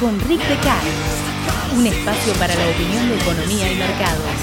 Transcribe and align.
con 0.00 0.18
Rick 0.20 0.46
Decar, 0.46 0.82
un 1.74 1.84
espacio 1.84 2.32
para 2.34 2.54
la 2.54 2.68
opinión 2.68 3.08
de 3.08 3.16
economía 3.16 3.72
y 3.72 3.76
mercados. 3.76 4.37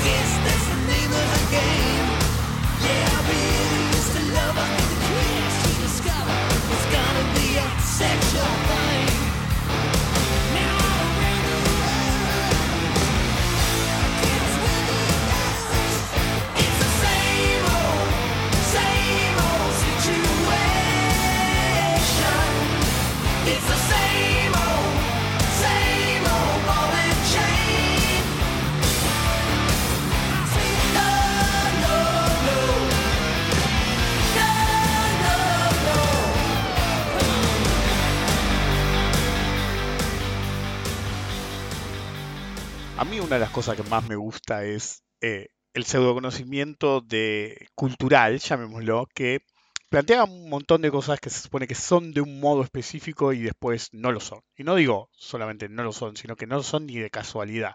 Una 43.36 43.40
de 43.42 43.48
las 43.48 43.54
cosas 43.54 43.76
que 43.76 43.84
más 43.90 44.08
me 44.08 44.16
gusta 44.16 44.64
es 44.64 45.04
eh, 45.20 45.50
el 45.74 45.84
pseudoconocimiento 45.84 47.02
de 47.02 47.68
cultural, 47.76 48.40
llamémoslo, 48.40 49.10
que 49.14 49.42
plantea 49.90 50.24
un 50.24 50.50
montón 50.50 50.82
de 50.82 50.90
cosas 50.90 51.20
que 51.20 51.30
se 51.30 51.42
supone 51.42 51.68
que 51.68 51.76
son 51.76 52.14
de 52.14 52.22
un 52.22 52.40
modo 52.40 52.64
específico 52.64 53.34
y 53.34 53.42
después 53.42 53.90
no 53.92 54.14
lo 54.14 54.22
son. 54.22 54.40
Y 54.56 54.64
no 54.64 54.76
digo 54.76 55.10
solamente 55.12 55.68
no 55.68 55.84
lo 55.84 55.92
son, 55.92 56.16
sino 56.16 56.38
que 56.38 56.48
no 56.48 56.56
lo 56.56 56.64
son 56.64 56.86
ni 56.86 56.96
de 56.96 57.10
casualidad. 57.10 57.74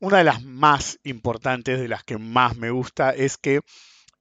Una 0.00 0.18
de 0.18 0.24
las 0.24 0.42
más 0.42 0.98
importantes, 1.04 1.78
de 1.78 1.86
las 1.86 2.02
que 2.02 2.18
más 2.18 2.56
me 2.56 2.70
gusta, 2.70 3.10
es 3.10 3.38
que 3.38 3.60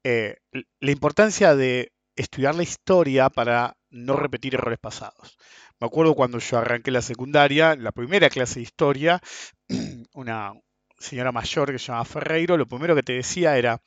eh, 0.03 0.35
la 0.51 0.91
importancia 0.91 1.55
de 1.55 1.91
estudiar 2.15 2.53
la 2.53 2.61
historia 2.61 3.31
para 3.31 3.75
no 3.89 4.15
repetir 4.15 4.53
errores 4.53 4.79
pasados. 4.79 5.39
Me 5.79 5.87
acuerdo 5.87 6.13
cuando 6.13 6.37
yo 6.37 6.59
arranqué 6.59 6.91
la 6.91 7.01
secundaria, 7.01 7.75
la 7.75 7.91
primera 7.91 8.29
clase 8.29 8.59
de 8.59 8.63
historia, 8.63 9.21
una 10.13 10.53
señora 10.99 11.31
mayor 11.31 11.71
que 11.71 11.79
se 11.79 11.87
llamaba 11.87 12.05
Ferreiro, 12.05 12.57
lo 12.57 12.67
primero 12.67 12.95
que 12.95 13.03
te 13.03 13.13
decía 13.13 13.57
era, 13.57 13.81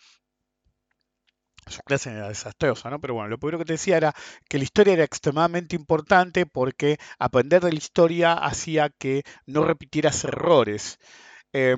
su 1.67 1.83
clase 1.83 2.11
era 2.11 2.29
desastrosa, 2.29 2.91
¿no? 2.91 3.01
Pero 3.01 3.15
bueno, 3.15 3.29
lo 3.29 3.39
primero 3.39 3.59
que 3.59 3.65
te 3.65 3.75
decía 3.75 3.97
era 3.97 4.15
que 4.49 4.59
la 4.59 4.65
historia 4.65 4.95
era 4.95 5.05
extremadamente 5.05 5.77
importante 5.77 6.47
porque 6.47 6.99
aprender 7.19 7.63
de 7.63 7.73
la 7.73 7.79
historia 7.79 8.33
hacía 8.35 8.91
que 8.91 9.23
no 9.47 9.65
repitieras 9.65 10.25
errores. 10.25 10.99
Eh, 11.53 11.77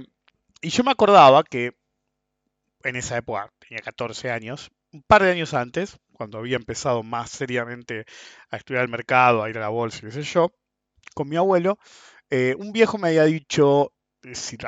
y 0.61 0.71
yo 0.71 0.85
me 0.85 0.93
acordaba 0.93 1.43
que 1.45 1.73
en 2.85 2.97
esa 2.97 3.17
época, 3.17 3.53
tenía 3.59 3.83
14 3.83 4.31
años, 4.31 4.71
un 4.93 5.03
par 5.03 5.23
de 5.23 5.31
años 5.31 5.55
antes, 5.55 5.99
cuando 6.13 6.39
había 6.39 6.57
empezado 6.57 7.03
más 7.03 7.31
seriamente 7.31 8.05
a 8.51 8.57
estudiar 8.57 8.85
el 8.85 8.91
mercado, 8.91 9.43
a 9.43 9.51
ir 9.51 9.59
a 9.59 9.63
la 9.63 9.69
bolsa, 9.69 10.01
qué 10.01 10.11
sé 10.11 10.23
yo, 10.23 10.53
con 11.15 11.29
mi 11.29 11.37
abuelo, 11.37 11.79
eh, 12.31 12.55
un 12.59 12.73
viejo 12.73 12.99
me 12.99 13.09
había 13.09 13.25
dicho, 13.25 13.93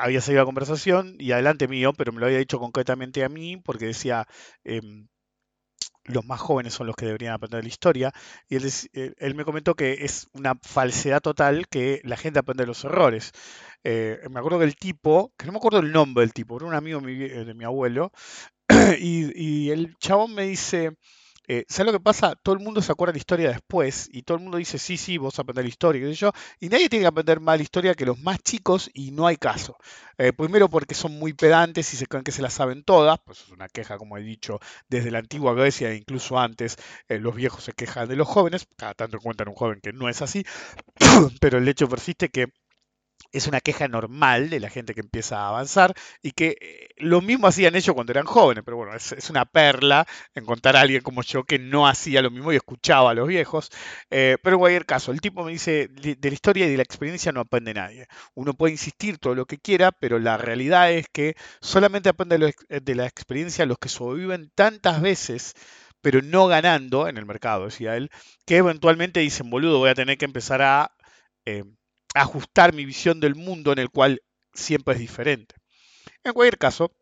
había 0.01 0.21
salido 0.21 0.43
la 0.43 0.47
conversación, 0.47 1.17
y 1.19 1.33
adelante 1.33 1.69
mío, 1.69 1.93
pero 1.93 2.13
me 2.13 2.21
lo 2.21 2.27
había 2.27 2.39
dicho 2.39 2.59
concretamente 2.59 3.25
a 3.25 3.29
mí, 3.29 3.57
porque 3.57 3.87
decía, 3.87 4.27
em, 4.65 5.09
los 6.05 6.25
más 6.27 6.41
jóvenes 6.41 6.75
son 6.75 6.87
los 6.87 6.97
que 6.97 7.07
deberían 7.07 7.35
aprender 7.35 7.63
la 7.65 7.69
historia, 7.69 8.13
y 8.49 8.57
él, 8.57 8.71
eh, 8.93 9.15
él, 9.19 9.35
me 9.35 9.45
comentó 9.45 9.75
que 9.75 10.05
es 10.05 10.29
una 10.33 10.55
falsedad 10.63 11.21
total 11.21 11.69
que 11.69 12.01
la 12.05 12.17
gente 12.17 12.39
aprende 12.39 12.67
los 12.67 12.85
errores. 12.85 13.33
me 13.85 14.39
acuerdo 14.39 14.59
que 14.59 14.65
el 14.65 14.77
tipo, 14.77 15.33
que 15.37 15.47
no 15.47 15.53
me 15.53 15.59
acuerdo 15.59 15.81
el 15.81 15.93
nombre 15.93 16.23
del 16.23 16.33
tipo, 16.33 16.57
era 16.57 16.67
un 16.67 16.75
amigo 16.75 17.01
de 17.01 17.55
mi, 17.55 17.65
abuelo, 17.65 18.13
y, 18.99 19.67
y 19.67 19.71
el 19.71 19.97
chabón 19.99 20.35
me 20.35 20.45
dice, 20.45 20.97
eh, 21.47 21.65
¿Sabes 21.69 21.93
lo 21.93 21.99
que 21.99 22.03
pasa? 22.03 22.35
Todo 22.37 22.55
el 22.55 22.61
mundo 22.63 22.81
se 22.81 22.91
acuerda 22.93 23.13
de 23.13 23.17
la 23.19 23.21
historia 23.21 23.49
después 23.51 24.09
y 24.13 24.23
todo 24.23 24.39
el 24.39 24.43
mundo 24.43 24.59
dice, 24.59 24.79
sí, 24.79 24.97
sí, 24.97 25.19
vos 25.19 25.39
aprender 25.39 25.65
la 25.65 25.69
historia, 25.69 26.07
sé 26.07 26.15
yo, 26.15 26.33
y 26.61 26.69
nadie 26.69 26.89
tiene 26.89 27.05
que 27.05 27.09
aprender 27.09 27.41
más 27.41 27.59
la 27.59 27.63
historia 27.63 27.95
que 27.95 28.07
los 28.07 28.19
más 28.21 28.39
chicos 28.43 28.91
y 28.95 29.11
no 29.11 29.27
hay 29.27 29.37
caso. 29.37 29.77
Eh, 30.19 30.33
primero 30.33 30.69
porque 30.69 30.95
son 30.95 31.19
muy 31.19 31.33
pedantes 31.35 31.93
y 31.93 31.97
se 31.97 32.07
creen 32.07 32.25
que 32.25 32.33
se 32.33 32.43
las 32.43 32.55
saben 32.55 32.85
todas, 32.85 33.19
pues 33.25 33.41
es 33.43 33.51
una 33.51 33.69
queja, 33.69 33.99
como 33.99 34.17
he 34.17 34.23
dicho, 34.23 34.59
desde 34.89 35.11
la 35.11 35.19
antigua 35.19 35.55
Grecia 35.55 35.91
e 35.91 35.97
incluso 35.97 36.39
antes, 36.39 36.77
eh, 37.09 37.19
los 37.19 37.35
viejos 37.35 37.65
se 37.65 37.73
quejan 37.73 38.09
de 38.09 38.17
los 38.17 38.29
jóvenes, 38.29 38.67
cada 38.77 38.95
tanto 38.95 39.17
encuentran 39.19 39.49
un 39.49 39.55
joven 39.55 39.81
que 39.83 39.93
no 39.93 40.09
es 40.09 40.23
así, 40.23 40.45
pero 41.41 41.59
el 41.59 41.69
hecho 41.69 41.89
persiste 41.89 42.29
que 42.29 42.49
es 43.35 43.49
una 43.49 43.61
queja 43.61 43.89
normal 43.89 44.49
de 44.49 44.61
la 44.61 44.71
gente 44.71 44.95
que 44.95 45.01
empieza 45.01 45.41
a 45.41 45.49
avanzar 45.49 45.93
y 46.23 46.31
que 46.31 46.57
eh, 46.61 46.89
lo 46.99 47.21
mismo 47.21 47.49
hacían 47.49 47.75
ellos 47.75 47.93
cuando 47.93 48.13
eran 48.13 48.27
jóvenes, 48.27 48.63
pero 48.65 48.77
bueno, 48.77 48.95
es, 48.95 49.29
una 49.29 49.45
perla 49.45 50.07
encontrar 50.35 50.77
a 50.77 50.83
alguien 50.83 51.03
como 51.03 51.23
yo 51.23 51.43
que 51.43 51.59
no 51.59 51.89
hacía 51.89 52.23
lo 52.23 52.31
mismo 52.31 52.53
y 52.53 52.57
escuchaba 52.57 53.11
a 53.11 53.15
los 53.15 53.27
viejos. 53.27 53.71
Eh, 54.11 54.37
pero 54.43 54.57
en 54.57 54.61
cualquier 54.61 54.87
caso, 54.87 55.11
el 55.11 55.21
tipo 55.21 55.45
me 55.45 55.51
dice, 55.51 55.89
de, 55.89 56.17
la 56.23 56.35
historia 56.35 56.67
y 56.67 56.71
de 56.71 56.77
la 56.77 56.85
experiencia 56.85 57.33
no 57.33 57.41
aprende 57.41 57.75
nadie. 57.75 58.07
Uno 58.35 58.55
puede 58.55 58.73
insistir 58.73 59.19
todo 59.19 59.35
lo 59.35 59.47
que 59.47 59.59
quiera, 59.59 59.91
pero 59.91 60.21
la 60.21 60.37
realidad 60.37 60.93
es 60.93 61.09
que 61.13 61.37
solamente 61.61 62.09
aprende 62.09 62.55
de 62.69 62.95
la 62.95 63.07
experiencia 63.07 63.67
los 63.67 63.79
que 63.79 63.89
sobreviven 63.89 64.51
tantas 64.55 65.03
veces 65.03 65.55
pero 66.03 66.21
no 66.21 66.47
ganando 66.49 67.09
en 67.09 67.17
el 67.17 67.25
mercado, 67.25 67.65
decía 67.65 67.97
él, 67.97 68.11
que 68.45 68.59
eventualmente 68.59 69.21
dicen, 69.21 69.49
boludo, 69.49 69.79
voy 69.79 69.89
a 69.89 69.95
tener 69.95 70.19
que 70.19 70.27
empezar 70.27 70.61
a... 70.61 70.93
Eh, 71.47 71.65
ajustar 72.15 72.73
mi 72.73 72.85
visión 72.85 73.21
del 73.21 73.35
mundo 73.35 73.73
en 73.73 73.79
el 73.79 73.91
cual 73.91 74.23
siempre 74.53 74.95
es 74.95 75.01
diferente. 75.01 75.55
En 76.23 76.33
cualquier 76.33 76.59
caso, 76.59 76.93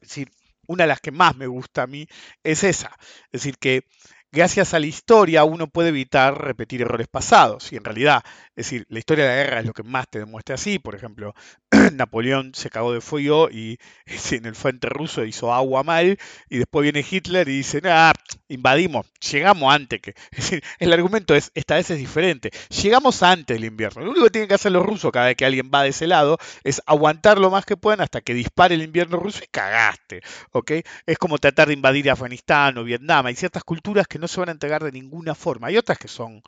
decir, 0.00 0.30
una 0.68 0.84
de 0.84 0.88
las 0.88 1.00
que 1.00 1.10
más 1.10 1.36
me 1.36 1.46
gusta 1.46 1.82
a 1.82 1.86
mí 1.86 2.06
es 2.42 2.64
esa. 2.64 2.96
Es 3.32 3.42
decir, 3.42 3.56
que 3.58 3.84
gracias 4.32 4.74
a 4.74 4.80
la 4.80 4.86
historia 4.86 5.44
uno 5.44 5.68
puede 5.68 5.90
evitar 5.90 6.40
repetir 6.40 6.82
errores 6.82 7.08
pasados. 7.08 7.72
Y 7.72 7.76
en 7.76 7.84
realidad, 7.84 8.22
es 8.50 8.66
decir, 8.66 8.86
la 8.88 8.98
historia 8.98 9.24
de 9.24 9.30
la 9.30 9.36
guerra 9.36 9.60
es 9.60 9.66
lo 9.66 9.72
que 9.72 9.82
más 9.82 10.08
te 10.08 10.18
demuestra 10.18 10.54
así. 10.56 10.78
Por 10.78 10.94
ejemplo, 10.94 11.34
Napoleón 11.92 12.52
se 12.54 12.70
cagó 12.70 12.92
de 12.92 13.00
fuego 13.00 13.48
y 13.50 13.78
en 14.30 14.46
el 14.46 14.54
frente 14.54 14.88
ruso 14.88 15.24
hizo 15.24 15.52
agua 15.52 15.82
mal. 15.82 16.18
Y 16.48 16.58
después 16.58 16.82
viene 16.82 17.04
Hitler 17.08 17.48
y 17.48 17.58
dice, 17.58 17.80
ah, 17.84 18.12
invadimos, 18.48 19.06
llegamos 19.30 19.74
antes 19.74 20.00
que. 20.00 20.14
El 20.78 20.92
argumento 20.92 21.34
es, 21.34 21.50
esta 21.54 21.76
vez 21.76 21.90
es 21.90 21.98
diferente. 21.98 22.50
Llegamos 22.82 23.22
antes 23.22 23.56
del 23.56 23.64
invierno. 23.64 24.02
Lo 24.02 24.10
único 24.10 24.24
que 24.24 24.30
tienen 24.30 24.48
que 24.48 24.54
hacer 24.54 24.72
los 24.72 24.84
rusos 24.84 25.12
cada 25.12 25.26
vez 25.26 25.36
que 25.36 25.44
alguien 25.44 25.70
va 25.72 25.82
de 25.82 25.90
ese 25.90 26.06
lado 26.06 26.38
es 26.64 26.82
aguantar 26.86 27.38
lo 27.38 27.50
más 27.50 27.64
que 27.64 27.76
puedan 27.76 28.00
hasta 28.00 28.20
que 28.20 28.34
dispare 28.34 28.74
el 28.74 28.82
invierno 28.82 29.18
ruso 29.18 29.40
y 29.44 29.48
cagaste. 29.48 30.22
¿ok? 30.52 30.72
Es 31.06 31.18
como 31.18 31.38
tratar 31.38 31.68
de 31.68 31.74
invadir 31.74 32.10
Afganistán 32.10 32.78
o 32.78 32.84
Vietnam. 32.84 33.26
Hay 33.26 33.34
ciertas 33.34 33.64
culturas 33.64 34.06
que 34.06 34.18
no 34.18 34.28
se 34.28 34.40
van 34.40 34.48
a 34.48 34.52
entregar 34.52 34.82
de 34.84 34.92
ninguna 34.92 35.34
forma. 35.34 35.68
Hay 35.68 35.76
otras 35.76 35.98
que 35.98 36.08
son 36.08 36.42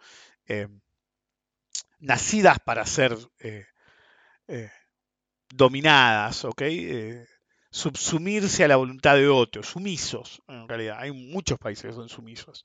eh, 0.47 0.69
nacidas 2.01 2.59
para 2.61 2.87
ser 2.87 3.17
eh, 3.41 3.67
eh, 4.49 4.71
dominadas, 5.55 6.45
¿ok? 6.45 6.63
subsumirse 7.71 8.65
a 8.65 8.69
la 8.69 8.77
voluntad 8.77 9.17
de 9.17 9.29
otros, 9.29 9.69
sumisos, 9.69 10.43
en 10.49 10.67
realidad. 10.67 10.97
Hay 10.99 11.13
muchos 11.13 11.59
países 11.59 11.85
que 11.85 11.93
son 11.93 12.09
sumisos. 12.09 12.65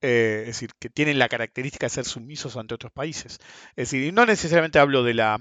es 0.00 0.46
decir, 0.46 0.70
que 0.78 0.88
tienen 0.88 1.18
la 1.18 1.28
característica 1.28 1.86
de 1.86 1.90
ser 1.90 2.04
sumisos 2.04 2.56
ante 2.56 2.74
otros 2.74 2.92
países. 2.92 3.38
Es 3.74 3.90
decir, 3.90 4.12
no 4.14 4.24
necesariamente 4.24 4.78
hablo 4.78 5.02
de 5.02 5.14
la, 5.14 5.38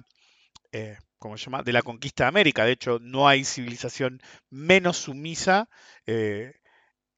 ¿cómo 1.20 1.38
se 1.38 1.46
llama? 1.46 1.62
De 1.62 1.74
la 1.74 1.84
conquista 1.84 2.24
de 2.24 2.30
América. 2.30 2.66
De 2.66 2.72
hecho, 2.72 2.98
no 3.02 3.28
hay 3.28 3.46
civilización 3.46 4.20
menos 4.50 4.98
sumisa 4.98 5.70
que 6.06 6.54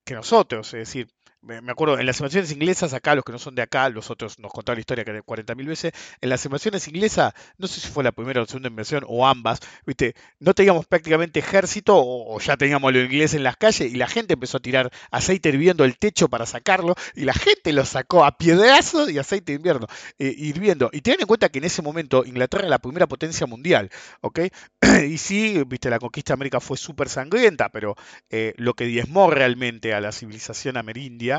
nosotros. 0.10 0.68
Es 0.74 0.80
decir, 0.88 1.08
me 1.46 1.72
acuerdo, 1.72 2.00
en 2.00 2.06
las 2.06 2.20
invasiones 2.20 2.52
inglesas, 2.52 2.94
acá 2.94 3.14
los 3.14 3.24
que 3.24 3.32
no 3.32 3.40
son 3.40 3.56
de 3.56 3.62
acá, 3.62 3.90
los 3.90 4.10
otros 4.10 4.40
nos 4.40 4.52
contaron 4.52 4.78
la 4.78 4.82
historia 4.82 5.06
que 5.06 5.14
de 5.14 5.22
40.000 5.22 5.68
veces, 5.68 5.94
en 6.22 6.30
las 6.30 6.44
invasiones 6.46 6.88
inglesas, 6.88 7.34
no 7.58 7.68
sé 7.68 7.80
si 7.80 7.88
fue 7.88 8.04
la 8.04 8.12
primera 8.12 8.40
o 8.40 8.44
la 8.44 8.48
segunda 8.48 8.70
invasión 8.70 9.04
o 9.08 9.28
ambas, 9.28 9.60
¿viste? 9.86 10.16
no 10.40 10.54
teníamos 10.54 10.86
prácticamente 10.86 11.40
ejército 11.40 11.94
o, 11.96 12.40
ya 12.40 12.58
teníamos 12.58 12.94
los 12.94 13.04
ingleses 13.04 13.36
en 13.36 13.44
las 13.44 13.58
calles 13.58 13.92
y 13.92 13.96
la 13.96 14.08
gente 14.08 14.34
empezó 14.34 14.58
a 14.58 14.60
tirar 14.60 14.92
aceite 15.12 15.50
hirviendo 15.50 15.86
el 15.86 15.98
techo 15.98 16.30
para 16.30 16.46
sacarlo 16.46 16.96
y 17.16 17.26
la 17.26 17.34
gente 17.34 17.74
lo 17.74 17.86
sacó 17.86 18.26
a 18.26 18.38
piedrazos 18.38 19.10
y 19.12 19.20
aceite 19.20 19.54
invierno, 19.54 19.88
eh, 20.20 20.34
hirviendo. 20.36 20.90
Y 20.92 21.02
ten 21.02 21.18
en 21.20 21.28
cuenta 21.28 21.50
que 21.50 21.60
en 21.60 21.66
ese 21.66 21.82
momento 21.82 22.26
Inglaterra 22.26 22.64
era 22.64 22.70
la 22.70 22.80
primera 22.80 23.08
potencia 23.08 23.46
mundial, 23.46 23.90
¿ok? 24.22 24.40
y 25.08 25.18
sí, 25.18 25.62
viste, 25.68 25.90
la 25.90 26.00
conquista 26.00 26.34
de 26.34 26.36
América 26.36 26.60
fue 26.60 26.78
súper 26.78 27.10
sangrienta, 27.10 27.70
pero 27.70 27.96
eh, 28.30 28.54
lo 28.58 28.74
que 28.74 28.86
diezmó 28.86 29.30
realmente 29.30 29.94
a 29.94 30.02
la 30.02 30.12
civilización 30.12 30.78
amerindia 30.78 31.35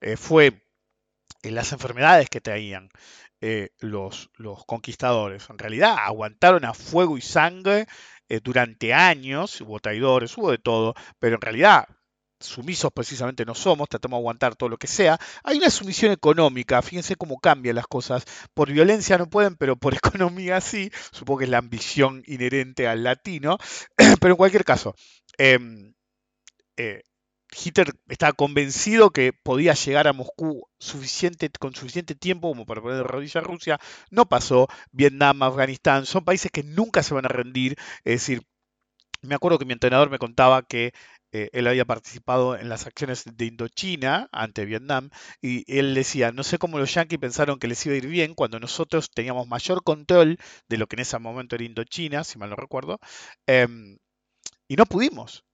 eh, 0.00 0.16
fue 0.16 0.64
en 1.42 1.54
las 1.54 1.72
enfermedades 1.72 2.28
que 2.28 2.40
traían 2.40 2.90
eh, 3.40 3.70
los, 3.78 4.30
los, 4.36 4.64
conquistadores. 4.64 5.48
En 5.50 5.58
realidad 5.58 5.96
aguantaron 6.00 6.64
a 6.64 6.74
fuego 6.74 7.16
y 7.16 7.20
sangre 7.20 7.86
eh, 8.28 8.40
durante 8.42 8.92
años, 8.92 9.60
hubo 9.60 9.78
traidores, 9.78 10.36
hubo 10.36 10.50
de 10.50 10.58
todo, 10.58 10.94
pero 11.18 11.36
en 11.36 11.40
realidad 11.40 11.86
sumisos 12.40 12.92
precisamente 12.92 13.44
no 13.44 13.54
somos, 13.54 13.88
tratamos 13.88 14.18
de 14.18 14.20
aguantar 14.22 14.56
todo 14.56 14.68
lo 14.68 14.76
que 14.76 14.86
sea. 14.86 15.18
Hay 15.44 15.58
una 15.58 15.70
sumisión 15.70 16.12
económica, 16.12 16.82
fíjense 16.82 17.16
cómo 17.16 17.38
cambian 17.38 17.76
las 17.76 17.86
cosas. 17.86 18.24
Por 18.54 18.70
violencia 18.72 19.18
no 19.18 19.28
pueden, 19.28 19.56
pero 19.56 19.76
por 19.76 19.94
economía 19.94 20.60
sí. 20.60 20.90
Supongo 21.12 21.38
que 21.38 21.44
es 21.44 21.50
la 21.50 21.58
ambición 21.58 22.22
inherente 22.26 22.86
al 22.88 23.04
latino. 23.04 23.58
pero 24.20 24.34
en 24.34 24.36
cualquier 24.36 24.64
caso, 24.64 24.94
em, 25.38 25.94
eh, 26.76 27.02
Hitler 27.52 27.92
estaba 28.08 28.32
convencido 28.32 29.10
que 29.10 29.32
podía 29.32 29.74
llegar 29.74 30.06
a 30.08 30.12
Moscú 30.12 30.68
con 31.58 31.74
suficiente 31.74 32.14
tiempo 32.14 32.48
como 32.48 32.66
para 32.66 32.80
poner 32.82 32.98
de 32.98 33.02
rodillas 33.04 33.36
a 33.36 33.40
Rusia. 33.40 33.80
No 34.10 34.26
pasó. 34.28 34.68
Vietnam, 34.92 35.42
Afganistán, 35.42 36.06
son 36.06 36.24
países 36.24 36.50
que 36.52 36.62
nunca 36.62 37.02
se 37.02 37.14
van 37.14 37.24
a 37.26 37.28
rendir. 37.28 37.76
Es 38.04 38.20
decir, 38.22 38.42
me 39.22 39.34
acuerdo 39.34 39.58
que 39.58 39.64
mi 39.64 39.72
entrenador 39.72 40.10
me 40.10 40.18
contaba 40.18 40.62
que 40.62 40.92
eh, 41.32 41.50
él 41.52 41.66
había 41.66 41.84
participado 41.84 42.56
en 42.56 42.68
las 42.68 42.86
acciones 42.86 43.24
de 43.26 43.44
Indochina 43.46 44.28
ante 44.32 44.64
Vietnam 44.64 45.10
y 45.42 45.64
él 45.78 45.94
decía, 45.94 46.32
no 46.32 46.42
sé 46.42 46.58
cómo 46.58 46.78
los 46.78 46.94
yanquis 46.94 47.18
pensaron 47.18 47.58
que 47.58 47.68
les 47.68 47.84
iba 47.86 47.94
a 47.94 47.98
ir 47.98 48.06
bien 48.06 48.34
cuando 48.34 48.60
nosotros 48.60 49.10
teníamos 49.10 49.46
mayor 49.48 49.82
control 49.84 50.38
de 50.68 50.78
lo 50.78 50.86
que 50.86 50.96
en 50.96 51.00
ese 51.00 51.18
momento 51.18 51.56
era 51.56 51.64
Indochina, 51.64 52.24
si 52.24 52.38
mal 52.38 52.50
no 52.50 52.56
recuerdo, 52.56 52.98
em, 53.46 53.98
y 54.68 54.76
no 54.76 54.86
pudimos. 54.86 55.44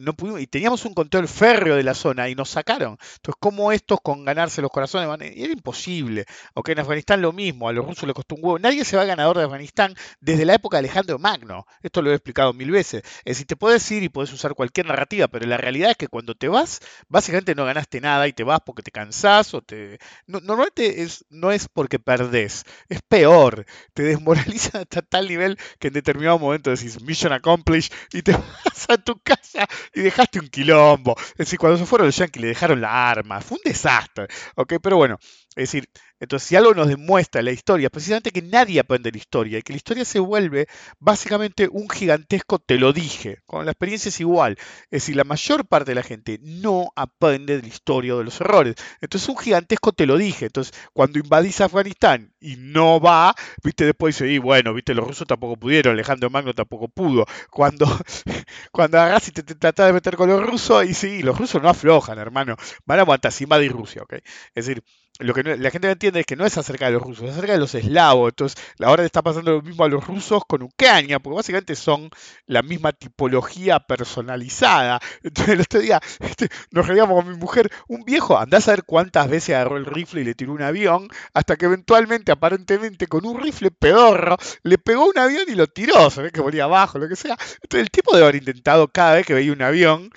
No 0.00 0.12
pudimos, 0.12 0.40
y 0.42 0.46
teníamos 0.46 0.84
un 0.84 0.92
control 0.92 1.26
férreo 1.26 1.76
de 1.76 1.82
la 1.82 1.94
zona 1.94 2.28
y 2.28 2.34
nos 2.34 2.50
sacaron. 2.50 2.98
Entonces, 3.16 3.36
¿cómo 3.40 3.72
estos 3.72 4.00
con 4.02 4.22
ganarse 4.22 4.60
los 4.60 4.70
corazones 4.70 5.08
van? 5.08 5.22
Era 5.22 5.50
imposible. 5.50 6.26
En 6.72 6.78
Afganistán 6.78 7.22
lo 7.22 7.32
mismo, 7.32 7.68
a 7.68 7.72
los 7.72 7.86
rusos 7.86 8.04
les 8.04 8.14
costó 8.14 8.34
un 8.34 8.44
huevo. 8.44 8.58
Nadie 8.58 8.84
se 8.84 8.98
va 8.98 9.04
ganador 9.04 9.38
de 9.38 9.44
Afganistán 9.44 9.94
desde 10.20 10.44
la 10.44 10.54
época 10.54 10.76
de 10.76 10.80
Alejandro 10.80 11.18
Magno. 11.18 11.66
Esto 11.82 12.02
lo 12.02 12.10
he 12.10 12.14
explicado 12.14 12.52
mil 12.52 12.70
veces. 12.70 13.02
Es 13.24 13.36
decir, 13.36 13.46
te 13.46 13.56
puedes 13.56 13.90
ir 13.90 14.02
y 14.02 14.10
puedes 14.10 14.30
usar 14.32 14.54
cualquier 14.54 14.86
narrativa, 14.86 15.28
pero 15.28 15.46
la 15.46 15.56
realidad 15.56 15.92
es 15.92 15.96
que 15.96 16.08
cuando 16.08 16.34
te 16.34 16.48
vas, 16.48 16.80
básicamente 17.08 17.54
no 17.54 17.64
ganaste 17.64 18.00
nada 18.02 18.28
y 18.28 18.34
te 18.34 18.44
vas 18.44 18.60
porque 18.64 18.82
te 18.82 18.90
cansás 18.90 19.54
o 19.54 19.62
te. 19.62 19.98
normalmente 20.26 21.02
es, 21.02 21.24
no 21.30 21.50
es 21.50 21.68
porque 21.68 21.98
perdés, 21.98 22.64
es 22.90 23.00
peor. 23.02 23.64
Te 23.94 24.02
desmoraliza 24.02 24.78
hasta 24.80 25.00
tal 25.00 25.28
nivel 25.28 25.58
que 25.78 25.88
en 25.88 25.94
determinado 25.94 26.38
momento 26.38 26.70
decís 26.70 27.00
mission 27.02 27.32
accomplished 27.32 27.92
y 28.12 28.22
te 28.22 28.32
vas 28.64 28.86
a 28.88 28.98
tu 28.98 29.18
casa 29.20 29.61
y 29.94 30.00
dejaste 30.00 30.40
un 30.40 30.48
quilombo. 30.48 31.14
Es 31.18 31.38
decir, 31.38 31.58
cuando 31.58 31.78
se 31.78 31.86
fueron 31.86 32.06
los 32.06 32.16
yankees 32.16 32.42
le 32.42 32.48
dejaron 32.48 32.80
la 32.80 33.10
arma. 33.10 33.40
Fue 33.40 33.56
un 33.56 33.62
desastre. 33.64 34.26
¿Ok? 34.56 34.74
Pero 34.82 34.96
bueno, 34.96 35.18
es 35.54 35.70
decir, 35.70 35.88
entonces 36.18 36.48
si 36.48 36.54
algo 36.56 36.72
nos 36.72 36.86
demuestra 36.88 37.42
la 37.42 37.50
historia, 37.50 37.90
precisamente 37.90 38.30
que 38.30 38.42
nadie 38.42 38.78
aprende 38.78 39.10
la 39.10 39.18
historia 39.18 39.58
y 39.58 39.62
que 39.62 39.72
la 39.72 39.78
historia 39.78 40.04
se 40.04 40.20
vuelve 40.20 40.68
básicamente 41.00 41.68
un 41.70 41.90
gigantesco 41.90 42.60
te 42.60 42.78
lo 42.78 42.92
dije. 42.92 43.40
Con 43.44 43.64
la 43.64 43.72
experiencia 43.72 44.08
es 44.08 44.20
igual. 44.20 44.56
Es 44.84 45.02
decir, 45.02 45.16
la 45.16 45.24
mayor 45.24 45.66
parte 45.66 45.90
de 45.90 45.94
la 45.96 46.04
gente 46.04 46.38
no 46.40 46.92
aprende 46.94 47.56
de 47.56 47.62
la 47.62 47.68
historia 47.68 48.14
o 48.14 48.18
de 48.18 48.24
los 48.24 48.40
errores. 48.40 48.76
Entonces 49.00 49.28
un 49.28 49.36
gigantesco 49.36 49.92
te 49.92 50.06
lo 50.06 50.16
dije. 50.16 50.46
Entonces 50.46 50.72
cuando 50.92 51.18
invadís 51.18 51.60
Afganistán 51.60 52.32
y 52.40 52.54
no 52.56 53.00
va, 53.00 53.34
viste, 53.64 53.84
después 53.84 54.14
dice, 54.16 54.32
y 54.32 54.38
bueno, 54.38 54.72
viste, 54.74 54.94
los 54.94 55.06
rusos 55.06 55.26
tampoco 55.26 55.56
pudieron, 55.56 55.94
Alejandro 55.94 56.30
Magno 56.30 56.54
tampoco 56.54 56.86
pudo. 56.88 57.26
Cuando, 57.50 57.86
cuando 58.72 58.98
agarrás 58.98 59.28
y 59.28 59.32
te, 59.32 59.42
tratás 59.42 59.86
de 59.86 59.92
meter 59.92 60.16
con 60.16 60.28
los 60.28 60.44
rusos, 60.44 60.84
y 60.86 60.94
sí, 60.94 61.22
los 61.22 61.38
rusos 61.38 61.62
no 61.62 61.68
aflojan, 61.68 62.18
hermano. 62.18 62.56
Van 62.86 62.98
a 62.98 63.02
aguantar, 63.02 63.30
si 63.30 63.44
invadís 63.44 63.70
Rusia, 63.70 64.02
¿ok? 64.02 64.14
Es 64.54 64.66
decir, 64.66 64.82
lo 65.18 65.34
que 65.34 65.42
la 65.42 65.70
gente 65.70 65.88
no 65.88 65.92
entiende 65.92 66.20
es 66.20 66.26
que 66.26 66.36
no 66.36 66.46
es 66.46 66.56
acerca 66.56 66.86
de 66.86 66.92
los 66.92 67.02
rusos, 67.02 67.24
es 67.24 67.32
acerca 67.32 67.52
de 67.52 67.58
los 67.58 67.74
eslavos. 67.74 68.30
Entonces, 68.30 68.62
ahora 68.80 69.04
está 69.04 69.22
pasando 69.22 69.52
lo 69.52 69.62
mismo 69.62 69.84
a 69.84 69.88
los 69.88 70.06
rusos 70.06 70.42
con 70.46 70.62
Ucrania, 70.62 71.18
porque 71.18 71.36
básicamente 71.36 71.76
son 71.76 72.08
la 72.46 72.62
misma 72.62 72.92
tipología 72.92 73.78
personalizada. 73.80 75.00
Entonces, 75.22 75.54
el 75.54 75.60
otro 75.60 75.80
día 75.80 76.00
este, 76.20 76.48
nos 76.70 76.86
reíamos 76.86 77.22
con 77.22 77.30
mi 77.30 77.38
mujer, 77.38 77.70
un 77.88 78.04
viejo, 78.04 78.38
andás 78.38 78.68
a 78.68 78.72
ver 78.72 78.84
cuántas 78.84 79.28
veces 79.28 79.54
agarró 79.54 79.76
el 79.76 79.84
rifle 79.84 80.22
y 80.22 80.24
le 80.24 80.34
tiró 80.34 80.52
un 80.52 80.62
avión, 80.62 81.08
hasta 81.34 81.56
que 81.56 81.66
eventualmente, 81.66 82.32
aparentemente, 82.32 83.06
con 83.06 83.26
un 83.26 83.40
rifle 83.40 83.70
pedorro, 83.70 84.36
le 84.62 84.78
pegó 84.78 85.06
un 85.06 85.18
avión 85.18 85.44
y 85.46 85.54
lo 85.54 85.66
tiró, 85.66 86.10
se 86.10 86.22
ve 86.22 86.30
que 86.30 86.40
volía 86.40 86.64
abajo, 86.64 86.98
lo 86.98 87.08
que 87.08 87.16
sea. 87.16 87.36
Entonces, 87.62 87.82
el 87.82 87.90
tipo 87.90 88.12
debe 88.12 88.24
haber 88.24 88.36
intentado 88.36 88.88
cada 88.88 89.14
vez 89.14 89.26
que 89.26 89.34
veía 89.34 89.52
un 89.52 89.62
avión, 89.62 90.10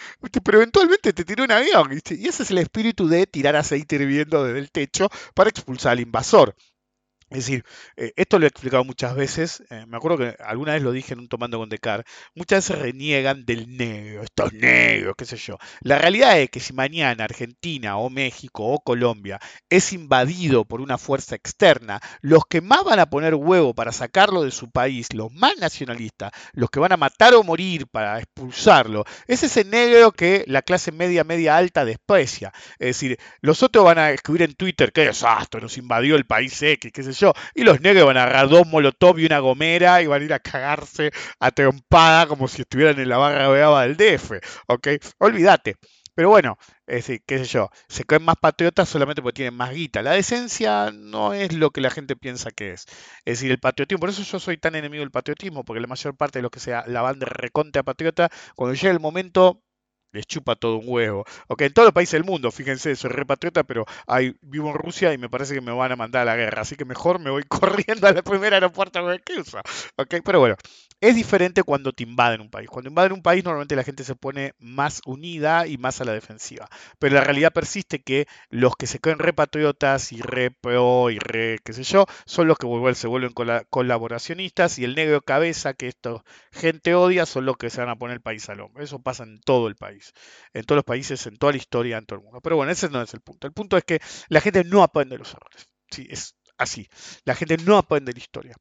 pero 0.44 0.57
eventualmente 0.57 1.12
te 1.12 1.25
tiró 1.25 1.44
un 1.44 1.51
avión. 1.51 1.92
Y 1.94 2.27
ese 2.27 2.44
es 2.44 2.51
el 2.51 2.59
espíritu 2.59 3.07
de 3.07 3.27
tirar 3.27 3.57
aceite 3.57 3.97
hirviendo 3.97 4.44
desde 4.44 4.59
el 4.59 4.71
techo 4.71 4.85
para 5.34 5.50
expulsar 5.50 5.94
al 5.94 6.00
invasor. 6.00 6.56
Es 7.31 7.39
decir, 7.39 7.66
eh, 7.98 8.13
esto 8.18 8.38
lo 8.38 8.45
he 8.45 8.50
explicado 8.50 8.83
muchas 8.83 9.16
veces, 9.16 9.63
eh, 9.72 9.86
me 9.88 9.98
acuerdo 9.98 10.19
que 10.19 10.36
alguna 10.44 10.74
vez 10.74 10.83
lo 10.83 10.92
dije 10.92 11.13
en 11.13 11.19
un 11.19 11.27
tomando 11.27 11.57
con 11.57 11.69
Decar, 11.69 12.06
muchas 12.36 12.69
veces 12.69 12.83
reniegan 12.83 13.45
del 13.45 13.75
negro, 13.75 14.22
estos 14.22 14.54
negros, 14.54 15.16
qué 15.18 15.25
sé 15.25 15.36
yo. 15.38 15.57
La 15.81 15.98
realidad 15.98 16.39
es 16.39 16.51
que 16.51 16.60
si 16.60 16.74
mañana 16.74 17.24
Argentina 17.24 17.98
o 17.98 18.12
México 18.12 18.66
o 18.66 18.80
Colombia 18.80 19.39
es 19.69 19.92
invadido 19.92 20.66
por 20.66 20.81
una 20.81 21.00
fuerza 21.00 21.36
externa, 21.36 22.00
los 22.22 22.45
que 22.45 22.62
más 22.62 22.83
van 22.83 23.00
a 23.00 23.10
poner 23.10 23.33
huevo 23.33 23.74
para 23.74 23.92
sacarlo 23.92 24.44
de 24.44 24.51
su 24.51 24.69
país, 24.69 25.12
los 25.13 25.31
más 25.33 25.57
nacionalistas, 25.57 26.31
los 26.54 26.69
que 26.69 26.80
van 26.80 26.92
a 26.92 26.98
matar 26.98 27.33
o 27.33 27.44
morir 27.44 27.88
para 27.88 28.19
expulsarlo, 28.19 29.04
es 29.25 29.42
ese 29.42 29.66
negro 29.66 30.12
que 30.12 30.44
la 30.45 30.62
clase 30.62 30.92
media, 30.92 31.24
media 31.24 31.57
alta 31.57 31.86
desprecia. 31.86 32.54
Es 32.78 32.88
decir, 32.88 33.18
los 33.42 33.63
otros 33.63 33.83
van 33.83 33.98
a 33.98 34.12
escribir 34.12 34.44
en 34.44 34.54
Twitter, 34.54 34.92
qué 34.92 35.06
desastre, 35.06 35.60
nos 35.60 35.80
invadió 35.80 36.16
el 36.16 36.25
país 36.25 36.62
X, 36.62 36.92
qué 36.94 37.01
sé 37.01 37.15
y 37.54 37.64
los 37.64 37.82
negros 37.82 38.06
van 38.06 38.18
a 38.18 38.24
agarrar 38.24 38.50
dos 38.50 38.68
molotov 38.68 39.20
y 39.20 39.26
una 39.26 39.40
gomera 39.40 40.02
y 40.02 40.08
van 40.08 40.22
a 40.22 40.26
ir 40.26 40.34
a 40.34 40.40
cagarse 40.40 41.12
a 41.40 41.52
trompada 41.52 42.28
como 42.28 42.48
si 42.48 42.62
estuvieran 42.62 43.00
en 43.00 43.10
la 43.10 43.18
barra 43.18 43.48
brava 43.48 43.88
del 43.88 43.98
DF, 43.98 44.32
¿ok? 44.68 44.88
Olvídate. 45.20 45.76
Pero 46.16 46.30
bueno, 46.30 46.58
es 46.88 47.08
decir, 47.08 47.24
qué 47.26 47.40
sé 47.40 47.46
yo, 47.46 47.70
se 47.90 48.06
creen 48.06 48.24
más 48.24 48.38
patriotas 48.38 48.88
solamente 48.88 49.22
porque 49.22 49.36
tienen 49.38 49.54
más 49.54 49.72
guita. 49.72 50.02
La 50.02 50.12
decencia 50.12 50.92
no 50.94 51.34
es 51.34 51.52
lo 51.54 51.72
que 51.72 51.82
la 51.82 51.90
gente 51.90 52.16
piensa 52.16 52.52
que 52.52 52.72
es. 52.72 52.86
Es 53.26 53.40
decir, 53.40 53.52
el 53.52 53.60
patriotismo, 53.60 54.00
por 54.00 54.10
eso 54.10 54.24
yo 54.24 54.40
soy 54.40 54.58
tan 54.58 54.76
enemigo 54.76 55.02
del 55.02 55.12
patriotismo, 55.12 55.66
porque 55.66 55.82
la 55.82 55.88
mayor 55.88 56.16
parte 56.16 56.40
de 56.40 56.44
los 56.44 56.52
que 56.52 56.62
sea 56.62 56.86
la 56.88 57.02
banda 57.02 57.26
recontra 57.26 57.84
patriota, 57.84 58.30
cuando 58.56 58.76
llega 58.76 58.92
el 58.94 59.02
momento 59.02 59.62
les 60.16 60.26
chupa 60.26 60.56
todo 60.56 60.78
un 60.78 60.86
huevo. 60.88 61.26
Ok, 61.48 61.62
en 61.62 61.74
todos 61.74 61.88
los 61.88 61.94
países 61.94 62.14
del 62.14 62.24
mundo, 62.24 62.52
fíjense, 62.52 62.95
soy 62.95 63.12
repatriota, 63.12 63.64
pero 63.64 63.86
vivo 64.42 64.69
en 64.69 64.76
Rusia 64.76 65.14
y 65.14 65.18
me 65.18 65.30
parece 65.30 65.54
que 65.54 65.62
me 65.62 65.72
van 65.72 65.92
a 65.92 65.95
mandar 65.95 66.24
a 66.24 66.26
la 66.26 66.36
guerra, 66.36 66.62
así 66.62 66.76
que 66.76 66.86
mejor 66.86 67.19
me 67.19 67.30
voy 67.30 67.44
corriendo 67.48 68.07
al 68.07 68.24
primer 68.24 68.54
aeropuerto 68.54 69.00
que 69.24 69.40
usa. 69.40 69.62
Ok, 69.98 70.16
pero 70.24 70.40
bueno, 70.40 70.56
es 71.02 71.16
diferente 71.16 71.64
cuando 71.64 71.92
te 71.94 72.04
invaden 72.04 72.42
un 72.42 72.50
país. 72.50 72.69
Cuando 72.69 72.90
invaden 72.90 73.14
un 73.14 73.22
país 73.22 73.44
normalmente 73.44 73.76
la 73.76 73.84
gente 73.84 74.04
se 74.04 74.16
pone 74.16 74.54
más 74.60 75.02
unida 75.06 75.68
y 75.68 75.78
más 75.78 76.02
a 76.02 76.06
la 76.06 76.14
defensiva. 76.14 76.68
Pero 77.00 77.16
la 77.16 77.22
realidad 77.22 77.54
persiste 77.54 78.02
que 78.02 78.28
los 78.50 78.76
que 78.76 78.88
se 78.88 79.00
creen 79.00 79.19
repatriotas 79.19 80.12
y 80.12 80.22
re 80.22 80.52
pro 80.52 81.10
y 81.10 81.19
re 81.19 81.60
qué 81.64 81.74
sé 81.74 81.84
yo, 81.84 82.06
son 82.26 82.48
los 82.48 82.57
que 82.57 82.68
se 82.95 83.07
vuelven 83.07 83.34
colaboracionistas 83.69 84.80
y 84.80 84.84
el 84.86 84.95
negro 84.95 85.22
cabeza 85.22 85.74
que 85.74 85.88
esta 85.88 86.24
gente 86.52 86.95
odia 86.95 87.26
son 87.26 87.45
los 87.45 87.57
que 87.57 87.69
se 87.69 87.81
van 87.81 87.90
a 87.90 87.98
poner 87.98 88.16
el 88.16 88.22
país 88.22 88.50
al 88.50 88.62
hombro. 88.62 88.84
Eso 88.84 89.00
pasa 89.00 89.24
en 89.24 89.40
todo 89.42 89.68
el 89.68 89.76
país 89.76 90.05
en 90.54 90.64
todos 90.64 90.78
los 90.78 90.85
países, 90.85 91.26
en 91.28 91.38
toda 91.38 91.54
la 91.54 91.57
historia, 91.57 91.97
en 91.97 92.06
todo 92.06 92.19
el 92.19 92.24
mundo. 92.26 92.42
Pero 92.42 92.57
bueno, 92.57 92.71
ese 92.71 92.90
no 92.90 93.02
es 93.02 93.14
el 93.14 93.21
punto. 93.21 93.47
El 93.47 93.54
punto 93.54 93.78
es 93.78 93.83
que 93.83 94.00
la 94.30 94.42
gente 94.42 94.64
no 94.64 94.83
aprende 94.83 95.18
los 95.18 95.33
errores. 95.33 95.69
Sí, 95.90 96.07
es 96.09 96.35
así. 96.57 96.88
La 97.24 97.35
gente 97.35 97.57
no 97.57 97.78
aprende 97.78 98.14
la 98.14 98.19
historia. 98.19 98.56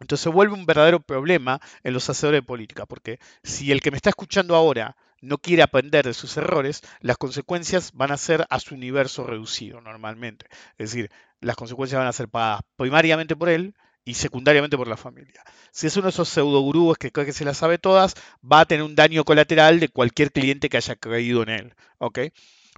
Entonces 0.00 0.24
se 0.24 0.30
vuelve 0.30 0.54
un 0.54 0.66
verdadero 0.66 1.00
problema 1.00 1.60
en 1.84 1.94
los 1.94 2.08
hacedores 2.10 2.38
de 2.38 2.46
política, 2.46 2.86
porque 2.86 3.18
si 3.42 3.70
el 3.70 3.80
que 3.80 3.90
me 3.90 3.96
está 3.96 4.10
escuchando 4.10 4.56
ahora 4.56 4.96
no 5.20 5.38
quiere 5.38 5.62
aprender 5.62 6.04
de 6.04 6.14
sus 6.14 6.36
errores, 6.36 6.82
las 7.00 7.16
consecuencias 7.16 7.92
van 7.92 8.10
a 8.10 8.16
ser 8.16 8.44
a 8.50 8.58
su 8.58 8.74
universo 8.74 9.24
reducido 9.24 9.80
normalmente. 9.80 10.46
Es 10.76 10.90
decir, 10.90 11.10
las 11.40 11.56
consecuencias 11.56 12.00
van 12.00 12.08
a 12.08 12.12
ser 12.12 12.28
pagadas 12.28 12.62
primariamente 12.76 13.36
por 13.36 13.48
él 13.48 13.74
y 14.04 14.14
secundariamente 14.14 14.76
por 14.76 14.88
la 14.88 14.96
familia. 14.96 15.42
Si 15.70 15.86
es 15.86 15.96
uno 15.96 16.04
de 16.04 16.10
esos 16.10 16.28
pseudogurúes 16.28 16.98
que 16.98 17.12
cree 17.12 17.26
que 17.26 17.32
se 17.32 17.44
las 17.44 17.58
sabe 17.58 17.78
todas, 17.78 18.14
va 18.40 18.60
a 18.60 18.66
tener 18.66 18.82
un 18.84 18.94
daño 18.94 19.24
colateral 19.24 19.80
de 19.80 19.88
cualquier 19.88 20.32
cliente 20.32 20.68
que 20.68 20.76
haya 20.76 20.96
creído 20.96 21.42
en 21.42 21.48
él. 21.50 21.74
¿ok? 21.98 22.18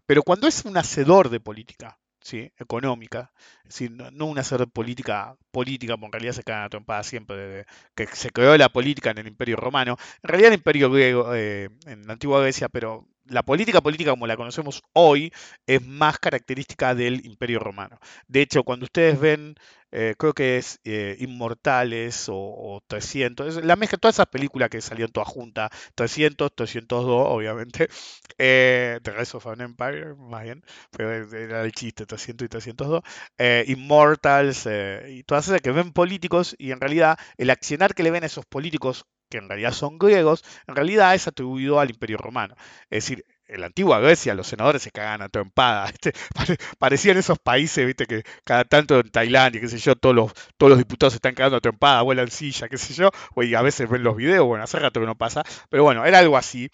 Pero 0.07 0.23
cuando 0.23 0.47
es 0.47 0.65
un 0.65 0.77
hacedor 0.77 1.31
de 1.31 1.41
política, 1.41 1.99
¿sí? 2.21 2.53
económica, 2.59 3.33
es 3.67 3.91
no, 3.91 4.27
un 4.27 4.39
hacedor 4.39 4.67
de 4.67 4.73
política, 4.73 5.37
política, 5.51 5.97
porque 5.97 6.07
en 6.07 6.13
realidad 6.13 6.33
se 6.35 6.43
cae 6.43 6.69
trompada 6.69 7.03
siempre, 7.03 7.37
de, 7.37 7.67
que 7.95 8.07
se 8.09 8.31
creó 8.31 8.57
la 8.57 8.69
política 8.69 9.11
en 9.11 9.19
el 9.19 9.27
Imperio 9.27 9.57
Romano, 9.57 9.97
en 10.23 10.29
realidad 10.29 10.53
el 10.53 10.59
Imperio 10.59 10.91
Griego, 10.91 11.35
eh, 11.35 11.71
en 11.87 12.07
la 12.07 12.15
antigua 12.15 12.41
Grecia, 12.41 12.69
pero 12.69 13.07
la 13.27 13.43
política 13.43 13.81
política 13.81 14.11
como 14.11 14.27
la 14.27 14.37
conocemos 14.37 14.83
hoy 14.93 15.33
es 15.67 15.87
más 15.87 16.19
característica 16.19 16.95
del 16.95 17.25
Imperio 17.25 17.59
Romano. 17.59 17.99
De 18.29 18.43
hecho, 18.43 18.65
cuando 18.65 18.85
ustedes 18.85 19.19
ven 19.19 19.57
eh, 19.97 20.17
creo 20.19 20.33
que 20.33 20.59
es 20.59 20.81
eh, 20.85 21.17
Inmortales 21.21 22.27
o, 22.29 22.83
300, 22.89 23.65
la 23.65 23.77
mezcla, 23.77 23.97
todas 23.97 24.17
esas 24.17 24.27
películas 24.27 24.69
que 24.69 24.81
salieron 24.81 25.13
todas 25.13 25.29
juntas, 25.29 25.71
300, 25.95 26.53
302, 26.53 27.27
obviamente, 27.29 27.89
eh, 28.39 28.99
The 29.05 29.11
Rise 29.13 29.37
of 29.37 29.47
an 29.47 29.61
Empire, 29.61 30.15
más 30.17 30.43
bien, 30.43 30.65
pero 30.91 31.13
era 31.39 31.63
el 31.63 31.73
chiste, 31.73 32.07
300 32.07 32.47
y 32.47 32.49
302, 32.49 33.03
eh, 33.39 33.65
Immortals, 33.69 34.67
y 35.09 35.23
todas 35.23 35.47
esas 35.47 35.61
que 35.61 35.71
ven 35.71 35.93
políticos 35.93 36.57
y 36.59 36.73
en 36.73 36.81
realidad 36.81 37.17
el 37.37 37.51
accionar 37.51 37.95
que 37.95 38.03
le 38.03 38.11
ven 38.11 38.25
a 38.25 38.27
esos 38.27 38.47
políticos 38.47 39.07
que 39.29 39.39
en 39.39 39.49
realidad 39.49 39.73
son 39.73 39.99
griegos, 39.99 40.45
en 40.67 40.77
realidad 40.77 41.15
es 41.15 41.27
atribuido 41.27 41.81
al 41.81 41.91
Imperio 41.91 42.19
Romano. 42.19 42.55
Es 42.91 43.05
decir, 43.05 43.25
en 43.47 43.61
la 43.61 43.67
antigua 43.67 44.01
Grecia 44.01 44.35
los 44.35 44.47
senadores 44.47 44.83
se 44.83 44.91
cagaban 44.91 45.23
a 45.23 45.29
trompada. 45.29 45.87
¿viste? 45.87 46.13
Parecían 46.79 47.17
esos 47.17 47.39
países, 47.39 47.87
viste, 47.87 48.07
que 48.07 48.23
cada 48.45 48.65
tanto 48.65 48.99
en 49.01 49.11
Tailandia, 49.11 49.61
qué 49.61 49.69
sé 49.69 49.79
yo, 49.79 49.97
todos 49.97 50.15
los, 50.15 50.33
todos 50.57 50.71
los 50.71 50.79
diputados 50.79 51.13
se 51.13 51.17
están 51.19 51.35
cagando 51.35 51.57
a 51.57 51.61
trompada, 51.61 52.03
vuelan 52.03 52.31
silla, 52.31 52.69
qué 52.69 52.79
sé 52.79 52.95
yo, 52.95 53.11
y 53.37 53.55
a 53.55 53.63
veces 53.63 53.89
ven 53.89 54.03
los 54.03 54.17
videos, 54.17 54.47
bueno, 54.47 54.65
hace 54.65 54.79
rato 54.79 55.01
que 55.01 55.07
no 55.07 55.17
pasa, 55.17 55.43
pero 55.69 55.83
bueno, 55.85 56.05
era 56.05 56.19
algo 56.19 56.37
así. 56.37 56.71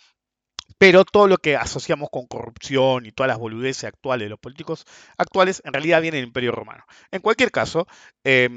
Pero 0.79 1.05
todo 1.05 1.29
lo 1.29 1.37
que 1.37 1.57
asociamos 1.57 2.09
con 2.11 2.27
corrupción 2.27 3.05
y 3.05 3.13
todas 3.13 3.29
las 3.29 3.39
boludeces 3.39 3.85
actuales 3.85 4.27
de 4.27 4.31
los 4.31 4.39
políticos 4.39 4.87
actuales, 5.19 5.61
en 5.65 5.75
realidad 5.75 6.01
viene 6.01 6.19
del 6.19 6.27
Imperio 6.27 6.53
Romano. 6.53 6.85
En 7.11 7.21
cualquier 7.21 7.51
caso, 7.51 7.87
eh, 8.25 8.49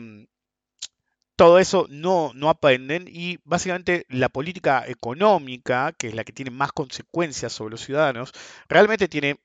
todo 1.35 1.59
eso 1.59 1.87
no, 1.89 2.31
no 2.35 2.49
aprenden 2.49 3.05
y 3.07 3.39
básicamente 3.43 4.05
la 4.09 4.29
política 4.29 4.85
económica, 4.87 5.93
que 5.93 6.07
es 6.07 6.15
la 6.15 6.23
que 6.23 6.33
tiene 6.33 6.51
más 6.51 6.71
consecuencias 6.71 7.53
sobre 7.53 7.71
los 7.71 7.81
ciudadanos, 7.81 8.31
realmente 8.67 9.07
tiene 9.07 9.39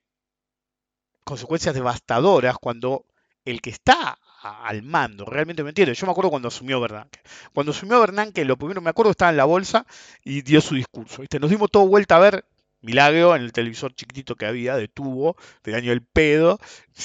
consecuencias 1.23 1.75
devastadoras 1.75 2.57
cuando 2.57 3.05
el 3.45 3.61
que 3.61 3.71
está 3.71 4.19
al 4.41 4.83
mando, 4.83 5.25
realmente 5.25 5.63
me 5.63 5.69
entiende. 5.69 5.93
Yo 5.93 6.05
me 6.05 6.11
acuerdo 6.11 6.29
cuando 6.29 6.47
asumió 6.47 6.79
Bernanke. 6.79 7.19
Cuando 7.53 7.71
asumió 7.71 7.99
Bernanke, 7.99 8.45
lo 8.45 8.57
primero 8.57 8.81
me 8.81 8.89
acuerdo 8.89 9.11
estaba 9.11 9.31
en 9.31 9.37
la 9.37 9.45
bolsa 9.45 9.85
y 10.23 10.41
dio 10.43 10.61
su 10.61 10.75
discurso. 10.75 11.23
Nos 11.39 11.49
dimos 11.49 11.69
todo 11.71 11.87
vuelta 11.87 12.15
a 12.15 12.19
ver 12.19 12.45
Milagro 12.81 13.35
en 13.35 13.41
el 13.41 13.51
televisor 13.51 13.93
chiquitito 13.93 14.35
que 14.35 14.45
había 14.45 14.75
de 14.75 14.87
tubo, 14.87 15.35
del 15.63 15.75
año 15.75 15.89
del 15.89 16.01
pedo, 16.01 16.59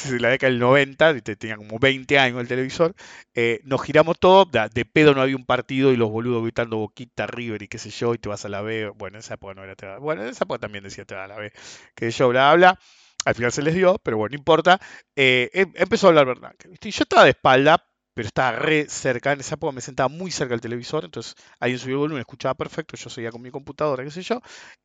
de 0.08 0.20
la 0.20 0.28
década 0.28 0.50
del 0.50 0.60
90, 0.60 1.20
tenía 1.20 1.56
como 1.56 1.78
20 1.78 2.18
años 2.18 2.40
el 2.40 2.48
televisor, 2.48 2.94
eh, 3.34 3.60
nos 3.64 3.82
giramos 3.82 4.18
todo, 4.18 4.44
de, 4.44 4.84
pedo 4.84 5.14
no 5.14 5.22
había 5.22 5.36
un 5.36 5.44
partido 5.46 5.92
y 5.92 5.96
los 5.96 6.10
boludos 6.10 6.42
gritando 6.42 6.76
Boquita, 6.76 7.26
River 7.26 7.62
y 7.62 7.68
qué 7.68 7.78
sé 7.78 7.90
yo, 7.90 8.14
y 8.14 8.18
te 8.18 8.28
vas 8.28 8.44
a 8.44 8.48
la 8.48 8.62
B, 8.62 8.90
bueno, 8.90 9.16
en 9.16 9.20
esa 9.20 9.34
época 9.34 9.54
no 9.54 9.64
era 9.64 9.74
te 9.74 9.98
bueno, 9.98 10.22
en 10.22 10.28
esa 10.28 10.44
época 10.44 10.60
también 10.60 10.84
decía 10.84 11.04
te 11.04 11.14
vas 11.14 11.24
a 11.24 11.28
la 11.34 11.38
B, 11.38 11.52
que 11.94 12.10
yo, 12.10 12.28
bla, 12.28 12.54
bla, 12.54 12.78
al 13.24 13.34
final 13.34 13.52
se 13.52 13.62
les 13.62 13.74
dio, 13.74 13.98
pero 14.02 14.16
bueno, 14.16 14.32
no 14.32 14.38
importa, 14.38 14.80
eh, 15.16 15.50
em, 15.52 15.72
empezó 15.74 16.06
a 16.06 16.10
hablar 16.10 16.26
Bernanke, 16.26 16.68
y 16.82 16.90
yo 16.90 17.02
estaba 17.02 17.24
de 17.24 17.30
espalda, 17.30 17.84
pero 18.14 18.28
estaba 18.28 18.52
re 18.58 18.88
cerca, 18.88 19.32
en 19.32 19.40
esa 19.40 19.56
época 19.56 19.72
me 19.72 19.80
sentaba 19.80 20.08
muy 20.08 20.30
cerca 20.30 20.52
del 20.54 20.60
televisor, 20.60 21.04
entonces 21.04 21.34
alguien 21.60 21.78
subió 21.78 21.94
el 21.96 22.00
volumen, 22.00 22.20
escuchaba 22.20 22.54
perfecto, 22.54 22.96
yo 22.96 23.10
seguía 23.10 23.30
con 23.30 23.42
mi 23.42 23.50
computadora, 23.50 24.04
qué 24.04 24.10
sé 24.10 24.22
yo, 24.22 24.40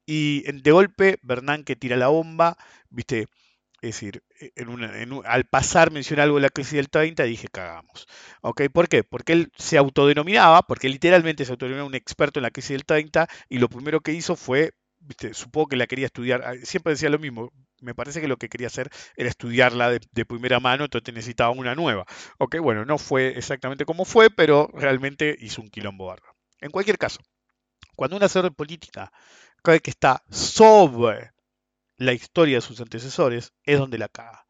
y 0.05 0.41
de 0.51 0.71
golpe 0.71 1.19
Bernanke 1.21 1.75
tira 1.75 1.95
la 1.95 2.07
bomba, 2.07 2.57
viste, 2.89 3.27
es 3.81 3.95
decir, 3.95 4.23
e, 4.41 4.51
al 5.25 5.45
pasar 5.45 5.91
menciona 5.91 6.23
algo 6.23 6.35
de 6.37 6.41
la 6.43 6.49
crisis 6.49 6.73
del 6.73 6.89
30 6.89 7.23
dije, 7.23 7.47
cagamos. 7.47 8.07
¿Ok? 8.41 8.63
¿Por 8.73 8.89
qué? 8.89 9.03
Porque 9.03 9.33
él 9.33 9.51
se 9.57 9.77
autodenominaba, 9.77 10.63
porque 10.63 10.89
literalmente 10.89 11.45
se 11.45 11.51
autodenominaba 11.51 11.87
un 11.87 11.95
experto 11.95 12.39
en 12.39 12.43
la 12.43 12.51
crisis 12.51 12.71
del 12.71 12.85
30 12.85 13.27
y 13.47 13.59
lo 13.59 13.69
primero 13.69 14.01
que 14.01 14.13
hizo 14.13 14.35
fue, 14.35 14.73
¿viste? 14.99 15.33
supongo 15.33 15.69
que 15.69 15.77
la 15.77 15.87
quería 15.87 16.07
estudiar, 16.07 16.43
ah, 16.45 16.53
siempre 16.63 16.93
decía 16.93 17.09
lo 17.09 17.19
mismo, 17.19 17.51
me 17.81 17.95
parece 17.95 18.21
que 18.21 18.27
lo 18.27 18.37
que 18.37 18.49
quería 18.49 18.67
hacer 18.67 18.89
era 19.15 19.29
estudiarla 19.29 19.89
de, 19.89 20.25
primera 20.25 20.59
mano, 20.59 20.85
entonces 20.85 21.13
necesitaba 21.13 21.51
una 21.51 21.75
nueva. 21.75 22.05
Ok, 22.37 22.57
bueno, 22.59 22.85
no 22.85 22.97
fue 22.97 23.37
exactamente 23.37 23.85
como 23.85 24.05
fue, 24.05 24.29
pero 24.29 24.69
realmente 24.73 25.35
hizo 25.39 25.61
un 25.61 25.69
quilombo 25.69 26.07
barro. 26.07 26.35
En 26.61 26.71
cualquier 26.71 26.97
caso, 26.97 27.19
cuando 27.95 28.17
una 28.17 28.27
de 28.27 28.51
política 28.51 29.11
cree 29.63 29.79
que 29.79 29.89
está 29.89 30.23
sobre 30.29 31.31
la 31.97 32.13
historia 32.13 32.57
de 32.57 32.61
sus 32.61 32.79
antecesores, 32.79 33.53
es 33.63 33.77
donde 33.77 33.97
la 33.97 34.07
caga. 34.07 34.45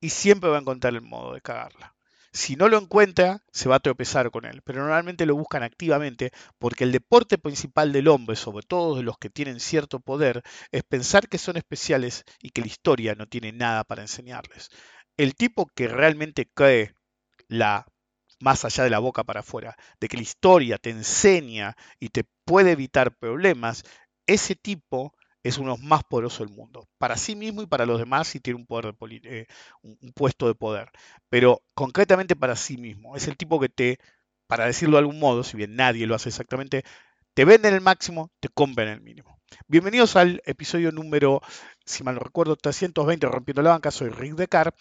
Y 0.00 0.10
siempre 0.10 0.50
va 0.50 0.56
a 0.56 0.60
encontrar 0.60 0.94
el 0.94 1.02
modo 1.02 1.34
de 1.34 1.40
cagarla. 1.40 1.94
Si 2.32 2.56
no 2.56 2.68
lo 2.68 2.78
encuentra, 2.78 3.42
se 3.52 3.68
va 3.68 3.76
a 3.76 3.80
tropezar 3.80 4.30
con 4.30 4.44
él, 4.44 4.62
pero 4.62 4.80
normalmente 4.80 5.26
lo 5.26 5.34
buscan 5.34 5.62
activamente 5.62 6.30
porque 6.58 6.84
el 6.84 6.92
deporte 6.92 7.38
principal 7.38 7.92
del 7.92 8.08
hombre, 8.08 8.36
sobre 8.36 8.66
todo 8.66 8.96
de 8.96 9.02
los 9.02 9.18
que 9.18 9.30
tienen 9.30 9.60
cierto 9.60 10.00
poder, 10.00 10.42
es 10.70 10.82
pensar 10.84 11.28
que 11.28 11.38
son 11.38 11.56
especiales 11.56 12.24
y 12.40 12.50
que 12.50 12.60
la 12.60 12.66
historia 12.68 13.14
no 13.14 13.26
tiene 13.26 13.52
nada 13.52 13.84
para 13.84 14.02
enseñarles. 14.02 14.68
El 15.16 15.34
tipo 15.34 15.66
que 15.74 15.88
realmente 15.88 16.48
cree 16.54 16.94
la 17.48 17.86
más 18.40 18.64
allá 18.64 18.84
de 18.84 18.90
la 18.90 18.98
boca 19.00 19.24
para 19.24 19.40
afuera, 19.40 19.76
de 20.00 20.08
que 20.08 20.16
la 20.16 20.22
historia 20.22 20.78
te 20.78 20.90
enseña 20.90 21.76
y 21.98 22.10
te 22.10 22.24
puede 22.44 22.72
evitar 22.72 23.16
problemas, 23.16 23.84
ese 24.26 24.54
tipo 24.54 25.14
es 25.42 25.58
uno 25.58 25.76
más 25.76 26.02
poderoso 26.04 26.44
del 26.44 26.54
mundo, 26.54 26.88
para 26.98 27.16
sí 27.16 27.36
mismo 27.36 27.62
y 27.62 27.66
para 27.66 27.86
los 27.86 27.98
demás 27.98 28.28
si 28.28 28.40
tiene 28.40 28.58
un, 28.60 28.66
poder 28.66 28.94
eh, 29.24 29.46
un 29.82 30.12
puesto 30.14 30.46
de 30.48 30.54
poder, 30.54 30.90
pero 31.28 31.62
concretamente 31.74 32.36
para 32.36 32.56
sí 32.56 32.76
mismo. 32.76 33.16
Es 33.16 33.28
el 33.28 33.36
tipo 33.36 33.60
que 33.60 33.68
te, 33.68 33.98
para 34.46 34.66
decirlo 34.66 34.96
de 34.96 35.00
algún 35.00 35.18
modo, 35.18 35.44
si 35.44 35.56
bien 35.56 35.76
nadie 35.76 36.06
lo 36.06 36.14
hace 36.14 36.28
exactamente, 36.28 36.84
te 37.34 37.44
venden 37.44 37.74
el 37.74 37.80
máximo, 37.80 38.32
te 38.40 38.48
compran 38.48 38.88
el 38.88 39.00
mínimo. 39.00 39.38
Bienvenidos 39.66 40.16
al 40.16 40.42
episodio 40.44 40.92
número, 40.92 41.40
si 41.84 42.02
mal 42.02 42.16
no 42.16 42.20
recuerdo, 42.20 42.56
320 42.56 43.26
Rompiendo 43.28 43.62
la 43.62 43.70
Banca. 43.70 43.90
Soy 43.90 44.10
Rick 44.10 44.34
Decar. 44.34 44.74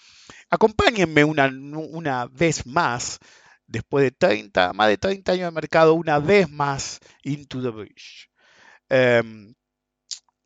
Acompáñenme 0.50 1.24
una, 1.24 1.48
una 1.48 2.26
vez 2.26 2.66
más, 2.66 3.20
después 3.66 4.04
de 4.04 4.12
30, 4.12 4.74
más 4.74 4.90
de 4.90 4.98
30 4.98 5.32
años 5.34 5.46
de 5.46 5.52
mercado, 5.52 5.94
una 5.94 6.20
vez 6.20 6.50
más 6.50 7.00
into 7.24 7.62
the 7.62 7.70
bridge. 7.70 8.30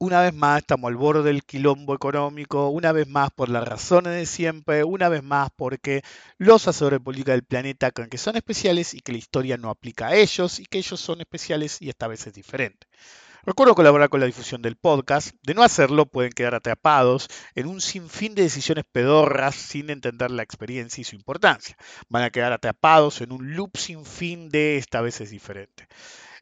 Una 0.02 0.20
vez 0.20 0.34
más 0.34 0.62
estamos 0.62 0.90
al 0.90 0.96
borde 0.96 1.22
del 1.22 1.44
quilombo 1.44 1.94
económico, 1.94 2.70
una 2.70 2.92
vez 2.92 3.08
más 3.08 3.30
por 3.30 3.50
las 3.50 3.68
razones 3.68 4.14
de 4.14 4.26
siempre, 4.26 4.84
una 4.84 5.10
vez 5.10 5.22
más 5.22 5.50
porque 5.56 6.02
los 6.40 6.68
asesores 6.68 6.98
de 6.98 7.04
política 7.04 7.34
del 7.34 7.44
planeta 7.44 7.92
creen 7.92 8.10
que 8.10 8.18
son 8.18 8.36
especiales 8.36 8.96
y 8.96 9.02
que 9.02 9.12
la 9.12 9.20
historia 9.20 9.58
no 9.58 9.70
aplica 9.70 10.08
a 10.08 10.16
ellos 10.16 10.60
y 10.60 10.66
que 10.66 10.80
ellos 10.80 11.00
son 11.00 11.22
especiales 11.22 11.80
y 11.84 11.90
esta 11.90 12.08
vez 12.08 12.26
es 12.26 12.34
diferente. 12.34 12.88
Recuerdo 13.44 13.76
colaborar 13.76 14.10
con 14.10 14.20
la 14.20 14.26
difusión 14.26 14.64
del 14.64 14.76
podcast. 14.76 15.36
De 15.44 15.54
no 15.54 15.62
hacerlo, 15.62 16.08
pueden 16.08 16.32
quedar 16.32 16.56
atrapados 16.56 17.28
en 17.54 17.68
un 17.68 17.80
sinfín 17.80 18.34
de 18.34 18.42
decisiones 18.42 18.86
pedorras 18.92 19.54
sin 19.54 19.92
entender 19.92 20.32
la 20.32 20.42
experiencia 20.42 21.02
y 21.02 21.06
su 21.06 21.16
importancia. 21.16 21.78
Van 22.10 22.24
a 22.24 22.32
quedar 22.32 22.54
atrapados 22.54 23.22
en 23.22 23.32
un 23.32 23.56
loop 23.56 23.78
sin 23.78 24.04
fin 24.04 24.50
de 24.50 24.78
esta 24.78 25.02
vez 25.02 25.22
es 25.22 25.30
diferente. 25.30 25.88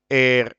Eh, 0.09 0.49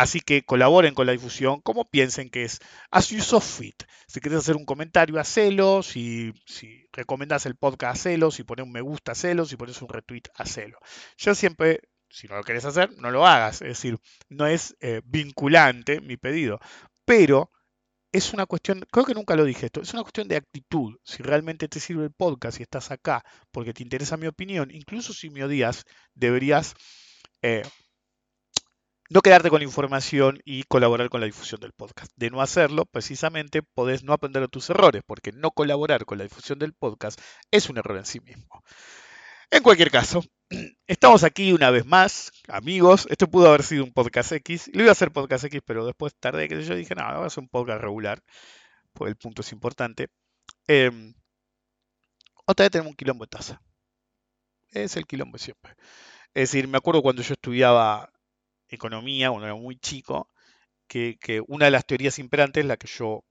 Así 0.00 0.20
que 0.20 0.46
colaboren 0.46 0.94
con 0.94 1.04
la 1.04 1.12
difusión 1.12 1.60
como 1.60 1.84
piensen 1.84 2.30
que 2.30 2.44
es 2.44 2.58
as 2.90 3.10
you 3.10 3.20
so 3.20 3.38
fit. 3.38 3.82
Si 4.06 4.18
quieres 4.18 4.38
hacer 4.38 4.56
un 4.56 4.64
comentario, 4.64 5.20
hacelo. 5.20 5.82
Si, 5.82 6.32
si 6.46 6.86
recomendás 6.90 7.44
el 7.44 7.54
podcast, 7.54 8.00
hacelo. 8.00 8.30
Si 8.30 8.42
pones 8.42 8.64
un 8.64 8.72
me 8.72 8.80
gusta, 8.80 9.12
hacelo. 9.12 9.44
Si 9.44 9.56
pones 9.56 9.82
un 9.82 9.90
retweet, 9.90 10.22
hacelo. 10.34 10.78
Yo 11.18 11.34
siempre, 11.34 11.82
si 12.08 12.28
no 12.28 12.36
lo 12.36 12.44
querés 12.44 12.64
hacer, 12.64 12.96
no 12.96 13.10
lo 13.10 13.26
hagas. 13.26 13.60
Es 13.60 13.68
decir, 13.68 13.98
no 14.30 14.46
es 14.46 14.74
eh, 14.80 15.02
vinculante 15.04 16.00
mi 16.00 16.16
pedido. 16.16 16.60
Pero 17.04 17.50
es 18.10 18.32
una 18.32 18.46
cuestión, 18.46 18.86
creo 18.90 19.04
que 19.04 19.12
nunca 19.12 19.36
lo 19.36 19.44
dije 19.44 19.66
esto, 19.66 19.82
es 19.82 19.92
una 19.92 20.02
cuestión 20.02 20.28
de 20.28 20.36
actitud. 20.36 20.96
Si 21.04 21.22
realmente 21.22 21.68
te 21.68 21.78
sirve 21.78 22.04
el 22.04 22.12
podcast 22.12 22.58
y 22.58 22.62
estás 22.62 22.90
acá 22.90 23.22
porque 23.50 23.74
te 23.74 23.82
interesa 23.82 24.16
mi 24.16 24.28
opinión, 24.28 24.70
incluso 24.70 25.12
si 25.12 25.28
me 25.28 25.44
odias, 25.44 25.84
deberías 26.14 26.74
eh, 27.42 27.62
no 29.10 29.22
quedarte 29.22 29.50
con 29.50 29.58
la 29.58 29.64
información 29.64 30.40
y 30.44 30.62
colaborar 30.62 31.10
con 31.10 31.20
la 31.20 31.26
difusión 31.26 31.60
del 31.60 31.72
podcast. 31.72 32.12
De 32.14 32.30
no 32.30 32.40
hacerlo, 32.40 32.86
precisamente 32.86 33.60
podés 33.60 34.04
no 34.04 34.12
aprender 34.12 34.42
de 34.42 34.48
tus 34.48 34.70
errores, 34.70 35.02
porque 35.04 35.32
no 35.32 35.50
colaborar 35.50 36.04
con 36.04 36.18
la 36.18 36.24
difusión 36.24 36.60
del 36.60 36.72
podcast 36.72 37.20
es 37.50 37.68
un 37.68 37.78
error 37.78 37.98
en 37.98 38.06
sí 38.06 38.20
mismo. 38.20 38.62
En 39.50 39.64
cualquier 39.64 39.90
caso, 39.90 40.22
estamos 40.86 41.24
aquí 41.24 41.52
una 41.52 41.70
vez 41.70 41.84
más, 41.84 42.30
amigos. 42.46 43.08
Esto 43.10 43.28
pudo 43.28 43.48
haber 43.48 43.64
sido 43.64 43.82
un 43.82 43.92
podcast 43.92 44.30
X. 44.30 44.70
Lo 44.72 44.82
iba 44.82 44.90
a 44.90 44.92
hacer 44.92 45.10
podcast 45.10 45.44
X, 45.44 45.60
pero 45.66 45.84
después 45.84 46.14
tarde 46.14 46.48
que 46.48 46.62
yo 46.62 46.76
dije, 46.76 46.94
no, 46.94 47.02
a 47.02 47.26
hacer 47.26 47.42
un 47.42 47.48
podcast 47.48 47.82
regular, 47.82 48.22
pues 48.92 49.08
el 49.10 49.16
punto 49.16 49.42
es 49.42 49.50
importante. 49.50 50.06
Em, 50.68 51.14
otra 52.46 52.64
vez 52.64 52.70
tenemos 52.70 52.90
un 52.90 52.96
quilombo 52.96 53.24
de 53.24 53.28
taza. 53.30 53.60
Es 54.70 54.96
el 54.96 55.04
quilombo 55.04 55.36
siempre. 55.36 55.74
Es 56.32 56.52
decir, 56.52 56.68
me 56.68 56.78
acuerdo 56.78 57.02
cuando 57.02 57.22
yo 57.22 57.32
estudiaba 57.32 58.08
economía, 58.70 59.30
cuando 59.30 59.46
era 59.46 59.56
muy 59.56 59.76
chico, 59.78 60.28
que, 60.88 61.18
que, 61.20 61.42
una 61.46 61.66
de 61.66 61.70
las 61.72 61.86
teorías 61.86 62.18
imperantes, 62.18 62.64
la 62.64 62.76
que 62.76 62.88
yo 62.88 63.24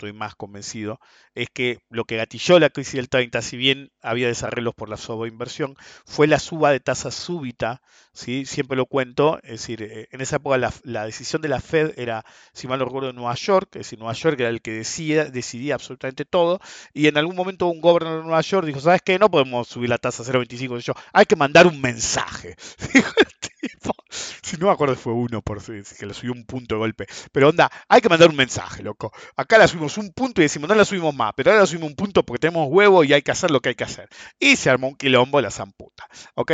estoy 0.00 0.12
más 0.14 0.34
convencido, 0.34 0.98
es 1.34 1.48
que 1.52 1.80
lo 1.90 2.04
que 2.06 2.16
gatilló 2.16 2.58
la 2.58 2.70
crisis 2.70 2.94
del 2.94 3.10
30, 3.10 3.42
si 3.42 3.58
bien 3.58 3.92
había 4.00 4.28
desarreglos 4.28 4.74
por 4.74 4.88
la 4.88 4.96
sobreinversión, 4.96 5.76
fue 6.06 6.26
la 6.26 6.38
suba 6.38 6.72
de 6.72 6.80
tasa 6.80 7.10
súbita, 7.10 7.82
¿sí? 8.14 8.46
siempre 8.46 8.78
lo 8.78 8.86
cuento, 8.86 9.38
es 9.42 9.50
decir, 9.60 9.82
eh, 9.82 10.08
en 10.10 10.22
esa 10.22 10.36
época 10.36 10.56
la, 10.56 11.04
decisión 11.04 11.42
de 11.42 11.48
la 11.48 11.60
Fed 11.60 11.92
era, 11.98 12.24
si 12.54 12.66
mal 12.66 12.78
no 12.78 12.86
recuerdo, 12.86 13.08
de 13.08 13.12
Nueva 13.12 13.34
York, 13.34 13.68
es 13.72 13.80
decir, 13.80 13.98
Nueva 13.98 14.14
York 14.14 14.40
era 14.40 14.48
el 14.48 14.62
que 14.62 14.72
decía, 14.72 15.26
decidía 15.26 15.74
absolutamente 15.74 16.24
todo, 16.24 16.60
y 16.94 17.06
en 17.06 17.18
algún 17.18 17.36
momento 17.36 17.66
un 17.66 17.82
gobernador 17.82 18.20
de 18.20 18.24
Nueva 18.24 18.40
York 18.40 18.66
dijo, 18.66 18.80
¿sabes 18.80 19.02
qué? 19.02 19.18
No 19.18 19.30
podemos 19.30 19.68
subir 19.68 19.90
la 19.90 19.98
tasa 19.98 20.22
a 20.22 20.26
0,25, 20.26 20.96
hay 21.12 21.26
que 21.26 21.36
mandar 21.36 21.66
un 21.66 21.78
mensaje. 21.78 22.56
si 24.42 24.56
no 24.56 24.66
me 24.66 24.72
acuerdo 24.72 24.96
fue 24.96 25.12
uno 25.12 25.42
por 25.42 25.62
que 25.62 26.06
le 26.06 26.14
subió 26.14 26.32
un 26.32 26.44
punto 26.44 26.74
de 26.74 26.78
golpe. 26.78 27.06
Pero 27.32 27.48
onda, 27.48 27.70
hay 27.88 28.00
que 28.00 28.08
mandar 28.08 28.28
un 28.28 28.36
mensaje, 28.36 28.82
loco. 28.82 29.12
Acá 29.36 29.58
la 29.58 29.68
subimos 29.68 29.98
un 29.98 30.12
punto 30.12 30.40
y 30.40 30.44
decimos, 30.44 30.68
no 30.68 30.74
la 30.74 30.84
subimos 30.84 31.14
más, 31.14 31.32
pero 31.36 31.50
ahora 31.50 31.62
la 31.62 31.66
subimos 31.66 31.90
un 31.90 31.96
punto 31.96 32.24
porque 32.24 32.40
tenemos 32.40 32.68
huevo 32.70 33.04
y 33.04 33.12
hay 33.12 33.22
que 33.22 33.30
hacer 33.30 33.50
lo 33.50 33.60
que 33.60 33.70
hay 33.70 33.74
que 33.74 33.84
hacer. 33.84 34.08
Y 34.38 34.56
se 34.56 34.70
armó 34.70 34.88
un 34.88 34.96
quilombo 34.96 35.40
la 35.40 35.50
zamputa. 35.50 36.08
¿Ok? 36.34 36.52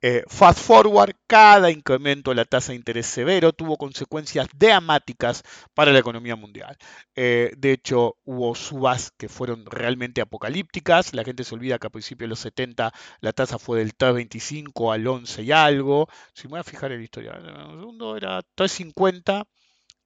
Eh, 0.00 0.22
fast 0.28 0.60
forward, 0.60 1.16
cada 1.26 1.72
incremento 1.72 2.30
de 2.30 2.36
la 2.36 2.44
tasa 2.44 2.70
de 2.70 2.76
interés 2.76 3.06
severo 3.06 3.52
tuvo 3.52 3.76
consecuencias 3.76 4.46
dramáticas 4.54 5.42
para 5.74 5.90
la 5.92 5.98
economía 5.98 6.36
mundial. 6.36 6.76
Eh, 7.16 7.52
de 7.56 7.72
hecho, 7.72 8.16
hubo 8.24 8.54
subas 8.54 9.10
que 9.16 9.28
fueron 9.28 9.66
realmente 9.66 10.20
apocalípticas. 10.20 11.14
La 11.14 11.24
gente 11.24 11.42
se 11.42 11.54
olvida 11.54 11.78
que 11.80 11.88
a 11.88 11.90
principios 11.90 12.26
de 12.26 12.30
los 12.30 12.38
70 12.38 12.92
la 13.20 13.32
tasa 13.32 13.58
fue 13.58 13.78
del 13.80 13.96
3,25 13.96 14.92
al 14.92 15.04
11 15.04 15.42
y 15.42 15.50
algo. 15.50 16.08
Si 16.32 16.46
me 16.46 16.52
voy 16.52 16.60
a 16.60 16.64
fijar 16.64 16.92
en 16.92 16.98
la 16.98 17.04
historia, 17.04 17.32
un 17.32 17.80
segundo 17.80 18.16
era 18.16 18.40
3,50 18.56 19.46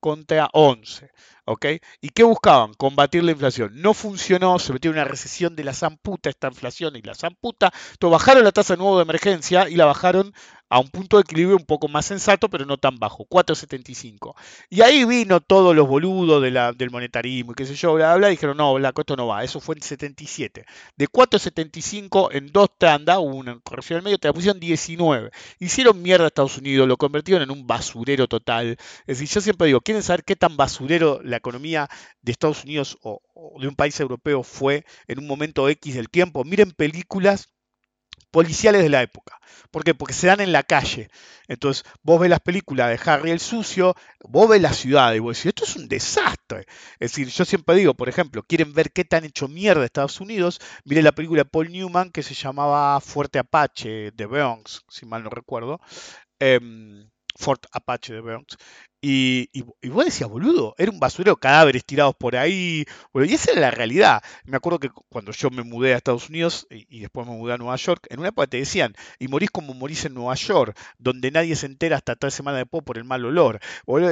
contra 0.03 0.51
11. 0.53 1.13
¿ok? 1.45 1.67
¿Y 2.01 2.09
qué 2.11 2.25
buscaban? 2.25 2.75
Combatir 2.75 3.23
la 3.23 3.31
inflación. 3.33 3.71
No 3.81 3.95
funcionó, 3.95 4.59
se 4.59 4.73
metió 4.73 4.91
una 4.91 5.05
recesión 5.05 5.55
de 5.55 5.65
la 5.65 5.73
zamputa, 5.73 6.29
esta 6.29 6.49
inflación 6.49 6.97
y 6.97 7.03
la 7.03 7.15
zamputa. 7.15 7.73
Entonces 7.93 8.13
bajaron 8.13 8.45
la 8.45 8.51
tasa 8.51 8.75
de 8.75 8.79
nuevo 8.79 8.97
de 8.97 9.05
emergencia 9.05 9.69
y 9.69 9.77
la 9.77 9.87
bajaron 9.87 10.35
a 10.73 10.79
un 10.79 10.89
punto 10.89 11.19
de 11.19 11.21
equilibrio 11.21 11.55
un 11.59 11.67
poco 11.67 11.87
más 11.87 12.07
sensato, 12.07 12.49
pero 12.49 12.65
no 12.65 12.79
tan 12.79 12.99
bajo, 12.99 13.27
4,75. 13.27 14.35
Y 14.71 14.81
ahí 14.81 15.05
vino 15.05 15.41
todos 15.41 15.77
los 15.77 15.87
boludos 15.87 16.41
del 16.43 16.91
monetarismo 16.91 17.53
y 17.53 17.55
qué 17.55 17.67
sé 17.67 17.75
yo, 17.75 17.93
bla, 17.93 18.17
bla, 18.17 18.29
y 18.29 18.31
dijeron, 18.33 18.57
no, 18.57 18.73
bla, 18.73 18.91
esto 18.97 19.15
no 19.15 19.27
va, 19.27 19.45
eso 19.45 19.61
fue 19.61 19.75
en 19.75 19.83
77. 19.83 20.65
De 20.97 21.09
4,75 21.09 22.31
en 22.33 22.51
dos 22.53 22.71
tandas, 22.79 23.19
una 23.21 23.61
corrección 23.61 23.99
en 23.99 24.05
medio, 24.05 24.17
te 24.17 24.29
la 24.29 24.33
pusieron 24.33 24.59
19. 24.59 25.31
Hicieron 25.59 26.01
mierda 26.01 26.25
a 26.25 26.29
Estados 26.29 26.57
Unidos, 26.57 26.89
lo 26.89 26.97
convirtieron 26.97 27.43
en 27.43 27.51
un 27.51 27.67
basurero 27.67 28.27
total. 28.27 28.79
Es 29.07 29.19
decir, 29.19 29.29
yo 29.29 29.41
siempre 29.43 29.67
digo, 29.67 29.83
¿quieren 29.83 30.03
saber 30.03 30.25
qué 30.25 30.37
tan 30.37 30.57
basurero 30.57 31.21
la 31.23 31.37
economía 31.37 31.91
de 32.23 32.33
Estados 32.33 32.65
Unidos 32.65 32.97
o 33.03 33.21
de 33.61 33.69
un 33.69 33.77
país 33.77 34.01
europeo 34.01 34.43
fue 34.43 34.87
en 35.07 35.19
un 35.19 35.27
momento 35.27 35.69
X 35.69 35.95
del 35.97 36.09
tiempo? 36.09 36.45
Miren 36.45 36.71
películas 36.71 37.53
policiales 38.33 38.83
de 38.83 38.89
la 38.89 39.03
época. 39.03 39.39
¿Por 39.71 39.85
qué? 39.85 39.95
Porque 39.95 40.15
se 40.15 40.27
dan 40.27 40.41
en 40.41 40.53
la 40.53 40.65
calle. 40.65 41.09
Entonces, 41.49 41.85
vos 42.03 42.21
ves 42.21 42.31
las 42.31 42.41
películas 42.41 42.89
de 42.89 43.11
Harry 43.11 43.31
el 43.31 43.41
Sucio, 43.41 43.95
vos 44.21 44.49
ves 44.49 44.61
la 44.61 44.73
ciudad 44.73 45.13
y 45.15 45.21
vos 45.21 45.37
decís, 45.37 45.47
esto 45.47 45.65
es 45.65 45.77
un 45.77 45.89
desastre. 45.89 46.67
Es 46.99 47.13
decir, 47.13 47.29
yo 47.29 47.45
siempre 47.45 47.77
digo, 47.77 47.95
por 47.95 48.09
ejemplo, 48.09 48.43
quieren 48.43 48.73
ver 48.75 48.93
qué 48.93 49.05
tan 49.05 49.25
hecho 49.25 49.49
mierda 49.49 49.85
Estados 49.85 50.21
Unidos, 50.21 50.61
miren 50.85 51.05
la 51.05 51.13
película 51.13 51.43
de 51.45 51.51
Paul 51.51 51.71
Newman 51.71 52.11
que 52.11 52.23
se 52.23 52.35
llamaba 52.35 53.01
Fuerte 53.01 53.39
Apache 53.39 54.11
de 54.13 54.27
Bronx, 54.27 54.83
si 54.89 55.07
mal 55.07 55.23
no 55.23 55.31
recuerdo. 55.31 55.81
Em, 56.39 57.09
Fort 57.37 57.67
Apache 57.73 58.15
de 58.15 58.21
Bronx. 58.21 58.57
Y, 59.05 59.51
y, 59.53 59.89
vos 59.89 60.05
decías, 60.05 60.31
boludo, 60.31 60.77
era 60.79 60.93
un 60.93 61.01
basurero, 61.01 61.35
cadáveres 61.37 61.85
tirados 61.85 62.15
por 62.15 62.37
ahí. 62.37 62.85
y 63.13 63.35
esa 63.35 63.51
era 63.51 63.61
la 63.63 63.71
realidad. 63.73 64.23
Me 64.45 64.57
acuerdo 64.57 64.79
que 64.79 64.91
cuando 65.09 65.33
yo 65.33 65.51
me 65.51 65.65
mudé 65.65 65.93
a 65.93 65.97
Estados 65.97 66.29
Unidos 66.29 66.69
y, 66.71 67.01
después 67.01 67.27
me 67.27 67.37
mudé 67.37 67.55
a 67.55 67.59
Nueva 67.59 67.75
York, 67.75 68.07
en 68.11 68.21
una 68.21 68.29
época 68.29 68.47
te 68.47 68.59
decían, 68.59 68.95
y 69.19 69.27
morís 69.27 69.51
como 69.51 69.75
morís 69.75 70.05
en 70.05 70.15
Nueva 70.15 70.37
York, 70.37 70.79
donde 70.99 71.33
nadie 71.33 71.57
se 71.57 71.67
entera 71.67 71.97
hasta 71.97 72.15
tres 72.15 72.33
semanas 72.33 72.61
después 72.61 72.85
por 72.85 72.97
el 72.97 73.03
mal 73.03 73.25
olor. 73.25 73.59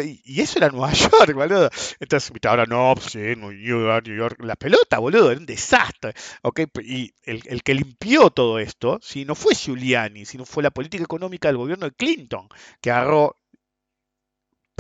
y, 0.05 0.41
eso 0.41 0.59
era 0.59 0.71
Nueva 0.71 0.93
York, 0.93 1.35
boludo. 1.35 1.71
Entonces, 2.01 2.33
ahora 2.45 2.67
no, 2.67 2.93
pues, 2.97 3.13
sí, 3.13 3.37
New 3.37 3.53
York, 3.53 4.39
la 4.41 4.57
pelota, 4.57 4.99
boludo, 4.99 5.31
era 5.31 5.39
un 5.39 5.47
desastre. 5.47 6.15
¿okay? 6.43 6.67
Y 6.83 7.15
el, 7.23 7.43
el 7.47 7.63
que 7.63 7.75
limpió 7.75 8.31
todo 8.31 8.59
esto, 8.59 8.99
si 9.01 9.25
no 9.25 9.37
fue 9.37 9.55
Giuliani, 9.55 10.25
sino 10.27 10.45
fue 10.45 10.65
la 10.65 10.73
política 10.73 11.05
económica 11.05 11.47
del 11.47 11.59
gobierno 11.59 11.87
de 11.87 11.93
Clinton, 11.93 12.49
que 12.81 12.91
agarró 12.91 13.37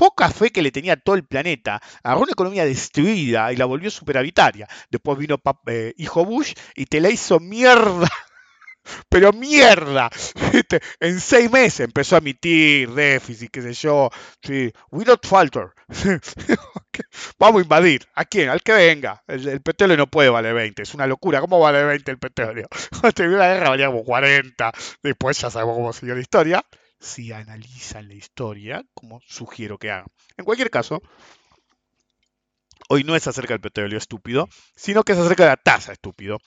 poca 0.00 0.30
fe 0.30 0.50
que 0.50 0.62
le 0.62 0.72
tenía 0.72 0.96
todo 0.96 1.14
el 1.14 1.24
planeta, 1.24 1.78
agarró 2.02 2.22
una 2.22 2.32
economía 2.32 2.64
destruida 2.64 3.52
y 3.52 3.56
la 3.56 3.66
volvió 3.66 3.90
superavitaria. 3.90 4.66
Después 4.90 5.18
vino 5.18 5.38
eh, 5.66 5.92
hijo 5.98 6.24
Bush 6.24 6.54
y 6.74 6.86
te 6.86 7.02
la 7.02 7.10
hizo 7.10 7.38
mierda. 7.38 8.08
Pero 9.10 9.34
mierda, 9.34 10.08
en 11.00 11.20
seis 11.20 11.52
meses 11.52 11.80
empezó 11.80 12.14
a 12.14 12.20
emitir 12.20 12.88
déficit, 12.92 13.50
qué 13.50 13.60
sé 13.60 13.74
yo. 13.74 14.08
Sí, 14.42 14.72
we 14.90 15.04
not 15.04 15.26
falter. 15.26 15.72
Vamos 17.38 17.60
a 17.60 17.62
invadir. 17.62 18.08
¿A 18.14 18.24
quién? 18.24 18.48
Al 18.48 18.62
que 18.62 18.72
venga. 18.72 19.22
El, 19.28 19.60
petróleo 19.60 19.98
no 19.98 20.06
puede 20.06 20.30
valer 20.30 20.54
20. 20.54 20.80
Es 20.80 20.94
una 20.94 21.06
locura. 21.06 21.42
¿Cómo 21.42 21.60
vale 21.60 21.84
20 21.84 22.10
el 22.10 22.18
petróleo? 22.18 22.68
Terminó 23.14 23.38
la 23.38 23.52
guerra 23.52 23.68
valía 23.68 23.88
como 23.88 24.02
40. 24.02 24.72
Después 25.02 25.38
ya 25.38 25.50
sabemos 25.50 25.76
cómo 25.76 25.92
siguió 25.92 26.14
la 26.14 26.22
historia 26.22 26.64
si 27.00 27.32
analizan 27.32 28.08
la 28.08 28.14
historia, 28.14 28.84
como 28.94 29.20
sugiero 29.26 29.78
que 29.78 29.90
hagan. 29.90 30.08
En 30.36 30.44
cualquier 30.44 30.70
caso, 30.70 31.02
hoy 32.88 33.04
no 33.04 33.16
es 33.16 33.26
acerca 33.26 33.54
del 33.54 33.60
petróleo 33.60 33.98
estúpido, 33.98 34.48
sino 34.76 35.02
que 35.02 35.12
es 35.12 35.18
acerca 35.18 35.44
de 35.44 35.50
la 35.50 35.56
tasa 35.56 35.92
estúpido. 35.92 36.38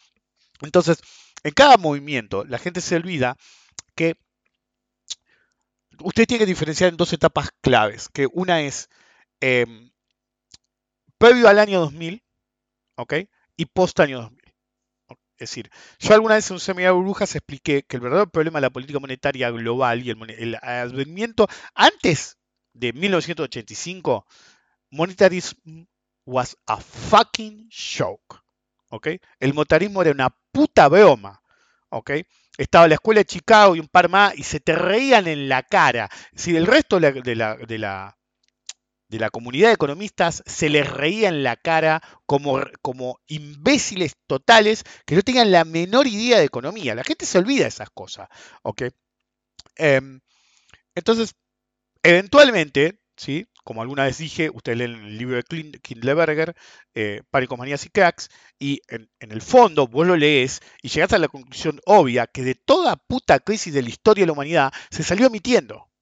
Entonces, 0.61 0.99
en 1.43 1.51
cada 1.51 1.77
movimiento, 1.77 2.45
la 2.45 2.59
gente 2.59 2.81
se 2.81 2.95
olvida 2.95 3.35
que 3.95 4.15
usted 5.99 6.25
tiene 6.25 6.39
que 6.39 6.45
diferenciar 6.45 6.89
en 6.89 6.97
dos 6.97 7.13
etapas 7.13 7.49
claves, 7.61 8.09
que 8.09 8.27
una 8.31 8.61
es 8.61 8.89
em, 9.41 9.91
previo 11.17 11.47
al 11.47 11.59
año 11.59 11.79
2000, 11.79 12.23
¿ok? 12.95 13.13
Y 13.57 13.65
post 13.65 13.99
año 13.99 14.21
2000. 14.21 14.42
Es 15.43 15.49
decir, 15.49 15.69
yo 15.99 16.13
alguna 16.13 16.35
vez 16.35 16.49
en 16.49 16.55
un 16.55 16.59
seminario 16.61 16.93
de 16.93 16.99
burbujas 16.99 17.35
expliqué 17.35 17.83
que 17.83 17.97
el 17.97 18.01
verdadero 18.01 18.29
problema 18.29 18.59
de 18.59 18.61
la 18.61 18.69
política 18.69 18.99
monetaria 18.99 19.51
global 19.51 20.01
y 20.01 20.09
el, 20.09 20.55
advenimiento 20.61 21.47
antes 21.75 22.37
de 22.73 22.93
1985, 22.93 24.25
monetarism 24.89 25.85
was 26.25 26.57
a 26.65 26.77
fucking 26.77 27.69
joke. 27.69 28.41
¿ok? 28.89 29.07
El 29.39 29.53
monetarismo 29.53 30.01
era 30.01 30.11
una 30.11 30.29
puta 30.51 30.87
broma. 30.87 31.41
¿ok? 31.89 32.11
Estaba 32.57 32.87
la 32.87 32.95
escuela 32.95 33.19
de 33.19 33.25
Chicago 33.25 33.75
y 33.75 33.79
un 33.79 33.87
par 33.87 34.07
más 34.09 34.37
y 34.37 34.43
se 34.43 34.61
te 34.61 34.75
reían 34.75 35.27
en 35.27 35.49
la 35.49 35.63
cara. 35.63 36.09
Si 36.35 36.55
el 36.55 36.65
resto 36.65 36.99
de 36.99 37.35
la 37.35 38.17
comunidad 39.29 39.69
de 39.69 39.73
economistas 39.75 40.43
se 40.45 40.69
les 40.69 40.89
reía 40.89 41.29
en 41.29 41.43
la 41.43 41.55
cara 41.55 42.01
como, 42.25 42.61
como 42.81 43.19
imbéciles 43.27 44.15
totales 44.27 44.83
que 45.05 45.15
no 45.15 45.21
tenían 45.21 45.51
la 45.51 45.65
menor 45.65 46.07
idea 46.07 46.39
de 46.39 46.45
economía. 46.45 46.95
La 46.95 47.03
gente 47.03 47.25
se 47.25 47.37
olvida 47.37 47.63
de 47.63 47.69
esas 47.69 47.89
cosas. 47.89 48.29
Em, 49.75 50.21
entonces, 50.95 51.35
eventualmente, 52.03 52.99
¿sí? 53.17 53.47
como 53.63 53.81
alguna 53.81 54.03
vez 54.05 54.17
dije, 54.17 54.49
usted 54.53 54.75
lee 54.75 54.83
el 54.85 55.17
libro 55.17 55.37
de 55.37 55.43
Kindleberger, 55.81 56.55
eh, 56.95 57.21
Manías 57.57 57.85
y 57.85 57.89
Cracks, 57.89 58.29
y 58.59 58.81
en, 58.87 59.09
en, 59.19 59.31
el 59.31 59.41
fondo 59.41 59.87
vos 59.87 60.05
lo 60.05 60.17
lees 60.17 60.61
y 60.81 60.89
llegás 60.89 61.13
a 61.13 61.19
la 61.19 61.27
conclusión 61.27 61.79
obvia 61.85 62.27
que 62.27 62.43
de 62.43 62.55
toda 62.55 62.97
puta 62.97 63.39
crisis 63.39 63.73
de 63.73 63.83
la 63.83 63.89
historia 63.89 64.23
de 64.23 64.27
la 64.27 64.33
humanidad 64.33 64.73
se 64.91 65.03
salió 65.03 65.27
emitiendo. 65.27 65.92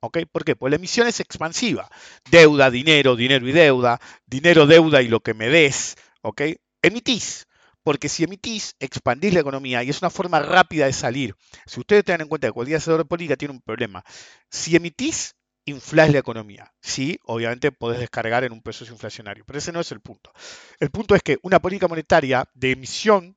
¿Por 0.00 0.44
qué? 0.44 0.56
Pues 0.56 0.70
la 0.70 0.76
emisión 0.76 1.06
es 1.06 1.20
expansiva. 1.20 1.88
Deuda, 2.30 2.70
dinero, 2.70 3.16
dinero 3.16 3.46
y 3.46 3.52
deuda, 3.52 4.00
dinero, 4.26 4.66
deuda 4.66 5.02
y 5.02 5.08
lo 5.08 5.20
que 5.20 5.34
me 5.34 5.48
des, 5.48 5.96
¿ok? 6.22 6.42
Emitís. 6.82 7.46
Porque 7.82 8.08
si 8.08 8.24
emitís, 8.24 8.76
expandís 8.78 9.32
la 9.32 9.40
economía 9.40 9.82
y 9.82 9.90
es 9.90 10.02
una 10.02 10.10
forma 10.10 10.38
rápida 10.40 10.86
de 10.86 10.92
salir. 10.92 11.34
Si 11.66 11.80
ustedes 11.80 12.04
tengan 12.04 12.22
en 12.22 12.28
cuenta 12.28 12.48
que 12.48 12.52
cualquier 12.52 12.78
hacedor 12.78 13.00
de 13.00 13.04
política 13.06 13.36
tiene 13.36 13.54
un 13.54 13.62
problema. 13.62 14.04
Si 14.50 14.76
emitís, 14.76 15.34
inflás 15.64 16.10
la 16.12 16.18
economía. 16.18 16.72
Sí, 16.80 17.18
obviamente 17.24 17.72
podés 17.72 18.00
descargar 18.00 18.44
en 18.44 18.52
un 18.52 18.62
proceso 18.62 18.92
inflacionario, 18.92 19.44
pero 19.46 19.58
ese 19.58 19.72
no 19.72 19.80
es 19.80 19.92
el 19.92 20.00
punto. 20.00 20.32
El 20.78 20.90
punto 20.90 21.14
es 21.14 21.22
que 21.22 21.38
una 21.42 21.60
política 21.60 21.88
monetaria 21.88 22.48
de 22.54 22.72
emisión, 22.72 23.36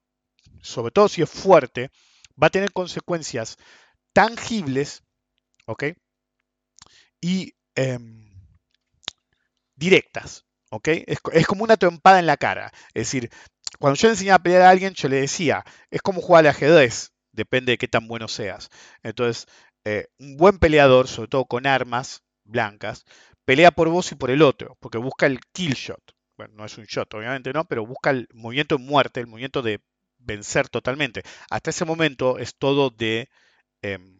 sobre 0.61 0.91
todo 0.91 1.07
si 1.07 1.21
es 1.21 1.29
fuerte, 1.29 1.89
va 2.41 2.47
a 2.47 2.51
tener 2.51 2.71
consecuencias 2.71 3.57
tangibles, 4.13 5.03
¿ok? 5.65 5.85
Y 7.23 7.55
em, 7.75 8.29
directas. 9.75 10.45
¿ok? 10.69 10.87
Es, 11.07 11.47
como 11.47 11.63
una 11.63 11.77
trompada 11.77 12.19
en 12.19 12.25
la 12.25 12.37
cara. 12.37 12.71
Es 12.93 13.07
decir, 13.07 13.29
cuando 13.79 13.97
yo 13.97 14.07
le 14.07 14.13
enseñaba 14.13 14.37
a 14.37 14.43
pelear 14.43 14.61
a 14.63 14.69
alguien, 14.69 14.93
yo 14.93 15.07
le 15.07 15.21
decía, 15.21 15.63
es 15.91 16.01
como 16.01 16.21
jugar 16.21 16.45
al 16.45 16.51
ajedrez, 16.51 17.13
depende 17.31 17.73
de 17.73 17.77
qué 17.77 17.87
tan 17.87 18.07
bueno 18.07 18.27
seas. 18.27 18.69
Entonces, 19.03 19.47
eh, 19.85 20.07
un 20.19 20.37
buen 20.37 20.59
peleador, 20.59 21.07
sobre 21.07 21.29
todo 21.29 21.45
con 21.45 21.67
armas 21.67 22.23
blancas, 22.43 23.05
pelea 23.45 23.71
por 23.71 23.89
vos 23.89 24.11
y 24.11 24.15
por 24.15 24.31
el 24.31 24.41
otro, 24.41 24.77
porque 24.79 24.97
busca 24.97 25.25
el 25.27 25.39
kill 25.53 25.73
shot. 25.73 26.01
Bueno, 26.37 26.55
no 26.57 26.65
es 26.65 26.77
un 26.77 26.85
shot, 26.85 27.13
obviamente 27.13 27.53
no, 27.53 27.65
pero 27.65 27.85
busca 27.85 28.09
el 28.09 28.27
movimiento 28.33 28.77
de 28.77 28.83
muerte, 28.83 29.19
el 29.19 29.27
movimiento 29.27 29.61
de 29.61 29.79
vencer 30.17 30.69
totalmente. 30.69 31.23
Hasta 31.49 31.69
ese 31.69 31.85
momento 31.85 32.39
es 32.39 32.55
todo 32.55 32.89
de 32.89 33.29
em, 33.81 34.12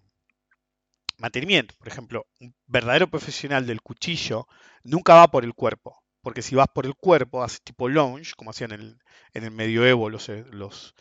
mantenimiento. 1.23 1.73
Por 1.77 1.87
ejemplo, 1.87 2.27
un 2.41 2.53
verdadero 2.67 3.09
profesional 3.09 3.65
del 3.65 3.81
cuchillo 3.81 4.45
nunca 4.83 5.15
va 5.15 5.29
por 5.31 5.45
el 5.45 5.53
cuerpo, 5.53 6.03
porque 6.21 6.41
si 6.41 6.53
vas 6.53 6.67
por 6.67 6.85
el 6.85 6.95
cuerpo, 6.95 7.43
haces 7.43 7.61
tipo 7.63 7.87
launch, 7.87 8.35
como 8.35 8.51
hacían 8.51 8.73
en 8.73 8.81
el, 8.81 8.99
en 9.33 9.43
el 9.45 9.51
medioevo 9.51 10.09
los, 10.09 10.27
eh, 10.27 10.43
los 10.51 10.93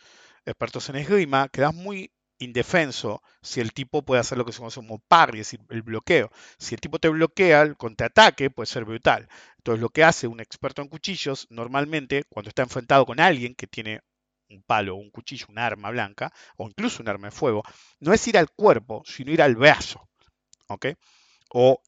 expertos 0.46 0.88
en 0.88 0.96
esgrima, 0.96 1.48
quedas 1.48 1.74
muy 1.74 2.12
indefenso 2.38 3.20
si 3.42 3.60
el 3.60 3.72
tipo 3.72 4.02
puede 4.02 4.20
hacer 4.20 4.38
lo 4.38 4.44
que 4.44 4.52
se 4.52 4.58
conoce 4.58 4.80
como 4.80 5.00
parry, 5.00 5.40
es 5.40 5.50
decir, 5.50 5.66
el 5.70 5.82
bloqueo. 5.82 6.30
Si 6.56 6.74
el 6.76 6.80
tipo 6.80 7.00
te 7.00 7.08
bloquea, 7.08 7.62
el 7.62 7.76
contraataque 7.76 8.50
puede 8.50 8.66
ser 8.66 8.84
brutal. 8.84 9.28
Entonces, 9.58 9.80
lo 9.82 9.88
que 9.88 10.04
hace 10.04 10.28
un 10.28 10.40
experto 10.40 10.82
en 10.82 10.88
cuchillos, 10.88 11.48
normalmente, 11.50 12.24
cuando 12.28 12.48
está 12.48 12.62
enfrentado 12.62 13.06
con 13.06 13.18
alguien 13.20 13.54
que 13.56 13.66
tiene 13.66 14.02
un 14.48 14.62
palo, 14.62 14.94
un 14.96 15.10
cuchillo, 15.10 15.46
un 15.48 15.58
arma 15.58 15.90
blanca, 15.90 16.32
o 16.56 16.68
incluso 16.68 17.02
un 17.02 17.08
arma 17.08 17.28
de 17.28 17.32
fuego, 17.32 17.62
no 18.00 18.12
es 18.12 18.26
ir 18.28 18.38
al 18.38 18.50
cuerpo, 18.50 19.02
sino 19.04 19.32
ir 19.32 19.42
al 19.42 19.56
brazo. 19.56 20.08
O 21.54 21.80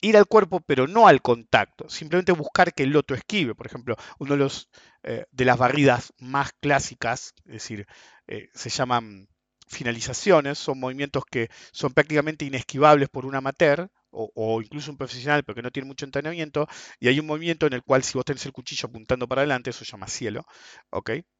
ir 0.00 0.16
al 0.16 0.26
cuerpo, 0.26 0.60
pero 0.60 0.86
no 0.86 1.08
al 1.08 1.22
contacto. 1.22 1.88
Simplemente 1.88 2.32
buscar 2.32 2.74
que 2.74 2.82
el 2.82 2.96
otro 2.96 3.16
esquive. 3.16 3.54
Por 3.54 3.66
ejemplo, 3.66 3.96
uno 4.18 4.32
de, 4.32 4.38
los, 4.38 4.68
eh, 5.02 5.24
de 5.30 5.44
las 5.44 5.58
barridas 5.58 6.12
más 6.18 6.52
clásicas, 6.60 7.34
es 7.46 7.52
decir, 7.52 7.86
eh, 8.26 8.48
se 8.54 8.70
llaman 8.70 9.28
finalizaciones, 9.66 10.58
son 10.58 10.78
movimientos 10.78 11.24
que 11.30 11.48
son 11.72 11.94
prácticamente 11.94 12.44
inesquivables 12.44 13.08
por 13.08 13.24
un 13.24 13.34
amateur 13.34 13.88
o, 14.16 14.62
incluso 14.62 14.92
un 14.92 14.96
profesional, 14.96 15.42
pero 15.42 15.56
que 15.56 15.62
no 15.62 15.72
tiene 15.72 15.88
mucho 15.88 16.04
entrenamiento, 16.04 16.68
y 17.00 17.08
hay 17.08 17.18
un 17.18 17.26
movimiento 17.26 17.66
en 17.66 17.72
el 17.72 17.82
cual 17.82 18.04
si 18.04 18.16
vos 18.16 18.24
tenés 18.24 18.46
el 18.46 18.52
cuchillo 18.52 18.86
apuntando 18.86 19.26
para 19.26 19.40
adelante, 19.40 19.70
eso 19.70 19.84
se 19.84 19.90
llama 19.90 20.06
cielo. 20.06 20.44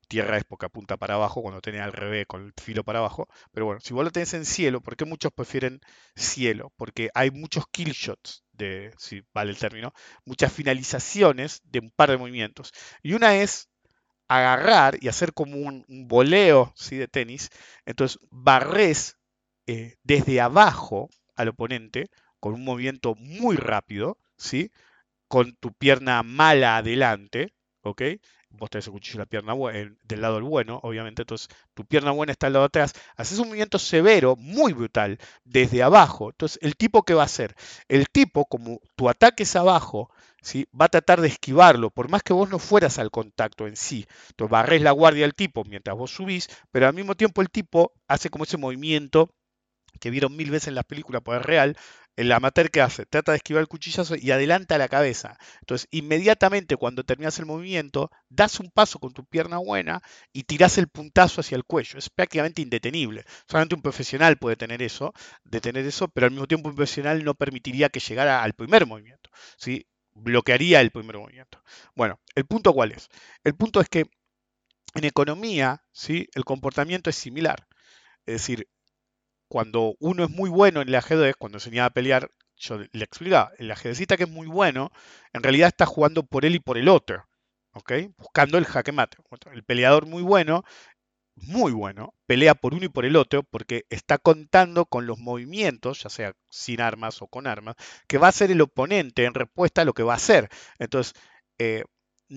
Tierra 0.06 0.36
es 0.36 0.44
porque 0.44 0.66
apunta 0.66 0.96
para 0.96 1.14
abajo, 1.14 1.42
cuando 1.42 1.60
tenés 1.60 1.82
al 1.82 1.92
revés 1.92 2.26
con 2.26 2.44
el 2.44 2.52
filo 2.60 2.84
para 2.84 3.00
abajo, 3.00 3.28
pero 3.52 3.66
bueno, 3.66 3.80
si 3.80 3.94
vos 3.94 4.04
lo 4.04 4.10
tenés 4.10 4.34
en 4.34 4.44
cielo, 4.44 4.80
¿por 4.80 4.96
qué 4.96 5.04
muchos 5.04 5.32
prefieren 5.32 5.80
cielo? 6.16 6.72
Porque 6.76 7.10
hay 7.14 7.30
muchos 7.30 7.64
kill 7.70 7.92
shots, 7.92 8.44
de, 8.52 8.92
si 8.98 9.22
vale 9.32 9.50
el 9.50 9.58
término, 9.58 9.92
muchas 10.24 10.52
finalizaciones 10.52 11.60
de 11.64 11.80
un 11.80 11.90
par 11.90 12.10
de 12.10 12.18
movimientos, 12.18 12.72
y 13.02 13.14
una 13.14 13.36
es 13.36 13.68
agarrar 14.28 14.96
y 15.00 15.08
hacer 15.08 15.32
como 15.32 15.56
un, 15.56 15.84
voleo 15.88 16.72
¿sí? 16.76 16.96
de 16.96 17.08
tenis, 17.08 17.50
entonces 17.86 18.18
barres 18.30 19.18
eh, 19.66 19.96
desde 20.02 20.40
abajo 20.40 21.08
al 21.36 21.48
oponente, 21.48 22.10
con 22.40 22.54
un 22.54 22.64
movimiento 22.64 23.14
muy 23.14 23.56
rápido, 23.56 24.18
¿sí? 24.36 24.70
Con 25.28 25.54
tu 25.56 25.72
pierna 25.72 26.22
mala 26.22 26.76
adelante. 26.76 27.54
Vos 28.56 28.70
tenés 28.70 28.86
el 28.86 28.92
cuchillo 28.92 29.18
la 29.20 29.26
pierna 29.26 29.54
del 29.54 30.20
lado 30.20 30.34
del 30.36 30.44
bueno, 30.44 30.80
obviamente, 30.82 31.22
entonces 31.22 31.48
tu 31.74 31.84
pierna 31.84 32.10
buena 32.12 32.32
está 32.32 32.46
al 32.46 32.54
lado 32.54 32.64
de 32.64 32.68
atrás. 32.68 32.92
Haces 33.16 33.38
un 33.38 33.48
movimiento 33.48 33.78
severo, 33.78 34.36
muy 34.36 34.72
brutal, 34.72 35.18
desde 35.44 35.82
abajo. 35.82 36.30
Entonces, 36.30 36.58
¿el 36.62 36.76
tipo 36.76 37.02
qué 37.02 37.14
va 37.14 37.22
a 37.22 37.26
hacer? 37.26 37.54
El 37.88 38.08
tipo, 38.08 38.46
como 38.46 38.80
tu 38.96 39.08
ataque 39.08 39.42
es 39.44 39.56
abajo, 39.56 40.10
¿sí? 40.42 40.66
va 40.78 40.86
a 40.86 40.88
tratar 40.88 41.20
de 41.20 41.28
esquivarlo, 41.28 41.90
por 41.90 42.08
más 42.08 42.22
que 42.22 42.32
vos 42.32 42.48
no 42.48 42.58
fueras 42.58 42.98
al 42.98 43.10
contacto 43.10 43.66
en 43.66 43.76
sí. 43.76 44.06
Entonces, 44.30 44.50
barres 44.50 44.82
la 44.82 44.92
guardia 44.92 45.22
del 45.22 45.34
tipo 45.34 45.64
mientras 45.64 45.96
vos 45.96 46.12
subís, 46.12 46.48
pero 46.70 46.86
al 46.86 46.94
mismo 46.94 47.14
tiempo 47.14 47.42
el 47.42 47.50
tipo 47.50 47.92
hace 48.08 48.30
como 48.30 48.44
ese 48.44 48.56
movimiento 48.56 49.30
que 50.00 50.10
vieron 50.10 50.36
mil 50.36 50.50
veces 50.50 50.68
en 50.68 50.74
las 50.74 50.84
películas, 50.84 51.22
pues 51.24 51.40
es 51.40 51.46
real, 51.46 51.76
el 52.16 52.30
amateur 52.32 52.70
que 52.70 52.80
hace, 52.80 53.06
trata 53.06 53.32
de 53.32 53.36
esquivar 53.36 53.60
el 53.60 53.68
cuchillazo 53.68 54.14
y 54.16 54.30
adelanta 54.30 54.78
la 54.78 54.88
cabeza. 54.88 55.38
Entonces, 55.60 55.88
inmediatamente 55.90 56.76
cuando 56.76 57.04
terminas 57.04 57.38
el 57.38 57.46
movimiento, 57.46 58.10
das 58.28 58.60
un 58.60 58.70
paso 58.70 58.98
con 58.98 59.12
tu 59.12 59.24
pierna 59.24 59.58
buena 59.58 60.02
y 60.32 60.44
tirás 60.44 60.78
el 60.78 60.88
puntazo 60.88 61.40
hacia 61.40 61.56
el 61.56 61.64
cuello. 61.64 61.98
Es 61.98 62.10
prácticamente 62.10 62.62
indetenible. 62.62 63.24
Solamente 63.48 63.74
un 63.74 63.82
profesional 63.82 64.38
puede 64.38 64.56
tener 64.56 64.82
eso, 64.82 65.12
detener 65.44 65.86
eso, 65.86 66.08
pero 66.08 66.26
al 66.26 66.32
mismo 66.32 66.46
tiempo 66.46 66.68
un 66.68 66.76
profesional 66.76 67.24
no 67.24 67.34
permitiría 67.34 67.88
que 67.88 68.00
llegara 68.00 68.42
al 68.42 68.54
primer 68.54 68.86
movimiento. 68.86 69.30
¿sí? 69.56 69.86
Bloquearía 70.14 70.80
el 70.80 70.90
primer 70.90 71.18
movimiento. 71.18 71.62
Bueno, 71.96 72.20
¿el 72.34 72.46
punto 72.46 72.72
cuál 72.72 72.92
es? 72.92 73.08
El 73.42 73.54
punto 73.54 73.80
es 73.80 73.88
que 73.88 74.04
en 74.94 75.04
economía, 75.04 75.84
¿sí? 75.92 76.28
el 76.34 76.44
comportamiento 76.44 77.10
es 77.10 77.16
similar. 77.16 77.66
Es 78.26 78.34
decir, 78.34 78.68
cuando 79.54 79.94
uno 80.00 80.24
es 80.24 80.30
muy 80.30 80.50
bueno 80.50 80.82
en 80.82 80.88
el 80.88 80.96
ajedrez, 80.96 81.36
cuando 81.38 81.58
enseñaba 81.58 81.86
a 81.86 81.90
pelear, 81.90 82.28
yo 82.56 82.76
le 82.76 83.04
explicaba, 83.04 83.52
el 83.56 83.70
ajedrecista 83.70 84.16
que 84.16 84.24
es 84.24 84.28
muy 84.28 84.48
bueno, 84.48 84.90
en 85.32 85.44
realidad 85.44 85.68
está 85.68 85.86
jugando 85.86 86.24
por 86.24 86.44
él 86.44 86.56
y 86.56 86.58
por 86.58 86.76
el 86.76 86.88
otro, 86.88 87.24
¿ok? 87.72 87.92
Buscando 88.18 88.58
el 88.58 88.64
jaque 88.64 88.90
mate. 88.90 89.16
El 89.52 89.62
peleador 89.62 90.06
muy 90.06 90.24
bueno, 90.24 90.64
muy 91.36 91.70
bueno, 91.70 92.14
pelea 92.26 92.56
por 92.56 92.74
uno 92.74 92.86
y 92.86 92.88
por 92.88 93.04
el 93.04 93.14
otro 93.14 93.44
porque 93.44 93.84
está 93.90 94.18
contando 94.18 94.86
con 94.86 95.06
los 95.06 95.20
movimientos, 95.20 96.02
ya 96.02 96.10
sea 96.10 96.32
sin 96.50 96.80
armas 96.80 97.22
o 97.22 97.28
con 97.28 97.46
armas, 97.46 97.76
que 98.08 98.18
va 98.18 98.26
a 98.26 98.30
hacer 98.30 98.50
el 98.50 98.60
oponente 98.60 99.24
en 99.24 99.34
respuesta 99.34 99.82
a 99.82 99.84
lo 99.84 99.92
que 99.92 100.02
va 100.02 100.14
a 100.14 100.16
hacer. 100.16 100.48
Entonces, 100.80 101.14
eh, 101.60 101.84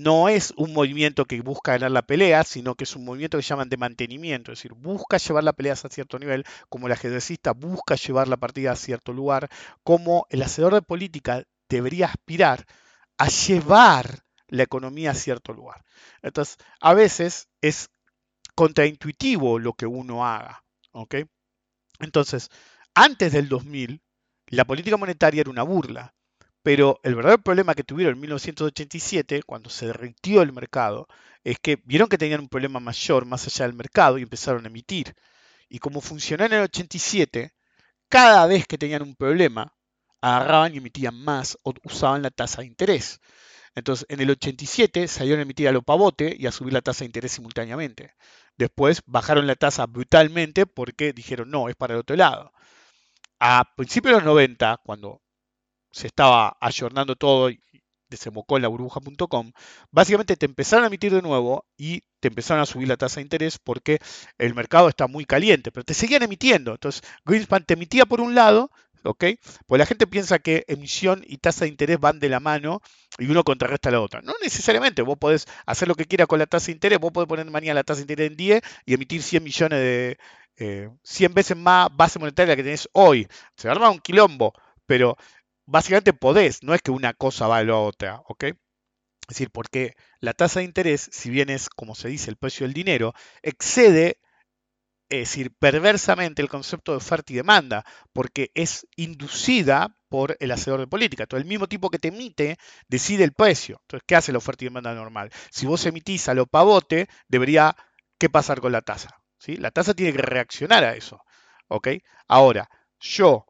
no 0.03 0.29
es 0.29 0.53
un 0.57 0.73
movimiento 0.73 1.25
que 1.25 1.41
busca 1.41 1.71
ganar 1.73 1.91
la 1.91 2.03
pelea, 2.03 2.43
sino 2.43 2.75
que 2.75 2.83
es 2.83 2.95
un 2.95 3.03
movimiento 3.03 3.37
que 3.37 3.43
llaman 3.43 3.69
de 3.69 3.77
mantenimiento, 3.77 4.51
es 4.51 4.59
decir, 4.59 4.73
busca 4.73 5.17
llevar 5.17 5.43
la 5.43 5.53
pelea 5.53 5.73
a 5.73 5.75
cierto 5.75 6.19
nivel, 6.19 6.45
como 6.69 6.87
el 6.87 6.93
ajedrecista 6.93 7.53
busca 7.53 7.95
llevar 7.95 8.27
la 8.27 8.37
partida 8.37 8.71
a 8.71 8.75
cierto 8.75 9.11
lugar, 9.11 9.49
como 9.83 10.27
el 10.29 10.43
hacedor 10.43 10.75
de 10.75 10.83
política 10.83 11.43
debería 11.67 12.05
aspirar 12.05 12.65
a 13.17 13.27
llevar 13.27 14.23
la 14.47 14.63
economía 14.63 15.11
a 15.11 15.15
cierto 15.15 15.51
lugar. 15.53 15.83
Entonces, 16.21 16.57
a 16.79 16.93
veces 16.93 17.47
es 17.61 17.89
contraintuitivo 18.55 19.59
lo 19.59 19.73
que 19.73 19.87
uno 19.87 20.25
haga. 20.27 20.63
Entonces, 21.99 22.49
antes 22.93 23.33
del 23.33 23.49
2000, 23.49 24.01
la 24.47 24.65
política 24.65 24.97
monetaria 24.97 25.41
era 25.41 25.49
una 25.49 25.63
burla. 25.63 26.13
Pero 26.67 26.99
el 27.03 27.15
verdadero 27.15 27.41
problema 27.41 27.75
que 27.75 27.85
tuvieron 27.85 28.15
en 28.15 28.19
1987, 28.19 29.43
cuando 29.43 29.69
se 29.69 29.85
derritió 29.85 30.41
el 30.41 30.51
mercado, 30.51 31.07
es 31.45 31.59
que 31.59 31.81
vieron 31.85 32.09
que 32.09 32.17
tenían 32.17 32.41
un 32.41 32.49
problema 32.49 32.81
mayor 32.81 33.25
más 33.25 33.47
allá 33.47 33.65
del 33.65 33.73
mercado 33.73 34.17
y 34.17 34.23
empezaron 34.23 34.65
a 34.65 34.67
emitir. 34.67 35.15
Y 35.69 35.79
como 35.79 36.01
funcionó 36.01 36.43
en 36.43 36.51
el 36.51 36.63
87, 36.63 37.53
cada 38.09 38.45
vez 38.47 38.67
que 38.67 38.77
tenían 38.77 39.01
un 39.01 39.15
problema, 39.15 39.73
agarraban 40.19 40.73
y 40.73 40.79
emitían 40.79 41.15
más 41.15 41.57
o 41.63 41.73
usaban 41.85 42.21
la 42.21 42.31
tasa 42.31 42.59
de 42.59 42.67
interés. 42.67 43.21
Entonces, 43.73 44.05
en 44.09 44.19
el 44.19 44.31
87 44.31 45.07
salieron 45.07 45.39
a 45.39 45.43
emitir 45.43 45.69
a 45.69 45.71
lo 45.71 45.83
pavote 45.83 46.35
y 46.37 46.47
a 46.47 46.51
subir 46.51 46.73
la 46.73 46.81
tasa 46.81 46.99
de 46.99 47.05
interés 47.05 47.31
simultáneamente. 47.31 48.13
Después 48.57 49.03
bajaron 49.05 49.47
la 49.47 49.55
tasa 49.55 49.85
brutalmente 49.85 50.65
porque 50.65 51.13
dijeron, 51.13 51.49
no, 51.49 51.69
es 51.69 51.77
para 51.77 51.93
el 51.93 52.01
otro 52.01 52.17
lado. 52.17 52.51
A 53.39 53.63
principios 53.77 54.15
de 54.15 54.17
los 54.17 54.25
90, 54.25 54.81
cuando 54.83 55.21
se 55.97 56.05
estaba 56.05 56.55
ayornando 56.61 57.15
todo 57.15 57.49
y 57.49 57.59
desembocó 58.07 58.55
en 58.55 58.61
la 58.61 58.67
burbuja.com, 58.67 59.51
básicamente 59.89 60.37
te 60.37 60.45
empezaron 60.45 60.83
a 60.83 60.87
emitir 60.87 61.11
de 61.11 61.23
nuevo 61.23 61.65
y 61.75 62.03
te 62.19 62.27
empezaron 62.27 62.61
a 62.61 62.67
subir 62.67 62.87
la 62.87 62.97
tasa 62.97 63.15
de 63.15 63.23
interés 63.23 63.57
porque 63.57 63.97
el 64.37 64.53
mercado 64.53 64.89
está 64.89 65.07
muy 65.07 65.25
caliente, 65.25 65.71
pero 65.71 65.83
te 65.83 65.95
seguían 65.95 66.21
emitiendo. 66.21 66.73
Entonces, 66.73 67.01
Greenspan 67.25 67.65
te 67.65 67.73
emitía 67.73 68.05
por 68.05 68.21
un 68.21 68.35
lado, 68.35 68.69
¿ok? 69.03 69.25
Pues 69.65 69.79
la 69.79 69.87
gente 69.87 70.05
piensa 70.05 70.37
que 70.37 70.65
emisión 70.67 71.23
y 71.25 71.37
tasa 71.37 71.65
de 71.65 71.69
interés 71.69 71.99
van 71.99 72.19
de 72.19 72.29
la 72.29 72.39
mano 72.39 72.79
y 73.17 73.25
uno 73.25 73.43
contrarresta 73.43 73.89
a 73.89 73.93
la 73.93 74.01
otra. 74.01 74.21
No 74.21 74.33
necesariamente, 74.41 75.01
vos 75.01 75.17
podés 75.17 75.47
hacer 75.65 75.87
lo 75.87 75.95
que 75.95 76.05
quieras 76.05 76.27
con 76.27 76.37
la 76.37 76.45
tasa 76.45 76.67
de 76.67 76.73
interés, 76.73 76.99
vos 76.99 77.11
podés 77.11 77.27
poner 77.27 77.49
mañana 77.49 77.73
la 77.73 77.83
tasa 77.83 77.97
de 77.97 78.03
interés 78.03 78.29
en 78.29 78.37
10 78.37 78.61
y 78.85 78.93
emitir 78.93 79.23
100 79.23 79.43
millones 79.43 79.79
de... 79.79 80.17
100 80.59 81.31
eh, 81.31 81.33
veces 81.35 81.55
más 81.55 81.87
base 81.95 82.17
monetaria 82.17 82.55
que 82.55 82.63
tenés 82.63 82.89
hoy. 82.93 83.27
Se 83.55 83.69
arma 83.69 83.91
un 83.91 83.99
quilombo, 83.99 84.53
pero 84.87 85.17
básicamente 85.67 86.13
podés, 86.13 86.63
no 86.63 86.73
es 86.73 86.81
que 86.81 86.91
una 86.91 87.13
cosa 87.13 87.47
va 87.47 87.57
a 87.57 87.63
la 87.63 87.75
otra, 87.77 88.21
¿ok? 88.25 88.45
Es 88.45 88.55
decir, 89.29 89.51
porque 89.51 89.95
la 90.19 90.33
tasa 90.33 90.59
de 90.59 90.65
interés, 90.65 91.09
si 91.11 91.29
bien 91.29 91.49
es, 91.49 91.69
como 91.69 91.95
se 91.95 92.07
dice, 92.07 92.31
el 92.31 92.37
precio 92.37 92.65
del 92.65 92.73
dinero, 92.73 93.13
excede, 93.41 94.19
es 95.09 95.19
decir, 95.19 95.53
perversamente 95.59 96.41
el 96.41 96.49
concepto 96.49 96.93
de 96.93 96.97
oferta 96.97 97.33
y 97.33 97.35
demanda, 97.35 97.85
porque 98.13 98.51
es 98.55 98.87
inducida 98.95 99.95
por 100.09 100.37
el 100.39 100.51
hacedor 100.51 100.79
de 100.79 100.87
política. 100.87 101.23
Entonces, 101.23 101.43
el 101.43 101.49
mismo 101.49 101.67
tipo 101.67 101.89
que 101.89 101.99
te 101.99 102.07
emite 102.09 102.57
decide 102.87 103.25
el 103.25 103.33
precio. 103.33 103.79
Entonces, 103.83 104.05
¿qué 104.07 104.15
hace 104.15 104.31
la 104.31 104.37
oferta 104.37 104.63
y 104.63 104.67
demanda 104.67 104.93
normal? 104.93 105.31
Si 105.51 105.65
vos 105.65 105.85
emitís 105.85 106.29
a 106.29 106.33
lo 106.33 106.45
pavote, 106.45 107.09
debería, 107.27 107.75
¿qué 108.17 108.29
pasar 108.29 108.61
con 108.61 108.71
la 108.71 108.81
tasa? 108.81 109.21
¿Sí? 109.39 109.57
La 109.57 109.71
tasa 109.71 109.93
tiene 109.93 110.13
que 110.13 110.21
reaccionar 110.21 110.85
a 110.85 110.95
eso. 110.95 111.21
¿Ok? 111.67 111.89
Ahora, 112.27 112.69
yo 112.99 113.45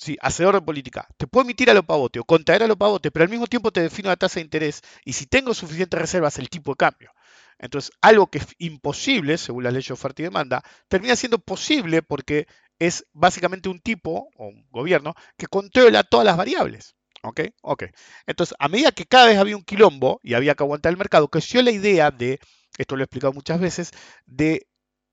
Sí, 0.00 0.16
hacedor 0.22 0.54
de 0.54 0.62
política. 0.62 1.06
Te 1.18 1.26
puedo 1.26 1.44
emitir 1.44 1.68
a 1.70 1.74
lo 1.74 1.82
pavote 1.82 2.20
o 2.20 2.24
contraer 2.24 2.62
a 2.62 2.66
lo 2.66 2.78
pavote, 2.78 3.10
pero 3.10 3.24
al 3.24 3.28
mismo 3.28 3.46
tiempo 3.46 3.70
te 3.70 3.82
defino 3.82 4.08
la 4.08 4.16
tasa 4.16 4.36
de 4.36 4.44
interés 4.44 4.80
y 5.04 5.12
si 5.12 5.26
tengo 5.26 5.52
suficientes 5.52 6.00
reservas, 6.00 6.38
el 6.38 6.48
tipo 6.48 6.72
de 6.72 6.76
cambio. 6.76 7.12
Entonces, 7.58 7.92
algo 8.00 8.28
que 8.28 8.38
es 8.38 8.46
imposible, 8.56 9.36
según 9.36 9.62
las 9.64 9.74
leyes 9.74 9.88
de 9.88 9.92
oferta 9.92 10.22
y 10.22 10.24
demanda, 10.24 10.62
termina 10.88 11.16
siendo 11.16 11.38
posible 11.38 12.00
porque 12.00 12.46
es 12.78 13.04
básicamente 13.12 13.68
un 13.68 13.78
tipo 13.78 14.30
o 14.36 14.46
un 14.46 14.66
gobierno 14.70 15.12
que 15.36 15.46
controla 15.48 16.02
todas 16.02 16.24
las 16.24 16.38
variables. 16.38 16.96
¿Ok? 17.22 17.40
Ok. 17.60 17.84
Entonces, 18.26 18.56
a 18.58 18.68
medida 18.68 18.92
que 18.92 19.04
cada 19.04 19.26
vez 19.26 19.36
había 19.36 19.56
un 19.58 19.64
quilombo 19.64 20.18
y 20.22 20.32
había 20.32 20.54
que 20.54 20.62
aguantar 20.62 20.92
el 20.92 20.96
mercado, 20.96 21.28
creció 21.28 21.60
la 21.60 21.72
idea 21.72 22.10
de, 22.10 22.40
esto 22.78 22.96
lo 22.96 23.02
he 23.02 23.04
explicado 23.04 23.34
muchas 23.34 23.60
veces, 23.60 23.90
de 24.24 24.66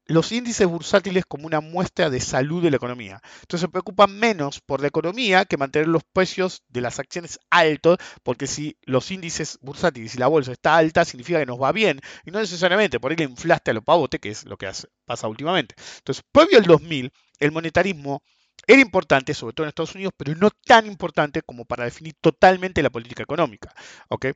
los 0.07 0.31
índices 0.31 0.67
bursátiles 0.67 1.25
como 1.25 1.47
una 1.47 1.59
muestra 1.61 2.09
de 2.09 2.19
salud 2.19 2.63
de 2.63 2.71
la 2.71 2.77
economía. 2.77 3.21
Entonces 3.41 3.61
se 3.61 3.69
preocupan 3.69 4.17
menos 4.17 4.61
por 4.61 4.81
la 4.81 4.87
economía 4.87 5.45
que 5.45 5.57
mantener 5.57 5.87
los 5.87 6.03
precios 6.03 6.63
de 6.69 6.81
las 6.81 6.99
acciones 6.99 7.39
altos, 7.49 7.97
porque 8.23 8.47
si 8.47 8.77
los 8.83 9.11
índices 9.11 9.59
bursátiles 9.61 10.15
y 10.15 10.17
la 10.17 10.27
bolsa 10.27 10.53
está 10.53 10.77
alta, 10.77 11.05
significa 11.05 11.39
que 11.39 11.45
nos 11.45 11.61
va 11.61 11.71
bien, 11.71 11.99
y 12.25 12.31
no 12.31 12.39
necesariamente 12.39 12.99
por 12.99 13.11
ahí 13.11 13.17
le 13.17 13.25
inflaste 13.25 13.71
a 13.71 13.73
lo 13.73 13.81
pavote, 13.81 14.19
que 14.19 14.29
es 14.29 14.45
lo 14.45 14.57
que 14.57 14.71
pasa 15.05 15.27
últimamente. 15.27 15.75
Entonces, 15.97 16.23
previo 16.31 16.57
al 16.57 16.65
2000, 16.65 17.11
el 17.39 17.51
monetarismo 17.51 18.23
era 18.65 18.81
importante, 18.81 19.33
sobre 19.33 19.53
todo 19.53 19.65
en 19.65 19.69
Estados 19.69 19.95
Unidos, 19.95 20.13
pero 20.17 20.35
no 20.35 20.49
tan 20.65 20.87
importante 20.87 21.41
como 21.41 21.65
para 21.65 21.85
definir 21.85 22.15
totalmente 22.19 22.81
la 22.83 22.89
política 22.89 23.23
económica. 23.23 23.73
¿ok? 24.09 24.27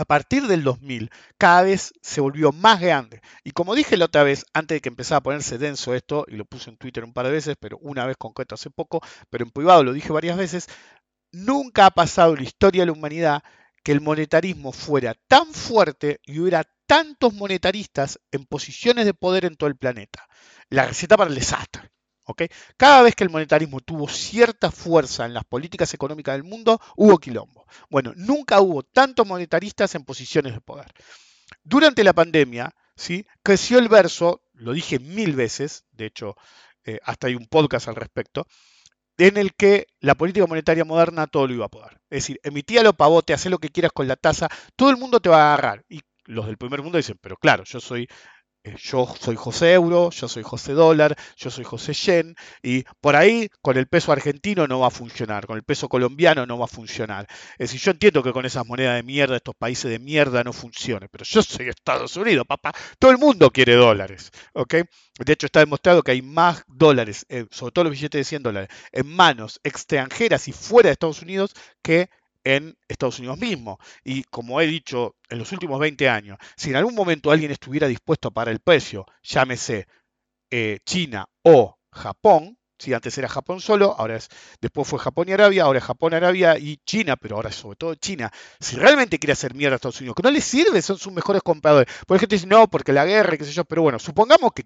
A 0.00 0.04
partir 0.04 0.46
del 0.46 0.64
2000 0.64 1.10
cada 1.38 1.62
vez 1.62 1.92
se 2.00 2.20
volvió 2.20 2.52
más 2.52 2.80
grande. 2.80 3.20
Y 3.44 3.52
como 3.52 3.74
dije 3.74 3.96
la 3.96 4.06
otra 4.06 4.22
vez, 4.22 4.46
antes 4.54 4.76
de 4.76 4.80
que 4.80 4.88
empezara 4.88 5.18
a 5.18 5.22
ponerse 5.22 5.58
denso 5.58 5.94
esto, 5.94 6.24
y 6.28 6.36
lo 6.36 6.44
puse 6.44 6.70
en 6.70 6.76
Twitter 6.76 7.04
un 7.04 7.12
par 7.12 7.26
de 7.26 7.32
veces, 7.32 7.56
pero 7.60 7.78
una 7.78 8.06
vez 8.06 8.16
concreto 8.16 8.54
hace 8.54 8.70
poco, 8.70 9.00
pero 9.28 9.44
en 9.44 9.50
privado 9.50 9.84
lo 9.84 9.92
dije 9.92 10.12
varias 10.12 10.36
veces, 10.36 10.68
nunca 11.32 11.86
ha 11.86 11.90
pasado 11.90 12.32
en 12.32 12.38
la 12.38 12.44
historia 12.44 12.82
de 12.82 12.86
la 12.86 12.92
humanidad 12.92 13.42
que 13.82 13.92
el 13.92 14.00
monetarismo 14.00 14.72
fuera 14.72 15.14
tan 15.28 15.52
fuerte 15.52 16.20
y 16.24 16.40
hubiera 16.40 16.64
tantos 16.86 17.34
monetaristas 17.34 18.18
en 18.32 18.44
posiciones 18.46 19.06
de 19.06 19.14
poder 19.14 19.44
en 19.44 19.56
todo 19.56 19.68
el 19.68 19.76
planeta. 19.76 20.26
La 20.68 20.86
receta 20.86 21.16
para 21.16 21.30
el 21.30 21.36
desastre. 21.36 21.90
Cada 22.76 23.02
vez 23.02 23.14
que 23.14 23.24
el 23.24 23.30
monetarismo 23.30 23.80
tuvo 23.80 24.08
cierta 24.08 24.70
fuerza 24.70 25.26
en 25.26 25.34
las 25.34 25.44
políticas 25.44 25.92
económicas 25.94 26.34
del 26.34 26.44
mundo, 26.44 26.80
hubo 26.96 27.18
quilombo. 27.18 27.66
Bueno, 27.88 28.12
nunca 28.16 28.60
hubo 28.60 28.82
tantos 28.82 29.26
monetaristas 29.26 29.94
en 29.94 30.04
posiciones 30.04 30.54
de 30.54 30.60
poder. 30.60 30.92
Durante 31.62 32.04
la 32.04 32.12
pandemia, 32.12 32.74
¿sí? 32.96 33.26
creció 33.42 33.78
el 33.78 33.88
verso, 33.88 34.42
lo 34.52 34.72
dije 34.72 34.98
mil 34.98 35.34
veces, 35.34 35.84
de 35.92 36.06
hecho, 36.06 36.36
eh, 36.84 36.98
hasta 37.04 37.26
hay 37.26 37.34
un 37.34 37.46
podcast 37.46 37.88
al 37.88 37.96
respecto, 37.96 38.46
en 39.18 39.36
el 39.36 39.54
que 39.54 39.86
la 40.00 40.14
política 40.14 40.46
monetaria 40.46 40.84
moderna 40.84 41.26
todo 41.26 41.46
lo 41.46 41.54
iba 41.54 41.66
a 41.66 41.70
poder. 41.70 42.00
Es 42.08 42.22
decir, 42.22 42.40
emitía 42.42 42.82
lo 42.82 42.94
pavote, 42.94 43.34
haz 43.34 43.46
lo 43.46 43.58
que 43.58 43.68
quieras 43.68 43.92
con 43.92 44.08
la 44.08 44.16
tasa, 44.16 44.48
todo 44.76 44.90
el 44.90 44.96
mundo 44.96 45.20
te 45.20 45.28
va 45.28 45.42
a 45.42 45.54
agarrar. 45.54 45.84
Y 45.88 46.00
los 46.24 46.46
del 46.46 46.56
primer 46.56 46.82
mundo 46.82 46.96
dicen, 46.96 47.18
pero 47.20 47.36
claro, 47.36 47.64
yo 47.64 47.80
soy 47.80 48.08
yo 48.64 49.06
soy 49.18 49.36
José 49.36 49.72
Euro, 49.72 50.10
yo 50.10 50.28
soy 50.28 50.42
José 50.42 50.72
Dólar, 50.72 51.16
yo 51.36 51.50
soy 51.50 51.64
José 51.64 51.94
Yen, 51.94 52.36
y 52.62 52.84
por 53.00 53.16
ahí 53.16 53.48
con 53.62 53.76
el 53.76 53.86
peso 53.86 54.12
argentino 54.12 54.66
no 54.66 54.80
va 54.80 54.88
a 54.88 54.90
funcionar, 54.90 55.46
con 55.46 55.56
el 55.56 55.62
peso 55.62 55.88
colombiano 55.88 56.46
no 56.46 56.58
va 56.58 56.66
a 56.66 56.68
funcionar. 56.68 57.26
Es 57.52 57.70
decir, 57.70 57.80
yo 57.80 57.90
entiendo 57.92 58.22
que 58.22 58.32
con 58.32 58.44
esas 58.44 58.66
monedas 58.66 58.96
de 58.96 59.02
mierda, 59.02 59.36
estos 59.36 59.54
países 59.54 59.90
de 59.90 59.98
mierda 59.98 60.44
no 60.44 60.52
funcione, 60.52 61.08
pero 61.08 61.24
yo 61.24 61.42
soy 61.42 61.68
Estados 61.68 62.16
Unidos, 62.16 62.46
papá, 62.46 62.74
todo 62.98 63.10
el 63.10 63.18
mundo 63.18 63.50
quiere 63.50 63.74
dólares, 63.74 64.30
¿ok? 64.52 64.74
De 65.24 65.32
hecho, 65.32 65.46
está 65.46 65.60
demostrado 65.60 66.02
que 66.02 66.12
hay 66.12 66.22
más 66.22 66.64
dólares, 66.66 67.26
eh, 67.28 67.46
sobre 67.50 67.72
todo 67.72 67.84
los 67.84 67.92
billetes 67.92 68.20
de 68.20 68.24
100 68.24 68.42
dólares, 68.42 68.70
en 68.92 69.06
manos 69.06 69.60
extranjeras 69.64 70.48
y 70.48 70.52
fuera 70.52 70.88
de 70.88 70.92
Estados 70.92 71.22
Unidos 71.22 71.54
que 71.82 72.10
en 72.44 72.76
Estados 72.88 73.18
Unidos 73.18 73.38
mismo. 73.38 73.78
Y 74.04 74.24
como 74.24 74.60
he 74.60 74.66
dicho 74.66 75.16
en 75.28 75.38
los 75.38 75.52
últimos 75.52 75.78
20 75.80 76.08
años, 76.08 76.38
si 76.56 76.70
en 76.70 76.76
algún 76.76 76.94
momento 76.94 77.30
alguien 77.30 77.50
estuviera 77.50 77.86
dispuesto 77.88 78.28
a 78.28 78.30
pagar 78.30 78.52
el 78.52 78.60
precio, 78.60 79.06
llámese 79.22 79.86
eh, 80.50 80.78
China 80.84 81.26
o 81.42 81.78
Japón, 81.92 82.58
si 82.78 82.94
antes 82.94 83.16
era 83.18 83.28
Japón 83.28 83.60
solo, 83.60 83.94
ahora 83.98 84.16
es, 84.16 84.28
después 84.60 84.88
fue 84.88 84.98
Japón 84.98 85.28
y 85.28 85.32
Arabia, 85.32 85.64
ahora 85.64 85.80
es 85.80 85.84
Japón, 85.84 86.14
Arabia 86.14 86.56
y 86.58 86.78
China, 86.78 87.16
pero 87.16 87.36
ahora 87.36 87.50
es 87.50 87.56
sobre 87.56 87.76
todo 87.76 87.94
China. 87.94 88.32
Si 88.58 88.76
realmente 88.76 89.18
quiere 89.18 89.34
hacer 89.34 89.54
mierda 89.54 89.74
a 89.74 89.76
Estados 89.76 90.00
Unidos, 90.00 90.16
que 90.16 90.22
no 90.22 90.30
le 90.30 90.40
sirve, 90.40 90.80
son 90.80 90.96
sus 90.96 91.12
mejores 91.12 91.42
compradores. 91.42 91.92
Por 92.06 92.16
ejemplo, 92.16 92.36
dice, 92.36 92.46
no, 92.46 92.68
porque 92.68 92.92
la 92.92 93.04
guerra, 93.04 93.36
qué 93.36 93.44
sé 93.44 93.52
yo, 93.52 93.64
pero 93.66 93.82
bueno, 93.82 93.98
supongamos 93.98 94.52
que 94.54 94.64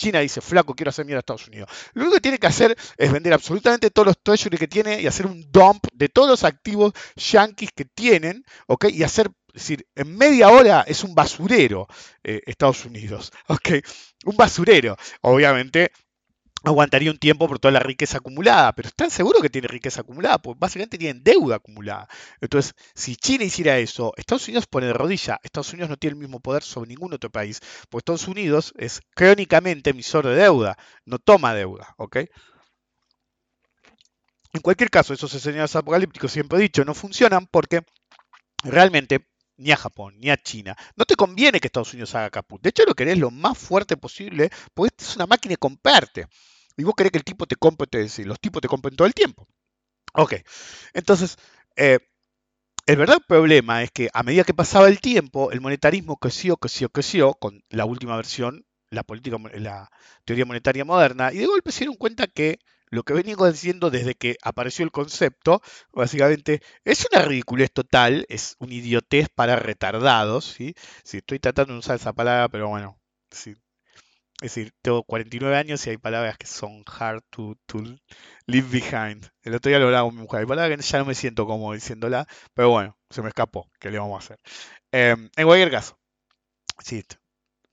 China 0.00 0.20
dice, 0.20 0.40
flaco, 0.40 0.74
quiero 0.74 0.88
hacer 0.88 1.04
mierda 1.04 1.18
a 1.18 1.20
Estados 1.20 1.46
Unidos. 1.46 1.68
Lo 1.92 2.02
único 2.02 2.14
que 2.14 2.22
tiene 2.22 2.38
que 2.38 2.46
hacer 2.46 2.74
es 2.96 3.12
vender 3.12 3.34
absolutamente 3.34 3.90
todos 3.90 4.06
los 4.06 4.22
treasuries 4.22 4.58
que 4.58 4.66
tiene 4.66 4.98
y 5.00 5.06
hacer 5.06 5.26
un 5.26 5.44
dump 5.52 5.84
de 5.92 6.08
todos 6.08 6.28
los 6.28 6.42
activos 6.42 6.94
yankees 7.16 7.70
que 7.74 7.84
tienen, 7.84 8.42
¿ok? 8.66 8.86
Y 8.90 9.02
hacer, 9.02 9.30
es 9.48 9.62
decir, 9.62 9.86
en 9.94 10.16
media 10.16 10.48
hora 10.48 10.84
es 10.86 11.04
un 11.04 11.14
basurero 11.14 11.86
eh, 12.24 12.40
Estados 12.46 12.86
Unidos, 12.86 13.30
¿ok? 13.48 13.68
Un 14.24 14.36
basurero. 14.36 14.96
Obviamente 15.20 15.92
aguantaría 16.64 17.10
un 17.10 17.18
tiempo 17.18 17.48
por 17.48 17.58
toda 17.58 17.72
la 17.72 17.80
riqueza 17.80 18.18
acumulada, 18.18 18.72
pero 18.72 18.88
¿están 18.88 19.10
seguros 19.10 19.42
que 19.42 19.50
tiene 19.50 19.68
riqueza 19.68 20.02
acumulada? 20.02 20.38
Pues 20.38 20.58
básicamente 20.58 20.98
tienen 20.98 21.22
deuda 21.22 21.56
acumulada. 21.56 22.08
Entonces, 22.40 22.74
si 22.94 23.16
China 23.16 23.44
hiciera 23.44 23.78
eso, 23.78 24.12
Estados 24.16 24.46
Unidos 24.48 24.66
pone 24.66 24.86
de 24.86 24.92
rodilla. 24.92 25.40
Estados 25.42 25.72
Unidos 25.72 25.90
no 25.90 25.96
tiene 25.96 26.14
el 26.14 26.20
mismo 26.20 26.40
poder 26.40 26.62
sobre 26.62 26.88
ningún 26.88 27.12
otro 27.14 27.30
país, 27.30 27.60
porque 27.88 28.00
Estados 28.00 28.28
Unidos 28.28 28.74
es 28.76 29.00
crónicamente 29.14 29.90
emisor 29.90 30.26
de 30.26 30.34
deuda, 30.34 30.76
no 31.04 31.18
toma 31.18 31.54
deuda, 31.54 31.94
¿ok? 31.96 32.18
En 34.52 34.60
cualquier 34.60 34.90
caso, 34.90 35.14
esos 35.14 35.32
escenarios 35.32 35.76
apocalípticos, 35.76 36.32
siempre 36.32 36.58
he 36.58 36.62
dicho, 36.62 36.84
no 36.84 36.94
funcionan 36.94 37.46
porque 37.46 37.82
realmente 38.64 39.29
ni 39.60 39.70
a 39.72 39.76
Japón, 39.76 40.14
ni 40.18 40.30
a 40.30 40.36
China. 40.36 40.76
No 40.96 41.04
te 41.04 41.16
conviene 41.16 41.60
que 41.60 41.66
Estados 41.68 41.92
Unidos 41.92 42.14
haga 42.14 42.30
caput. 42.30 42.60
De 42.62 42.70
hecho, 42.70 42.84
lo 42.84 42.94
querés 42.94 43.18
lo 43.18 43.30
más 43.30 43.58
fuerte 43.58 43.96
posible, 43.96 44.50
porque 44.74 44.94
es 44.98 45.16
una 45.16 45.26
máquina 45.26 45.52
de 45.52 45.58
comprarte. 45.58 46.26
Y 46.76 46.84
vos 46.84 46.94
querés 46.96 47.12
que 47.12 47.18
el 47.18 47.24
tipo 47.24 47.46
te 47.46 47.56
compre, 47.56 47.86
te 47.86 47.98
decir, 47.98 48.26
los 48.26 48.40
tipos 48.40 48.62
te 48.62 48.68
compren 48.68 48.96
todo 48.96 49.06
el 49.06 49.14
tiempo. 49.14 49.46
Ok, 50.14 50.34
entonces, 50.94 51.36
eh, 51.76 51.98
el 52.86 52.96
verdadero 52.96 53.24
problema 53.26 53.82
es 53.82 53.90
que 53.92 54.10
a 54.12 54.22
medida 54.22 54.44
que 54.44 54.54
pasaba 54.54 54.88
el 54.88 55.00
tiempo, 55.00 55.52
el 55.52 55.60
monetarismo 55.60 56.16
creció, 56.16 56.56
creció, 56.56 56.88
creció, 56.88 57.34
con 57.34 57.62
la 57.68 57.84
última 57.84 58.16
versión, 58.16 58.66
la 58.90 59.04
política, 59.04 59.36
la 59.54 59.90
teoría 60.24 60.46
monetaria 60.46 60.84
moderna, 60.84 61.32
y 61.32 61.38
de 61.38 61.46
golpe 61.46 61.70
se 61.72 61.80
dieron 61.80 61.96
cuenta 61.96 62.26
que 62.26 62.58
lo 62.90 63.04
que 63.04 63.14
venimos 63.14 63.52
diciendo 63.52 63.90
desde 63.90 64.14
que 64.14 64.36
apareció 64.42 64.84
el 64.84 64.90
concepto, 64.92 65.62
básicamente, 65.92 66.60
es 66.84 67.06
una 67.12 67.22
ridiculez 67.22 67.72
total, 67.72 68.26
es 68.28 68.56
un 68.58 68.72
idiotez 68.72 69.28
para 69.28 69.56
retardados, 69.56 70.44
¿sí? 70.44 70.74
Si 71.04 71.18
estoy 71.18 71.38
tratando 71.38 71.72
de 71.74 71.78
usar 71.78 71.96
esa 71.96 72.12
palabra, 72.12 72.48
pero 72.48 72.68
bueno, 72.68 73.00
sí. 73.30 73.54
Es 74.42 74.54
decir, 74.54 74.72
tengo 74.82 75.04
49 75.04 75.56
años 75.56 75.86
y 75.86 75.90
hay 75.90 75.98
palabras 75.98 76.38
que 76.38 76.46
son 76.46 76.82
hard 76.86 77.22
to, 77.30 77.56
leave 78.46 78.68
behind. 78.70 79.30
El 79.42 79.54
otro 79.54 79.68
día 79.68 79.78
lo 79.78 79.86
hablaba 79.86 80.08
con 80.08 80.16
mi 80.16 80.22
mujer. 80.22 80.40
Hay 80.40 80.46
palabras 80.46 80.78
que 80.78 80.82
ya 80.82 80.98
no 80.98 81.04
me 81.04 81.14
siento 81.14 81.46
como 81.46 81.74
diciéndola, 81.74 82.26
pero 82.54 82.70
bueno, 82.70 82.96
se 83.10 83.22
me 83.22 83.28
escapó. 83.28 83.70
¿Qué 83.78 83.90
le 83.90 83.98
vamos 83.98 84.16
a 84.22 84.24
hacer? 84.24 84.38
Em, 84.92 85.30
en 85.36 85.46
cualquier 85.46 85.70
caso, 85.70 85.98
sí, 86.82 87.04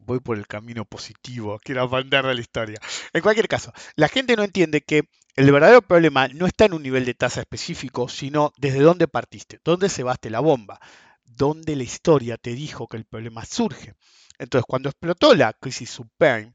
voy 0.07 0.21
por 0.21 0.37
el 0.37 0.47
camino 0.47 0.85
positivo, 0.85 1.59
quiero 1.61 1.87
de 1.87 2.21
la 2.33 2.41
historia. 2.41 2.79
En 3.13 3.21
cualquier 3.21 3.47
caso, 3.47 3.73
la 3.95 4.07
gente 4.07 4.35
no 4.35 4.43
entiende 4.43 4.81
que 4.81 5.09
el 5.35 5.51
verdadero 5.51 5.81
problema 5.83 6.29
no 6.29 6.47
está 6.47 6.65
en 6.65 6.73
un 6.73 6.81
nivel 6.81 7.05
de 7.05 7.13
tasa 7.13 7.41
específico, 7.41 8.09
sino 8.09 8.53
desde 8.57 8.79
dónde 8.79 9.07
partiste, 9.07 9.59
dónde 9.63 9.89
se 9.89 10.03
baste 10.03 10.29
la 10.29 10.39
bomba, 10.39 10.79
dónde 11.25 11.75
la 11.75 11.83
historia 11.83 12.37
te 12.37 12.55
dijo 12.55 12.87
que 12.87 12.97
el 12.97 13.05
problema 13.05 13.45
surge. 13.45 13.93
Entonces, 14.39 14.65
cuando 14.67 14.89
explotó 14.89 15.35
la 15.35 15.53
crisis 15.53 15.89
subprime, 15.89 16.53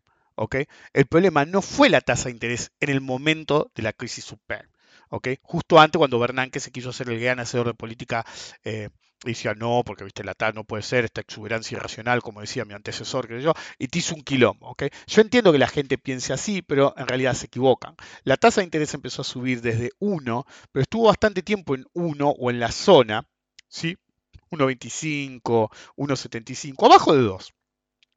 el 0.94 1.06
problema 1.06 1.44
no 1.44 1.60
fue 1.60 1.90
la 1.90 2.00
tasa 2.00 2.24
de 2.24 2.32
interés 2.32 2.72
en 2.80 2.88
el 2.88 3.02
momento 3.02 3.70
de 3.74 3.82
la 3.82 3.92
crisis 3.92 4.24
subprime. 4.24 4.68
Justo 5.42 5.78
antes, 5.78 5.98
cuando 5.98 6.18
Bernanke 6.18 6.58
se 6.58 6.72
quiso 6.72 6.88
hacer 6.88 7.10
el 7.10 7.20
gran 7.20 7.38
hacedor 7.38 7.66
de 7.66 7.74
política 7.74 8.24
eh, 8.64 8.88
y 9.24 9.28
decía, 9.30 9.54
no, 9.54 9.82
porque 9.84 10.04
viste, 10.04 10.24
la 10.24 10.34
TAS 10.34 10.54
no 10.54 10.64
puede 10.64 10.82
ser, 10.82 11.04
esta 11.04 11.20
exuberancia 11.20 11.76
irracional, 11.76 12.22
como 12.22 12.40
decía 12.40 12.64
mi 12.64 12.74
antecesor, 12.74 13.28
que 13.28 13.40
yo, 13.40 13.54
y 13.78 13.88
te 13.88 13.98
hizo 13.98 14.14
un 14.14 14.22
quilombo. 14.22 14.74
Yo 15.06 15.20
entiendo 15.20 15.52
que 15.52 15.58
la 15.58 15.68
gente 15.68 15.98
piense 15.98 16.32
así, 16.32 16.62
pero 16.62 16.94
en 16.96 17.06
realidad 17.06 17.34
se 17.34 17.46
equivocan. 17.46 17.94
La 18.24 18.36
tasa 18.36 18.60
de 18.60 18.66
interés 18.66 18.94
empezó 18.94 19.22
a 19.22 19.24
subir 19.24 19.60
desde 19.60 19.90
1, 19.98 20.44
pero 20.72 20.82
estuvo 20.82 21.06
bastante 21.06 21.42
tiempo 21.42 21.74
en 21.74 21.86
1 21.92 22.28
o 22.28 22.50
en 22.50 22.60
la 22.60 22.72
zona, 22.72 23.28
¿sí? 23.68 23.96
1.25, 24.50 25.70
1.75, 25.96 26.86
abajo 26.86 27.14
de 27.14 27.22
2. 27.22 27.52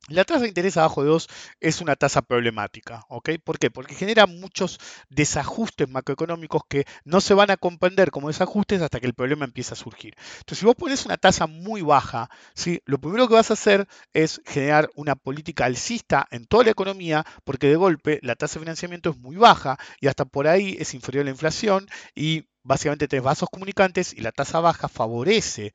La 0.08 0.24
tasa 0.24 0.42
de 0.42 0.50
interés 0.50 0.78
abajo 0.78 1.02
de 1.02 1.10
2 1.10 1.28
es 1.60 1.82
una 1.82 1.96
tasa 1.96 2.22
problemática, 2.22 3.06
¿ok? 3.10 3.32
¿Por 3.44 3.58
qué? 3.58 3.72
Porque 3.72 3.96
genera 3.96 4.28
muchos 4.28 4.80
desajustes 5.10 5.90
macroeconómicos 5.90 6.62
que 6.70 6.86
no 7.06 7.22
se 7.22 7.34
van 7.34 7.50
a 7.50 7.58
comprender 7.58 8.12
como 8.12 8.28
desajustes 8.28 8.84
hasta 8.84 9.00
que 9.00 9.08
el 9.08 9.16
problema 9.16 9.46
empieza 9.46 9.74
a 9.74 9.78
surgir. 9.78 10.14
Entonces, 10.38 10.60
si 10.60 10.66
vos 10.66 10.76
pones 10.76 11.06
una 11.06 11.18
tasa 11.18 11.48
muy 11.48 11.82
baja, 11.82 12.30
¿sí? 12.54 12.82
lo 12.86 13.00
primero 13.00 13.28
que 13.28 13.34
vas 13.34 13.50
a 13.50 13.56
hacer 13.56 13.88
es 14.14 14.42
generar 14.46 14.92
una 14.96 15.16
política 15.16 15.66
alcista 15.66 16.28
en 16.30 16.46
toda 16.46 16.66
la 16.66 16.72
economía, 16.72 17.26
porque 17.44 17.68
de 17.68 17.76
golpe 17.76 18.20
la 18.22 18.36
tasa 18.36 18.56
de 18.56 18.66
financiamiento 18.66 19.10
es 19.10 19.18
muy 19.18 19.38
baja 19.38 19.80
y 20.00 20.06
hasta 20.06 20.26
por 20.26 20.48
ahí 20.48 20.78
es 20.80 20.94
inferior 20.94 21.24
a 21.24 21.26
la 21.26 21.32
inflación 21.32 21.88
y 22.14 22.48
básicamente 22.62 23.08
tenés 23.08 23.24
vasos 23.24 23.50
comunicantes 23.50 24.14
y 24.14 24.22
la 24.22 24.32
tasa 24.32 24.60
baja 24.60 24.88
favorece 24.88 25.74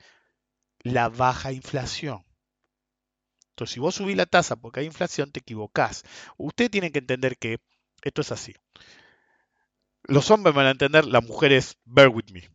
la 0.85 1.09
baja 1.09 1.53
inflación. 1.53 2.30
Si 3.67 3.81
vos 3.81 3.95
subís 3.95 4.17
la 4.17 4.27
tasa 4.27 4.57
porque 4.57 4.81
hay 4.81 4.87
inflación, 4.87 5.33
te 5.33 5.41
equivocás. 5.41 6.05
Ustedes 6.37 6.71
tienen 6.71 6.93
que 6.93 7.01
entender 7.01 7.37
que 7.39 7.59
esto 8.03 8.21
es 8.21 8.33
así. 8.33 8.55
Los 10.05 10.31
hombres 10.31 10.55
van 10.55 10.67
a 10.67 10.71
entender, 10.71 11.05
las 11.05 11.25
mujeres, 11.25 11.77
bear 11.85 12.09
with 12.09 12.31
me. 12.33 12.49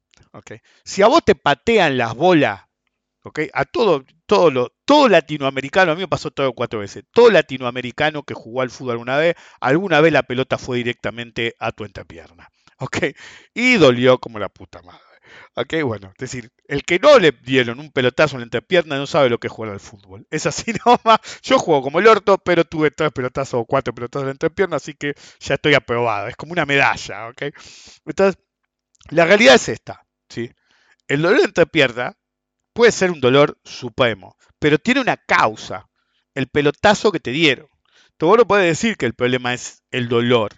Si 0.84 1.02
a 1.02 1.08
vos 1.08 1.24
te 1.24 1.36
patean 1.36 1.98
las 1.98 2.16
bolas, 2.16 2.64
¿okay? 3.24 3.50
a 3.54 3.66
todo, 3.66 4.04
todo, 4.26 4.52
lo, 4.52 4.74
todo 4.86 5.08
latinoamericano, 5.08 5.92
a 5.92 5.96
mí 5.96 6.02
me 6.02 6.08
pasó 6.08 6.32
todo 6.32 6.54
cuatro 6.54 6.80
veces, 6.80 7.04
todo 7.12 7.30
latinoamericano 7.30 8.24
que 8.24 8.34
jugó 8.34 8.62
al 8.62 8.70
fútbol 8.70 8.92
alguna 8.92 9.18
vez, 9.18 9.36
alguna 9.62 10.02
vez 10.02 10.12
la 10.12 10.24
pelota 10.24 10.58
fue 10.58 10.78
directamente 10.78 11.56
a 11.60 11.72
tu 11.72 11.86
entrepierna. 11.86 12.50
¿okay? 12.80 13.16
Y 13.54 13.76
dolió 13.76 14.20
como 14.20 14.40
la 14.40 14.50
puta 14.50 14.82
madre. 14.82 15.02
Ok, 15.56 15.74
bueno, 15.84 16.10
es 16.10 16.18
decir, 16.18 16.52
el 16.68 16.84
que 16.84 17.00
no 17.00 17.20
le 17.20 17.32
dieron 17.32 17.80
un 17.80 17.92
pelotazo 17.92 18.36
en 18.36 18.42
la 18.42 18.46
entrepierna 18.46 18.98
no 18.98 19.08
sabe 19.08 19.30
lo 19.30 19.40
que 19.40 19.48
es 19.48 19.54
jugar 19.54 19.72
al 19.74 19.80
fútbol. 19.80 20.28
Es 20.32 20.46
así 20.46 20.74
nomás. 20.86 21.20
Yo 21.42 21.60
juego 21.60 21.82
como 21.84 22.00
el 22.00 22.08
orto, 22.08 22.38
pero 22.38 22.66
tuve 22.66 22.92
tres 22.92 23.12
pelotazos 23.12 23.62
o 23.62 23.66
cuatro 23.66 23.94
pelotazos 23.94 24.24
en 24.24 24.28
la 24.28 24.32
entrepierna, 24.34 24.78
así 24.78 24.94
que 24.94 25.14
ya 25.40 25.56
estoy 25.56 25.74
aprobado. 25.74 26.28
Es 26.28 26.36
como 26.36 26.52
una 26.54 26.66
medalla, 26.66 27.28
¿ok? 27.30 27.44
Entonces, 28.06 28.42
la 29.10 29.26
realidad 29.26 29.56
es 29.56 29.70
esta, 29.70 30.06
¿sí? 30.30 30.52
El 31.08 31.22
dolor 31.22 31.40
de 31.40 31.46
entrepierna 31.46 32.18
puede 32.74 32.92
ser 32.92 33.12
un 33.12 33.22
dolor 33.22 33.58
supremo, 33.64 34.36
pero 34.60 34.80
tiene 34.80 35.02
una 35.02 35.18
causa, 35.18 35.90
el 36.34 36.48
pelotazo 36.48 37.12
que 37.12 37.20
te 37.20 37.32
dieron. 37.32 37.68
Tú 38.18 38.36
no 38.36 38.46
puedes 38.46 38.66
decir 38.68 38.98
que 38.98 39.06
el 39.06 39.14
problema 39.14 39.54
es 39.54 39.84
el 39.92 40.08
dolor. 40.10 40.54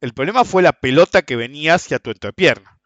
El 0.00 0.14
problema 0.14 0.44
fue 0.44 0.62
la 0.62 0.72
pelota 0.72 1.22
que 1.22 1.36
venía 1.36 1.74
hacia 1.74 1.98
tu 1.98 2.10
entrepierna. 2.10 2.79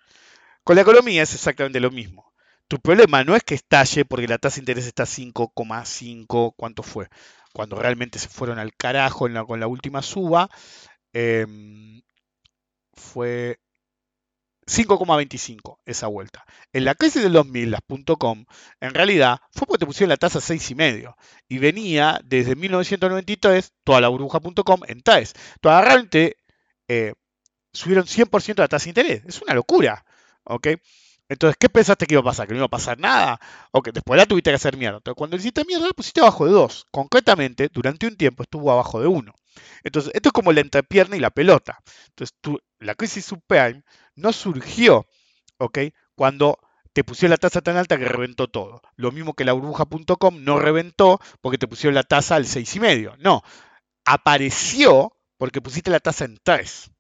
Con 0.64 0.77
la 0.77 0.83
economía 0.83 1.22
es 1.22 1.35
exactamente 1.35 1.81
lo 1.81 1.90
mismo. 1.90 2.33
Tu 2.68 2.81
problema 2.81 3.22
no 3.24 3.37
es 3.37 3.42
que 3.44 3.55
estalle 3.55 4.05
porque 4.07 4.27
la 4.27 4.38
tasa 4.38 4.57
de 4.57 4.62
interés 4.62 4.87
está 4.87 5.05
5,5, 5.05 6.55
¿cuánto 6.57 6.83
fue? 6.83 7.09
Cuando 7.53 7.77
realmente 7.77 8.18
se 8.18 8.29
fueron 8.29 8.59
al 8.59 8.74
carajo 8.74 9.29
con 9.46 9.61
la 9.61 9.66
última 9.66 10.03
suba, 10.03 10.48
em, 11.12 12.03
fue 12.94 13.59
5,25 14.66 15.81
esa 15.85 16.07
vuelta. 16.07 16.44
En 16.72 16.85
la 16.85 16.94
crisis 16.94 17.22
del 17.22 17.33
2000, 17.35 17.70
las 17.70 17.81
.com, 18.18 18.46
en 18.81 18.94
realidad 18.94 19.38
fue 19.53 19.66
porque 19.66 19.81
te 19.81 19.87
pusieron 19.87 20.09
la 20.09 20.16
tasa 20.16 20.40
6,5 20.40 21.14
y 21.48 21.59
venía 21.59 22.20
desde 22.24 22.57
1993 22.57 23.72
toda 23.85 24.00
la 24.00 24.09
burbuja.com 24.09 24.81
en 24.87 25.03
TAES. 25.03 25.35
Tú 25.61 25.68
realmente 25.68 26.37
eh, 26.88 27.12
subieron 27.72 28.07
100% 28.07 28.62
la 28.62 28.68
tasa 28.68 28.85
de 28.85 28.90
interés. 28.90 29.22
Es 29.27 29.42
una 29.42 29.55
locura. 29.55 30.05
¿Ok? 30.45 30.69
Entonces, 31.29 31.57
¿qué 31.59 31.69
pensaste 31.69 32.07
que 32.07 32.15
iba 32.15 32.21
a 32.21 32.25
pasar? 32.25 32.47
¿Que 32.47 32.53
no 32.53 32.59
iba 32.59 32.67
a 32.67 32.69
pasar 32.69 32.99
nada? 32.99 33.41
¿O 33.73 33.83
que 33.83 33.93
después 33.93 34.19
la 34.19 34.27
tuviste 34.27 34.51
que 34.51 34.57
hacer 34.57 34.77
mierda? 34.77 34.99
Entonces, 34.99 35.17
cuando 35.17 35.37
hiciste 35.37 35.65
mierda, 35.65 35.87
la 35.87 35.93
pusiste 35.93 36.21
abajo 36.21 36.47
de 36.47 36.53
2. 36.53 36.87
Concretamente, 36.91 37.71
durante 37.73 38.07
un 38.07 38.17
tiempo 38.17 38.43
estuvo 38.43 38.71
abajo 38.71 39.01
de 39.01 39.07
1. 39.07 39.33
Entonces, 39.85 40.13
esto 40.15 40.29
es 40.29 40.33
como 40.33 40.53
la 40.53 40.61
entrepierna 40.61 41.17
y 41.17 41.21
la 41.21 41.31
pelota. 41.31 41.79
Entonces, 42.09 42.37
la 42.79 42.95
crisis 42.95 43.25
subprime 43.25 43.83
no 44.17 44.33
surgió, 44.33 45.07
¿ok? 45.59 45.79
Cuando 46.15 46.59
te 46.93 47.05
pusieron 47.05 47.31
la 47.31 47.39
tasa 47.39 47.61
tan 47.61 47.77
alta 47.77 47.99
que 47.99 48.05
reventó 48.05 48.49
todo. 48.49 48.81
Lo 48.97 49.11
mismo 49.11 49.35
que 49.35 49.45
la 49.45 49.53
burbuja.com 49.53 50.45
no 50.45 50.59
reventó 50.59 51.21
porque 51.41 51.59
te 51.59 51.67
pusieron 51.67 51.95
la 51.95 52.05
tasa 52.05 52.37
al 52.37 52.47
6,5. 52.47 53.17
No, 53.19 53.43
apareció 54.05 55.17
porque 55.37 55.61
pusiste 55.61 55.91
la 55.91 56.01
tasa 56.01 56.25
en 56.25 56.39
3. 56.43 56.91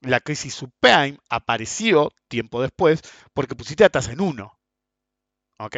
La 0.00 0.20
crisis 0.20 0.54
subprime 0.54 1.18
apareció 1.28 2.12
tiempo 2.28 2.62
después 2.62 3.02
porque 3.32 3.56
pusiste 3.56 3.84
la 3.84 3.90
tasa 3.90 4.12
en 4.12 4.20
1. 4.20 4.58
¿Ok? 5.58 5.76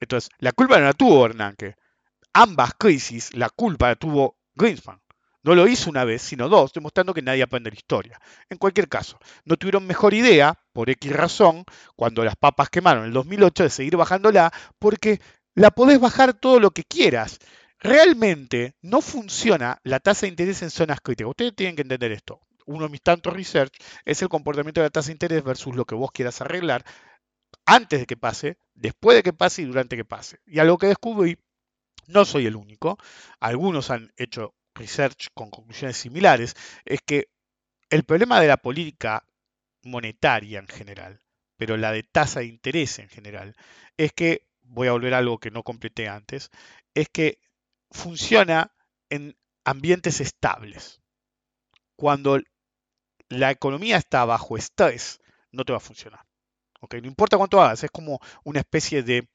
Entonces, 0.00 0.30
la 0.38 0.52
culpa 0.52 0.78
no 0.78 0.86
la 0.86 0.92
tuvo 0.92 1.22
Bernanke. 1.22 1.76
Ambas 2.32 2.72
crisis, 2.74 3.34
la 3.34 3.48
culpa 3.50 3.88
la 3.88 3.96
tuvo 3.96 4.38
Greenspan. 4.54 5.00
No 5.44 5.54
lo 5.54 5.68
hizo 5.68 5.90
una 5.90 6.04
vez, 6.04 6.22
sino 6.22 6.48
dos, 6.48 6.72
demostrando 6.72 7.12
que 7.12 7.20
nadie 7.20 7.42
aprende 7.42 7.70
la 7.70 7.76
historia. 7.76 8.18
En 8.48 8.56
cualquier 8.56 8.88
caso, 8.88 9.18
no 9.44 9.56
tuvieron 9.58 9.86
mejor 9.86 10.14
idea, 10.14 10.58
por 10.72 10.88
X 10.88 11.12
razón, 11.12 11.64
cuando 11.96 12.24
las 12.24 12.34
papas 12.34 12.70
quemaron 12.70 13.02
en 13.02 13.08
el 13.08 13.12
2008, 13.12 13.64
de 13.64 13.70
seguir 13.70 13.96
bajándola, 13.96 14.50
porque 14.78 15.20
la 15.54 15.70
podés 15.70 16.00
bajar 16.00 16.32
todo 16.32 16.60
lo 16.60 16.70
que 16.70 16.84
quieras. 16.84 17.38
Realmente 17.78 18.74
no 18.80 19.02
funciona 19.02 19.78
la 19.84 20.00
tasa 20.00 20.22
de 20.22 20.30
interés 20.30 20.62
en 20.62 20.70
zonas 20.70 21.00
críticas. 21.02 21.28
Ustedes 21.28 21.54
tienen 21.54 21.76
que 21.76 21.82
entender 21.82 22.12
esto. 22.12 22.40
Uno 22.66 22.84
de 22.86 22.90
mis 22.90 23.02
tantos 23.02 23.32
research 23.32 23.72
es 24.04 24.22
el 24.22 24.28
comportamiento 24.28 24.80
de 24.80 24.86
la 24.86 24.90
tasa 24.90 25.08
de 25.08 25.12
interés 25.12 25.44
versus 25.44 25.74
lo 25.76 25.84
que 25.84 25.94
vos 25.94 26.10
quieras 26.12 26.40
arreglar 26.40 26.84
antes 27.66 28.00
de 28.00 28.06
que 28.06 28.16
pase, 28.16 28.58
después 28.74 29.16
de 29.16 29.22
que 29.22 29.32
pase 29.32 29.62
y 29.62 29.64
durante 29.66 29.96
que 29.96 30.04
pase. 30.04 30.40
Y 30.46 30.58
a 30.58 30.64
lo 30.64 30.78
que 30.78 30.88
descubrí, 30.88 31.38
no 32.06 32.24
soy 32.24 32.46
el 32.46 32.56
único, 32.56 32.98
algunos 33.40 33.90
han 33.90 34.12
hecho 34.16 34.54
research 34.74 35.28
con 35.34 35.50
conclusiones 35.50 35.96
similares, 35.96 36.54
es 36.84 37.00
que 37.04 37.28
el 37.90 38.04
problema 38.04 38.40
de 38.40 38.48
la 38.48 38.56
política 38.56 39.24
monetaria 39.82 40.58
en 40.58 40.68
general, 40.68 41.20
pero 41.56 41.76
la 41.76 41.92
de 41.92 42.02
tasa 42.02 42.40
de 42.40 42.46
interés 42.46 42.98
en 42.98 43.08
general, 43.08 43.54
es 43.96 44.12
que, 44.12 44.46
voy 44.62 44.88
a 44.88 44.92
volver 44.92 45.14
a 45.14 45.18
algo 45.18 45.38
que 45.38 45.50
no 45.50 45.62
completé 45.62 46.08
antes, 46.08 46.50
es 46.94 47.08
que 47.08 47.38
funciona 47.90 48.72
en 49.10 49.36
ambientes 49.64 50.20
estables. 50.20 51.00
Cuando 51.96 52.40
la 53.40 53.50
economía 53.50 53.96
está 53.96 54.24
bajo 54.24 54.56
estrés, 54.56 55.20
no 55.50 55.64
te 55.64 55.72
va 55.72 55.78
a 55.78 55.80
funcionar. 55.80 56.24
No 56.80 57.08
importa 57.08 57.38
cuánto 57.38 57.62
hagas, 57.62 57.82
es 57.82 57.90
como 57.90 58.20
una 58.44 58.60
especie 58.60 59.02
de 59.02 59.26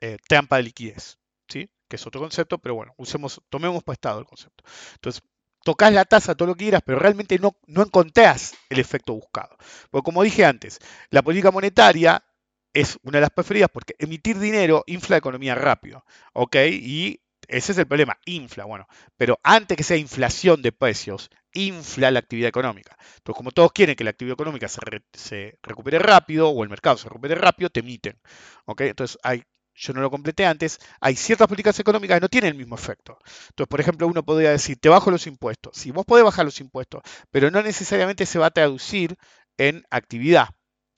eh, 0.00 0.16
trampa 0.26 0.56
de 0.56 0.62
liquidez. 0.62 1.18
¿sí? 1.48 1.68
que 1.88 1.96
es 1.96 2.06
otro 2.06 2.20
concepto, 2.20 2.58
pero 2.58 2.74
bueno, 2.74 2.94
usemos, 2.96 3.40
tomemos 3.48 3.82
prestado 3.82 4.18
el 4.18 4.26
concepto. 4.26 4.64
Entonces, 4.94 5.22
tocas 5.62 5.92
la 5.92 6.04
tasa, 6.04 6.34
todo 6.34 6.48
lo 6.48 6.54
que 6.54 6.64
quieras, 6.64 6.82
pero 6.84 6.98
realmente 6.98 7.38
no, 7.38 7.56
no 7.66 7.82
encontrás 7.82 8.54
el 8.68 8.78
efecto 8.78 9.14
buscado. 9.14 9.56
Porque 9.90 10.04
como 10.04 10.22
dije 10.22 10.44
antes, 10.44 10.78
la 11.10 11.22
política 11.22 11.50
monetaria 11.50 12.24
es 12.72 12.98
una 13.02 13.18
de 13.18 13.22
las 13.22 13.30
preferidas 13.30 13.70
porque 13.72 13.94
emitir 13.98 14.38
dinero 14.38 14.84
infla 14.86 15.14
la 15.14 15.18
economía 15.18 15.54
rápido, 15.54 16.04
¿ok? 16.34 16.56
Y 16.72 17.20
ese 17.48 17.72
es 17.72 17.78
el 17.78 17.86
problema, 17.86 18.18
infla, 18.24 18.64
bueno, 18.64 18.86
pero 19.16 19.38
antes 19.42 19.76
que 19.76 19.82
sea 19.82 19.96
inflación 19.96 20.62
de 20.62 20.72
precios, 20.72 21.30
infla 21.52 22.10
la 22.10 22.18
actividad 22.18 22.48
económica. 22.48 22.96
Entonces, 23.16 23.36
como 23.36 23.50
todos 23.50 23.72
quieren 23.72 23.96
que 23.96 24.04
la 24.04 24.10
actividad 24.10 24.34
económica 24.34 24.68
se, 24.68 25.58
recupere 25.62 25.98
rápido 25.98 26.50
o 26.50 26.62
el 26.62 26.70
mercado 26.70 26.96
se 26.96 27.08
recupere 27.08 27.34
rápido, 27.34 27.70
te 27.70 27.80
emiten. 27.80 28.18
¿ok? 28.66 28.82
Entonces, 28.82 29.18
hay 29.22 29.42
yo 29.76 29.92
no 29.92 30.00
lo 30.00 30.10
completé 30.10 30.46
antes, 30.46 30.80
hay 31.00 31.16
ciertas 31.16 31.48
políticas 31.48 31.78
económicas 31.78 32.16
que 32.16 32.22
no 32.22 32.28
tienen 32.28 32.52
el 32.52 32.56
mismo 32.56 32.74
efecto. 32.74 33.18
Entonces, 33.50 33.68
por 33.68 33.80
ejemplo, 33.80 34.06
uno 34.06 34.24
podría 34.24 34.50
decir, 34.50 34.78
te 34.80 34.88
bajo 34.88 35.10
los 35.10 35.26
impuestos. 35.26 35.76
Si 35.76 35.90
vos 35.90 36.06
podés 36.06 36.24
bajar 36.24 36.46
los 36.46 36.60
impuestos, 36.60 37.02
pero 37.30 37.50
no 37.50 37.62
necesariamente 37.62 38.24
se 38.26 38.38
va 38.38 38.46
a 38.46 38.50
traducir 38.50 39.16
en 39.58 39.84
actividad. 39.90 40.48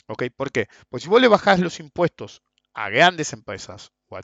¿Ok? 0.07 0.25
¿Por 0.35 0.53
qué? 0.53 0.69
Pues 0.89 1.03
si 1.03 1.09
vos 1.09 1.21
le 1.21 1.29
bajás 1.29 1.61
los 1.61 1.81
impuestos 1.81 2.43
a 2.73 2.89
grandes 2.89 3.33
empresas 3.33 3.91
o 4.09 4.17
a 4.17 4.23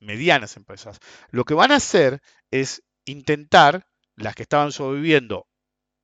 medianas 0.00 0.56
empresas, 0.56 0.98
lo 1.30 1.44
que 1.44 1.54
van 1.54 1.72
a 1.72 1.76
hacer 1.76 2.20
es 2.50 2.82
intentar, 3.04 3.86
las 4.16 4.34
que 4.34 4.42
estaban 4.42 4.72
sobreviviendo, 4.72 5.46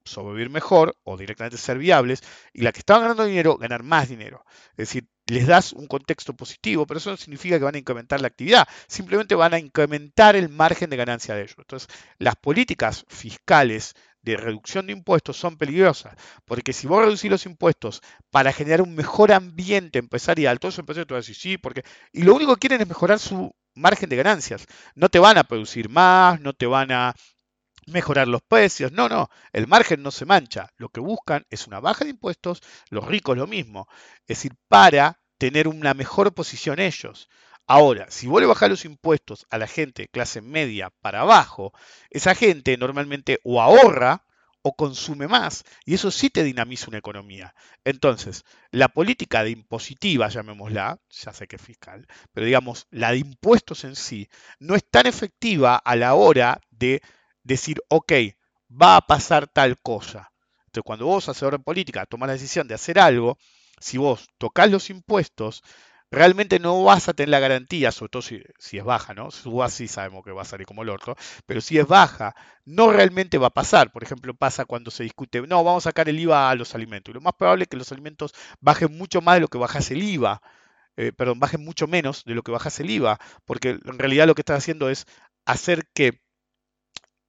sobrevivir 0.05 0.51
mejor 0.51 0.97
o 1.05 1.17
directamente 1.17 1.57
ser 1.57 1.79
viables, 1.79 2.23
y 2.53 2.63
las 2.63 2.73
que 2.73 2.81
estaban 2.81 3.03
ganando 3.03 3.25
dinero, 3.25 3.57
ganar 3.57 3.83
más 3.83 4.09
dinero. 4.09 4.45
Es 4.73 4.89
decir, 4.89 5.09
les 5.27 5.47
das 5.47 5.73
un 5.73 5.87
contexto 5.87 6.35
positivo, 6.35 6.87
pero 6.87 6.99
eso 6.99 7.11
no 7.11 7.17
significa 7.17 7.59
que 7.59 7.65
van 7.65 7.77
a 7.77 7.79
incrementar 7.79 8.21
la 8.21 8.29
actividad, 8.29 8.67
simplemente 8.89 9.35
van 9.35 9.55
a 9.55 9.59
incrementar 9.59 10.37
el 10.37 10.49
margen 10.49 10.91
de 10.91 10.97
ganancia 10.97 11.35
de 11.35 11.43
ellos. 11.43 11.55
Entonces, 11.59 11.89
las 12.19 12.37
políticas 12.37 13.05
fiscales 13.09 13.95
de 14.23 14.37
reducción 14.37 14.87
de 14.87 14.93
impuestos 14.93 15.37
son 15.37 15.57
peligrosas, 15.57 16.15
porque 16.45 16.73
si 16.73 16.87
vos 16.87 17.05
reducís 17.05 17.31
los 17.31 17.47
impuestos 17.47 18.03
para 18.31 18.53
generar 18.53 18.83
un 18.83 18.95
mejor 18.95 19.33
ambiente 19.33 19.99
empresarial, 19.99 20.61
todos 20.61 20.75
los 20.75 20.79
empresarios 20.81 21.09
te 21.09 21.15
van 21.15 21.19
a 21.19 21.23
decir 21.23 21.37
sí, 21.37 21.59
porque... 21.59 21.83
Y 22.13 22.23
lo 22.23 22.35
único 22.35 22.55
que 22.55 22.61
quieren 22.61 22.81
es 22.83 22.89
mejorar 22.89 23.19
su 23.19 23.53
margen 23.75 24.09
de 24.09 24.17
ganancias. 24.17 24.67
No 24.95 25.09
te 25.09 25.19
van 25.19 25.39
a 25.39 25.45
producir 25.45 25.89
más, 25.89 26.41
no 26.41 26.53
te 26.53 26.67
van 26.67 26.93
a 26.93 27.15
mejorar 27.87 28.29
los 28.29 28.43
precios. 28.43 28.93
No, 28.93 29.09
no, 29.09 29.29
el 29.53 29.67
margen 29.67 30.03
no 30.03 30.11
se 30.11 30.25
mancha. 30.25 30.69
Lo 30.77 30.89
que 30.89 31.01
buscan 31.01 31.47
es 31.51 31.67
una 31.67 31.81
baja 31.81 32.05
de 32.05 32.11
impuestos, 32.11 32.63
los 32.91 33.05
ricos 33.07 33.37
lo 33.37 33.47
mismo. 33.47 33.89
Es 34.23 34.39
decir, 34.39 34.53
para 34.69 35.21
tener 35.39 35.69
una 35.69 35.95
mejor 35.95 36.33
posición 36.35 36.79
ellos. 36.79 37.29
Ahora, 37.67 38.11
si 38.11 38.27
vos 38.27 38.41
le 38.41 38.47
bajás 38.47 38.71
los 38.71 38.85
impuestos 38.85 39.47
a 39.51 39.59
la 39.59 39.67
gente 39.67 40.03
de 40.03 40.09
clase 40.09 40.41
media 40.43 40.91
para 41.01 41.21
abajo, 41.21 41.73
esa 42.11 42.35
gente 42.35 42.77
normalmente 42.77 43.41
o 43.45 43.63
ahorra 43.63 44.25
o 44.63 44.75
consume 44.75 45.29
más, 45.29 45.65
y 45.85 45.95
eso 45.95 46.11
sí 46.11 46.31
te 46.31 46.45
dinamiza 46.45 46.89
una 46.89 46.99
economía. 46.99 47.55
Entonces, 47.85 48.45
la 48.71 48.89
política 48.89 49.43
de 49.43 49.51
impositiva, 49.51 50.29
llamémosla, 50.29 51.01
ya 51.11 51.33
sé 51.33 51.47
que 51.47 51.57
es 51.57 51.63
fiscal, 51.63 52.07
pero 52.33 52.47
digamos, 52.47 52.87
la 52.91 53.11
de 53.11 53.19
impuestos 53.19 53.85
en 53.85 53.97
sí, 53.97 54.29
no 54.61 54.75
es 54.77 54.89
tan 54.89 55.07
efectiva 55.07 55.77
a 55.77 55.97
la 55.97 56.15
hora 56.15 56.61
de 56.71 57.03
decir, 57.43 57.83
ok, 57.89 58.13
va 58.71 58.97
a 58.97 59.07
pasar 59.07 59.49
tal 59.49 59.79
cosa. 59.81 60.33
Entonces, 60.67 60.87
cuando 60.87 61.07
vos, 61.07 61.29
asesor 61.29 61.55
en 61.55 61.63
política, 61.63 62.07
tomás 62.07 62.29
la 62.29 62.35
decisión 62.35 62.69
de 62.69 62.75
hacer 62.75 62.99
algo, 62.99 63.39
si 63.81 63.99
vos 63.99 64.29
tocas 64.39 64.71
los 64.71 64.91
impuestos, 64.91 65.63
realmente 66.13 66.61
no 66.61 66.85
vas 66.85 67.09
a 67.09 67.15
tener 67.15 67.31
la 67.31 67.41
garantía, 67.41 67.91
sobre 67.91 68.11
todo 68.11 68.23
si, 68.23 68.43
es 68.73 68.85
baja, 68.85 69.15
¿no? 69.15 69.31
Suba 69.31 69.69
sí 69.71 69.89
sabemos 69.89 70.23
que 70.25 70.31
va 70.31 70.43
a 70.43 70.45
salir 70.45 70.67
como 70.67 70.83
el 70.83 70.91
otro, 70.91 71.17
pero 71.47 71.61
si 71.61 71.79
es 71.79 71.87
baja, 71.87 72.35
no 72.67 72.93
realmente 72.93 73.39
va 73.39 73.49
a 73.49 73.51
pasar. 73.51 73.91
Por 73.93 74.03
ejemplo, 74.03 74.35
pasa 74.35 74.67
cuando 74.67 74.91
se 74.91 75.05
discute, 75.05 75.41
no, 75.43 75.65
vamos 75.65 75.87
a 75.87 75.91
sacar 75.91 76.09
el 76.09 76.21
IVA 76.21 76.51
a 76.51 76.55
los 76.55 76.75
alimentos. 76.75 77.13
Y 77.13 77.15
lo 77.15 77.23
más 77.23 77.33
probable 77.33 77.65
es 77.65 77.69
que 77.69 77.79
los 77.79 77.91
alimentos 77.93 78.35
bajen 78.61 78.97
mucho 78.97 79.23
más 79.23 79.37
de 79.37 79.41
lo 79.41 79.49
que 79.49 79.59
bajase 79.59 79.95
el 79.95 80.03
IVA. 80.03 80.43
Eh, 80.97 81.13
perdón, 81.13 81.41
bajen 81.41 81.65
mucho 81.65 81.87
menos 81.87 82.25
de 82.25 82.35
lo 82.35 82.43
que 82.43 82.53
bajase 82.53 82.83
el 82.83 82.91
IVA, 82.91 83.19
porque 83.47 83.71
en 83.71 83.99
realidad 83.99 84.27
lo 84.27 84.35
que 84.35 84.43
estás 84.43 84.59
haciendo 84.59 84.91
es 84.91 85.07
hacer 85.47 85.89
que 85.95 86.21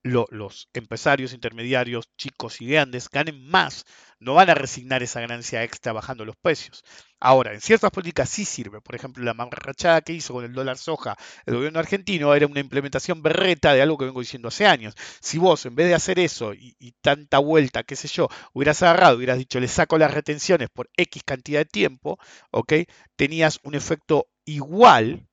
los 0.03 0.69
empresarios 0.73 1.33
intermediarios, 1.33 2.09
chicos 2.17 2.59
y 2.61 2.67
grandes, 2.67 3.09
ganen 3.09 3.41
más, 3.47 3.85
no 4.19 4.33
van 4.33 4.49
a 4.49 4.53
resignar 4.53 5.01
esa 5.01 5.21
ganancia 5.21 5.63
extra 5.63 5.93
bajando 5.93 6.25
los 6.25 6.35
precios. 6.35 6.83
Ahora, 7.19 7.53
en 7.53 7.61
ciertas 7.61 7.89
políticas 7.89 8.29
sí 8.29 8.43
sirve. 8.43 8.81
Por 8.81 8.95
ejemplo, 8.95 9.23
la 9.23 9.33
marrachada 9.33 10.01
que 10.01 10.11
hizo 10.13 10.33
con 10.33 10.43
el 10.43 10.51
dólar 10.53 10.77
soja 10.77 11.15
el 11.45 11.55
gobierno 11.55 11.79
argentino 11.79 12.35
era 12.35 12.47
una 12.47 12.59
implementación 12.59 13.21
berreta 13.21 13.73
de 13.73 13.81
algo 13.81 13.97
que 13.97 14.05
vengo 14.05 14.19
diciendo 14.19 14.49
hace 14.49 14.65
años. 14.65 14.93
Si 15.21 15.37
vos, 15.37 15.65
en 15.65 15.75
vez 15.75 15.87
de 15.87 15.95
hacer 15.95 16.19
eso 16.19 16.53
y, 16.53 16.75
y 16.79 16.91
tanta 17.01 17.39
vuelta, 17.39 17.83
qué 17.83 17.95
sé 17.95 18.09
yo, 18.09 18.27
hubieras 18.53 18.83
agarrado, 18.83 19.17
hubieras 19.17 19.37
dicho, 19.37 19.59
le 19.61 19.69
saco 19.69 19.97
las 19.97 20.13
retenciones 20.13 20.69
por 20.69 20.89
X 20.97 21.23
cantidad 21.25 21.61
de 21.61 21.65
tiempo, 21.65 22.19
¿ok? 22.51 22.73
Tenías 23.15 23.59
un 23.63 23.75
efecto 23.75 24.27
igual, 24.45 25.27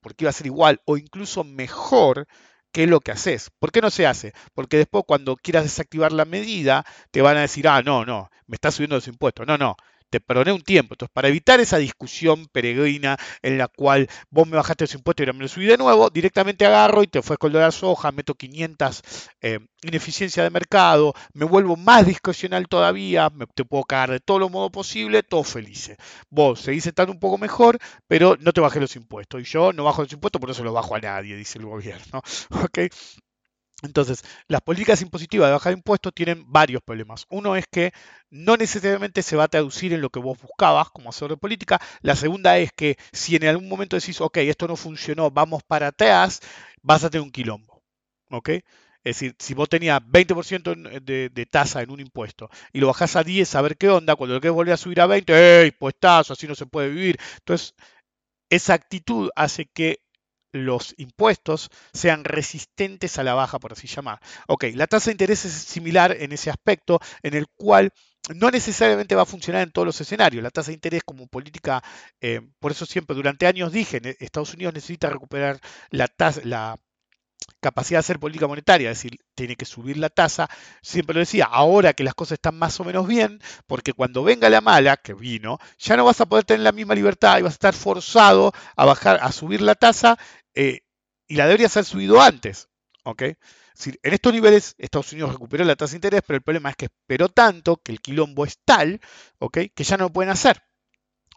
porque 0.00 0.24
iba 0.24 0.30
a 0.30 0.32
ser 0.32 0.46
igual 0.46 0.80
o 0.84 0.96
incluso 0.96 1.44
mejor 1.44 2.26
que 2.74 2.88
lo 2.88 3.00
que 3.00 3.12
haces. 3.12 3.50
¿Por 3.60 3.70
qué 3.70 3.80
no 3.80 3.88
se 3.88 4.04
hace? 4.04 4.34
Porque 4.52 4.76
después 4.76 5.04
cuando 5.06 5.36
quieras 5.36 5.62
desactivar 5.62 6.12
la 6.12 6.24
medida, 6.24 6.84
te 7.12 7.22
van 7.22 7.36
a 7.36 7.42
decir, 7.42 7.68
ah, 7.68 7.82
no, 7.82 8.04
no, 8.04 8.30
me 8.48 8.56
está 8.56 8.72
subiendo 8.72 8.96
los 8.96 9.06
impuestos. 9.06 9.46
No, 9.46 9.56
no, 9.56 9.76
te 10.10 10.20
perdoné 10.20 10.52
un 10.52 10.62
tiempo. 10.62 10.94
Entonces, 10.94 11.12
para 11.12 11.28
evitar 11.28 11.60
esa 11.60 11.78
discusión 11.78 12.46
peregrina 12.52 13.16
en 13.42 13.58
la 13.58 13.68
cual 13.68 14.08
vos 14.30 14.46
me 14.46 14.56
bajaste 14.56 14.84
los 14.84 14.94
impuestos 14.94 15.22
y 15.22 15.24
ahora 15.24 15.38
me 15.38 15.42
lo 15.44 15.48
subí 15.48 15.66
de 15.66 15.76
nuevo, 15.78 16.10
directamente 16.10 16.66
agarro 16.66 17.02
y 17.02 17.06
te 17.06 17.22
fue 17.22 17.36
con 17.36 17.52
la 17.52 17.70
soja, 17.70 18.12
meto 18.12 18.34
500 18.34 19.02
eh, 19.40 19.58
ineficiencia 19.82 20.42
de 20.42 20.50
mercado, 20.50 21.14
me 21.32 21.44
vuelvo 21.44 21.76
más 21.76 22.06
discrecional 22.06 22.66
todavía, 22.68 23.30
me, 23.30 23.46
te 23.46 23.64
puedo 23.64 23.84
cagar 23.84 24.10
de 24.12 24.20
todos 24.20 24.40
los 24.40 24.50
modos 24.50 24.70
posibles, 24.70 25.24
todo 25.28 25.44
felices. 25.44 25.96
Vos 26.30 26.60
seguís 26.60 26.86
estando 26.86 27.12
un 27.12 27.20
poco 27.20 27.38
mejor, 27.38 27.78
pero 28.06 28.36
no 28.40 28.52
te 28.52 28.60
bajé 28.60 28.80
los 28.80 28.96
impuestos. 28.96 29.40
Y 29.40 29.44
yo 29.44 29.72
no 29.72 29.84
bajo 29.84 30.02
los 30.02 30.12
impuestos, 30.12 30.40
por 30.40 30.50
eso 30.50 30.64
los 30.64 30.74
bajo 30.74 30.94
a 30.94 31.00
nadie, 31.00 31.36
dice 31.36 31.58
el 31.58 31.66
gobierno. 31.66 32.22
¿Ok? 32.64 32.78
Entonces, 33.84 34.24
las 34.48 34.62
políticas 34.62 35.02
impositivas 35.02 35.48
de 35.48 35.52
bajar 35.52 35.72
impuestos 35.72 36.12
tienen 36.14 36.44
varios 36.50 36.82
problemas. 36.82 37.26
Uno 37.28 37.56
es 37.56 37.66
que 37.70 37.92
no 38.30 38.56
necesariamente 38.56 39.22
se 39.22 39.36
va 39.36 39.44
a 39.44 39.48
traducir 39.48 39.92
en 39.92 40.00
lo 40.00 40.10
que 40.10 40.20
vos 40.20 40.38
buscabas 40.40 40.90
como 40.90 41.10
asesor 41.10 41.30
de 41.30 41.36
política. 41.36 41.80
La 42.00 42.16
segunda 42.16 42.58
es 42.58 42.72
que 42.72 42.96
si 43.12 43.36
en 43.36 43.46
algún 43.46 43.68
momento 43.68 43.96
decís, 43.96 44.20
ok, 44.20 44.38
esto 44.38 44.66
no 44.66 44.76
funcionó, 44.76 45.30
vamos 45.30 45.62
para 45.62 45.88
atrás, 45.88 46.40
vas 46.82 47.04
a 47.04 47.10
tener 47.10 47.22
un 47.22 47.30
quilombo. 47.30 47.82
¿Ok? 48.30 48.48
Es 48.48 49.16
decir, 49.16 49.36
si 49.38 49.52
vos 49.52 49.68
tenías 49.68 50.00
20% 50.00 51.00
de, 51.02 51.46
tasa 51.46 51.82
en 51.82 51.90
un 51.90 52.00
impuesto 52.00 52.48
y 52.72 52.80
lo 52.80 52.86
bajás 52.86 53.16
a 53.16 53.22
10 53.22 53.54
a 53.54 53.60
ver 53.60 53.76
qué 53.76 53.90
onda, 53.90 54.16
cuando 54.16 54.34
lo 54.34 54.40
querés 54.40 54.54
volver 54.54 54.72
a 54.74 54.78
subir 54.78 55.00
a 55.02 55.06
20, 55.06 55.62
¡ey, 55.62 55.70
puestazo! 55.72 56.32
Así 56.32 56.46
no 56.48 56.54
se 56.54 56.64
puede 56.64 56.88
vivir. 56.88 57.18
Entonces, 57.40 57.74
esa 58.48 58.74
actitud 58.74 59.30
hace 59.36 59.66
que 59.66 60.03
los 60.54 60.94
impuestos 60.98 61.70
sean 61.92 62.24
resistentes 62.24 63.18
a 63.18 63.24
la 63.24 63.34
baja, 63.34 63.58
por 63.58 63.72
así 63.72 63.86
llamar. 63.86 64.20
Ok, 64.46 64.66
la 64.74 64.86
tasa 64.86 65.06
de 65.06 65.14
interés 65.14 65.44
es 65.44 65.52
similar 65.52 66.16
en 66.18 66.32
ese 66.32 66.50
aspecto, 66.50 67.00
en 67.22 67.34
el 67.34 67.46
cual 67.48 67.92
no 68.34 68.50
necesariamente 68.50 69.14
va 69.14 69.22
a 69.22 69.26
funcionar 69.26 69.62
en 69.62 69.72
todos 69.72 69.86
los 69.86 70.00
escenarios. 70.00 70.42
La 70.42 70.50
tasa 70.50 70.68
de 70.68 70.74
interés 70.74 71.02
como 71.04 71.26
política, 71.26 71.82
eh, 72.20 72.40
por 72.58 72.72
eso 72.72 72.86
siempre 72.86 73.16
durante 73.16 73.46
años 73.46 73.72
dije, 73.72 74.00
Estados 74.20 74.54
Unidos 74.54 74.74
necesita 74.74 75.10
recuperar 75.10 75.60
la, 75.90 76.08
tasa, 76.08 76.40
la 76.44 76.78
capacidad 77.60 77.98
de 77.98 78.00
hacer 78.00 78.20
política 78.20 78.46
monetaria, 78.46 78.90
es 78.90 78.98
decir, 78.98 79.18
tiene 79.34 79.56
que 79.56 79.64
subir 79.64 79.96
la 79.98 80.08
tasa. 80.08 80.48
Siempre 80.82 81.14
lo 81.14 81.20
decía, 81.20 81.46
ahora 81.46 81.92
que 81.92 82.04
las 82.04 82.14
cosas 82.14 82.32
están 82.36 82.56
más 82.58 82.78
o 82.80 82.84
menos 82.84 83.06
bien, 83.06 83.40
porque 83.66 83.92
cuando 83.92 84.24
venga 84.24 84.48
la 84.50 84.60
mala, 84.60 84.96
que 84.96 85.14
vino, 85.14 85.58
ya 85.78 85.96
no 85.96 86.04
vas 86.04 86.20
a 86.20 86.26
poder 86.26 86.44
tener 86.44 86.60
la 86.62 86.72
misma 86.72 86.94
libertad 86.94 87.38
y 87.38 87.42
vas 87.42 87.52
a 87.52 87.54
estar 87.54 87.74
forzado 87.74 88.52
a 88.76 88.84
bajar, 88.84 89.18
a 89.22 89.32
subir 89.32 89.60
la 89.60 89.74
tasa 89.74 90.18
eh, 90.54 90.80
y 91.26 91.36
la 91.36 91.46
debería 91.46 91.68
ser 91.68 91.84
subido 91.84 92.20
antes. 92.20 92.68
¿ok? 93.04 93.22
en 93.22 94.14
estos 94.14 94.32
niveles 94.32 94.74
Estados 94.78 95.12
Unidos 95.12 95.32
recuperó 95.32 95.64
la 95.64 95.76
tasa 95.76 95.92
de 95.92 95.96
interés, 95.96 96.22
pero 96.26 96.36
el 96.36 96.42
problema 96.42 96.70
es 96.70 96.76
que 96.76 96.86
esperó 96.86 97.28
tanto 97.28 97.76
que 97.76 97.92
el 97.92 98.00
quilombo 98.00 98.44
es 98.44 98.58
tal 98.64 99.00
¿ok? 99.38 99.58
que 99.74 99.84
ya 99.84 99.96
no 99.96 100.04
lo 100.04 100.12
pueden 100.12 100.30
hacer. 100.30 100.62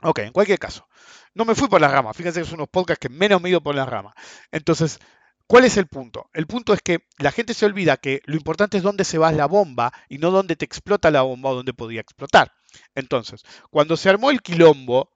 Ok, 0.03 0.19
en 0.19 0.31
cualquier 0.31 0.59
caso, 0.59 0.87
no 1.33 1.43
me 1.43 1.55
fui 1.55 1.67
por 1.67 1.81
las 1.81 1.91
ramas. 1.91 2.15
Fíjense 2.15 2.41
que 2.41 2.45
son 2.45 2.59
unos 2.59 2.69
podcasts 2.69 2.99
que 2.99 3.09
menos 3.09 3.41
me 3.41 3.49
he 3.49 3.51
ido 3.51 3.63
por 3.63 3.73
las 3.73 3.89
ramas. 3.89 4.13
Entonces, 4.51 4.99
¿cuál 5.47 5.65
es 5.65 5.75
el 5.77 5.87
punto? 5.87 6.29
El 6.33 6.45
punto 6.45 6.73
es 6.73 6.81
que 6.83 6.99
la 7.17 7.31
gente 7.31 7.55
se 7.55 7.65
olvida 7.65 7.97
que 7.97 8.21
lo 8.25 8.35
importante 8.35 8.77
es 8.77 8.83
dónde 8.83 9.03
se 9.03 9.17
va 9.17 9.31
la 9.31 9.47
bomba 9.47 9.91
y 10.07 10.19
no 10.19 10.29
dónde 10.29 10.55
te 10.55 10.65
explota 10.65 11.09
la 11.09 11.23
bomba 11.23 11.49
o 11.49 11.55
dónde 11.55 11.73
podía 11.73 12.01
explotar. 12.01 12.53
Entonces, 12.93 13.43
cuando 13.71 13.97
se 13.97 14.09
armó 14.09 14.29
el 14.29 14.43
quilombo 14.43 15.09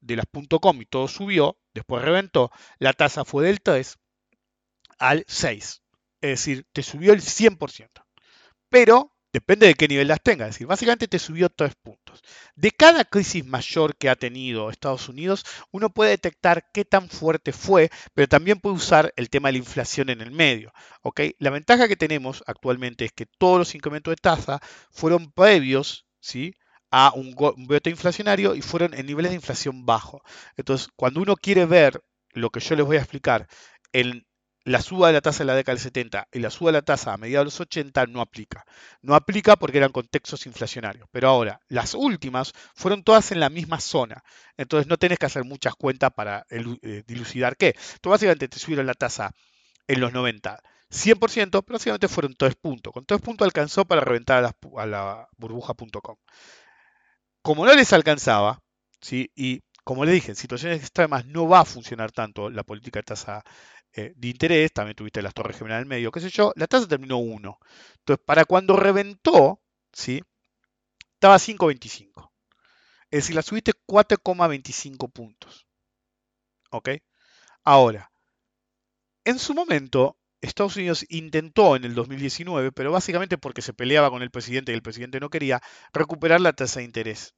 de 0.00 0.16
las 0.16 0.26
.com 0.60 0.82
y 0.82 0.86
todo 0.86 1.08
subió, 1.08 1.58
después 1.74 2.02
reventó, 2.02 2.50
la 2.78 2.92
tasa 2.92 3.24
fue 3.24 3.44
del 3.46 3.60
3 3.60 3.98
al 4.98 5.24
6. 5.26 5.82
Es 6.20 6.30
decir, 6.30 6.66
te 6.72 6.82
subió 6.82 7.12
el 7.12 7.20
100%. 7.20 8.04
Pero 8.68 9.14
depende 9.32 9.66
de 9.66 9.74
qué 9.74 9.88
nivel 9.88 10.08
las 10.08 10.22
tengas. 10.22 10.48
Es 10.48 10.54
decir, 10.54 10.66
básicamente 10.66 11.08
te 11.08 11.18
subió 11.18 11.48
3 11.48 11.74
puntos. 11.76 12.22
De 12.56 12.70
cada 12.70 13.04
crisis 13.04 13.44
mayor 13.44 13.96
que 13.96 14.08
ha 14.08 14.16
tenido 14.16 14.70
Estados 14.70 15.08
Unidos, 15.08 15.44
uno 15.70 15.90
puede 15.90 16.10
detectar 16.10 16.70
qué 16.72 16.84
tan 16.84 17.08
fuerte 17.08 17.52
fue, 17.52 17.90
pero 18.14 18.28
también 18.28 18.60
puede 18.60 18.76
usar 18.76 19.12
el 19.16 19.30
tema 19.30 19.48
de 19.48 19.52
la 19.52 19.58
inflación 19.58 20.08
en 20.10 20.20
el 20.20 20.30
medio. 20.30 20.72
La 21.38 21.50
ventaja 21.50 21.88
que 21.88 21.96
tenemos 21.96 22.42
actualmente 22.46 23.04
es 23.04 23.12
que 23.12 23.26
todos 23.26 23.58
los 23.58 23.74
incrementos 23.74 24.12
de 24.12 24.16
tasa 24.16 24.60
fueron 24.90 25.30
previos 25.32 26.08
¿sí? 26.20 26.54
A 26.90 27.12
un, 27.14 27.34
un 27.38 27.80
inflacionario 27.84 28.54
y 28.54 28.62
fueron 28.62 28.94
en 28.94 29.06
niveles 29.06 29.30
de 29.30 29.36
inflación 29.36 29.84
bajo. 29.86 30.22
Entonces, 30.56 30.88
cuando 30.96 31.20
uno 31.20 31.36
quiere 31.36 31.66
ver 31.66 32.02
lo 32.32 32.50
que 32.50 32.60
yo 32.60 32.76
les 32.76 32.86
voy 32.86 32.96
a 32.96 33.00
explicar 33.00 33.46
en 33.92 34.26
la 34.64 34.82
suba 34.82 35.06
de 35.08 35.14
la 35.14 35.20
tasa 35.22 35.38
de 35.38 35.46
la 35.46 35.54
década 35.54 35.74
del 35.74 35.82
70 35.82 36.28
y 36.32 36.40
la 36.40 36.50
suba 36.50 36.70
de 36.70 36.78
la 36.78 36.82
tasa 36.82 37.14
a 37.14 37.16
mediados 37.16 37.44
de 37.44 37.46
los 37.46 37.60
80 37.60 38.06
no 38.06 38.20
aplica. 38.20 38.64
No 39.00 39.14
aplica 39.14 39.56
porque 39.56 39.78
eran 39.78 39.92
contextos 39.92 40.46
inflacionarios. 40.46 41.08
Pero 41.10 41.28
ahora, 41.28 41.60
las 41.68 41.94
últimas 41.94 42.52
fueron 42.74 43.02
todas 43.02 43.32
en 43.32 43.40
la 43.40 43.48
misma 43.48 43.80
zona. 43.80 44.22
Entonces 44.56 44.86
no 44.86 44.98
tenés 44.98 45.18
que 45.18 45.26
hacer 45.26 45.44
muchas 45.44 45.74
cuentas 45.74 46.10
para 46.14 46.46
eh, 46.50 47.02
dilucidar 47.06 47.56
qué. 47.56 47.68
Entonces 47.68 48.10
básicamente 48.10 48.48
te 48.48 48.58
subieron 48.58 48.86
la 48.86 48.94
tasa 48.94 49.32
en 49.86 50.00
los 50.00 50.12
90 50.12 50.60
100%, 50.90 51.62
pero 51.64 51.74
básicamente 51.74 52.08
fueron 52.08 52.34
3 52.34 52.54
puntos. 52.56 52.92
Con 52.92 53.04
3 53.04 53.20
puntos 53.20 53.44
alcanzó 53.44 53.84
para 53.84 54.00
reventar 54.02 54.38
a 54.38 54.42
la, 54.42 54.56
a 54.82 54.86
la 54.86 55.28
burbuja.com 55.36 56.16
como 57.42 57.66
no 57.66 57.74
les 57.74 57.92
alcanzaba, 57.92 58.62
¿sí? 59.00 59.30
y 59.34 59.60
como 59.84 60.04
les 60.04 60.14
dije, 60.14 60.32
en 60.32 60.36
situaciones 60.36 60.80
extremas 60.80 61.24
no 61.26 61.48
va 61.48 61.60
a 61.60 61.64
funcionar 61.64 62.12
tanto 62.12 62.50
la 62.50 62.62
política 62.62 62.98
de 62.98 63.04
tasa 63.04 63.42
eh, 63.94 64.12
de 64.14 64.28
interés, 64.28 64.72
también 64.72 64.94
tuviste 64.94 65.22
las 65.22 65.32
torres 65.32 65.56
gemelas 65.56 65.82
en 65.82 65.88
medio, 65.88 66.10
qué 66.12 66.20
sé 66.20 66.28
yo, 66.30 66.52
la 66.56 66.66
tasa 66.66 66.86
terminó 66.86 67.16
1. 67.18 67.58
Entonces, 68.00 68.24
para 68.26 68.44
cuando 68.44 68.76
reventó, 68.76 69.62
¿sí? 69.92 70.22
estaba 71.14 71.38
5.25. 71.38 72.30
Es 73.10 73.22
decir, 73.22 73.34
la 73.34 73.42
subiste 73.42 73.72
4,25 73.86 75.10
puntos. 75.10 75.66
¿Ok? 76.70 76.90
Ahora, 77.64 78.10
en 79.24 79.38
su 79.38 79.54
momento, 79.54 80.17
Estados 80.40 80.76
Unidos 80.76 81.04
intentó 81.08 81.76
en 81.76 81.84
el 81.84 81.94
2019, 81.94 82.72
pero 82.72 82.92
básicamente 82.92 83.38
porque 83.38 83.62
se 83.62 83.72
peleaba 83.72 84.10
con 84.10 84.22
el 84.22 84.30
presidente 84.30 84.72
y 84.72 84.74
el 84.74 84.82
presidente 84.82 85.20
no 85.20 85.30
quería, 85.30 85.60
recuperar 85.92 86.40
la 86.40 86.52
tasa 86.52 86.80
de 86.80 86.86
interés. 86.86 87.34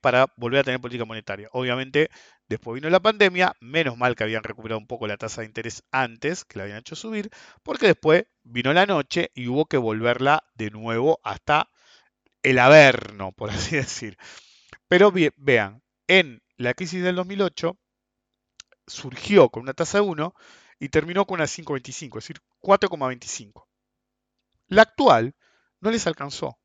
Para 0.00 0.32
volver 0.36 0.60
a 0.60 0.64
tener 0.64 0.80
política 0.80 1.04
monetaria. 1.04 1.48
Obviamente, 1.52 2.10
después 2.48 2.76
vino 2.76 2.88
la 2.90 3.00
pandemia, 3.00 3.54
menos 3.60 3.96
mal 3.96 4.14
que 4.14 4.22
habían 4.22 4.44
recuperado 4.44 4.78
un 4.78 4.86
poco 4.86 5.08
la 5.08 5.16
tasa 5.16 5.40
de 5.40 5.48
interés 5.48 5.82
antes, 5.90 6.44
que 6.44 6.58
la 6.58 6.64
habían 6.64 6.78
hecho 6.78 6.94
subir, 6.94 7.28
porque 7.64 7.88
después 7.88 8.24
vino 8.44 8.72
la 8.72 8.86
noche 8.86 9.30
y 9.34 9.48
hubo 9.48 9.66
que 9.66 9.76
volverla 9.76 10.44
de 10.54 10.70
nuevo 10.70 11.18
hasta 11.24 11.70
el 12.42 12.58
averno, 12.58 13.32
por 13.32 13.50
así 13.50 13.76
decir. 13.76 14.16
Pero 14.86 15.12
vean, 15.36 15.82
en 16.06 16.42
la 16.56 16.74
crisis 16.74 17.02
del 17.02 17.16
2008 17.16 17.76
surgió 18.86 19.48
con 19.50 19.64
una 19.64 19.74
tasa 19.74 19.98
de 19.98 20.04
1 20.04 20.34
y 20.78 20.88
terminó 20.88 21.26
con 21.26 21.36
una 21.36 21.46
5,25, 21.46 22.18
es 22.18 22.24
decir, 22.24 22.40
4,25. 22.60 23.66
La 24.68 24.82
actual 24.82 25.34
no 25.80 25.90
les 25.90 26.06
alcanzó, 26.06 26.58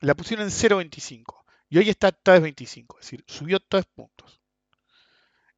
la 0.00 0.14
pusieron 0.14 0.46
en 0.46 0.52
0,25 0.52 1.44
y 1.68 1.78
hoy 1.78 1.90
está 1.90 2.10
3.25, 2.10 2.98
es 2.98 3.06
decir, 3.06 3.24
subió 3.26 3.60
3 3.60 3.84
puntos. 3.86 4.40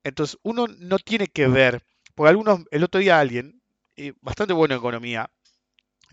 Entonces, 0.05 0.39
uno 0.43 0.67
no 0.67 0.99
tiene 0.99 1.27
que 1.27 1.49
ver, 1.49 1.83
porque 2.15 2.31
algunos, 2.31 2.61
el 2.71 2.85
otro 2.85 3.01
día 3.01 3.19
alguien, 3.19 3.63
eh, 3.97 4.15
bastante 4.21 4.55
bueno 4.55 4.75
en 4.75 4.79
economía, 4.79 5.31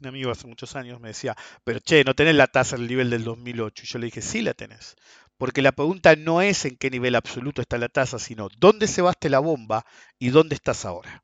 un 0.02 0.08
amigo 0.08 0.32
hace 0.32 0.48
muchos 0.48 0.76
años 0.76 1.00
me 1.00 1.10
decía, 1.10 1.36
pero 1.64 1.80
che, 1.80 2.04
no 2.04 2.16
tenés 2.16 2.36
la 2.36 2.48
tasa 2.48 2.76
al 2.76 2.88
nivel 2.88 3.10
del 3.10 3.24
2008. 3.24 3.84
Y 3.84 3.88
yo 3.88 4.00
le 4.00 4.06
dije, 4.08 4.22
sí 4.22 4.42
la 4.42 4.54
tenés. 4.54 4.96
Porque 5.38 5.62
la 5.62 5.72
pregunta 5.72 6.16
no 6.16 6.42
es 6.42 6.66
en 6.66 6.78
qué 6.78 6.90
nivel 6.90 7.16
absoluto 7.16 7.62
está 7.62 7.78
la 7.78 7.90
tasa, 7.90 8.20
sino 8.20 8.50
dónde 8.58 8.88
se 8.88 9.02
baste 9.02 9.30
la 9.30 9.40
bomba 9.40 9.86
y 10.20 10.30
dónde 10.30 10.56
estás 10.56 10.86
ahora. 10.86 11.24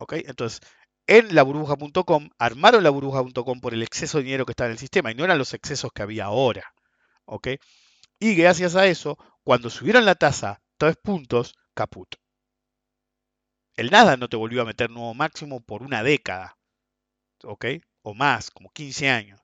¿Ok? 0.00 0.14
Entonces, 0.26 0.60
en 1.06 1.34
la 1.34 1.42
burbuja.com, 1.42 2.30
armaron 2.38 2.82
la 2.82 2.90
burbuja.com 2.90 3.60
por 3.60 3.74
el 3.74 3.82
exceso 3.82 4.18
de 4.18 4.24
dinero 4.24 4.46
que 4.46 4.52
está 4.52 4.66
en 4.66 4.72
el 4.72 4.78
sistema 4.78 5.10
y 5.12 5.14
no 5.14 5.24
eran 5.24 5.38
los 5.38 5.54
excesos 5.54 5.92
que 5.92 6.02
había 6.02 6.24
ahora. 6.26 6.64
¿Ok? 7.26 7.48
Y 8.18 8.34
gracias 8.34 8.76
a 8.76 8.86
eso, 8.86 9.18
cuando 9.44 9.70
subieron 9.70 10.04
la 10.04 10.14
tasa 10.14 10.62
tres 10.78 10.96
puntos, 10.96 11.54
caput. 11.74 12.16
El 13.76 13.90
nada 13.90 14.16
no 14.16 14.28
te 14.28 14.36
volvió 14.36 14.62
a 14.62 14.64
meter 14.66 14.90
nuevo 14.90 15.14
máximo 15.14 15.60
por 15.60 15.82
una 15.82 16.02
década, 16.02 16.56
¿ok? 17.44 17.66
O 18.02 18.14
más, 18.14 18.50
como 18.50 18.70
15 18.70 19.08
años. 19.08 19.40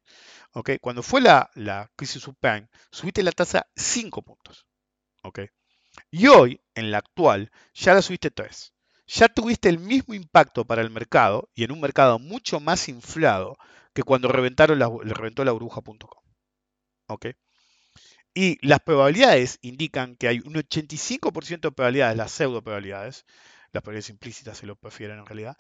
¿ok? 0.53 0.71
Cuando 0.81 1.03
fue 1.03 1.21
la, 1.21 1.51
la 1.55 1.91
crisis 1.97 2.23
subprime, 2.23 2.69
subiste 2.91 3.23
la 3.23 3.33
tasa 3.33 3.67
5 3.77 4.23
puntos, 4.23 4.67
¿ok? 5.23 5.41
Y 6.11 6.29
hoy, 6.29 6.61
en 6.75 6.91
la 6.91 6.99
actual, 6.99 7.51
ya 7.75 7.95
la 7.95 8.03
subiste 8.03 8.31
3. 8.31 8.73
Ya 9.07 9.29
tuviste 9.29 9.69
el 9.69 9.79
mismo 9.79 10.15
impacto 10.15 10.65
para 10.65 10.83
el 10.83 10.91
mercado 10.91 11.49
y 11.55 11.65
en 11.65 11.73
un 11.73 11.81
mercado 11.81 12.19
mucho 12.19 12.61
más 12.61 12.89
inflado 12.89 13.57
que 13.95 14.03
cuando 14.03 14.29
reventaron 14.29 14.79
la, 14.79 14.91
reventó 15.05 15.45
la 15.45 15.53
burbuja.com. 15.53 16.23
¿ok? 17.09 17.27
Y 18.35 18.67
las 18.67 18.81
probabilidades 18.81 19.59
indican 19.63 20.17
que 20.17 20.29
hay 20.29 20.41
un 20.41 20.55
85% 20.55 21.61
de 21.61 21.73
probabilidades, 21.73 22.17
las 22.17 22.33
pseudo 22.33 22.63
probabilidades, 22.63 23.25
las 23.73 23.83
probabilidades 23.83 24.11
implícitas 24.11 24.59
se 24.59 24.67
lo 24.67 24.77
prefieren 24.77 25.19
en 25.19 25.27
realidad, 25.27 25.57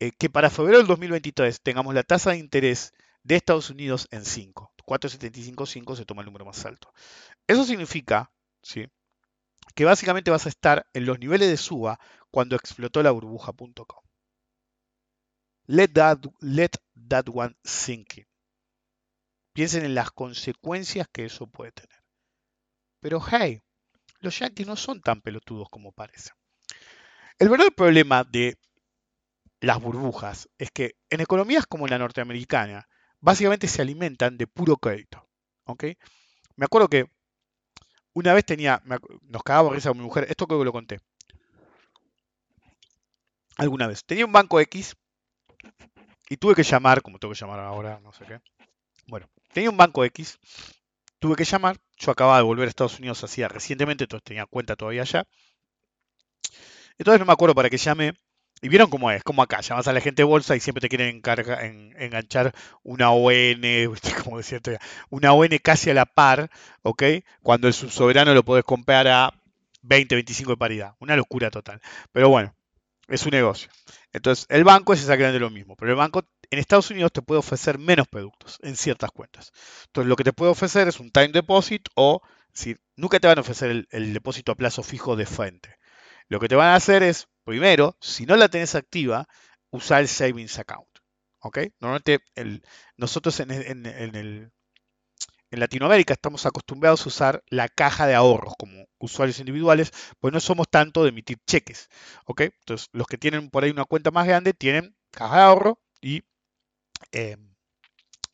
eh, 0.00 0.12
que 0.18 0.30
para 0.30 0.50
febrero 0.50 0.78
del 0.78 0.86
2023 0.86 1.60
tengamos 1.60 1.94
la 1.94 2.02
tasa 2.02 2.30
de 2.30 2.38
interés 2.38 2.92
de 3.22 3.36
Estados 3.36 3.70
Unidos 3.70 4.08
en 4.10 4.24
5. 4.24 4.72
4,75, 4.86 5.96
se 5.96 6.04
toma 6.04 6.22
el 6.22 6.26
número 6.26 6.44
más 6.44 6.64
alto. 6.64 6.92
Eso 7.46 7.64
significa 7.64 8.30
¿sí? 8.62 8.86
que 9.74 9.84
básicamente 9.84 10.30
vas 10.30 10.46
a 10.46 10.50
estar 10.50 10.86
en 10.92 11.06
los 11.06 11.18
niveles 11.18 11.48
de 11.48 11.56
suba 11.56 11.98
cuando 12.34 12.56
explotó 12.56 13.00
la 13.00 13.12
burbuja.com. 13.12 14.04
Let 15.68 15.88
that, 15.94 16.18
let 16.40 16.70
that 17.08 17.26
one 17.32 17.54
sink 17.62 18.18
in. 18.18 18.26
Piensen 19.52 19.84
en 19.84 19.94
las 19.94 20.10
consecuencias 20.10 21.06
que 21.12 21.26
eso 21.26 21.46
puede 21.46 21.70
tener. 21.70 22.02
Pero 22.98 23.24
hey, 23.24 23.62
los 24.18 24.36
yankees 24.36 24.66
no 24.66 24.74
son 24.74 25.00
tan 25.00 25.20
pelotudos 25.20 25.68
como 25.70 25.92
parecen. 25.92 26.34
El 27.38 27.50
verdadero 27.50 27.76
problema 27.76 28.24
de 28.24 28.58
las 29.60 29.80
burbujas 29.80 30.48
es 30.58 30.72
que 30.72 30.96
en 31.10 31.20
economías 31.20 31.66
como 31.66 31.86
la 31.86 31.98
norteamericana, 31.98 32.88
básicamente 33.20 33.68
se 33.68 33.80
alimentan 33.80 34.38
de 34.38 34.48
puro 34.48 34.76
crédito. 34.76 35.24
Me 36.56 36.64
acuerdo 36.64 36.88
que 36.88 37.08
una 38.12 38.34
vez 38.34 38.44
tenía, 38.44 38.82
nos 39.22 39.44
cagábamos 39.44 39.76
risa 39.76 39.90
con 39.90 39.98
mi 39.98 40.04
mujer, 40.04 40.26
esto 40.28 40.48
creo 40.48 40.58
que 40.58 40.64
lo 40.64 40.72
conté. 40.72 40.98
Alguna 43.56 43.86
vez. 43.86 44.04
Tenía 44.04 44.26
un 44.26 44.32
banco 44.32 44.60
X 44.60 44.96
y 46.28 46.36
tuve 46.36 46.54
que 46.54 46.62
llamar, 46.62 47.02
como 47.02 47.18
tengo 47.18 47.32
que 47.32 47.40
llamar 47.40 47.60
ahora, 47.60 48.00
no 48.00 48.12
sé 48.12 48.24
qué. 48.24 48.40
Bueno, 49.06 49.28
tenía 49.52 49.70
un 49.70 49.76
banco 49.76 50.04
X, 50.04 50.38
tuve 51.18 51.36
que 51.36 51.44
llamar, 51.44 51.76
yo 51.96 52.10
acababa 52.10 52.38
de 52.38 52.42
volver 52.42 52.66
a 52.66 52.70
Estados 52.70 52.98
Unidos 52.98 53.22
hacía 53.22 53.48
recientemente, 53.48 54.04
entonces 54.04 54.24
tenía 54.24 54.46
cuenta 54.46 54.76
todavía 54.76 55.02
allá. 55.02 55.24
Entonces 56.98 57.20
no 57.20 57.26
me 57.26 57.32
acuerdo 57.32 57.54
para 57.54 57.70
qué 57.70 57.76
llamé, 57.76 58.14
y 58.62 58.68
vieron 58.68 58.88
cómo 58.88 59.10
es, 59.10 59.22
como 59.22 59.42
acá, 59.42 59.60
llamas 59.60 59.88
a 59.88 59.92
la 59.92 60.00
gente 60.00 60.22
de 60.22 60.24
bolsa 60.24 60.56
y 60.56 60.60
siempre 60.60 60.80
te 60.80 60.88
quieren 60.88 61.20
enganchar 61.98 62.54
una 62.82 63.10
ON, 63.10 63.60
como 64.24 64.38
decía, 64.38 64.58
una 65.10 65.34
ON 65.34 65.50
casi 65.62 65.90
a 65.90 65.94
la 65.94 66.06
par, 66.06 66.50
¿ok? 66.82 67.02
Cuando 67.42 67.68
el 67.68 67.74
subsoberano 67.74 68.32
lo 68.32 68.42
podés 68.42 68.64
comprar 68.64 69.06
a 69.08 69.34
20, 69.82 70.14
25 70.14 70.52
de 70.52 70.56
paridad. 70.56 70.94
Una 70.98 71.14
locura 71.14 71.50
total. 71.50 71.82
Pero 72.10 72.30
bueno, 72.30 72.54
es 73.08 73.24
un 73.24 73.30
negocio. 73.30 73.70
Entonces, 74.12 74.46
el 74.48 74.64
banco 74.64 74.92
es 74.92 75.00
exactamente 75.00 75.40
lo 75.40 75.50
mismo, 75.50 75.76
pero 75.76 75.90
el 75.90 75.96
banco 75.96 76.24
en 76.50 76.58
Estados 76.58 76.90
Unidos 76.90 77.12
te 77.12 77.22
puede 77.22 77.40
ofrecer 77.40 77.78
menos 77.78 78.08
productos 78.08 78.58
en 78.62 78.76
ciertas 78.76 79.10
cuentas. 79.10 79.52
Entonces, 79.86 80.08
lo 80.08 80.16
que 80.16 80.24
te 80.24 80.32
puede 80.32 80.52
ofrecer 80.52 80.88
es 80.88 81.00
un 81.00 81.10
time 81.10 81.28
deposit 81.28 81.88
o, 81.94 82.20
si 82.52 82.76
nunca 82.96 83.20
te 83.20 83.26
van 83.26 83.38
a 83.38 83.42
ofrecer 83.42 83.70
el, 83.70 83.88
el 83.90 84.12
depósito 84.12 84.52
a 84.52 84.54
plazo 84.54 84.82
fijo 84.82 85.16
de 85.16 85.26
frente. 85.26 85.76
Lo 86.28 86.40
que 86.40 86.48
te 86.48 86.54
van 86.54 86.68
a 86.68 86.76
hacer 86.76 87.02
es 87.02 87.28
Primero, 87.44 87.96
si 88.00 88.24
no 88.24 88.36
la 88.36 88.48
tenés 88.48 88.74
activa, 88.74 89.28
usa 89.70 90.00
el 90.00 90.08
Savings 90.08 90.58
Account. 90.58 90.88
¿Ok? 91.40 91.58
Normalmente 91.78 92.20
nosotros 92.96 93.38
en, 93.40 93.50
en, 93.50 94.52
Latinoamérica 95.60 96.14
estamos 96.14 96.46
acostumbrados 96.46 97.04
a 97.04 97.08
usar 97.08 97.44
la 97.48 97.68
caja 97.68 98.06
de 98.06 98.14
ahorros 98.14 98.54
como 98.58 98.86
usuarios 98.98 99.38
individuales, 99.38 99.92
pues 100.20 100.32
no 100.32 100.40
somos 100.40 100.68
tanto 100.68 101.02
de 101.02 101.10
emitir 101.10 101.38
cheques. 101.46 101.88
¿Ok? 102.26 102.42
Entonces, 102.42 102.88
los 102.92 103.06
que 103.06 103.18
tienen 103.18 103.50
por 103.50 103.64
ahí 103.64 103.70
una 103.70 103.84
cuenta 103.84 104.10
más 104.10 104.26
grande 104.26 104.54
tienen 104.54 104.96
caja 105.10 105.36
de 105.36 105.42
ahorro 105.42 105.80
y 106.00 106.22
em, 107.12 107.54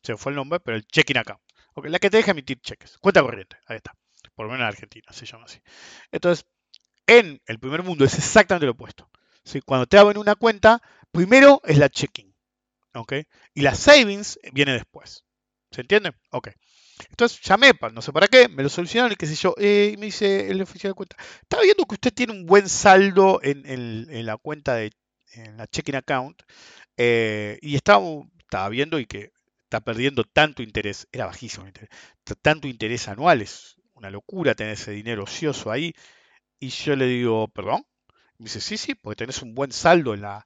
se 0.03 0.17
fue 0.17 0.31
el 0.31 0.35
nombre, 0.35 0.59
pero 0.59 0.77
el 0.77 0.85
checking 0.87 1.17
account. 1.17 1.41
¿ok? 1.73 1.87
La 1.87 1.99
que 1.99 2.09
te 2.09 2.17
deja 2.17 2.31
emitir 2.31 2.59
cheques. 2.61 2.97
Cuenta 2.99 3.21
corriente, 3.21 3.57
ahí 3.67 3.77
está. 3.77 3.93
Por 4.35 4.45
lo 4.45 4.51
menos 4.51 4.63
en 4.63 4.67
Argentina 4.69 5.11
se 5.11 5.25
llama 5.25 5.45
así. 5.45 5.59
Entonces, 6.11 6.45
en 7.07 7.41
el 7.45 7.59
primer 7.59 7.83
mundo 7.83 8.05
es 8.05 8.15
exactamente 8.15 8.65
lo 8.65 8.73
opuesto. 8.73 9.09
Cuando 9.65 9.85
te 9.85 9.97
abren 9.97 10.17
una 10.17 10.35
cuenta, 10.35 10.81
primero 11.11 11.61
es 11.65 11.77
la 11.77 11.89
checking. 11.89 12.31
Y 13.53 13.61
la 13.61 13.75
savings 13.75 14.39
viene 14.53 14.73
después. 14.73 15.23
¿Se 15.71 15.81
entiende? 15.81 16.13
Ok. 16.31 16.49
Entonces 17.09 17.39
llamé, 17.41 17.71
no 17.93 18.01
sé 18.01 18.11
para 18.13 18.27
qué, 18.27 18.47
me 18.47 18.63
lo 18.63 18.69
solucionaron 18.69 19.13
y 19.13 19.15
qué 19.15 19.27
sé 19.27 19.35
yo. 19.35 19.55
Eh, 19.57 19.91
y 19.93 19.97
me 19.97 20.07
dice 20.07 20.49
el 20.49 20.61
oficial 20.61 20.91
de 20.91 20.95
cuenta, 20.95 21.15
estaba 21.41 21.63
viendo 21.63 21.85
que 21.85 21.95
usted 21.95 22.13
tiene 22.13 22.33
un 22.33 22.45
buen 22.45 22.69
saldo 22.69 23.39
en, 23.43 24.25
la 24.25 24.37
cuenta 24.37 24.75
de 24.75 24.91
en 25.33 25.57
la 25.57 25.67
checking 25.67 25.95
account 25.95 26.41
eh, 26.97 27.57
y 27.61 27.75
estaba, 27.75 28.05
estaba 28.39 28.69
viendo 28.69 28.99
y 28.99 29.05
que 29.05 29.31
está 29.63 29.79
perdiendo 29.79 30.23
tanto 30.25 30.61
interés, 30.61 31.07
era 31.11 31.25
bajísimo 31.25 31.63
el 31.63 31.69
interés, 31.69 31.89
tanto 32.41 32.67
interés 32.67 33.07
anual, 33.07 33.41
es 33.41 33.77
una 33.93 34.09
locura 34.09 34.55
tener 34.55 34.73
ese 34.73 34.91
dinero 34.91 35.23
ocioso 35.23 35.71
ahí. 35.71 35.93
Y 36.59 36.69
yo 36.69 36.95
le 36.95 37.05
digo, 37.05 37.47
perdón. 37.47 37.85
me 38.37 38.45
dice, 38.45 38.61
sí, 38.61 38.77
sí, 38.77 38.95
porque 38.95 39.17
tenés 39.17 39.41
un 39.41 39.55
buen 39.55 39.71
saldo 39.71 40.13
en 40.13 40.21
la, 40.21 40.45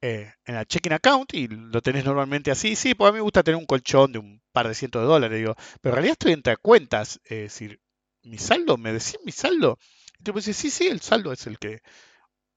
eh, 0.00 0.32
en 0.44 0.54
la 0.54 0.64
checking 0.64 0.92
account 0.92 1.34
y 1.34 1.48
lo 1.48 1.82
tenés 1.82 2.04
normalmente 2.04 2.50
así. 2.50 2.76
Sí, 2.76 2.94
pues 2.94 3.08
a 3.08 3.12
mí 3.12 3.16
me 3.16 3.22
gusta 3.22 3.42
tener 3.42 3.58
un 3.58 3.66
colchón 3.66 4.12
de 4.12 4.18
un 4.18 4.42
par 4.52 4.68
de 4.68 4.74
cientos 4.74 5.02
de 5.02 5.08
dólares. 5.08 5.38
Digo, 5.38 5.54
pero 5.80 5.92
en 5.92 5.96
realidad 5.96 6.12
estoy 6.12 6.32
entre 6.32 6.56
cuentas. 6.56 7.20
es 7.24 7.38
decir, 7.38 7.80
mi 8.22 8.38
saldo, 8.38 8.76
¿me 8.76 8.92
decís 8.92 9.18
mi 9.24 9.32
saldo? 9.32 9.78
Y 10.18 10.24
tú 10.24 10.32
me 10.32 10.40
dices, 10.40 10.56
sí, 10.56 10.70
sí, 10.70 10.86
el 10.88 11.00
saldo 11.00 11.32
es 11.32 11.46
el 11.46 11.58
que 11.58 11.80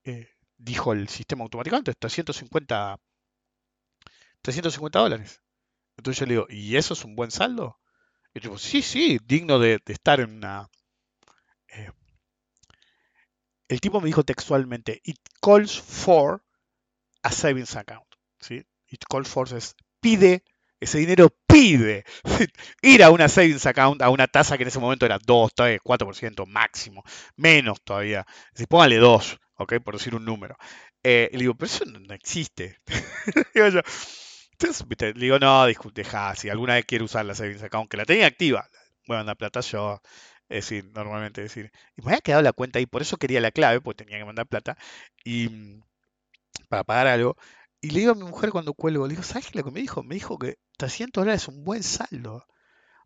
eh, 0.04 0.30
dijo 0.58 0.94
el 0.94 1.08
sistema 1.10 1.44
automáticamente, 1.44 1.94
350, 1.94 2.98
350 4.42 5.00
dólares. 5.00 5.42
Entonces 5.98 6.20
yo 6.20 6.26
le 6.26 6.34
digo, 6.34 6.48
¿y 6.50 6.76
eso 6.78 6.94
es 6.94 7.04
un 7.06 7.16
buen 7.16 7.32
saldo? 7.32 7.80
Y 8.34 8.40
yo 8.40 8.58
sí, 8.58 8.82
sí, 8.82 9.20
digno 9.26 9.60
de, 9.60 9.80
estar 9.88 10.20
en 10.20 10.32
una... 10.32 10.70
Eh, 11.68 11.92
el 13.68 13.82
tipo 13.82 14.02
me 14.02 14.08
dijo 14.08 14.24
textualmente, 14.24 15.02
it 15.04 15.18
calls 15.42 15.80
for 15.80 16.44
a 17.24 17.32
savings 17.32 17.76
account. 17.76 18.08
¿sí? 18.40 18.64
It 18.88 19.04
calls 19.10 19.30
for 19.30 19.52
es 19.56 19.76
pide, 20.00 20.44
ese 20.80 20.98
dinero 20.98 21.30
pide 21.48 22.04
ir 22.82 23.04
a 23.04 23.12
una 23.12 23.30
savings 23.30 23.66
account 23.66 24.02
a 24.02 24.10
una 24.10 24.28
tasa 24.28 24.58
que 24.58 24.64
en 24.64 24.70
ese 24.70 24.80
momento 24.80 25.06
era 25.06 25.20
2, 25.24 25.54
3, 25.54 25.80
4% 25.82 26.46
máximo, 26.48 27.04
menos 27.36 27.82
todavía. 27.84 28.26
Si 28.54 28.66
póngale 28.66 28.98
2, 28.98 29.40
¿ok? 29.56 29.76
Por 29.84 29.98
decir 29.98 30.16
un 30.16 30.26
número. 30.26 30.58
Eh, 31.04 31.30
le 31.32 31.40
digo, 31.40 31.56
pero 31.56 31.68
eso 31.68 31.86
no, 31.86 32.14
existe. 32.14 32.78
digo 33.56 33.68
yo, 33.70 33.82
entonces, 34.52 34.86
le 35.00 35.14
digo, 35.14 35.40
no, 35.40 35.66
deja, 35.66 36.36
si 36.36 36.50
alguna 36.50 36.76
vez 36.76 36.86
quiere 36.86 37.04
usar 37.04 37.26
la 37.26 37.34
savings 37.36 37.64
account, 37.64 37.90
que 37.90 37.98
la 37.98 38.06
tenía 38.06 38.28
activa, 38.28 38.70
voy 39.08 39.16
a 39.16 39.20
mandar 39.20 39.38
plata 39.38 39.62
yo, 39.62 40.02
es 40.50 40.68
decir, 40.70 40.92
normalmente 40.94 41.42
decir, 41.42 41.72
y 41.96 42.02
me 42.04 42.12
había 42.12 42.22
quedado 42.22 42.44
la 42.44 42.54
cuenta 42.54 42.80
ahí, 42.80 42.86
por 42.86 43.02
eso 43.02 43.18
quería 43.18 43.42
la 43.42 43.52
clave, 43.52 43.82
porque 43.82 44.04
tenía 44.06 44.20
que 44.20 44.26
mandar 44.26 44.48
plata, 44.48 44.78
y 45.24 45.50
mm, 45.50 45.84
para 46.70 46.84
pagar 46.84 47.08
algo. 47.08 47.36
Y 47.82 47.92
le 47.92 48.00
digo 48.02 48.12
a 48.12 48.16
mi 48.16 48.24
mujer 48.24 48.52
cuando 48.52 48.74
cuelgo, 48.74 49.08
le 49.08 49.12
digo, 49.16 49.24
¿sabes 49.24 49.56
lo 49.56 49.64
que 49.64 49.72
me 49.72 49.82
dijo? 49.82 50.04
Me 50.04 50.16
dijo 50.16 50.38
que 50.38 50.58
300 50.78 51.22
dólares 51.24 51.44
es 51.44 51.48
un 51.48 51.64
buen 51.64 51.84
saldo, 51.84 52.46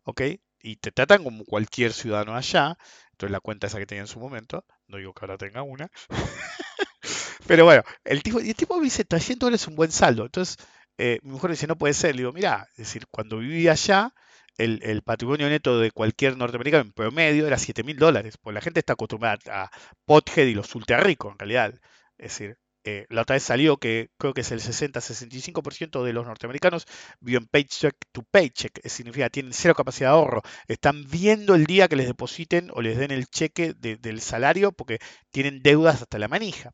¿ok? 0.04 0.22
Y 0.60 0.76
te 0.76 0.92
tratan 0.92 1.24
como 1.24 1.44
cualquier 1.44 1.92
ciudadano 1.92 2.34
allá, 2.36 2.76
entonces 3.12 3.32
la 3.32 3.40
cuenta 3.40 3.66
esa 3.66 3.78
que 3.78 3.86
tenía 3.86 4.02
en 4.02 4.08
su 4.08 4.20
momento, 4.20 4.64
no 4.88 4.98
digo 4.98 5.14
que 5.14 5.24
ahora 5.24 5.38
tenga 5.38 5.62
una, 5.62 5.90
pero 7.46 7.64
bueno, 7.64 7.82
el 8.04 8.22
tipo, 8.22 8.40
el 8.40 8.54
tipo 8.54 8.76
me 8.78 8.84
dice, 8.84 9.04
300 9.04 9.46
dólares 9.46 9.62
es 9.62 9.68
un 9.68 9.76
buen 9.76 9.92
saldo, 9.92 10.24
entonces 10.24 10.56
eh, 10.98 11.20
mi 11.22 11.32
mujer 11.32 11.50
dice, 11.50 11.66
no 11.66 11.76
puede 11.76 11.94
ser, 11.94 12.14
le 12.14 12.22
digo, 12.22 12.32
mira, 12.32 12.66
es 12.72 12.78
decir, 12.78 13.06
cuando 13.10 13.38
vivía 13.38 13.72
allá, 13.72 14.12
el, 14.58 15.02
patrimonio 15.02 15.48
neto 15.48 15.78
de 15.78 15.90
cualquier 15.90 16.36
norteamericano 16.36 16.84
en 16.84 16.92
promedio 16.92 17.46
era 17.46 17.58
7 17.58 17.82
mil 17.84 17.98
dólares, 17.98 18.36
porque 18.38 18.54
la 18.54 18.60
gente 18.60 18.80
está 18.80 18.94
acostumbrada 18.94 19.38
a 19.50 19.70
pothead 20.04 20.46
y 20.46 20.54
los 20.54 20.74
ultra 20.74 20.98
ricos 21.00 21.32
en 21.32 21.38
realidad. 21.38 21.74
Es 22.16 22.32
decir, 22.32 22.58
eh, 22.86 23.06
la 23.10 23.22
otra 23.22 23.34
vez 23.34 23.42
salió 23.42 23.76
que 23.78 24.10
creo 24.16 24.32
que 24.32 24.42
es 24.42 24.52
el 24.52 24.60
60-65% 24.60 26.04
de 26.04 26.12
los 26.12 26.24
norteamericanos 26.26 26.86
viven 27.20 27.46
paycheck 27.46 27.96
to 28.12 28.22
paycheck, 28.22 28.80
significa 28.88 29.28
tienen 29.28 29.52
cero 29.52 29.74
capacidad 29.74 30.10
de 30.10 30.14
ahorro, 30.14 30.42
están 30.68 31.04
viendo 31.10 31.54
el 31.54 31.66
día 31.66 31.88
que 31.88 31.96
les 31.96 32.06
depositen 32.06 32.70
o 32.72 32.82
les 32.82 32.96
den 32.98 33.10
el 33.10 33.26
cheque 33.26 33.74
del 33.74 34.20
salario 34.20 34.72
porque 34.72 34.98
tienen 35.30 35.62
deudas 35.62 36.00
hasta 36.02 36.18
la 36.18 36.28
manija. 36.28 36.72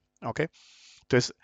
Entonces, 1.02 1.34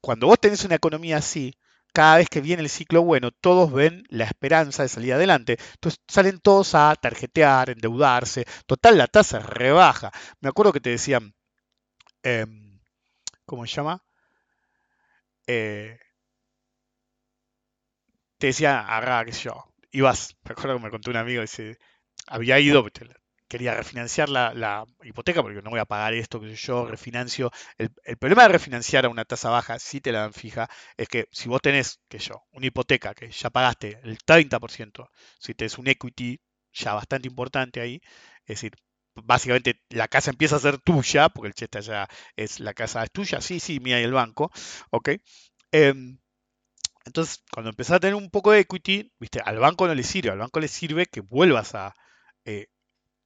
cuando 0.00 0.26
vos 0.28 0.40
tenés 0.40 0.64
una 0.64 0.76
economía 0.76 1.18
así, 1.18 1.54
cada 1.92 2.18
vez 2.18 2.28
que 2.28 2.40
viene 2.40 2.62
el 2.62 2.68
ciclo 2.70 3.02
bueno, 3.02 3.30
todos 3.32 3.72
ven 3.72 4.04
la 4.10 4.24
esperanza 4.24 4.82
de 4.84 4.88
salir 4.88 5.14
adelante. 5.14 5.58
Entonces 5.74 6.00
salen 6.08 6.40
todos 6.40 6.74
a 6.74 6.94
tarjetear, 6.96 7.70
endeudarse. 7.70 8.46
Total, 8.66 8.96
la 8.98 9.08
tasa 9.08 9.40
rebaja. 9.40 10.12
Me 10.40 10.48
acuerdo 10.48 10.72
que 10.72 10.80
te 10.80 10.90
decían, 10.90 11.34
em, 12.22 12.69
¿cómo 13.50 13.66
se 13.66 13.74
llama? 13.74 14.00
Eh, 15.48 15.98
te 18.38 18.46
decía, 18.48 18.80
agarra, 18.80 19.24
qué 19.24 19.32
sé 19.32 19.44
yo, 19.44 19.64
ibas, 19.90 20.36
me 20.44 20.52
acuerdo 20.52 20.76
que 20.76 20.84
me 20.84 20.90
contó 20.90 21.10
un 21.10 21.16
amigo, 21.16 21.42
dice, 21.42 21.76
había 22.28 22.60
ido, 22.60 22.86
quería 23.48 23.74
refinanciar 23.74 24.28
la, 24.28 24.86
hipoteca 25.02 25.42
porque 25.42 25.62
no 25.62 25.70
voy 25.70 25.80
a 25.80 25.84
pagar 25.84 26.14
esto, 26.14 26.40
que 26.40 26.54
yo 26.54 26.86
refinancio. 26.86 27.50
El, 27.76 27.90
problema 28.18 28.44
de 28.44 28.50
refinanciar 28.50 29.04
a 29.06 29.08
una 29.08 29.24
tasa 29.24 29.50
baja, 29.50 29.80
si 29.80 30.00
te 30.00 30.12
la 30.12 30.20
dan 30.20 30.32
fija, 30.32 30.70
es 30.96 31.08
que 31.08 31.26
si 31.32 31.48
vos 31.48 31.60
tenés, 31.60 31.98
que 32.08 32.20
yo, 32.20 32.44
una 32.52 32.66
hipoteca 32.66 33.14
que 33.14 33.30
ya 33.32 33.50
pagaste 33.50 33.98
el 34.04 34.18
30%, 34.18 35.10
si 35.40 35.54
tenés 35.54 35.76
un 35.78 35.88
equity 35.88 36.40
ya 36.72 36.94
bastante 36.94 37.26
importante 37.26 37.80
ahí. 37.80 38.00
Es 38.42 38.60
decir, 38.60 38.74
básicamente 39.14 39.80
la 39.90 40.08
casa 40.08 40.30
empieza 40.30 40.56
a 40.56 40.60
ser 40.60 40.78
tuya, 40.78 41.28
porque 41.28 41.48
el 41.48 41.54
cheta 41.54 41.80
ya 41.80 42.08
es 42.36 42.60
la 42.60 42.74
casa 42.74 43.02
es 43.04 43.10
tuya, 43.12 43.40
sí, 43.40 43.60
sí, 43.60 43.80
mira 43.80 43.98
el 44.00 44.12
banco, 44.12 44.50
¿ok? 44.90 45.10
Em, 45.72 46.18
entonces, 47.04 47.42
cuando 47.52 47.70
empezás 47.70 47.96
a 47.96 48.00
tener 48.00 48.14
un 48.14 48.30
poco 48.30 48.52
de 48.52 48.60
equity, 48.60 49.12
viste, 49.18 49.40
al 49.44 49.58
banco 49.58 49.86
no 49.86 49.94
le 49.94 50.02
sirve, 50.02 50.30
al 50.30 50.38
banco 50.38 50.60
le 50.60 50.68
sirve 50.68 51.06
que 51.06 51.20
vuelvas 51.20 51.74
a 51.74 51.94
eh, 52.44 52.68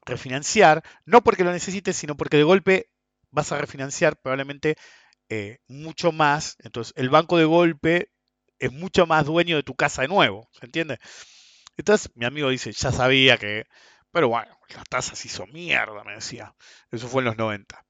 refinanciar, 0.07 0.83
no 1.07 1.23
porque 1.25 1.45
lo 1.45 1.53
necesites, 1.53 1.97
sino 1.97 2.17
porque 2.17 2.37
de 2.39 2.45
golpe 2.45 2.91
vas 3.31 3.53
a 3.53 3.59
refinanciar 3.59 4.17
probablemente 4.21 4.77
eh, 5.31 5.59
mucho 5.69 6.13
más. 6.13 6.57
Entonces, 6.61 6.95
el 6.97 7.11
banco 7.11 7.39
de 7.39 7.45
golpe 7.47 8.11
es 8.59 8.73
mucho 8.73 9.07
más 9.07 9.27
dueño 9.27 9.57
de 9.57 9.63
tu 9.65 9.75
casa 9.77 10.03
de 10.03 10.09
nuevo, 10.09 10.49
¿se 10.53 10.67
entiende? 10.67 10.99
Entonces, 11.77 12.11
mi 12.17 12.25
amigo 12.27 12.51
dice, 12.51 12.73
ya 12.73 12.93
sabía 12.93 13.37
que, 13.39 13.65
pero 14.15 14.29
bueno, 14.29 14.57
las 14.75 14.85
tasas 14.85 15.25
hizo 15.27 15.47
mierda, 15.49 16.05
me 16.05 16.15
decía. 16.15 16.55
Eso 16.93 17.09
fue 17.09 17.21
en 17.21 17.27
los 17.27 17.37
90. 17.37 17.85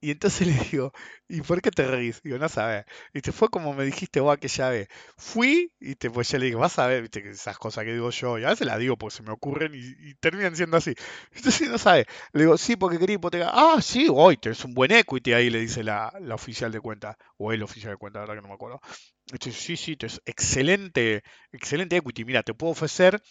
Y 0.00 0.10
entonces 0.10 0.46
le 0.48 0.54
digo, 0.70 0.92
¿y 1.28 1.40
por 1.42 1.62
qué 1.62 1.70
te 1.70 1.86
reís? 1.86 2.20
Digo, 2.22 2.36
no 2.36 2.48
sabes. 2.48 2.84
Y 3.14 3.20
te 3.20 3.30
fue 3.30 3.48
como 3.48 3.72
me 3.72 3.84
dijiste 3.84 4.18
vos 4.18 4.34
aquella 4.34 4.70
vez. 4.70 4.88
Fui 5.16 5.72
y 5.78 5.94
te, 5.94 6.10
pues 6.10 6.28
ya 6.30 6.38
le 6.38 6.46
digo, 6.46 6.58
vas 6.58 6.78
a 6.80 6.88
ver, 6.88 7.02
viste, 7.02 7.30
esas 7.30 7.56
cosas 7.58 7.84
que 7.84 7.92
digo 7.92 8.10
yo, 8.10 8.38
y 8.38 8.44
a 8.44 8.48
veces 8.48 8.66
las 8.66 8.80
digo 8.80 8.98
porque 8.98 9.16
se 9.16 9.22
me 9.22 9.30
ocurren 9.30 9.72
y, 9.74 10.14
terminan 10.16 10.56
siendo 10.56 10.76
así. 10.76 10.94
Entonces 11.32 11.68
no 11.70 11.78
sabe. 11.78 12.06
Le 12.32 12.42
digo, 12.42 12.58
sí, 12.58 12.74
porque 12.74 12.98
quería 12.98 13.14
hipotecar. 13.14 13.50
Ah, 13.54 13.78
sí, 13.80 14.08
hoy 14.10 14.38
tenés 14.38 14.64
un 14.64 14.74
buen 14.74 14.90
equity 14.90 15.32
ahí, 15.32 15.48
le 15.48 15.60
dice 15.60 15.84
la, 15.84 16.12
la 16.20 16.34
oficial 16.34 16.72
de 16.72 16.80
cuenta. 16.80 17.16
O 17.36 17.52
el 17.52 17.62
oficial 17.62 17.92
de 17.92 17.98
cuenta, 17.98 18.18
la 18.18 18.26
verdad 18.26 18.34
que 18.34 18.42
no 18.42 18.48
me 18.48 18.54
acuerdo. 18.54 18.80
Entonces, 19.30 19.62
sí, 19.62 19.76
sí, 19.76 19.96
es 20.00 20.20
excelente, 20.26 21.22
excelente 21.52 21.96
equity. 21.96 22.24
Mira, 22.24 22.42
te 22.42 22.52
puedo 22.52 22.72
ofrecer 22.72 23.22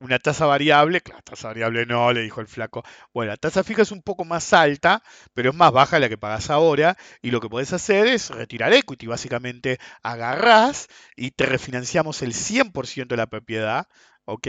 una 0.00 0.18
tasa 0.18 0.46
variable, 0.46 1.00
claro, 1.00 1.22
tasa 1.22 1.48
variable 1.48 1.84
no, 1.86 2.12
le 2.12 2.22
dijo 2.22 2.40
el 2.40 2.46
flaco. 2.46 2.84
Bueno, 3.12 3.32
la 3.32 3.36
tasa 3.36 3.64
fija 3.64 3.82
es 3.82 3.90
un 3.90 4.02
poco 4.02 4.24
más 4.24 4.52
alta, 4.52 5.02
pero 5.34 5.50
es 5.50 5.56
más 5.56 5.72
baja 5.72 5.98
la 5.98 6.08
que 6.08 6.18
pagas 6.18 6.50
ahora. 6.50 6.96
Y 7.22 7.30
lo 7.30 7.40
que 7.40 7.48
puedes 7.48 7.72
hacer 7.72 8.06
es 8.06 8.30
retirar 8.30 8.72
equity. 8.72 9.06
Básicamente 9.06 9.78
agarrás 10.02 10.88
y 11.16 11.32
te 11.32 11.46
refinanciamos 11.46 12.22
el 12.22 12.32
100% 12.34 13.08
de 13.08 13.16
la 13.16 13.26
propiedad. 13.26 13.88
¿Ok? 14.24 14.48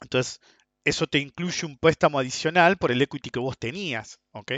Entonces, 0.00 0.40
eso 0.84 1.06
te 1.06 1.18
incluye 1.18 1.66
un 1.66 1.78
préstamo 1.78 2.18
adicional 2.18 2.76
por 2.78 2.90
el 2.90 3.02
equity 3.02 3.30
que 3.30 3.38
vos 3.40 3.58
tenías. 3.58 4.20
¿Ok? 4.32 4.52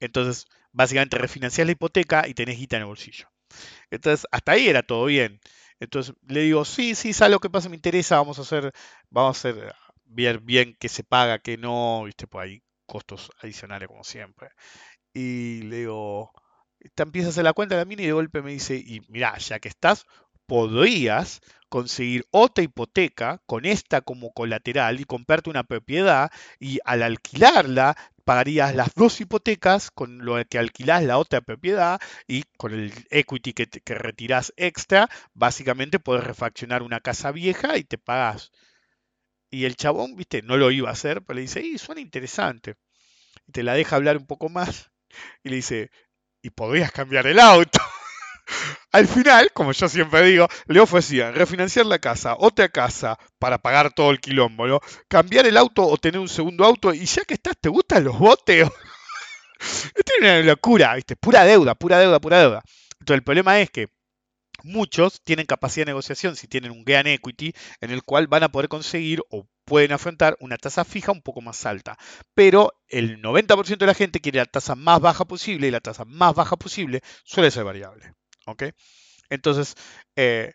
Entonces, 0.00 0.46
básicamente 0.72 1.18
refinanciás 1.18 1.66
la 1.66 1.72
hipoteca 1.72 2.28
y 2.28 2.34
tenés 2.34 2.58
guita 2.58 2.76
en 2.76 2.82
el 2.82 2.88
bolsillo. 2.88 3.28
Entonces, 3.90 4.26
hasta 4.30 4.52
ahí 4.52 4.68
era 4.68 4.82
todo 4.82 5.06
bien. 5.06 5.40
Entonces 5.82 6.14
le 6.28 6.42
digo, 6.42 6.64
sí, 6.64 6.94
sí, 6.94 7.12
¿sabes 7.12 7.32
lo 7.32 7.40
que 7.40 7.50
pasa? 7.50 7.68
Me 7.68 7.74
interesa, 7.74 8.16
vamos 8.16 8.38
a 8.38 8.42
hacer, 8.42 8.72
vamos 9.10 9.36
a 9.36 9.48
hacer 9.50 9.74
bien, 10.04 10.40
bien 10.46 10.76
qué 10.78 10.88
se 10.88 11.02
paga, 11.02 11.40
qué 11.40 11.56
no, 11.58 12.04
viste, 12.04 12.28
pues 12.28 12.44
hay 12.44 12.62
costos 12.86 13.32
adicionales 13.42 13.88
como 13.88 14.04
siempre. 14.04 14.50
Y 15.12 15.62
le 15.62 15.78
digo, 15.78 16.32
te 16.94 17.02
empieza 17.02 17.28
a 17.28 17.30
hacer 17.30 17.44
la 17.44 17.52
cuenta 17.52 17.74
de 17.74 17.80
la 17.82 17.84
mina 17.84 18.02
y 18.02 18.06
de 18.06 18.12
golpe 18.12 18.42
me 18.42 18.52
dice, 18.52 18.76
y 18.76 19.00
mira, 19.08 19.36
ya 19.38 19.58
que 19.58 19.68
estás, 19.68 20.06
podrías 20.46 21.40
conseguir 21.68 22.26
otra 22.30 22.62
hipoteca 22.62 23.42
con 23.46 23.64
esta 23.64 24.02
como 24.02 24.32
colateral 24.32 25.00
y 25.00 25.04
comprarte 25.04 25.50
una 25.50 25.64
propiedad 25.64 26.30
y 26.60 26.78
al 26.84 27.02
alquilarla 27.02 27.96
pagarías 28.24 28.74
las 28.74 28.94
dos 28.94 29.20
hipotecas 29.20 29.90
con 29.90 30.24
lo 30.24 30.42
que 30.44 30.58
alquilás 30.58 31.02
la 31.04 31.18
otra 31.18 31.40
propiedad 31.40 32.00
y 32.26 32.44
con 32.56 32.72
el 32.72 32.92
equity 33.10 33.52
que, 33.52 33.66
que 33.66 33.94
retirás 33.94 34.52
extra, 34.56 35.08
básicamente 35.34 35.98
puedes 35.98 36.24
refaccionar 36.24 36.82
una 36.82 37.00
casa 37.00 37.32
vieja 37.32 37.76
y 37.76 37.84
te 37.84 37.98
pagas. 37.98 38.50
Y 39.50 39.66
el 39.66 39.76
chabón, 39.76 40.16
viste, 40.16 40.42
no 40.42 40.56
lo 40.56 40.70
iba 40.70 40.88
a 40.88 40.92
hacer, 40.92 41.22
pero 41.22 41.36
le 41.36 41.42
dice, 41.42 41.60
y 41.60 41.78
suena 41.78 42.00
interesante. 42.00 42.76
Y 43.46 43.52
te 43.52 43.62
la 43.62 43.74
deja 43.74 43.96
hablar 43.96 44.16
un 44.16 44.26
poco 44.26 44.48
más 44.48 44.90
y 45.42 45.50
le 45.50 45.56
dice, 45.56 45.90
y 46.42 46.50
podrías 46.50 46.92
cambiar 46.92 47.26
el 47.26 47.38
auto. 47.38 47.78
Al 48.92 49.06
final, 49.06 49.50
como 49.52 49.72
yo 49.72 49.88
siempre 49.88 50.22
digo, 50.22 50.48
le 50.66 50.80
ofrecían 50.80 51.34
refinanciar 51.34 51.86
la 51.86 51.98
casa, 51.98 52.36
otra 52.38 52.68
casa 52.68 53.18
para 53.38 53.58
pagar 53.58 53.92
todo 53.92 54.10
el 54.10 54.20
quilombo. 54.20 54.80
Cambiar 55.08 55.46
el 55.46 55.56
auto 55.56 55.86
o 55.86 55.96
tener 55.96 56.20
un 56.20 56.28
segundo 56.28 56.64
auto 56.64 56.92
y 56.92 57.06
ya 57.06 57.24
que 57.24 57.34
estás, 57.34 57.54
¿te 57.60 57.68
gustan 57.68 58.04
los 58.04 58.18
botes? 58.18 58.68
Esto 59.94 60.12
es 60.14 60.20
una 60.20 60.40
locura, 60.40 60.94
¿viste? 60.94 61.16
Pura 61.16 61.44
deuda, 61.44 61.74
pura 61.74 61.98
deuda, 61.98 62.20
pura 62.20 62.40
deuda. 62.40 62.62
Entonces 63.00 63.18
el 63.18 63.24
problema 63.24 63.60
es 63.60 63.70
que 63.70 63.88
muchos 64.64 65.22
tienen 65.24 65.46
capacidad 65.46 65.86
de 65.86 65.90
negociación 65.90 66.36
si 66.36 66.46
tienen 66.46 66.70
un 66.70 66.84
gran 66.84 67.06
equity 67.06 67.52
en 67.80 67.90
el 67.90 68.02
cual 68.02 68.26
van 68.26 68.44
a 68.44 68.50
poder 68.50 68.68
conseguir 68.68 69.22
o 69.30 69.46
pueden 69.64 69.92
afrontar 69.92 70.36
una 70.40 70.56
tasa 70.56 70.84
fija 70.84 71.12
un 71.12 71.22
poco 71.22 71.40
más 71.40 71.66
alta. 71.66 71.96
Pero 72.34 72.72
el 72.88 73.22
90% 73.22 73.78
de 73.78 73.86
la 73.86 73.94
gente 73.94 74.20
quiere 74.20 74.38
la 74.38 74.46
tasa 74.46 74.74
más 74.74 75.00
baja 75.00 75.24
posible 75.24 75.68
y 75.68 75.70
la 75.70 75.80
tasa 75.80 76.04
más 76.04 76.34
baja 76.34 76.56
posible 76.56 77.02
suele 77.24 77.50
ser 77.50 77.64
variable. 77.64 78.14
¿Ok? 78.46 78.64
Entonces, 79.30 79.74
eh, 80.16 80.52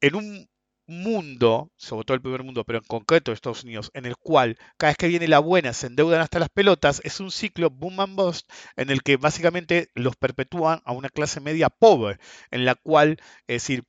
en 0.00 0.14
un 0.14 0.50
mundo, 0.90 1.70
sobre 1.76 2.04
todo 2.04 2.16
el 2.16 2.22
primer 2.22 2.42
mundo, 2.42 2.64
pero 2.64 2.78
en 2.78 2.84
concreto 2.84 3.32
Estados 3.32 3.64
Unidos, 3.64 3.90
en 3.94 4.06
el 4.06 4.16
cual 4.16 4.58
cada 4.76 4.90
vez 4.90 4.96
que 4.96 5.08
viene 5.08 5.28
la 5.28 5.38
buena 5.38 5.72
se 5.72 5.86
endeudan 5.86 6.20
hasta 6.20 6.40
las 6.40 6.48
pelotas, 6.48 7.00
es 7.04 7.20
un 7.20 7.30
ciclo 7.30 7.70
boom 7.70 8.00
and 8.00 8.16
bust 8.16 8.50
en 8.76 8.90
el 8.90 9.02
que 9.02 9.16
básicamente 9.16 9.90
los 9.94 10.16
perpetúan 10.16 10.80
a 10.84 10.92
una 10.92 11.08
clase 11.08 11.40
media 11.40 11.70
pobre, 11.70 12.18
en 12.50 12.64
la 12.64 12.74
cual, 12.74 13.18
es 13.46 13.62
decir, 13.62 13.84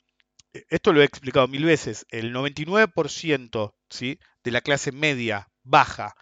esto 0.70 0.94
lo 0.94 1.02
he 1.02 1.06
explicado 1.06 1.48
mil 1.48 1.66
veces, 1.66 2.06
el 2.10 2.34
99% 2.34 3.74
¿sí? 3.90 4.20
de 4.44 4.52
la 4.52 4.62
clase 4.62 4.92
media 4.92 5.48
baja, 5.64 6.14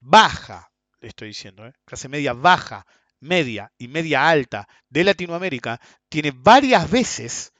baja, 0.00 0.70
le 1.00 1.08
estoy 1.08 1.28
diciendo, 1.28 1.66
¿eh? 1.66 1.72
clase 1.84 2.08
media 2.08 2.32
baja, 2.32 2.86
media 3.20 3.72
y 3.78 3.88
media 3.88 4.28
alta 4.28 4.68
de 4.88 5.04
Latinoamérica 5.04 5.80
tiene 6.08 6.32
varias 6.34 6.90
veces 6.90 7.52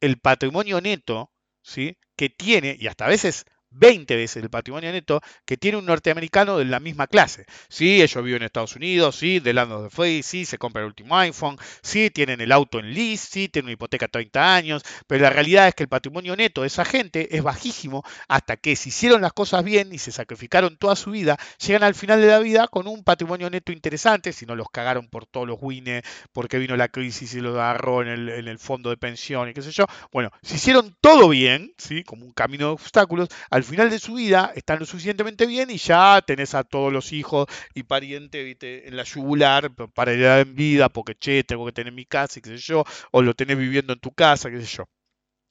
el 0.00 0.18
patrimonio 0.18 0.80
neto 0.80 1.32
¿sí? 1.62 1.98
que 2.16 2.28
tiene, 2.28 2.76
y 2.78 2.86
hasta 2.86 3.06
a 3.06 3.08
veces 3.08 3.44
20 3.70 4.16
veces 4.16 4.42
el 4.42 4.50
patrimonio 4.50 4.92
neto 4.92 5.20
que 5.44 5.56
tiene 5.56 5.78
un 5.78 5.86
norteamericano 5.86 6.58
de 6.58 6.64
la 6.64 6.80
misma 6.80 7.06
clase. 7.06 7.46
Sí, 7.68 8.02
ellos 8.02 8.24
viven 8.24 8.42
en 8.42 8.46
Estados 8.46 8.76
Unidos, 8.76 9.16
sí, 9.16 9.40
de 9.40 9.52
Land 9.52 9.72
of 9.72 9.94
the 9.94 10.22
sí, 10.22 10.44
se 10.44 10.58
compra 10.58 10.82
el 10.82 10.88
último 10.88 11.16
iPhone, 11.16 11.58
sí, 11.82 12.10
tienen 12.10 12.40
el 12.40 12.52
auto 12.52 12.78
en 12.78 12.92
lease, 12.92 13.28
sí, 13.30 13.48
tienen 13.48 13.66
una 13.66 13.72
hipoteca 13.72 14.08
30 14.08 14.54
años, 14.54 14.82
pero 15.06 15.22
la 15.22 15.30
realidad 15.30 15.68
es 15.68 15.74
que 15.74 15.82
el 15.82 15.88
patrimonio 15.88 16.36
neto 16.36 16.62
de 16.62 16.68
esa 16.68 16.84
gente 16.84 17.36
es 17.36 17.42
bajísimo 17.42 18.02
hasta 18.28 18.56
que 18.56 18.76
si 18.76 18.90
hicieron 18.90 19.20
las 19.20 19.32
cosas 19.32 19.64
bien 19.64 19.92
y 19.92 19.98
se 19.98 20.12
sacrificaron 20.12 20.76
toda 20.76 20.96
su 20.96 21.10
vida, 21.10 21.36
llegan 21.64 21.82
al 21.82 21.94
final 21.94 22.20
de 22.20 22.28
la 22.28 22.38
vida 22.38 22.68
con 22.68 22.86
un 22.86 23.04
patrimonio 23.04 23.50
neto 23.50 23.72
interesante, 23.72 24.32
si 24.32 24.46
no 24.46 24.54
los 24.54 24.68
cagaron 24.70 25.08
por 25.08 25.26
todos 25.26 25.46
los 25.46 25.58
wines, 25.60 26.02
porque 26.32 26.58
vino 26.58 26.76
la 26.76 26.88
crisis 26.88 27.34
y 27.34 27.40
los 27.40 27.54
agarró 27.54 28.02
en 28.02 28.08
el, 28.08 28.28
en 28.28 28.48
el 28.48 28.58
fondo 28.58 28.90
de 28.90 28.96
pensión 28.96 29.48
y 29.48 29.54
qué 29.54 29.62
sé 29.62 29.70
yo. 29.72 29.86
Bueno, 30.12 30.30
si 30.42 30.56
hicieron 30.56 30.96
todo 31.00 31.28
bien, 31.28 31.72
¿sí? 31.78 32.04
como 32.04 32.24
un 32.24 32.32
camino 32.32 32.66
de 32.66 32.72
obstáculos, 32.72 33.28
al 33.56 33.64
final 33.64 33.88
de 33.88 33.98
su 33.98 34.12
vida 34.14 34.52
están 34.54 34.78
lo 34.78 34.84
suficientemente 34.84 35.46
bien 35.46 35.70
y 35.70 35.78
ya 35.78 36.20
tenés 36.20 36.54
a 36.54 36.62
todos 36.62 36.92
los 36.92 37.14
hijos 37.14 37.46
y 37.74 37.84
parientes 37.84 38.58
en 38.60 38.94
la 38.94 39.02
yugular 39.02 39.74
para 39.94 40.12
heredar 40.12 40.40
en 40.40 40.54
vida, 40.54 40.90
porque 40.90 41.14
che, 41.14 41.42
tengo 41.42 41.64
que 41.64 41.72
tener 41.72 41.90
mi 41.90 42.04
casa 42.04 42.38
y 42.38 42.42
qué 42.42 42.50
sé 42.50 42.58
yo, 42.58 42.84
o 43.12 43.22
lo 43.22 43.32
tenés 43.32 43.56
viviendo 43.56 43.94
en 43.94 43.98
tu 44.00 44.12
casa, 44.12 44.50
qué 44.50 44.60
sé 44.60 44.66
yo. 44.66 44.84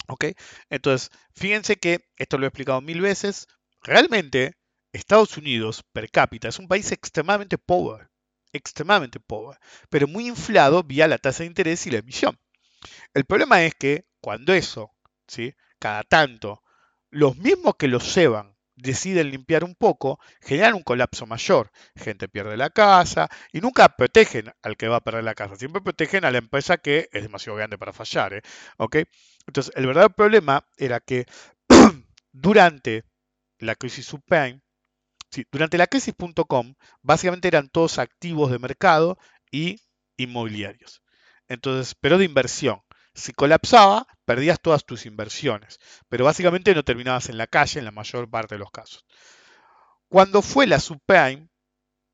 ¿Ok? 0.08 0.26
Entonces, 0.70 1.10
fíjense 1.34 1.78
que 1.78 2.06
esto 2.18 2.38
lo 2.38 2.46
he 2.46 2.50
explicado 2.50 2.80
mil 2.80 3.02
veces. 3.02 3.48
Realmente, 3.82 4.54
Estados 4.94 5.36
Unidos 5.38 5.84
per 5.92 6.12
cápita 6.12 6.50
es 6.50 6.60
un 6.60 6.68
país 6.68 6.92
extremadamente 6.92 7.58
pobre, 7.58 8.06
extremadamente 8.54 9.20
pobre, 9.20 9.58
pero 9.90 10.08
muy 10.08 10.28
inflado 10.28 10.84
vía 10.84 11.08
la 11.08 11.18
tasa 11.18 11.42
de 11.42 11.48
interés 11.48 11.88
y 11.88 11.90
la 11.90 11.98
emisión. 11.98 12.38
El 13.16 13.26
problema 13.26 13.64
es 13.64 13.74
que 13.74 14.06
cuando 14.22 14.54
eso, 14.54 14.92
¿sí? 15.28 15.56
cada 15.80 16.04
tanto, 16.04 16.62
los 17.16 17.38
mismos 17.38 17.76
que 17.78 17.88
los 17.88 18.14
llevan 18.14 18.58
deciden 18.76 19.32
limpiar 19.32 19.64
un 19.64 19.74
poco, 19.74 20.20
generan 20.42 20.74
un 20.74 20.84
colapso 20.84 21.26
mayor. 21.26 21.72
Gente 21.96 22.28
pierde 22.28 22.58
la 22.58 22.70
casa 22.70 23.30
y 23.54 23.62
nunca 23.62 23.96
protegen 23.96 24.52
al 24.62 24.76
que 24.76 24.90
va 24.90 24.98
a 24.98 25.02
perder 25.02 25.24
la 25.24 25.34
casa, 25.34 25.56
siempre 25.56 25.82
protegen 25.82 26.26
a 26.26 26.32
la 26.32 26.40
empresa 26.40 26.78
que 26.78 27.08
es 27.14 27.24
demasiado 27.24 27.58
grande 27.58 27.78
para 27.78 27.94
fallar. 27.94 28.34
¿eh? 28.34 28.42
Entonces, 29.48 29.74
el 29.78 29.88
verdadero 29.88 30.14
problema 30.14 30.68
era 30.76 31.00
que 31.00 31.26
durante 32.34 33.06
la 33.60 33.76
crisis 33.76 34.06
subprime, 34.06 34.62
durante 35.52 35.78
la 35.78 35.88
crisis.com, 35.88 36.76
básicamente 37.02 37.48
eran 37.48 37.70
todos 37.70 37.98
activos 37.98 38.52
de 38.52 38.60
mercado 38.60 39.18
y 39.52 39.80
inmobiliarios. 40.18 41.02
Entonces, 41.48 41.96
pero 41.96 42.18
de 42.18 42.26
inversión. 42.26 42.82
Si 43.16 43.32
colapsaba, 43.32 44.06
perdías 44.26 44.60
todas 44.60 44.86
tus 44.86 45.06
inversiones, 45.06 45.80
pero 46.10 46.26
básicamente 46.26 46.76
no 46.76 46.84
terminabas 46.84 47.30
en 47.30 47.38
la 47.38 47.48
calle 47.48 47.80
en 47.80 47.86
la 47.86 47.92
mayor 47.92 48.30
parte 48.30 48.56
de 48.56 48.60
los 48.60 48.72
casos. 48.72 49.06
Cuando 50.10 50.42
fue 50.42 50.68
la 50.68 50.80
subprime, 50.80 51.50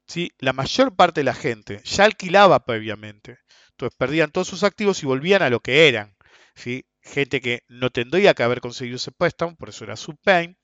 ¿sí? 0.07 0.31
la 0.37 0.53
mayor 0.53 0.95
parte 0.95 1.21
de 1.21 1.25
la 1.25 1.33
gente 1.33 1.81
ya 1.83 2.05
alquilaba 2.05 2.63
previamente, 2.65 3.39
entonces 3.71 3.97
perdían 3.97 4.31
todos 4.31 4.47
sus 4.47 4.63
activos 4.63 5.01
y 5.01 5.07
volvían 5.07 5.41
a 5.41 5.49
lo 5.49 5.59
que 5.59 5.87
eran. 5.87 6.15
¿sí? 6.55 6.85
Gente 7.01 7.41
que 7.41 7.63
no 7.67 7.89
tendría 7.89 8.35
que 8.35 8.43
haber 8.43 8.61
conseguido 8.61 8.97
ese 8.97 9.11
préstamo, 9.11 9.55
por 9.55 9.69
eso 9.69 9.83
era 9.83 9.95
subprime, 9.95 10.55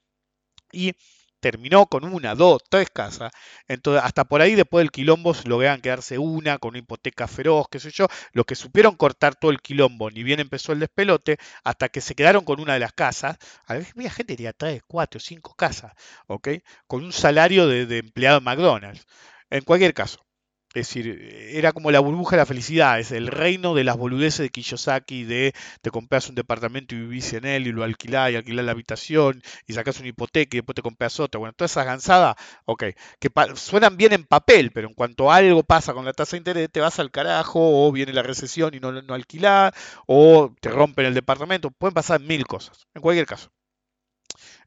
y 0.72 0.94
terminó 1.40 1.86
con 1.88 2.04
una, 2.06 2.36
dos, 2.36 2.62
tres 2.70 2.90
casas. 2.92 3.32
Entonces, 3.68 4.04
hasta 4.04 4.26
por 4.26 4.42
ahí 4.42 4.56
después 4.56 4.84
del 4.84 4.92
quilombo 4.92 5.34
lograban 5.46 5.82
quedarse 5.82 6.18
una 6.18 6.58
con 6.60 6.70
una 6.70 6.80
hipoteca 6.80 7.28
feroz, 7.28 7.68
qué 7.72 7.80
sé 7.80 7.92
yo. 7.92 8.08
Los 8.34 8.46
que 8.46 8.56
supieron 8.56 8.96
cortar 8.96 9.36
todo 9.36 9.52
el 9.52 9.62
quilombo, 9.62 10.10
ni 10.12 10.24
bien 10.24 10.40
empezó 10.40 10.74
el 10.74 10.80
despelote, 10.80 11.38
hasta 11.64 11.90
que 11.90 12.02
se 12.02 12.16
quedaron 12.16 12.44
con 12.46 12.60
una 12.60 12.74
de 12.74 12.80
las 12.80 12.94
casas. 12.94 13.38
A 13.66 13.76
veces 13.76 13.94
había 13.96 14.12
gente 14.12 14.36
tenía 14.36 14.54
tres, 14.54 14.82
cuatro, 14.88 15.20
cinco 15.20 15.54
casas, 15.56 15.94
¿ok? 16.28 16.50
Con 16.88 17.04
un 17.04 17.14
salario 17.14 17.68
de, 17.68 17.86
de 17.86 18.00
empleado 18.00 18.40
de 18.40 18.46
McDonald's. 18.46 19.06
En 19.50 19.64
cualquier 19.64 19.94
caso, 19.94 20.27
es 20.80 20.88
decir, 20.88 21.50
era 21.52 21.72
como 21.74 21.90
la 21.90 22.00
burbuja 22.00 22.36
de 22.36 22.42
la 22.42 22.46
felicidad, 22.46 23.00
es 23.00 23.12
el 23.12 23.28
reino 23.28 23.74
de 23.74 23.84
las 23.84 23.98
boludeces 23.98 24.40
de 24.40 24.50
Kiyosaki, 24.50 25.24
de 25.24 25.54
te 25.82 25.90
compras 25.90 26.30
un 26.30 26.36
departamento 26.36 26.94
y 26.94 27.00
vivís 27.00 27.34
en 27.34 27.46
él 27.46 27.66
y 27.66 27.72
lo 27.72 27.84
alquilás 27.84 28.32
y 28.32 28.36
alquilás 28.36 28.64
la 28.66 28.74
habitación 28.74 29.42
y 29.66 29.74
sacás 29.74 30.00
una 30.00 30.10
hipoteca 30.10 30.56
y 30.56 30.60
después 30.60 30.76
te 30.76 30.84
compras 30.84 31.20
otra. 31.20 31.40
Bueno, 31.40 31.54
todas 31.54 31.72
esas 31.72 31.86
gansadas, 31.86 32.36
ok, 32.66 32.84
que 33.20 33.30
suenan 33.56 33.98
bien 33.98 34.14
en 34.14 34.26
papel, 34.26 34.72
pero 34.72 34.88
en 34.88 34.94
cuanto 34.94 35.32
algo 35.32 35.64
pasa 35.64 35.94
con 35.94 36.06
la 36.06 36.14
tasa 36.14 36.32
de 36.32 36.38
interés, 36.40 36.70
te 36.72 36.80
vas 36.80 37.00
al 37.00 37.10
carajo 37.10 37.60
o 37.60 37.92
viene 37.92 38.14
la 38.14 38.22
recesión 38.22 38.74
y 38.76 38.80
no, 38.80 38.92
no 38.92 39.14
alquilás 39.16 39.74
o 40.06 40.54
te 40.62 40.70
rompen 40.70 41.08
el 41.08 41.14
departamento, 41.16 41.72
pueden 41.72 41.96
pasar 41.96 42.22
mil 42.22 42.46
cosas, 42.46 42.86
en 42.94 43.02
cualquier 43.02 43.26
caso. 43.26 43.50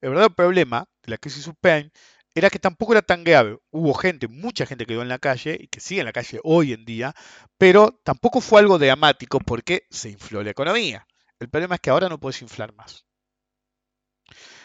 El 0.01 0.11
verdadero 0.11 0.35
problema 0.35 0.87
de 1.03 1.11
la 1.13 1.19
crisis 1.19 1.45
subprime 1.45 1.91
era 2.35 2.51
que 2.51 2.59
tampoco 2.59 2.93
era 2.93 3.03
tan 3.03 3.25
grave. 3.25 3.59
Hubo 3.71 3.95
gente, 3.95 4.29
mucha 4.29 4.67
gente 4.67 4.85
que 4.85 4.95
quedó 4.95 5.03
en 5.03 5.09
la 5.09 5.19
calle 5.19 5.59
y 5.61 5.69
que 5.69 5.81
sigue 5.81 6.01
en 6.01 6.07
la 6.07 6.13
calle 6.13 6.41
hoy 6.45 6.73
en 6.73 6.85
día, 6.85 7.15
pero 7.59 8.01
tampoco 8.05 8.41
fue 8.41 8.61
algo 8.61 8.79
dramático 8.79 9.41
porque 9.41 9.87
se 9.91 10.11
infló 10.11 10.43
la 10.43 10.51
economía. 10.51 11.07
El 11.39 11.49
problema 11.49 11.77
es 11.77 11.81
que 11.81 11.91
ahora 11.91 12.09
no 12.09 12.19
puedes 12.21 12.43
inflar 12.43 12.75
más. 12.75 13.07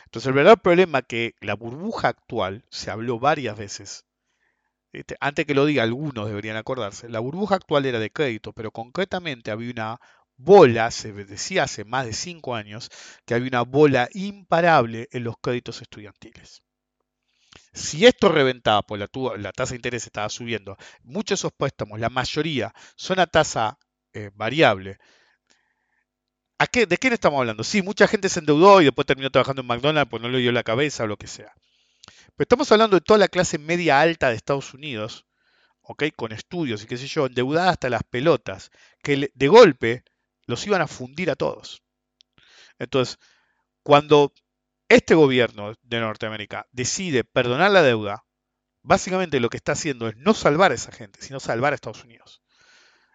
Entonces 0.05 0.27
el 0.27 0.33
verdadero 0.33 0.61
problema 0.61 0.99
es 0.99 1.05
que 1.07 1.35
la 1.41 1.55
burbuja 1.55 2.09
actual, 2.09 2.65
se 2.69 2.91
habló 2.91 3.19
varias 3.19 3.57
veces, 3.57 4.05
este, 4.93 5.17
antes 5.19 5.45
que 5.45 5.53
lo 5.53 5.65
diga 5.65 5.83
algunos 5.83 6.27
deberían 6.27 6.55
acordarse, 6.57 7.09
la 7.09 7.19
burbuja 7.19 7.55
actual 7.55 7.85
era 7.85 7.99
de 7.99 8.11
crédito, 8.11 8.53
pero 8.53 8.71
concretamente 8.71 9.51
había 9.51 9.71
una 9.71 9.99
bola, 10.37 10.91
se 10.91 11.11
decía 11.11 11.63
hace 11.63 11.83
más 11.85 12.05
de 12.05 12.13
cinco 12.13 12.55
años, 12.55 12.89
que 13.25 13.33
había 13.33 13.49
una 13.49 13.63
bola 13.63 14.07
imparable 14.13 15.09
en 15.11 15.23
los 15.23 15.35
créditos 15.41 15.81
estudiantiles. 15.81 16.63
Si 17.75 18.05
esto 18.05 18.29
reventaba, 18.29 18.83
pues 18.83 19.01
la, 19.01 19.51
tasa 19.51 19.71
de 19.71 19.75
interés 19.75 20.05
estaba 20.05 20.29
subiendo, 20.29 20.77
muchos 21.03 21.37
de 21.37 21.41
esos 21.41 21.51
préstamos, 21.51 21.99
la 21.99 22.09
mayoría, 22.09 22.73
son 22.95 23.19
a 23.19 23.27
tasa 23.27 23.77
eh, 24.13 24.31
variable. 24.33 24.97
¿A 26.57 26.67
qué, 26.67 26.85
¿De 26.85 26.97
quién 26.97 27.11
estamos 27.11 27.37
hablando? 27.37 27.65
Sí, 27.65 27.81
mucha 27.81 28.07
gente 28.07 28.29
se 28.29 28.39
endeudó 28.39 28.81
y 28.81 28.85
después 28.85 29.05
terminó 29.05 29.29
trabajando 29.29 29.61
en 29.61 29.67
McDonald's, 29.67 30.09
pues 30.09 30.23
no 30.23 30.29
le 30.29 30.39
dio 30.39 30.53
la 30.53 30.63
cabeza 30.63 31.03
o 31.03 31.07
lo 31.07 31.17
que 31.17 31.27
sea. 31.27 31.53
Pero 32.35 32.45
estamos 32.45 32.71
hablando 32.71 32.95
de 32.95 33.01
toda 33.01 33.19
la 33.19 33.27
clase 33.27 33.57
media 33.57 33.99
alta 33.99 34.29
de 34.29 34.35
Estados 34.35 34.73
Unidos, 34.73 35.25
¿ok? 35.81 36.05
Con 36.15 36.31
estudios 36.31 36.81
y 36.81 36.87
qué 36.87 36.95
sé 36.97 37.07
yo, 37.07 37.25
endeudada 37.25 37.71
hasta 37.71 37.89
las 37.89 38.03
pelotas, 38.03 38.71
que 39.03 39.31
de 39.33 39.47
golpe 39.49 40.05
los 40.45 40.65
iban 40.65 40.81
a 40.81 40.87
fundir 40.87 41.29
a 41.29 41.35
todos. 41.35 41.83
Entonces, 42.79 43.19
cuando 43.83 44.33
este 44.89 45.15
gobierno 45.15 45.73
de 45.81 45.99
Norteamérica 45.99 46.67
decide 46.71 47.23
perdonar 47.23 47.71
la 47.71 47.81
deuda, 47.81 48.25
básicamente 48.81 49.39
lo 49.39 49.49
que 49.49 49.57
está 49.57 49.73
haciendo 49.73 50.07
es 50.07 50.15
no 50.17 50.33
salvar 50.33 50.71
a 50.71 50.75
esa 50.75 50.91
gente, 50.91 51.21
sino 51.21 51.39
salvar 51.39 51.73
a 51.73 51.75
Estados 51.75 52.03
Unidos. 52.03 52.41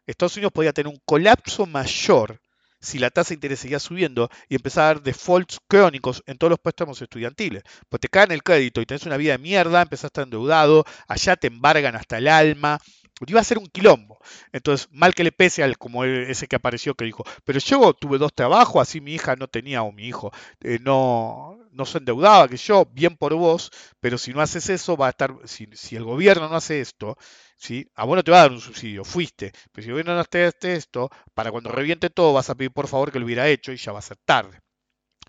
Estados 0.06 0.36
Unidos 0.36 0.52
podría 0.52 0.72
tener 0.72 0.92
un 0.92 1.00
colapso 1.04 1.66
mayor 1.66 2.40
si 2.80 2.98
la 2.98 3.10
tasa 3.10 3.28
de 3.28 3.34
interés 3.34 3.60
seguía 3.60 3.78
subiendo 3.78 4.30
y 4.48 4.56
empezar 4.56 4.84
a 4.84 4.86
dar 4.86 5.02
defaults 5.02 5.60
crónicos 5.68 6.22
en 6.26 6.38
todos 6.38 6.50
los 6.50 6.58
préstamos 6.58 7.00
estudiantiles. 7.02 7.62
Pues 7.88 8.00
te 8.00 8.08
caen 8.08 8.32
el 8.32 8.42
crédito 8.42 8.80
y 8.80 8.86
tenés 8.86 9.04
una 9.06 9.18
vida 9.18 9.32
de 9.32 9.38
mierda, 9.38 9.82
empezás 9.82 10.04
a 10.04 10.06
estar 10.08 10.24
endeudado, 10.24 10.84
allá 11.06 11.36
te 11.36 11.48
embargan 11.48 11.94
hasta 11.94 12.18
el 12.18 12.28
alma, 12.28 12.80
iba 13.26 13.40
a 13.40 13.44
ser 13.44 13.58
un 13.58 13.66
quilombo. 13.66 14.18
Entonces, 14.52 14.88
mal 14.92 15.14
que 15.14 15.24
le 15.24 15.32
pese 15.32 15.62
al 15.62 15.78
como 15.78 16.04
ese 16.04 16.46
que 16.48 16.56
apareció 16.56 16.94
que 16.94 17.04
dijo, 17.04 17.24
pero 17.44 17.58
yo 17.58 17.94
tuve 17.94 18.18
dos 18.18 18.32
trabajos, 18.34 18.82
así 18.82 19.00
mi 19.00 19.14
hija 19.14 19.36
no 19.36 19.48
tenía 19.48 19.82
o 19.82 19.92
mi 19.92 20.06
hijo 20.06 20.32
eh, 20.60 20.78
no, 20.80 21.58
no 21.72 21.84
se 21.86 21.98
endeudaba, 21.98 22.48
que 22.48 22.56
yo, 22.56 22.86
bien 22.86 23.16
por 23.16 23.34
vos, 23.34 23.70
pero 24.00 24.18
si 24.18 24.32
no 24.32 24.40
haces 24.40 24.68
eso, 24.70 24.96
va 24.96 25.06
a 25.08 25.10
estar, 25.10 25.34
si, 25.44 25.68
el 25.96 26.04
gobierno 26.04 26.48
no 26.48 26.56
hace 26.56 26.80
esto, 26.80 27.16
¿sí? 27.56 27.90
a 27.94 28.04
vos 28.04 28.16
no 28.16 28.24
te 28.24 28.30
va 28.30 28.38
a 28.38 28.42
dar 28.42 28.52
un 28.52 28.60
subsidio, 28.60 29.04
fuiste, 29.04 29.52
pero 29.72 29.82
si 29.82 29.88
el 29.88 29.94
gobierno 29.94 30.14
no 30.14 30.20
hace 30.20 30.46
esto, 30.74 31.10
para 31.34 31.50
cuando 31.50 31.70
reviente 31.70 32.10
todo 32.10 32.32
vas 32.32 32.50
a 32.50 32.54
pedir 32.54 32.72
por 32.72 32.88
favor 32.88 33.12
que 33.12 33.18
lo 33.18 33.26
hubiera 33.26 33.48
hecho 33.48 33.72
y 33.72 33.76
ya 33.76 33.92
va 33.92 34.00
a 34.00 34.02
ser 34.02 34.18
tarde. 34.24 34.60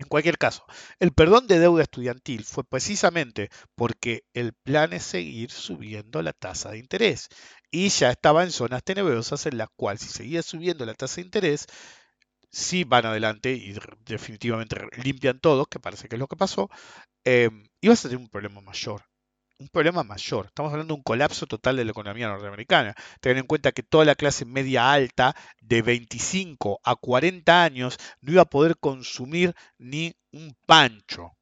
En 0.02 0.08
cualquier 0.08 0.40
caso, 0.40 0.66
el 1.00 1.14
perdón 1.14 1.46
de 1.46 1.60
deuda 1.60 1.84
estudiantil 1.84 2.44
fue 2.44 2.64
precisamente 2.64 3.50
porque 3.76 4.24
el 4.34 4.54
plan 4.54 4.94
es 4.94 5.04
seguir 5.04 5.52
subiendo 5.52 6.24
la 6.24 6.34
tasa 6.34 6.72
de 6.72 6.80
interés 6.80 7.30
y 7.70 7.90
ya 7.90 8.10
estaba 8.10 8.44
en 8.44 8.52
zonas 8.52 8.84
tenebrosas 8.84 9.46
en 9.46 9.60
las 9.60 9.70
cuales 9.76 10.02
si 10.02 10.10
seguía 10.10 10.42
subiendo 10.42 10.88
la 10.88 10.96
tasa 10.96 11.18
de 11.18 11.22
interés, 11.28 11.68
si 12.52 12.84
van 12.84 13.06
adelante 13.06 13.52
y 13.54 13.76
definitivamente 14.04 14.76
limpian 15.04 15.40
todo, 15.40 15.68
que 15.68 15.80
parece 15.80 16.08
que 16.08 16.16
es 16.16 16.20
lo 16.20 16.28
que 16.28 16.36
pasó, 16.36 16.70
eh, 17.24 17.52
ibas 17.82 18.04
a 18.04 18.10
tener 18.10 18.24
un 18.24 18.30
problema 18.30 18.60
mayor 18.62 19.04
un 19.62 19.70
problema 19.70 20.04
mayor. 20.04 20.48
Estamos 20.48 20.72
hablando 20.72 20.96
de 20.96 20.98
un 20.98 21.04
colapso 21.04 21.46
total 21.46 21.78
de 21.78 21.86
la 21.86 21.92
economía 21.92 22.28
norteamericana. 22.28 22.96
Ten 23.20 23.38
en 23.38 23.46
cuenta 23.46 23.72
que 23.72 23.84
toda 23.84 24.06
la 24.06 24.16
clase 24.16 24.44
media 24.44 24.92
alta 24.92 25.36
de 25.62 25.82
25 25.84 26.82
a 26.84 26.96
40 26.96 27.64
años 27.64 27.98
no 28.22 28.34
iba 28.34 28.42
a 28.42 28.50
poder 28.50 28.78
consumir 28.78 29.56
ni 29.78 30.14
un 30.32 30.56
pancho. 30.66 31.34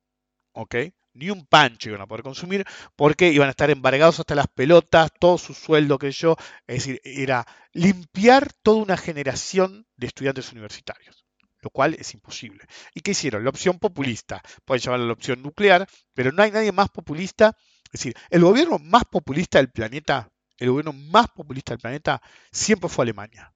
¿Ok? 0.52 0.76
Ni 1.14 1.30
un 1.30 1.46
pancho 1.46 1.90
iban 1.90 2.02
a 2.02 2.08
poder 2.08 2.24
consumir 2.24 2.66
porque 2.96 3.32
iban 3.32 3.48
a 3.48 3.52
estar 3.52 3.70
embargados 3.70 4.20
hasta 4.20 4.36
las 4.36 4.48
pelotas, 4.48 5.12
todo 5.20 5.38
su 5.38 5.54
sueldo 5.54 5.98
que 5.98 6.12
yo. 6.12 6.36
Es 6.68 6.86
decir, 6.86 7.02
era 7.04 7.46
limpiar 7.72 8.52
toda 8.64 8.84
una 8.84 8.98
generación 8.98 9.88
de 9.96 10.08
estudiantes 10.08 10.52
universitarios 10.52 11.26
lo 11.62 11.70
cual 11.72 11.94
es 11.96 12.14
imposible. 12.14 12.64
¿Y 12.94 13.02
qué 13.02 13.12
hicieron? 13.12 13.44
La 13.44 13.50
opción 13.50 13.80
populista, 13.80 14.42
pueden 14.64 14.82
llamarla 14.82 15.08
la 15.08 15.12
opción 15.12 15.42
nuclear, 15.42 15.90
pero 16.14 16.32
no 16.32 16.42
hay 16.42 16.52
nadie 16.52 16.72
más 16.72 16.90
populista 16.90 17.54
es 17.92 18.00
decir, 18.00 18.16
el 18.30 18.42
gobierno 18.42 18.78
más 18.78 19.04
populista 19.06 19.58
del 19.58 19.72
planeta, 19.72 20.32
el 20.58 20.70
gobierno 20.70 20.94
más 20.94 21.28
populista 21.30 21.74
del 21.74 21.80
planeta 21.80 22.22
siempre 22.52 22.90
fue 22.90 23.04
Alemania. 23.04 23.54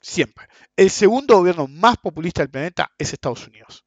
Siempre. 0.00 0.46
El 0.76 0.88
segundo 0.88 1.36
gobierno 1.36 1.66
más 1.66 1.96
populista 1.98 2.42
del 2.42 2.50
planeta 2.50 2.90
es 2.96 3.12
Estados 3.12 3.46
Unidos. 3.46 3.84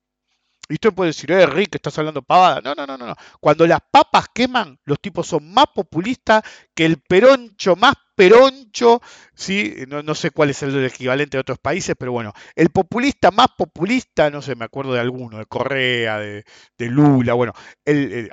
Y 0.69 0.75
usted 0.75 0.93
puede 0.93 1.09
decir, 1.09 1.31
eh, 1.31 1.45
Rick, 1.45 1.75
estás 1.75 1.97
hablando 1.99 2.21
pavada. 2.21 2.61
No, 2.61 2.73
no, 2.73 2.85
no, 2.85 2.97
no. 2.97 3.15
Cuando 3.39 3.67
las 3.67 3.79
papas 3.91 4.27
queman, 4.33 4.79
los 4.85 4.99
tipos 4.99 5.27
son 5.27 5.53
más 5.53 5.65
populistas 5.73 6.43
que 6.73 6.85
el 6.85 6.99
peroncho 6.99 7.75
más 7.75 7.95
peroncho, 8.15 9.01
¿sí? 9.33 9.75
No, 9.87 10.15
sé 10.15 10.31
cuál 10.31 10.51
es 10.51 10.61
el 10.63 10.85
equivalente 10.85 11.37
de 11.37 11.41
otros 11.41 11.59
países, 11.59 11.95
pero 11.97 12.11
bueno, 12.11 12.33
el 12.55 12.69
populista 12.69 13.31
más 13.31 13.47
populista, 13.57 14.29
no 14.29 14.41
sé, 14.41 14.55
me 14.55 14.65
acuerdo 14.65 14.93
de 14.93 14.99
alguno, 14.99 15.39
de 15.39 15.45
Correa, 15.45 16.19
de, 16.19 16.43
Lula, 16.77 17.33
bueno, 17.33 17.53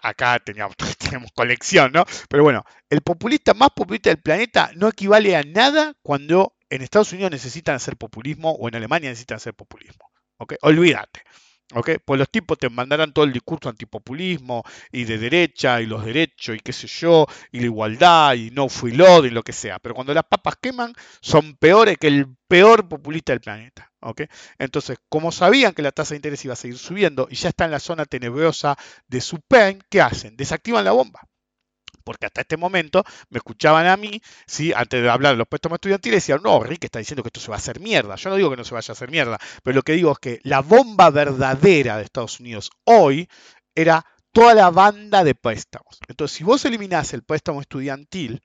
acá 0.02 0.38
teníamos, 0.40 0.76
tenemos 0.98 1.30
colección, 1.32 1.92
¿no? 1.92 2.04
Pero 2.28 2.42
bueno, 2.42 2.64
el 2.90 3.00
populista 3.00 3.54
más 3.54 3.70
populista 3.70 4.10
del 4.10 4.20
planeta 4.20 4.70
no 4.76 4.88
equivale 4.88 5.36
a 5.36 5.42
nada 5.42 5.94
cuando 6.02 6.54
en 6.68 6.82
Estados 6.82 7.12
Unidos 7.12 7.30
necesitan 7.30 7.76
hacer 7.76 7.96
populismo 7.96 8.52
o 8.52 8.68
en 8.68 8.76
Alemania 8.76 9.10
necesitan 9.10 9.36
hacer 9.36 9.54
populismo. 9.54 10.10
¿Ok? 10.38 10.54
Olvídate. 10.62 11.22
Pues 12.04 12.18
los 12.18 12.30
tipos 12.30 12.58
te 12.58 12.68
mandarán 12.68 13.12
todo 13.12 13.24
el 13.24 13.32
discurso 13.32 13.68
antipopulismo 13.68 14.64
y 14.90 15.04
de 15.04 15.18
derecha 15.18 15.80
y 15.80 15.86
los 15.86 16.04
derechos 16.04 16.56
y 16.56 16.60
qué 16.60 16.72
sé 16.72 16.88
yo, 16.88 17.26
y 17.52 17.60
la 17.60 17.66
igualdad 17.66 18.34
y 18.34 18.50
no 18.50 18.68
free 18.68 18.92
load 18.92 19.24
y 19.24 19.30
lo 19.30 19.42
que 19.42 19.52
sea. 19.52 19.78
Pero 19.78 19.94
cuando 19.94 20.12
las 20.12 20.24
papas 20.24 20.56
queman, 20.60 20.92
son 21.20 21.54
peores 21.54 21.96
que 21.98 22.08
el 22.08 22.26
peor 22.48 22.88
populista 22.88 23.32
del 23.32 23.40
planeta. 23.40 23.92
Entonces, 24.58 24.98
como 25.08 25.30
sabían 25.30 25.72
que 25.72 25.82
la 25.82 25.92
tasa 25.92 26.14
de 26.14 26.16
interés 26.16 26.44
iba 26.44 26.54
a 26.54 26.56
seguir 26.56 26.78
subiendo 26.78 27.28
y 27.30 27.36
ya 27.36 27.50
está 27.50 27.66
en 27.66 27.70
la 27.70 27.80
zona 27.80 28.04
tenebrosa 28.04 28.76
de 29.06 29.20
su 29.20 29.40
pen, 29.40 29.82
¿qué 29.88 30.00
hacen? 30.00 30.36
Desactivan 30.36 30.84
la 30.84 30.92
bomba 30.92 31.29
porque 32.02 32.26
hasta 32.26 32.42
este 32.42 32.56
momento 32.56 33.04
me 33.28 33.38
escuchaban 33.38 33.86
a 33.86 33.96
mí, 33.96 34.20
¿sí? 34.46 34.72
antes 34.74 35.02
de 35.02 35.10
hablar 35.10 35.32
de 35.32 35.38
los 35.38 35.48
préstamos 35.48 35.76
estudiantiles, 35.76 36.18
decían, 36.18 36.40
no, 36.42 36.62
Rick 36.62 36.84
está 36.84 36.98
diciendo 36.98 37.22
que 37.22 37.28
esto 37.28 37.40
se 37.40 37.50
va 37.50 37.56
a 37.56 37.58
hacer 37.58 37.80
mierda. 37.80 38.16
Yo 38.16 38.30
no 38.30 38.36
digo 38.36 38.50
que 38.50 38.56
no 38.56 38.64
se 38.64 38.74
vaya 38.74 38.92
a 38.92 38.92
hacer 38.92 39.10
mierda, 39.10 39.38
pero 39.62 39.74
lo 39.74 39.82
que 39.82 39.92
digo 39.92 40.12
es 40.12 40.18
que 40.18 40.40
la 40.42 40.60
bomba 40.60 41.10
verdadera 41.10 41.96
de 41.96 42.04
Estados 42.04 42.40
Unidos 42.40 42.70
hoy 42.84 43.28
era 43.74 44.04
toda 44.32 44.54
la 44.54 44.70
banda 44.70 45.24
de 45.24 45.34
préstamos. 45.34 45.98
Entonces, 46.08 46.36
si 46.36 46.44
vos 46.44 46.64
eliminás 46.64 47.12
el 47.12 47.22
préstamo 47.22 47.60
estudiantil, 47.60 48.42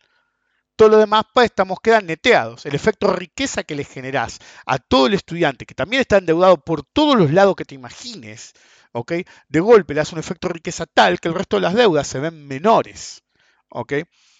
todos 0.75 0.91
los 0.91 0.99
demás 0.99 1.23
préstamos 1.33 1.79
quedan 1.81 2.05
neteados. 2.05 2.65
El 2.65 2.75
efecto 2.75 3.07
riqueza 3.07 3.63
que 3.63 3.75
le 3.75 3.83
generás 3.83 4.39
a 4.65 4.77
todo 4.77 5.07
el 5.07 5.13
estudiante, 5.13 5.65
que 5.65 5.75
también 5.75 6.01
está 6.01 6.17
endeudado 6.17 6.57
por 6.57 6.83
todos 6.83 7.15
los 7.17 7.31
lados 7.31 7.55
que 7.55 7.65
te 7.65 7.75
imagines, 7.75 8.53
¿ok? 8.91 9.13
De 9.47 9.59
golpe 9.59 9.93
le 9.93 9.99
das 9.99 10.13
un 10.13 10.19
efecto 10.19 10.49
riqueza 10.49 10.85
tal 10.85 11.19
que 11.19 11.27
el 11.29 11.33
resto 11.33 11.57
de 11.57 11.61
las 11.61 11.73
deudas 11.73 12.07
se 12.07 12.19
ven 12.19 12.47
menores. 12.47 13.24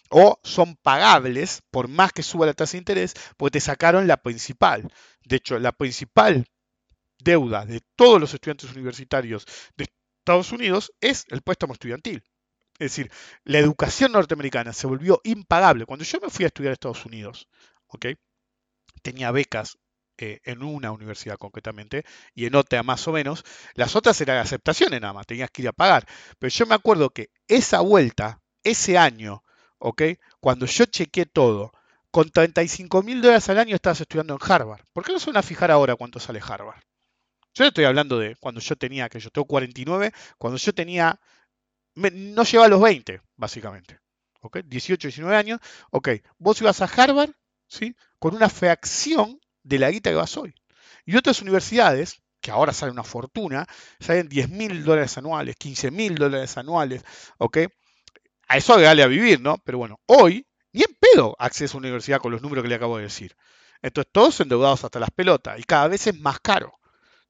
O 0.09 0.39
son 0.43 0.75
pagables 0.75 1.61
por 1.71 1.87
más 1.87 2.13
que 2.13 2.23
suba 2.23 2.45
la 2.45 2.53
tasa 2.53 2.73
de 2.73 2.79
interés, 2.79 3.13
porque 3.37 3.53
te 3.53 3.59
sacaron 3.59 4.07
la 4.07 4.17
principal. 4.17 4.91
De 5.23 5.37
hecho, 5.37 5.59
la 5.59 5.71
principal 5.71 6.45
deuda 7.19 7.65
de 7.65 7.81
todos 7.95 8.19
los 8.21 8.33
estudiantes 8.33 8.71
universitarios 8.71 9.45
de 9.77 9.87
Estados 10.19 10.51
Unidos 10.51 10.93
es 11.01 11.25
el 11.29 11.41
préstamo 11.41 11.73
estudiantil. 11.73 12.23
Es 12.77 12.91
decir, 12.91 13.11
la 13.45 13.59
educación 13.59 14.11
norteamericana 14.11 14.73
se 14.73 14.87
volvió 14.87 15.21
impagable. 15.23 15.85
Cuando 15.85 16.03
yo 16.05 16.19
me 16.19 16.29
fui 16.29 16.45
a 16.45 16.47
estudiar 16.47 16.71
a 16.71 16.73
Estados 16.73 17.05
Unidos, 17.05 17.47
¿ok? 17.87 18.07
Tenía 19.01 19.31
becas 19.31 19.77
eh, 20.17 20.39
en 20.45 20.63
una 20.63 20.91
universidad 20.91 21.37
concretamente 21.37 22.05
y 22.33 22.45
en 22.45 22.55
otra 22.55 22.83
más 22.83 23.07
o 23.07 23.11
menos. 23.11 23.43
Las 23.75 23.95
otras 23.95 24.19
eran 24.21 24.37
aceptaciones 24.37 25.01
nada 25.01 25.13
más, 25.13 25.25
tenías 25.27 25.49
que 25.51 25.61
ir 25.61 25.67
a 25.69 25.73
pagar. 25.73 26.07
Pero 26.39 26.49
yo 26.49 26.65
me 26.65 26.75
acuerdo 26.75 27.09
que 27.11 27.29
esa 27.47 27.81
vuelta, 27.81 28.41
ese 28.65 28.97
año, 28.97 29.43
¿ok? 29.77 30.01
Cuando 30.41 30.65
yo 30.65 30.85
chequeé 30.85 31.25
todo, 31.25 31.71
con 32.11 32.29
35 32.29 33.03
mil 33.03 33.21
dólares 33.21 33.47
al 33.49 33.59
año 33.59 33.75
estabas 33.75 34.01
estudiando 34.01 34.33
en 34.33 34.51
Harvard. 34.51 34.81
¿Por 34.93 35.03
qué 35.05 35.13
no 35.13 35.19
se 35.19 35.27
van 35.27 35.37
a 35.37 35.43
fijar 35.43 35.71
ahora 35.71 35.95
cuánto 35.95 36.19
sale 36.19 36.41
Harvard? 36.45 36.81
Yo 37.53 37.65
estoy 37.65 37.85
hablando 37.85 38.19
de 38.19 38.35
cuando 38.35 38.59
yo 38.59 38.75
tenía, 38.75 39.07
que 39.07 39.19
yo 39.19 39.29
tengo 39.29 39.45
49, 39.45 40.11
cuando 40.37 40.57
yo 40.57 40.73
tenía 40.73 41.19
no 41.95 42.43
lleva 42.43 42.65
a 42.65 42.67
los 42.67 42.81
20, 42.81 43.21
básicamente. 43.37 43.99
¿Ok? 44.41 44.59
18, 44.65 45.07
19 45.07 45.35
años. 45.35 45.59
Ok, 45.91 46.09
vos 46.37 46.59
ibas 46.61 46.81
a 46.81 46.85
Harvard, 46.85 47.31
¿sí? 47.67 47.95
Con 48.19 48.35
una 48.35 48.49
fracción 48.49 49.39
de 49.63 49.79
la 49.79 49.89
guita 49.89 50.09
que 50.09 50.15
vas 50.15 50.37
hoy. 50.37 50.53
Y 51.05 51.15
otras 51.15 51.41
universidades, 51.41 52.21
que 52.41 52.51
ahora 52.51 52.73
salen 52.73 52.93
una 52.93 53.03
fortuna, 53.03 53.65
salen 53.99 54.27
10 54.29 54.49
mil 54.49 54.83
dólares 54.83 55.17
anuales, 55.17 55.55
15 55.55 55.91
mil 55.91 56.15
dólares 56.15 56.57
anuales, 56.57 57.03
¿ok? 57.37 57.57
A 58.47 58.57
eso 58.57 58.73
agregarle 58.73 59.03
a 59.03 59.07
vivir, 59.07 59.41
¿no? 59.41 59.57
Pero 59.63 59.77
bueno, 59.77 59.99
hoy, 60.05 60.45
ni 60.73 60.81
en 60.81 60.97
pedo 60.99 61.35
acceso 61.39 61.77
a 61.77 61.79
una 61.79 61.87
universidad 61.87 62.19
con 62.19 62.31
los 62.31 62.41
números 62.41 62.63
que 62.63 62.69
le 62.69 62.75
acabo 62.75 62.97
de 62.97 63.03
decir. 63.03 63.35
Entonces, 63.81 64.11
todos 64.11 64.39
endeudados 64.39 64.83
hasta 64.83 64.99
las 64.99 65.11
pelotas 65.11 65.59
y 65.59 65.63
cada 65.63 65.87
vez 65.87 66.07
es 66.07 66.19
más 66.19 66.39
caro. 66.39 66.79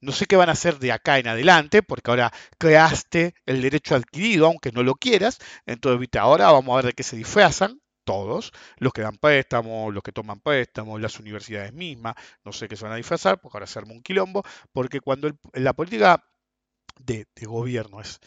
No 0.01 0.11
sé 0.11 0.25
qué 0.25 0.35
van 0.35 0.49
a 0.49 0.53
hacer 0.53 0.77
de 0.79 0.91
acá 0.91 1.19
en 1.19 1.27
adelante, 1.27 1.81
porque 1.81 2.11
ahora 2.11 2.31
creaste 2.57 3.33
el 3.45 3.61
derecho 3.61 3.95
adquirido, 3.95 4.47
aunque 4.47 4.71
no 4.71 4.83
lo 4.83 4.95
quieras. 4.95 5.39
Entonces, 5.65 5.99
viste, 5.99 6.19
ahora 6.19 6.51
vamos 6.51 6.73
a 6.73 6.75
ver 6.77 6.85
de 6.87 6.93
qué 6.93 7.03
se 7.03 7.17
disfrazan 7.17 7.81
todos, 8.05 8.53
los 8.77 8.93
que 8.93 9.01
dan 9.01 9.17
préstamos, 9.17 9.93
los 9.93 10.03
que 10.03 10.11
toman 10.13 10.39
préstamos, 10.39 11.01
las 11.01 11.19
universidades 11.19 11.73
mismas, 11.73 12.15
no 12.45 12.53
sé 12.53 12.67
qué 12.69 12.77
se 12.77 12.85
van 12.85 12.93
a 12.93 12.97
disfrazar, 12.97 13.41
porque 13.41 13.57
ahora 13.57 13.67
se 13.67 13.79
arma 13.79 13.93
un 13.93 14.03
quilombo, 14.03 14.43
porque 14.71 15.01
cuando 15.01 15.29
la 15.53 15.73
política 15.73 16.23
de, 16.99 17.27
gobierno 17.41 17.99
es 17.99 18.19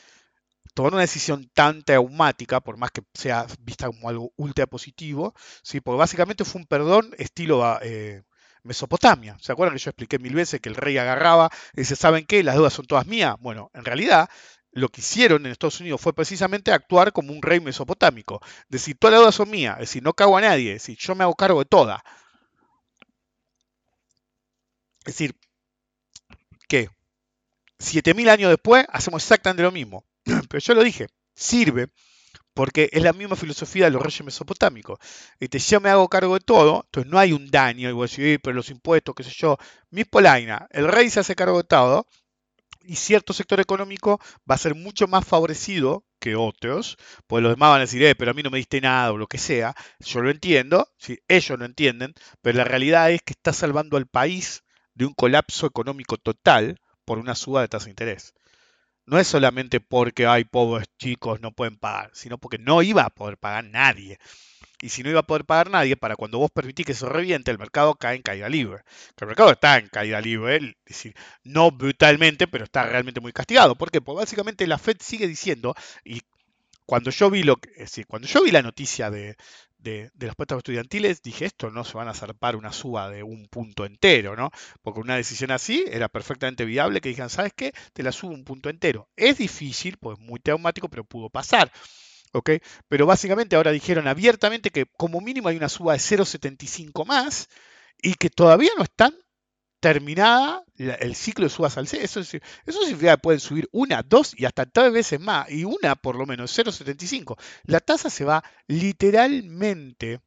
tomar 0.78 0.92
una 0.92 1.02
decisión 1.02 1.50
tan 1.54 1.82
traumática, 1.82 2.60
por 2.60 2.76
más 2.76 2.92
que 2.92 3.02
sea 3.12 3.48
vista 3.58 3.88
como 3.88 4.08
algo 4.08 4.32
ultra 4.36 4.64
positivo, 4.68 5.34
¿sí? 5.64 5.80
porque 5.80 5.98
básicamente 5.98 6.44
fue 6.44 6.60
un 6.60 6.68
perdón 6.68 7.10
estilo 7.18 7.80
eh, 7.82 8.22
Mesopotamia. 8.62 9.36
¿Se 9.40 9.50
acuerdan 9.50 9.76
que 9.76 9.82
yo 9.82 9.90
expliqué 9.90 10.20
mil 10.20 10.34
veces 10.36 10.60
que 10.60 10.68
el 10.68 10.76
rey 10.76 10.96
agarraba 10.96 11.50
y 11.72 11.80
dice, 11.80 11.96
¿saben 11.96 12.26
qué? 12.26 12.44
Las 12.44 12.54
deudas 12.54 12.74
son 12.74 12.86
todas 12.86 13.08
mías. 13.08 13.34
Bueno, 13.40 13.72
en 13.74 13.84
realidad 13.84 14.30
lo 14.70 14.88
que 14.88 15.00
hicieron 15.00 15.44
en 15.44 15.50
Estados 15.50 15.80
Unidos 15.80 16.00
fue 16.00 16.12
precisamente 16.12 16.70
actuar 16.70 17.12
como 17.12 17.32
un 17.32 17.42
rey 17.42 17.58
mesopotámico. 17.58 18.40
Decir, 18.68 18.96
todas 19.00 19.14
las 19.14 19.20
deudas 19.22 19.34
son 19.34 19.50
mías, 19.50 19.74
es 19.78 19.88
decir, 19.88 20.04
no 20.04 20.12
cago 20.14 20.38
a 20.38 20.42
nadie, 20.42 20.76
es 20.76 20.82
decir, 20.82 20.96
yo 21.00 21.16
me 21.16 21.24
hago 21.24 21.34
cargo 21.34 21.58
de 21.58 21.64
todas. 21.64 22.00
Es 25.00 25.06
decir, 25.06 25.34
que 26.68 26.88
7000 27.80 28.28
años 28.28 28.50
después 28.50 28.86
hacemos 28.92 29.24
exactamente 29.24 29.64
lo 29.64 29.72
mismo. 29.72 30.04
Pero 30.48 30.60
yo 30.60 30.74
lo 30.74 30.84
dije, 30.84 31.08
sirve 31.34 31.88
porque 32.54 32.90
es 32.92 33.04
la 33.04 33.12
misma 33.12 33.36
filosofía 33.36 33.84
de 33.84 33.92
los 33.92 34.02
reyes 34.02 34.24
mesopotámicos. 34.24 34.98
Este, 35.38 35.60
yo 35.60 35.80
me 35.80 35.90
hago 35.90 36.08
cargo 36.08 36.34
de 36.34 36.40
todo, 36.40 36.82
entonces 36.86 37.08
no 37.08 37.16
hay 37.20 37.32
un 37.32 37.52
daño, 37.52 37.88
y 37.88 37.92
voy 37.92 38.02
a 38.02 38.10
decir, 38.10 38.40
pero 38.42 38.56
los 38.56 38.70
impuestos, 38.70 39.14
qué 39.14 39.22
sé 39.22 39.30
yo. 39.30 39.56
Mis 39.90 40.06
polaina, 40.06 40.66
el 40.72 40.88
rey 40.88 41.08
se 41.08 41.20
hace 41.20 41.36
cargo 41.36 41.58
de 41.58 41.68
todo, 41.68 42.04
y 42.82 42.96
cierto 42.96 43.32
sector 43.32 43.60
económico 43.60 44.18
va 44.50 44.56
a 44.56 44.58
ser 44.58 44.74
mucho 44.74 45.06
más 45.06 45.24
favorecido 45.24 46.04
que 46.18 46.34
otros, 46.34 46.96
pues 47.28 47.44
los 47.44 47.52
demás 47.52 47.70
van 47.70 47.78
a 47.78 47.82
decir, 47.82 48.02
eh, 48.02 48.16
pero 48.16 48.32
a 48.32 48.34
mí 48.34 48.42
no 48.42 48.50
me 48.50 48.58
diste 48.58 48.80
nada 48.80 49.12
o 49.12 49.18
lo 49.18 49.28
que 49.28 49.38
sea. 49.38 49.76
Yo 50.00 50.20
lo 50.20 50.30
entiendo, 50.30 50.88
ellos 51.28 51.58
lo 51.58 51.64
entienden, 51.64 52.14
pero 52.42 52.58
la 52.58 52.64
realidad 52.64 53.12
es 53.12 53.22
que 53.22 53.34
está 53.34 53.52
salvando 53.52 53.96
al 53.96 54.06
país 54.06 54.64
de 54.94 55.06
un 55.06 55.14
colapso 55.14 55.64
económico 55.66 56.16
total 56.16 56.80
por 57.04 57.18
una 57.18 57.36
suba 57.36 57.60
de 57.60 57.68
tasa 57.68 57.84
de 57.84 57.90
interés 57.90 58.34
no 59.08 59.18
es 59.18 59.26
solamente 59.26 59.80
porque 59.80 60.26
hay 60.26 60.44
pobres 60.44 60.86
chicos 60.98 61.40
no 61.40 61.52
pueden 61.52 61.78
pagar, 61.78 62.10
sino 62.12 62.36
porque 62.38 62.58
no 62.58 62.82
iba 62.82 63.02
a 63.02 63.10
poder 63.10 63.38
pagar 63.38 63.64
nadie. 63.64 64.18
Y 64.80 64.90
si 64.90 65.02
no 65.02 65.10
iba 65.10 65.20
a 65.20 65.26
poder 65.26 65.44
pagar 65.44 65.70
nadie, 65.70 65.96
para 65.96 66.14
cuando 66.14 66.38
vos 66.38 66.50
permitís 66.50 66.86
que 66.86 66.92
eso 66.92 67.08
reviente, 67.08 67.50
el 67.50 67.58
mercado 67.58 67.94
cae 67.94 68.16
en 68.16 68.22
caída 68.22 68.48
libre. 68.48 68.82
Que 69.16 69.24
el 69.24 69.28
mercado 69.28 69.50
está 69.50 69.78
en 69.78 69.88
caída 69.88 70.20
libre, 70.20 70.56
es 70.56 70.74
decir, 70.86 71.14
no 71.42 71.70
brutalmente, 71.70 72.46
pero 72.46 72.64
está 72.64 72.84
realmente 72.84 73.20
muy 73.20 73.32
castigado. 73.32 73.74
¿Por 73.76 73.90
qué? 73.90 74.00
Porque 74.00 74.20
básicamente 74.20 74.66
la 74.66 74.78
Fed 74.78 74.98
sigue 75.00 75.26
diciendo, 75.26 75.74
y 76.04 76.20
cuando 76.86 77.10
yo 77.10 77.30
vi 77.30 77.42
lo 77.42 77.56
que, 77.56 77.70
cuando 78.06 78.28
yo 78.28 78.42
vi 78.42 78.50
la 78.50 78.62
noticia 78.62 79.10
de, 79.10 79.36
de, 79.78 80.10
los 80.18 80.34
préstamos 80.34 80.60
estudiantiles, 80.60 81.22
dije, 81.22 81.44
esto 81.46 81.70
no 81.70 81.84
se 81.84 81.96
van 81.96 82.08
a 82.08 82.14
zarpar 82.14 82.56
una 82.56 82.72
suba 82.72 83.08
de 83.10 83.22
un 83.22 83.46
punto 83.48 83.84
entero, 83.84 84.36
¿no? 84.36 84.50
Porque 84.82 85.00
una 85.00 85.16
decisión 85.16 85.50
así 85.50 85.84
era 85.88 86.08
perfectamente 86.08 86.64
viable 86.64 87.00
que 87.00 87.08
dijeran, 87.08 87.30
¿sabes 87.30 87.52
qué? 87.54 87.72
Te 87.92 88.02
la 88.02 88.12
subo 88.12 88.32
un 88.32 88.44
punto 88.44 88.68
entero. 88.70 89.08
Es 89.16 89.38
difícil, 89.38 89.96
pues 89.98 90.18
muy 90.18 90.40
traumático, 90.40 90.88
pero 90.88 91.04
pudo 91.04 91.30
pasar. 91.30 91.72
¿ok? 92.32 92.50
Pero 92.88 93.06
básicamente 93.06 93.56
ahora 93.56 93.70
dijeron 93.72 94.06
abiertamente 94.06 94.70
que 94.70 94.86
como 94.86 95.20
mínimo 95.20 95.48
hay 95.48 95.56
una 95.56 95.68
suba 95.68 95.94
de 95.94 95.98
0,75 95.98 97.06
más 97.06 97.48
y 98.02 98.14
que 98.14 98.30
todavía 98.30 98.70
no 98.76 98.84
están 98.84 99.14
terminada 99.80 100.64
el 100.76 101.14
ciclo 101.14 101.44
de 101.44 101.50
subas 101.50 101.76
al 101.78 101.88
C. 101.88 102.02
Eso, 102.02 102.20
eso 102.20 102.40
significa 102.66 103.16
que 103.16 103.22
pueden 103.22 103.40
subir 103.40 103.68
una, 103.72 104.02
dos 104.02 104.34
y 104.36 104.44
hasta 104.44 104.66
tres 104.66 104.92
veces 104.92 105.20
más. 105.20 105.50
Y 105.50 105.64
una 105.64 105.96
por 105.96 106.16
lo 106.16 106.26
menos 106.26 106.56
0,75. 106.56 107.36
La 107.64 107.80
tasa 107.80 108.10
se 108.10 108.24
va 108.24 108.42
literalmente, 108.66 110.20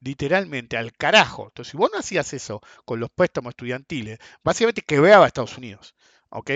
literalmente 0.00 0.76
al 0.76 0.92
carajo. 0.92 1.48
Entonces, 1.48 1.72
si 1.72 1.76
vos 1.76 1.90
no 1.92 1.98
hacías 1.98 2.32
eso 2.32 2.60
con 2.84 3.00
los 3.00 3.10
préstamos 3.10 3.50
estudiantiles, 3.50 4.18
básicamente 4.42 4.82
quebraba 4.82 5.24
a 5.24 5.28
Estados 5.28 5.56
Unidos. 5.58 5.94
¿Ok? 6.30 6.52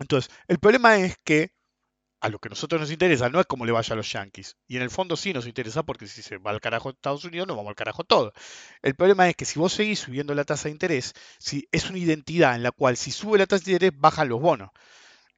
Entonces, 0.00 0.30
el 0.46 0.58
problema 0.58 0.96
es 0.98 1.16
que 1.24 1.52
a 2.20 2.28
lo 2.28 2.38
que 2.38 2.48
nosotros 2.48 2.80
nos 2.80 2.90
interesa 2.90 3.28
no 3.28 3.40
es 3.40 3.46
cómo 3.46 3.64
le 3.64 3.72
vaya 3.72 3.92
a 3.92 3.96
los 3.96 4.12
Yankees. 4.12 4.56
Y 4.66 4.76
en 4.76 4.82
el 4.82 4.90
fondo 4.90 5.16
sí 5.16 5.32
nos 5.32 5.46
interesa 5.46 5.82
porque 5.84 6.06
si 6.06 6.22
se 6.22 6.38
va 6.38 6.50
al 6.50 6.60
carajo 6.60 6.90
Estados 6.90 7.24
Unidos, 7.24 7.46
nos 7.46 7.56
vamos 7.56 7.70
al 7.70 7.76
carajo 7.76 8.04
todo. 8.04 8.32
El 8.82 8.94
problema 8.94 9.28
es 9.28 9.36
que 9.36 9.44
si 9.44 9.58
vos 9.58 9.72
seguís 9.72 10.00
subiendo 10.00 10.34
la 10.34 10.44
tasa 10.44 10.64
de 10.64 10.72
interés, 10.72 11.14
si 11.38 11.68
es 11.72 11.88
una 11.88 11.98
identidad 11.98 12.56
en 12.56 12.62
la 12.62 12.72
cual 12.72 12.96
si 12.96 13.10
sube 13.10 13.38
la 13.38 13.46
tasa 13.46 13.64
de 13.64 13.72
interés, 13.72 13.92
bajan 13.98 14.28
los 14.28 14.40
bonos. 14.40 14.70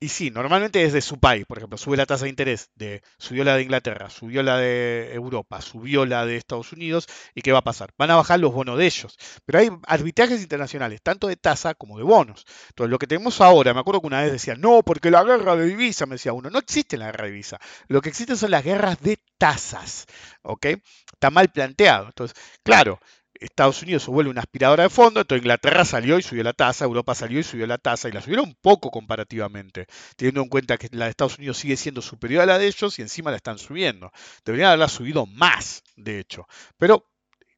Y 0.02 0.08
sí, 0.08 0.30
normalmente 0.30 0.82
es 0.82 0.94
de 0.94 1.02
su 1.02 1.20
país, 1.20 1.44
por 1.44 1.58
ejemplo, 1.58 1.76
sube 1.76 1.94
la 1.94 2.06
tasa 2.06 2.24
de 2.24 2.30
interés, 2.30 2.70
de, 2.74 3.02
subió 3.18 3.44
la 3.44 3.56
de 3.56 3.62
Inglaterra, 3.62 4.08
subió 4.08 4.42
la 4.42 4.56
de 4.56 5.12
Europa, 5.12 5.60
subió 5.60 6.06
la 6.06 6.24
de 6.24 6.36
Estados 6.36 6.72
Unidos, 6.72 7.06
¿y 7.34 7.42
qué 7.42 7.52
va 7.52 7.58
a 7.58 7.64
pasar? 7.64 7.90
Van 7.98 8.10
a 8.10 8.16
bajar 8.16 8.40
los 8.40 8.50
bonos 8.50 8.78
de 8.78 8.86
ellos. 8.86 9.18
Pero 9.44 9.58
hay 9.58 9.68
arbitrajes 9.86 10.40
internacionales, 10.40 11.02
tanto 11.02 11.26
de 11.26 11.36
tasa 11.36 11.74
como 11.74 11.98
de 11.98 12.04
bonos. 12.04 12.46
Entonces, 12.70 12.90
lo 12.90 12.98
que 12.98 13.06
tenemos 13.06 13.42
ahora, 13.42 13.74
me 13.74 13.80
acuerdo 13.80 14.00
que 14.00 14.06
una 14.06 14.22
vez 14.22 14.32
decían, 14.32 14.58
no, 14.62 14.82
porque 14.82 15.10
la 15.10 15.22
guerra 15.22 15.54
de 15.54 15.66
divisa, 15.66 16.06
me 16.06 16.14
decía 16.14 16.32
uno, 16.32 16.48
no 16.48 16.58
existe 16.60 16.96
la 16.96 17.06
guerra 17.06 17.24
de 17.24 17.32
divisa. 17.32 17.58
Lo 17.88 18.00
que 18.00 18.08
existen 18.08 18.38
son 18.38 18.52
las 18.52 18.64
guerras 18.64 19.02
de 19.02 19.18
tasas, 19.36 20.06
¿ok? 20.40 20.64
Está 21.12 21.28
mal 21.30 21.50
planteado. 21.52 22.06
Entonces, 22.06 22.34
claro, 22.62 23.00
Estados 23.40 23.82
Unidos 23.82 24.04
se 24.04 24.10
vuelve 24.10 24.30
una 24.30 24.42
aspiradora 24.42 24.84
de 24.84 24.90
fondo, 24.90 25.20
entonces 25.20 25.42
Inglaterra 25.42 25.84
salió 25.84 26.18
y 26.18 26.22
subió 26.22 26.44
la 26.44 26.52
tasa, 26.52 26.84
Europa 26.84 27.14
salió 27.14 27.40
y 27.40 27.42
subió 27.42 27.66
la 27.66 27.78
tasa, 27.78 28.08
y 28.08 28.12
la 28.12 28.20
subieron 28.20 28.54
poco 28.60 28.90
comparativamente, 28.90 29.86
teniendo 30.16 30.42
en 30.42 30.48
cuenta 30.48 30.76
que 30.76 30.88
la 30.92 31.06
de 31.06 31.10
Estados 31.10 31.38
Unidos 31.38 31.56
sigue 31.56 31.76
siendo 31.76 32.02
superior 32.02 32.42
a 32.42 32.46
la 32.46 32.58
de 32.58 32.66
ellos 32.66 32.98
y 32.98 33.02
encima 33.02 33.30
la 33.30 33.38
están 33.38 33.58
subiendo. 33.58 34.12
Deberían 34.44 34.68
haberla 34.68 34.88
subido 34.88 35.24
más, 35.26 35.82
de 35.96 36.20
hecho. 36.20 36.46
Pero 36.76 37.06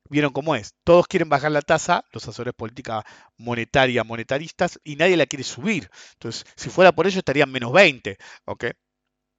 vieron 0.09 0.33
cómo 0.33 0.55
es. 0.55 0.75
Todos 0.85 1.09
quieren 1.09 1.29
bajar 1.29 1.51
la 1.51 1.63
tasa, 1.63 2.05
los 2.13 2.23
asesores 2.23 2.55
política 2.55 3.05
monetaria, 3.37 4.05
monetaristas, 4.05 4.79
y 4.85 4.97
nadie 4.97 5.17
la 5.17 5.27
quiere 5.27 5.43
subir. 5.43 5.91
Entonces, 6.13 6.47
si 6.55 6.71
fuera 6.71 6.93
por 6.93 7.07
ello, 7.07 7.19
estarían 7.19 7.51
menos 7.51 7.73
20. 7.73 8.19
¿ok? 8.45 8.65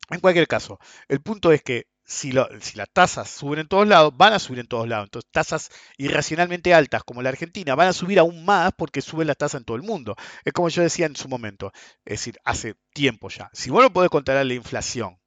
En 0.10 0.20
cualquier 0.20 0.48
caso, 0.48 0.80
el 1.08 1.22
punto 1.22 1.52
es 1.52 1.62
que 1.62 1.88
si, 2.06 2.32
las 2.32 2.50
tasas 2.92 3.30
suben 3.30 3.60
en 3.60 3.68
todos 3.68 3.88
lados, 3.88 4.16
van 4.16 4.34
a 4.34 4.40
subir 4.40 4.60
en 4.60 4.68
todos 4.68 4.88
lados. 4.88 5.06
Entonces, 5.06 5.32
tasas 5.32 5.70
irracionalmente 5.98 6.74
altas 6.74 7.04
como 7.04 7.22
la 7.22 7.30
Argentina 7.30 7.76
van 7.76 7.88
a 7.88 7.94
subir 7.94 8.20
aún 8.20 8.46
más 8.46 8.72
porque 8.78 9.02
suben 9.02 9.28
la 9.28 9.36
tasa 9.36 9.58
en 9.58 9.66
todo 9.66 9.78
el 9.78 9.84
mundo. 9.84 10.16
Es 10.44 10.54
como 10.54 10.70
yo 10.70 10.82
decía 10.82 11.06
en 11.06 11.16
su 11.16 11.28
momento, 11.30 11.72
es 12.06 12.20
decir, 12.20 12.40
hace 12.44 12.76
tiempo 12.94 13.30
ya. 13.30 13.50
Si 13.54 13.70
vos 13.70 13.82
no 13.84 13.94
podés 13.94 14.10
controlar 14.10 14.46
la 14.46 14.54
inflación, 14.54 15.20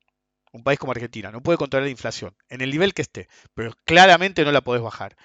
un 0.53 0.65
país 0.65 0.79
como 0.79 0.93
Argentina 0.93 1.31
no 1.31 1.43
puede 1.43 1.59
controlar 1.59 1.87
la 1.87 1.91
inflación 1.91 2.35
en 2.49 2.61
el 2.61 2.71
nivel 2.71 2.95
que 2.95 3.03
esté, 3.03 3.29
pero 3.55 3.73
claramente 3.85 4.45
no 4.45 4.53
la 4.53 4.63
podés 4.63 4.83
bajar. 4.83 5.17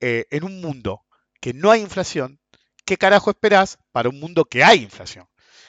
Eh, 0.00 0.26
en 0.30 0.44
un 0.44 0.60
mundo 0.60 1.04
que 1.40 1.52
no 1.52 1.70
hay 1.70 1.80
inflación, 1.80 2.40
¿qué 2.84 2.96
carajo 2.96 3.30
esperás 3.30 3.78
para 3.92 4.08
un 4.08 4.20
mundo 4.20 4.44
que 4.44 4.64
hay 4.64 4.82
inflación? 4.82 5.26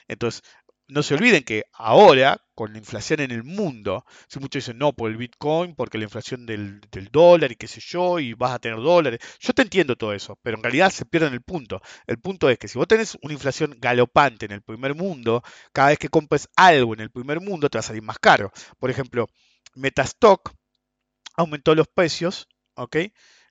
Entonces, 0.08 0.44
no 0.90 1.04
se 1.04 1.14
olviden 1.14 1.44
que 1.44 1.66
ahora, 1.74 2.42
con 2.56 2.74
la 2.74 2.80
inflación 2.80 3.20
en 3.20 3.32
el 3.32 3.44
mundo, 3.44 4.06
si 4.28 4.40
muchos 4.40 4.64
dicen 4.64 4.80
no 4.80 4.94
por 4.94 5.12
el 5.12 5.18
Bitcoin, 5.18 5.76
porque 5.76 6.00
la 6.00 6.06
inflación 6.06 6.46
del, 6.46 6.82
dólar 7.12 7.52
y 7.52 7.56
qué 7.56 7.68
sé 7.68 7.80
yo, 7.80 8.20
y 8.20 8.34
vas 8.34 8.54
a 8.54 8.60
tener 8.60 8.80
dólares. 8.80 9.20
Yo 9.40 9.54
te 9.54 9.62
entiendo 9.62 9.96
todo 9.96 10.14
eso, 10.14 10.38
pero 10.42 10.58
en 10.58 10.64
realidad 10.64 10.90
se 10.90 11.06
pierden 11.06 11.34
el 11.34 11.42
punto. 11.42 11.80
El 12.08 12.20
punto 12.20 12.50
es 12.50 12.58
que 12.58 12.68
si 12.68 12.78
vos 12.78 12.88
tenés 12.88 13.18
una 13.22 13.34
inflación 13.34 13.78
galopante 13.80 14.48
en 14.48 14.52
el 14.52 14.62
primer 14.64 14.96
mundo, 14.96 15.44
cada 15.74 15.90
vez 15.90 16.00
que 16.00 16.10
compres 16.10 16.50
algo 16.56 16.94
en 16.96 17.02
el 17.02 17.12
primer 17.12 17.40
mundo 17.40 17.70
te 17.70 17.78
va 17.78 17.82
a 17.82 17.84
salir 17.84 18.02
más 18.02 18.20
caro. 18.20 18.52
Por 18.80 18.90
ejemplo, 18.90 19.30
Metastock 19.76 20.52
aumentó 21.36 21.76
los 21.76 21.88
precios, 21.88 22.48
¿ok? 22.76 22.98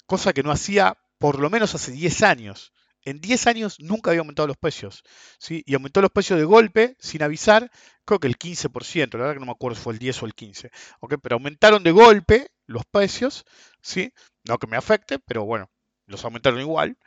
Cosa 0.06 0.32
que 0.32 0.42
no 0.42 0.50
hacía 0.50 0.98
por 1.18 1.38
lo 1.38 1.50
menos 1.50 1.74
hace 1.74 1.92
10 1.92 2.22
años. 2.22 2.72
En 3.08 3.22
10 3.22 3.46
años 3.46 3.80
nunca 3.80 4.10
había 4.10 4.20
aumentado 4.20 4.46
los 4.46 4.58
precios, 4.58 5.02
¿sí? 5.38 5.62
Y 5.66 5.72
aumentó 5.72 6.02
los 6.02 6.10
precios 6.10 6.38
de 6.38 6.44
golpe, 6.44 6.94
sin 6.98 7.22
avisar, 7.22 7.70
creo 8.04 8.20
que 8.20 8.26
el 8.26 8.36
15%, 8.36 9.16
la 9.16 9.24
verdad 9.24 9.34
que 9.34 9.40
no 9.40 9.46
me 9.46 9.52
acuerdo 9.52 9.76
si 9.76 9.82
fue 9.82 9.94
el 9.94 9.98
10 9.98 10.22
o 10.22 10.26
el 10.26 10.34
15, 10.34 10.70
¿ok? 11.00 11.14
Pero 11.22 11.36
aumentaron 11.36 11.82
de 11.82 11.90
golpe 11.90 12.50
los 12.66 12.84
precios, 12.84 13.46
¿sí? 13.80 14.12
No 14.44 14.58
que 14.58 14.66
me 14.66 14.76
afecte, 14.76 15.18
pero 15.18 15.46
bueno, 15.46 15.70
los 16.04 16.22
aumentaron 16.22 16.60
igual. 16.60 16.98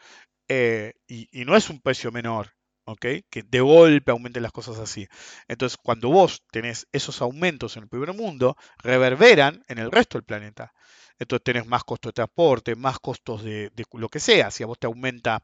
Eh, 0.48 0.94
y, 1.08 1.46
no 1.46 1.56
es 1.56 1.70
un 1.70 1.80
precio 1.80 2.12
menor, 2.12 2.56
¿ok? 2.86 3.06
Que 3.30 3.44
de 3.44 3.62
golpe 3.62 4.10
aumenten 4.10 4.42
las 4.42 4.52
cosas 4.52 4.80
así. 4.80 5.08
Entonces, 5.48 5.78
cuando 5.78 6.10
vos 6.10 6.44
tenés 6.52 6.88
esos 6.92 7.22
aumentos 7.22 7.78
en 7.78 7.84
el 7.84 7.90
primer 7.90 8.14
mundo, 8.14 8.58
reverberan 8.80 9.64
en 9.68 9.78
el 9.78 9.92
resto 9.92 10.18
del 10.18 10.26
planeta. 10.26 10.74
Entonces 11.20 11.44
tenés 11.44 11.68
más 11.68 11.84
costos 11.84 12.10
de 12.10 12.14
transporte, 12.14 12.76
más 12.76 12.98
costos 12.98 13.44
de 13.44 13.72
lo 13.94 14.10
que 14.10 14.20
sea. 14.20 14.50
Si 14.50 14.64
a 14.64 14.66
vos 14.66 14.80
te 14.80 14.88
aumenta 14.88 15.44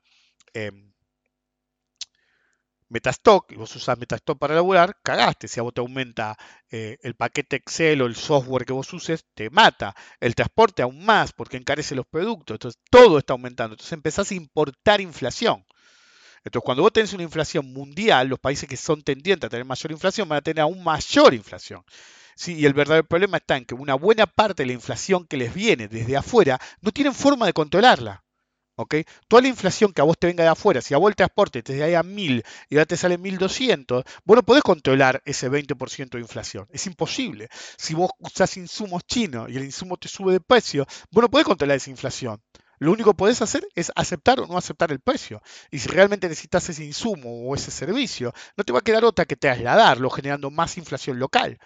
eh, 0.54 0.72
Metastock, 2.90 3.52
y 3.52 3.56
vos 3.56 3.76
usás 3.76 3.98
Metastock 3.98 4.40
para 4.40 4.56
laburar, 4.56 4.98
cagaste. 5.04 5.48
Si 5.48 5.60
a 5.60 5.64
vos 5.64 5.74
te 5.74 5.82
aumenta 5.82 6.38
eh, 6.72 6.98
el 7.02 7.16
paquete 7.16 7.58
Excel 7.58 8.02
o 8.02 8.06
el 8.06 8.16
software 8.16 8.66
que 8.66 8.74
vos 8.74 8.92
uses, 8.94 9.26
te 9.34 9.50
mata. 9.50 9.94
El 10.20 10.36
transporte 10.36 10.82
aún 10.84 11.06
más, 11.06 11.34
porque 11.34 11.58
encarece 11.58 11.96
los 11.96 12.06
productos. 12.08 12.56
Entonces 12.56 12.82
todo 12.90 13.18
está 13.18 13.34
aumentando. 13.34 13.74
Entonces 13.74 13.94
empezás 13.94 14.32
a 14.32 14.36
importar 14.36 15.02
inflación. 15.02 15.66
Entonces, 16.44 16.66
cuando 16.66 16.84
vos 16.84 16.94
tenés 16.94 17.14
una 17.14 17.24
inflación 17.24 17.74
mundial, 17.74 18.30
los 18.30 18.40
países 18.40 18.70
que 18.70 18.78
son 18.78 19.02
tendientes 19.02 19.48
a 19.48 19.50
tener 19.50 19.66
mayor 19.66 19.92
inflación 19.92 20.30
van 20.30 20.38
a 20.38 20.42
tener 20.42 20.62
aún 20.62 20.82
mayor 20.82 21.34
inflación. 21.34 21.84
¿sí? 22.38 22.56
Y 22.56 22.66
el 22.66 22.74
verdadero 22.74 23.06
problema 23.06 23.38
está 23.38 23.58
en 23.58 23.66
que 23.66 23.76
una 23.76 23.96
buena 23.96 24.28
parte 24.28 24.64
de 24.64 24.68
la 24.68 24.74
inflación 24.74 25.28
que 25.28 25.38
les 25.38 25.54
viene 25.54 25.90
desde 25.90 26.16
afuera 26.16 26.60
no 26.82 26.92
tienen 26.92 27.14
forma 27.14 27.46
de 27.48 27.54
controlarla. 27.54 28.24
¿Ok? 28.78 28.96
Toda 29.28 29.42
la 29.42 29.50
inflación 29.50 29.92
que 29.92 30.02
a 30.02 30.06
vos 30.06 30.18
te 30.18 30.28
venga 30.28 30.44
de 30.44 30.50
afuera, 30.50 30.82
si 30.82 30.94
a 30.94 30.98
vos 30.98 31.10
el 31.10 31.16
transporte 31.16 31.62
te 31.62 31.78
da 31.78 32.00
a 32.00 32.04
1000 32.04 32.44
y 32.70 32.76
ahora 32.76 32.86
te 32.86 32.96
sale 32.96 33.18
1200, 33.18 34.04
vos 34.24 34.36
no 34.36 34.44
podés 34.44 34.64
controlar 34.64 35.22
ese 35.26 35.50
20% 35.50 36.12
de 36.12 36.20
inflación. 36.20 36.68
Es 36.72 36.86
imposible. 36.88 37.50
Si 37.78 37.94
vos 37.94 38.12
usás 38.20 38.56
insumos 38.58 39.04
chinos 39.06 39.50
y 39.50 39.58
el 39.58 39.64
insumo 39.64 39.98
te 39.98 40.08
sube 40.08 40.34
de 40.34 40.40
precio, 40.40 40.86
vos 41.12 41.22
no 41.22 41.30
podés 41.30 41.46
controlar 41.46 41.78
esa 41.78 41.90
inflación. 41.90 42.42
Lo 42.80 42.92
único 42.92 43.12
que 43.12 43.18
podés 43.18 43.42
hacer 43.42 43.68
es 43.74 43.92
aceptar 43.96 44.40
o 44.40 44.46
no 44.46 44.58
aceptar 44.58 44.92
el 44.92 45.00
precio. 45.00 45.42
Y 45.72 45.80
si 45.80 45.90
realmente 45.90 46.30
necesitas 46.30 46.70
ese 46.70 46.86
insumo 46.86 47.48
o 47.48 47.56
ese 47.56 47.72
servicio, 47.72 48.34
no 48.56 48.64
te 48.64 48.72
va 48.72 48.80
a 48.80 48.84
quedar 48.84 49.04
otra 49.04 49.26
que 49.26 49.36
trasladarlo, 49.36 50.12
generando 50.12 50.52
más 50.52 50.78
inflación 50.78 51.18
local. 51.18 51.58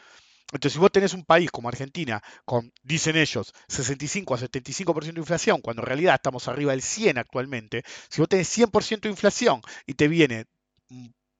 Entonces, 0.51 0.73
si 0.73 0.79
vos 0.79 0.91
tenés 0.91 1.13
un 1.13 1.25
país 1.25 1.49
como 1.51 1.69
Argentina, 1.69 2.21
con, 2.45 2.71
dicen 2.83 3.15
ellos, 3.15 3.53
65 3.67 4.35
a 4.35 4.37
75% 4.37 5.13
de 5.13 5.19
inflación, 5.19 5.61
cuando 5.61 5.81
en 5.81 5.87
realidad 5.87 6.15
estamos 6.15 6.47
arriba 6.47 6.71
del 6.71 6.81
100 6.81 7.17
actualmente, 7.17 7.83
si 8.09 8.21
vos 8.21 8.29
tenés 8.29 8.49
100% 8.49 9.01
de 9.01 9.09
inflación 9.09 9.61
y 9.85 9.93
te 9.93 10.07
viene 10.07 10.45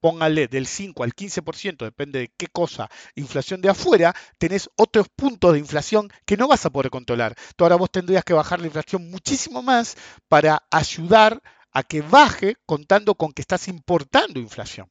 póngale 0.02 0.48
del 0.48 0.66
5 0.66 1.04
al 1.04 1.14
15%, 1.14 1.86
depende 1.86 2.20
de 2.20 2.34
qué 2.36 2.48
cosa, 2.48 2.90
inflación 3.16 3.62
de 3.62 3.70
afuera, 3.70 4.14
tenés 4.38 4.70
otros 4.76 5.08
puntos 5.16 5.54
de 5.54 5.60
inflación 5.60 6.10
que 6.26 6.38
no 6.38 6.48
vas 6.48 6.66
a 6.66 6.72
poder 6.72 6.90
controlar. 6.90 7.36
Tú 7.56 7.64
ahora 7.64 7.76
vos 7.76 7.92
tendrías 7.92 8.26
que 8.26 8.34
bajar 8.34 8.60
la 8.60 8.66
inflación 8.68 9.10
muchísimo 9.10 9.62
más 9.62 9.96
para 10.28 10.64
ayudar 10.72 11.42
a 11.72 11.84
que 11.84 12.02
baje 12.02 12.58
contando 12.66 13.16
con 13.16 13.32
que 13.32 13.42
estás 13.42 13.68
importando 13.68 14.40
inflación. 14.40 14.91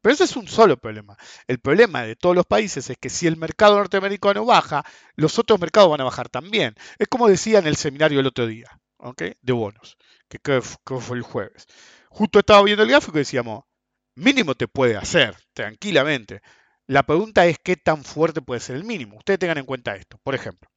Pero 0.00 0.14
ese 0.14 0.24
es 0.24 0.36
un 0.36 0.48
solo 0.48 0.76
problema. 0.78 1.16
El 1.46 1.60
problema 1.60 2.02
de 2.02 2.16
todos 2.16 2.34
los 2.34 2.46
países 2.46 2.88
es 2.90 2.96
que 2.98 3.10
si 3.10 3.26
el 3.26 3.36
mercado 3.36 3.76
norteamericano 3.76 4.44
baja, 4.44 4.84
los 5.14 5.38
otros 5.38 5.60
mercados 5.60 5.90
van 5.90 6.00
a 6.00 6.04
bajar 6.04 6.28
también. 6.28 6.74
Es 6.98 7.08
como 7.08 7.28
decía 7.28 7.58
en 7.58 7.66
el 7.66 7.76
seminario 7.76 8.20
el 8.20 8.26
otro 8.26 8.46
día, 8.46 8.80
¿ok? 8.98 9.22
De 9.40 9.52
bonos, 9.52 9.96
que 10.28 10.62
fue 10.62 11.16
el 11.16 11.22
jueves. 11.22 11.66
Justo 12.08 12.38
estaba 12.38 12.62
viendo 12.62 12.82
el 12.82 12.88
gráfico 12.88 13.18
y 13.18 13.20
decíamos, 13.20 13.64
mínimo 14.14 14.54
te 14.54 14.68
puede 14.68 14.96
hacer, 14.96 15.36
tranquilamente. 15.52 16.40
La 16.86 17.04
pregunta 17.04 17.46
es 17.46 17.58
qué 17.62 17.76
tan 17.76 18.02
fuerte 18.02 18.42
puede 18.42 18.60
ser 18.60 18.76
el 18.76 18.84
mínimo. 18.84 19.18
Ustedes 19.18 19.38
tengan 19.38 19.58
en 19.58 19.66
cuenta 19.66 19.94
esto. 19.94 20.18
Por 20.22 20.34
ejemplo, 20.34 20.68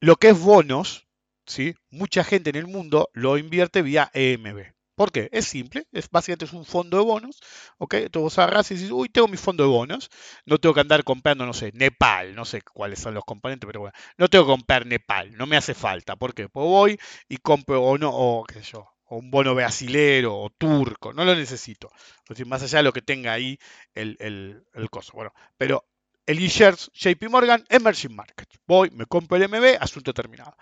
lo 0.00 0.16
que 0.16 0.28
es 0.28 0.38
bonos, 0.38 1.06
¿sí? 1.46 1.74
mucha 1.90 2.24
gente 2.24 2.50
en 2.50 2.56
el 2.56 2.66
mundo 2.66 3.08
lo 3.14 3.38
invierte 3.38 3.82
vía 3.82 4.10
EMB. 4.12 4.73
¿Por 4.94 5.10
qué? 5.12 5.28
Es 5.32 5.46
simple, 5.46 5.86
es, 5.92 6.08
básicamente 6.10 6.44
es 6.44 6.52
un 6.52 6.64
fondo 6.64 6.98
de 6.98 7.04
bonos, 7.04 7.40
¿ok? 7.78 7.94
Entonces 7.94 8.22
vos 8.22 8.38
agarrás 8.38 8.70
y 8.70 8.74
dices, 8.74 8.90
uy, 8.90 9.08
tengo 9.08 9.28
mi 9.28 9.36
fondo 9.36 9.64
de 9.64 9.70
bonos, 9.70 10.10
no 10.46 10.58
tengo 10.58 10.74
que 10.74 10.80
andar 10.80 11.04
comprando, 11.04 11.44
no 11.46 11.52
sé, 11.52 11.72
Nepal, 11.74 12.34
no 12.34 12.44
sé 12.44 12.62
cuáles 12.62 13.00
son 13.00 13.14
los 13.14 13.24
componentes, 13.24 13.66
pero 13.66 13.80
bueno, 13.80 13.94
no 14.16 14.28
tengo 14.28 14.44
que 14.44 14.52
comprar 14.52 14.86
Nepal, 14.86 15.36
no 15.36 15.46
me 15.46 15.56
hace 15.56 15.74
falta, 15.74 16.16
¿por 16.16 16.34
qué? 16.34 16.48
Pues 16.48 16.64
voy 16.64 16.98
y 17.28 17.38
compro 17.38 17.82
o 17.82 17.98
no, 17.98 18.10
o 18.12 18.44
qué 18.44 18.54
sé 18.54 18.72
yo, 18.72 18.86
o 19.06 19.16
un 19.18 19.30
bono 19.30 19.54
brasilero 19.54 20.36
o 20.36 20.50
turco, 20.50 21.12
no 21.12 21.24
lo 21.24 21.34
necesito. 21.34 21.90
Es 21.94 22.28
decir, 22.30 22.46
más 22.46 22.62
allá 22.62 22.78
de 22.78 22.84
lo 22.84 22.92
que 22.92 23.02
tenga 23.02 23.32
ahí 23.32 23.58
el, 23.94 24.16
el, 24.20 24.64
el 24.74 24.90
coso. 24.90 25.12
Bueno, 25.14 25.32
pero 25.56 25.84
el 26.26 26.38
e-shares 26.38 26.90
JP 26.94 27.28
Morgan 27.28 27.64
Emerging 27.68 28.14
Markets. 28.14 28.58
Voy, 28.66 28.90
me 28.90 29.06
compro 29.06 29.36
el 29.36 29.48
MB, 29.48 29.76
asunto 29.80 30.14
terminado. 30.14 30.56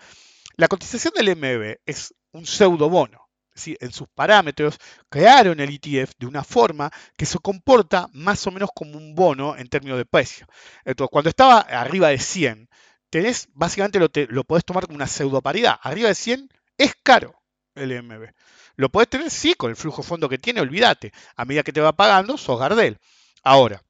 La 0.55 0.67
cotización 0.67 1.13
del 1.15 1.35
MB 1.35 1.77
es 1.85 2.13
un 2.31 2.45
pseudo 2.45 2.89
bono. 2.89 3.29
¿Sí? 3.55 3.77
En 3.79 3.91
sus 3.91 4.07
parámetros 4.09 4.77
crearon 5.09 5.59
el 5.59 5.69
ETF 5.69 6.13
de 6.17 6.25
una 6.25 6.43
forma 6.43 6.91
que 7.17 7.25
se 7.25 7.39
comporta 7.39 8.07
más 8.13 8.45
o 8.47 8.51
menos 8.51 8.69
como 8.73 8.97
un 8.97 9.15
bono 9.15 9.57
en 9.57 9.67
términos 9.67 9.97
de 9.97 10.05
precio. 10.05 10.47
Entonces, 10.85 11.11
cuando 11.11 11.29
estaba 11.29 11.59
arriba 11.59 12.09
de 12.09 12.19
100, 12.19 12.69
tenés, 13.09 13.47
básicamente 13.53 13.99
lo, 13.99 14.09
te, 14.09 14.27
lo 14.27 14.43
podés 14.43 14.65
tomar 14.65 14.85
como 14.85 14.95
una 14.95 15.07
pseudo 15.07 15.41
paridad. 15.41 15.79
Arriba 15.81 16.09
de 16.09 16.15
100 16.15 16.49
es 16.77 16.95
caro 17.03 17.35
el 17.75 18.03
MB. 18.03 18.29
Lo 18.75 18.89
puedes 18.89 19.09
tener, 19.09 19.29
sí, 19.29 19.53
con 19.53 19.69
el 19.69 19.75
flujo 19.75 20.01
de 20.01 20.07
fondo 20.07 20.29
que 20.29 20.37
tiene, 20.37 20.61
olvídate. 20.61 21.13
A 21.35 21.45
medida 21.45 21.63
que 21.63 21.73
te 21.73 21.81
va 21.81 21.93
pagando, 21.93 22.37
sos 22.37 22.59
Gardel. 22.59 22.97
Ahora, 23.43 23.83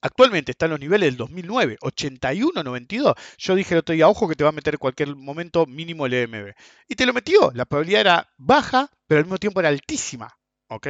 actualmente 0.00 0.52
está 0.52 0.66
en 0.66 0.72
los 0.72 0.80
niveles 0.80 1.08
del 1.08 1.16
2009, 1.16 1.78
81-92. 1.80 3.14
Yo 3.38 3.54
dije 3.54 3.74
el 3.74 3.80
otro 3.80 3.94
día, 3.94 4.08
ojo 4.08 4.28
que 4.28 4.34
te 4.34 4.44
va 4.44 4.50
a 4.50 4.52
meter 4.52 4.78
cualquier 4.78 5.14
momento 5.16 5.66
mínimo 5.66 6.06
el 6.06 6.14
EMB. 6.14 6.52
Y 6.88 6.94
te 6.94 7.06
lo 7.06 7.12
metió. 7.12 7.50
La 7.54 7.64
probabilidad 7.64 8.00
era 8.00 8.30
baja, 8.36 8.90
pero 9.06 9.18
al 9.18 9.24
mismo 9.24 9.38
tiempo 9.38 9.60
era 9.60 9.68
altísima. 9.68 10.36
¿Ok? 10.68 10.88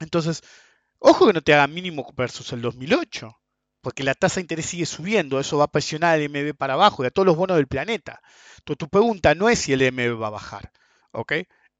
Entonces, 0.00 0.42
ojo 0.98 1.26
que 1.26 1.32
no 1.32 1.42
te 1.42 1.54
haga 1.54 1.66
mínimo 1.66 2.12
versus 2.16 2.52
el 2.52 2.62
2008 2.62 3.36
porque 3.84 4.02
la 4.02 4.14
tasa 4.14 4.36
de 4.36 4.40
interés 4.40 4.64
sigue 4.64 4.86
subiendo, 4.86 5.38
eso 5.38 5.58
va 5.58 5.64
a 5.64 5.70
presionar 5.70 6.18
el 6.18 6.30
MB 6.30 6.56
para 6.56 6.72
abajo 6.72 7.04
y 7.04 7.06
a 7.06 7.10
todos 7.10 7.26
los 7.26 7.36
bonos 7.36 7.58
del 7.58 7.68
planeta. 7.68 8.22
Entonces 8.56 8.78
tu 8.78 8.88
pregunta 8.88 9.34
no 9.34 9.50
es 9.50 9.58
si 9.58 9.74
el 9.74 9.92
MB 9.92 10.20
va 10.20 10.28
a 10.28 10.30
bajar, 10.30 10.72
¿ok? 11.12 11.32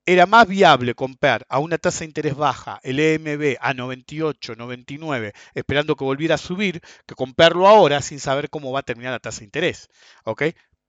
Era 0.06 0.26
más 0.26 0.46
viable 0.46 0.94
comprar 0.94 1.46
a 1.48 1.58
una 1.58 1.78
tasa 1.78 2.00
de 2.00 2.06
interés 2.06 2.34
baja 2.36 2.78
el 2.82 3.00
EMB 3.00 3.56
a 3.60 3.72
98, 3.72 4.54
99, 4.54 5.32
esperando 5.54 5.96
que 5.96 6.04
volviera 6.04 6.34
a 6.34 6.38
subir, 6.38 6.82
que 7.06 7.14
comprarlo 7.14 7.66
ahora 7.66 8.02
sin 8.02 8.20
saber 8.20 8.50
cómo 8.50 8.70
va 8.70 8.80
a 8.80 8.82
terminar 8.82 9.12
la 9.12 9.18
tasa 9.18 9.40
de 9.40 9.46
interés. 9.46 9.88
¿ok? 10.24 10.42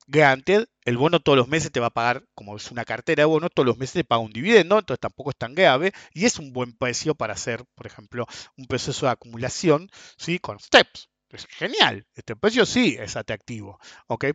Granted, 0.07 0.67
el 0.83 0.97
bono 0.97 1.21
todos 1.21 1.37
los 1.37 1.47
meses 1.47 1.71
te 1.71 1.79
va 1.79 1.87
a 1.87 1.93
pagar, 1.93 2.25
como 2.35 2.57
es 2.57 2.69
una 2.71 2.83
cartera 2.83 3.21
de 3.21 3.25
bono, 3.25 3.49
todos 3.49 3.65
los 3.65 3.77
meses 3.77 3.93
te 3.93 4.03
paga 4.03 4.21
un 4.21 4.31
dividendo, 4.33 4.77
entonces 4.77 4.99
tampoco 4.99 5.29
es 5.29 5.37
tan 5.37 5.55
grave 5.55 5.93
y 6.13 6.25
es 6.25 6.37
un 6.37 6.51
buen 6.51 6.73
precio 6.73 7.15
para 7.15 7.33
hacer, 7.33 7.63
por 7.73 7.87
ejemplo, 7.87 8.27
un 8.57 8.65
proceso 8.65 9.05
de 9.05 9.13
acumulación 9.13 9.89
¿sí? 10.17 10.39
con 10.39 10.59
steps. 10.59 11.09
Es 11.35 11.45
genial. 11.47 12.05
Este 12.13 12.35
precio 12.35 12.65
sí 12.65 12.95
es 12.99 13.15
atractivo. 13.15 13.79
¿ok? 14.07 14.25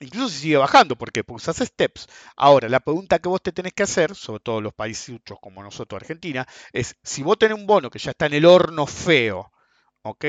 Incluso 0.00 0.28
si 0.28 0.38
sigue 0.40 0.56
bajando, 0.56 0.96
porque 0.96 1.24
pues 1.24 1.42
usas 1.48 1.66
steps. 1.66 2.06
Ahora, 2.36 2.68
la 2.68 2.80
pregunta 2.80 3.18
que 3.18 3.28
vos 3.28 3.42
te 3.42 3.52
tenés 3.52 3.72
que 3.72 3.82
hacer, 3.84 4.14
sobre 4.14 4.40
todo 4.40 4.60
los 4.60 4.74
países 4.74 5.20
como 5.40 5.62
nosotros, 5.62 6.00
Argentina, 6.00 6.46
es 6.72 6.96
si 7.02 7.22
vos 7.22 7.38
tenés 7.38 7.58
un 7.58 7.66
bono 7.66 7.90
que 7.90 7.98
ya 7.98 8.10
está 8.12 8.26
en 8.26 8.34
el 8.34 8.44
horno 8.46 8.86
feo, 8.86 9.50
¿ok? 10.02 10.26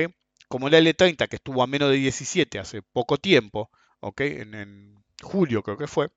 Como 0.48 0.68
el 0.68 0.74
L30 0.74 1.28
que 1.28 1.36
estuvo 1.36 1.62
a 1.62 1.66
menos 1.66 1.90
de 1.90 1.96
17 1.96 2.58
hace 2.58 2.82
poco 2.82 3.18
tiempo, 3.18 3.70
¿ok? 4.00 4.20
En, 4.22 4.54
en 4.54 5.04
julio 5.22 5.62
creo 5.62 5.76
que 5.78 5.86
fue, 5.86 6.10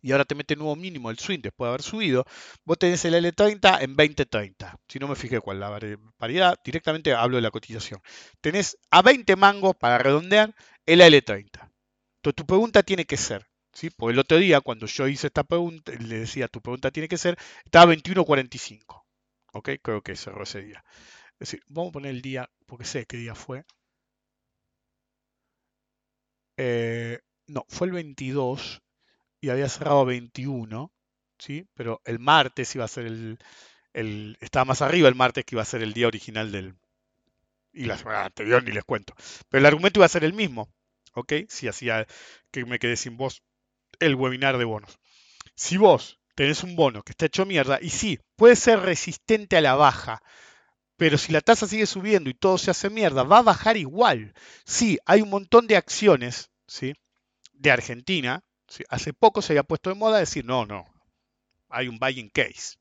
y 0.00 0.12
ahora 0.12 0.24
te 0.24 0.34
mete 0.34 0.56
nuevo 0.56 0.76
mínimo 0.76 1.10
el 1.10 1.18
swing 1.18 1.40
después 1.40 1.66
de 1.66 1.70
haber 1.70 1.82
subido, 1.82 2.24
vos 2.64 2.78
tenés 2.78 3.04
el 3.04 3.14
L30 3.14 3.82
en 3.82 3.96
2030. 3.96 4.76
Si 4.88 4.98
no 4.98 5.08
me 5.08 5.16
fijé 5.16 5.40
cuál 5.40 5.60
la 5.60 5.78
paridad, 6.16 6.58
directamente 6.64 7.12
hablo 7.14 7.36
de 7.36 7.42
la 7.42 7.50
cotización. 7.50 8.00
Tenés 8.40 8.78
a 8.90 9.02
20 9.02 9.36
mangos 9.36 9.76
para 9.76 9.98
redondear 9.98 10.54
el 10.86 11.00
L30. 11.00 11.70
Entonces 12.18 12.34
tu 12.36 12.46
pregunta 12.46 12.82
tiene 12.82 13.04
que 13.04 13.16
ser, 13.16 13.46
¿sí? 13.72 13.90
Porque 13.90 14.12
el 14.12 14.18
otro 14.18 14.38
día 14.38 14.60
cuando 14.60 14.86
yo 14.86 15.08
hice 15.08 15.28
esta 15.28 15.44
pregunta, 15.44 15.92
le 15.92 16.20
decía 16.20 16.48
tu 16.48 16.60
pregunta 16.60 16.90
tiene 16.90 17.08
que 17.08 17.18
ser, 17.18 17.36
estaba 17.64 17.92
21.45. 17.92 19.04
¿Ok? 19.52 19.70
Creo 19.82 20.02
que 20.02 20.16
cerró 20.16 20.42
ese 20.44 20.62
día. 20.62 20.84
Es 21.40 21.50
decir, 21.50 21.62
vamos 21.68 21.90
a 21.90 21.92
poner 21.92 22.10
el 22.12 22.22
día, 22.22 22.50
porque 22.66 22.84
sé 22.84 23.06
qué 23.06 23.16
día 23.16 23.34
fue. 23.34 23.64
Eh, 26.56 27.20
no, 27.46 27.64
fue 27.68 27.86
el 27.86 27.92
22 27.94 28.82
y 29.40 29.50
había 29.50 29.68
cerrado 29.68 30.04
21, 30.04 30.92
¿sí? 31.38 31.66
Pero 31.74 32.00
el 32.04 32.18
martes 32.18 32.74
iba 32.74 32.84
a 32.84 32.88
ser 32.88 33.06
el, 33.06 33.38
el, 33.92 34.36
estaba 34.40 34.64
más 34.64 34.82
arriba 34.82 35.08
el 35.08 35.14
martes 35.14 35.44
que 35.44 35.54
iba 35.54 35.62
a 35.62 35.66
ser 35.66 35.82
el 35.82 35.92
día 35.92 36.06
original 36.06 36.52
del... 36.52 36.74
Y 37.72 37.84
la 37.84 37.96
semana 37.96 38.24
anterior 38.24 38.64
ni 38.64 38.72
les 38.72 38.84
cuento. 38.84 39.14
Pero 39.48 39.60
el 39.60 39.66
argumento 39.66 40.00
iba 40.00 40.06
a 40.06 40.10
ser 40.10 40.24
el 40.24 40.32
mismo. 40.32 40.68
¿ok? 41.18 41.32
Si 41.48 41.68
hacía 41.68 42.06
que 42.50 42.64
me 42.64 42.78
quedé 42.78 42.96
sin 42.96 43.16
voz 43.16 43.42
el 44.00 44.14
webinar 44.14 44.58
de 44.58 44.64
bonos. 44.64 44.98
Si 45.54 45.76
vos 45.76 46.20
tenés 46.34 46.62
un 46.62 46.76
bono 46.76 47.02
que 47.02 47.12
está 47.12 47.26
hecho 47.26 47.46
mierda, 47.46 47.78
y 47.82 47.90
sí, 47.90 48.18
puede 48.36 48.56
ser 48.56 48.80
resistente 48.80 49.56
a 49.56 49.60
la 49.60 49.74
baja, 49.74 50.22
pero 50.96 51.18
si 51.18 51.32
la 51.32 51.40
tasa 51.40 51.66
sigue 51.66 51.86
subiendo 51.86 52.30
y 52.30 52.34
todo 52.34 52.58
se 52.58 52.70
hace 52.70 52.90
mierda, 52.90 53.24
va 53.24 53.38
a 53.38 53.42
bajar 53.42 53.76
igual. 53.76 54.34
Sí, 54.64 54.98
hay 55.04 55.22
un 55.22 55.30
montón 55.30 55.66
de 55.66 55.76
acciones, 55.76 56.50
¿sí? 56.66 56.94
De 57.52 57.70
Argentina. 57.70 58.42
Hace 58.88 59.12
poco 59.12 59.42
se 59.42 59.52
había 59.52 59.62
puesto 59.62 59.90
de 59.90 59.96
moda 59.96 60.18
decir, 60.18 60.44
no, 60.44 60.66
no, 60.66 60.84
hay 61.70 61.88
un 61.88 61.98
buying 61.98 62.30
case. 62.30 62.78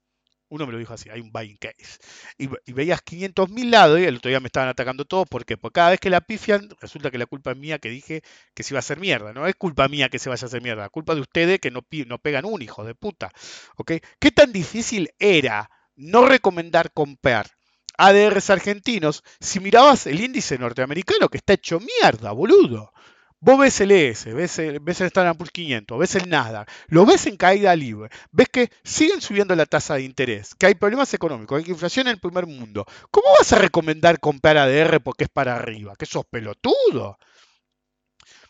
Uno 0.49 0.65
me 0.65 0.71
lo 0.71 0.77
dijo 0.77 0.93
así, 0.93 1.09
hay 1.09 1.19
un 1.19 1.31
buying 1.31 1.57
case. 1.57 1.99
Y, 2.38 2.47
veías 2.71 3.01
500 3.01 3.49
mil 3.49 3.69
lados 3.69 3.99
y 3.99 4.05
el 4.05 4.15
otro 4.15 4.29
día 4.29 4.39
me 4.39 4.47
estaban 4.47 4.69
atacando 4.69 5.03
todos. 5.03 5.27
¿Por? 5.27 5.45
Porque 5.45 5.57
cada 5.73 5.89
vez 5.89 5.99
que 5.99 6.09
la 6.09 6.21
pifian, 6.21 6.69
resulta 6.79 7.11
que 7.11 7.17
la 7.17 7.25
culpa 7.25 7.51
es 7.51 7.57
mía 7.57 7.79
que 7.79 7.89
dije 7.89 8.21
que 8.53 8.63
se 8.63 8.73
iba 8.73 8.77
a 8.77 8.79
hacer 8.79 8.97
mierda. 8.99 9.33
No 9.33 9.45
es 9.45 9.55
culpa 9.55 9.89
mía 9.89 10.07
que 10.07 10.19
se 10.19 10.29
vaya 10.29 10.45
a 10.45 10.47
hacer 10.47 10.61
mierda. 10.61 10.88
culpa 10.89 11.15
de 11.15 11.21
ustedes 11.21 11.59
que 11.59 11.69
no, 11.69 11.85
no 12.07 12.17
pegan 12.19 12.45
un 12.45 12.61
hijo 12.61 12.85
de 12.85 12.95
puta. 12.95 13.29
¿Ok? 13.75 13.93
¿Qué 14.19 14.31
tan 14.31 14.53
difícil 14.53 15.09
era 15.19 15.69
no 15.95 16.25
recomendar 16.25 16.93
comprar 16.93 17.51
ADRs 17.97 18.49
argentinos 18.49 19.23
si 19.41 19.59
mirabas 19.59 20.07
el 20.07 20.21
índice 20.21 20.57
norteamericano 20.57 21.27
que 21.27 21.39
está 21.39 21.53
hecho 21.53 21.79
mierda, 21.81 22.31
boludo? 22.31 22.93
Vos 23.39 23.59
ves 23.59 23.79
el 23.81 23.91
ES, 23.91 24.33
ves 24.33 24.57
el, 24.57 24.81
Standard 24.88 25.38
Poor's 25.38 25.51
500, 25.51 25.99
ves 25.99 26.15
el 26.15 26.27
Nasdaq, 26.27 26.67
lo 26.88 27.05
ves 27.05 27.27
en 27.27 27.38
caída 27.38 27.75
libre, 27.75 28.09
ves 28.31 28.49
que 28.49 28.71
siguen 28.83 29.21
subiendo 29.21 29.55
la 29.55 29.67
tasa 29.67 29.93
de 29.95 30.03
interés, 30.03 30.55
que 30.55 30.65
hay 30.65 30.73
problemas 30.73 31.13
económicos, 31.13 31.63
hay 31.63 31.69
inflación 31.71 32.07
en 32.07 32.13
el 32.13 32.19
primer 32.19 32.47
mundo. 32.47 32.85
¿Cómo 33.11 33.27
vas 33.38 33.53
a 33.53 33.59
recomendar 33.59 34.19
comprar 34.19 34.57
ADR 34.57 35.01
porque 35.01 35.25
es 35.25 35.29
para 35.29 35.55
arriba? 35.55 35.93
¿Que 35.95 36.07
sos 36.07 36.25
pelotudo? 36.25 37.19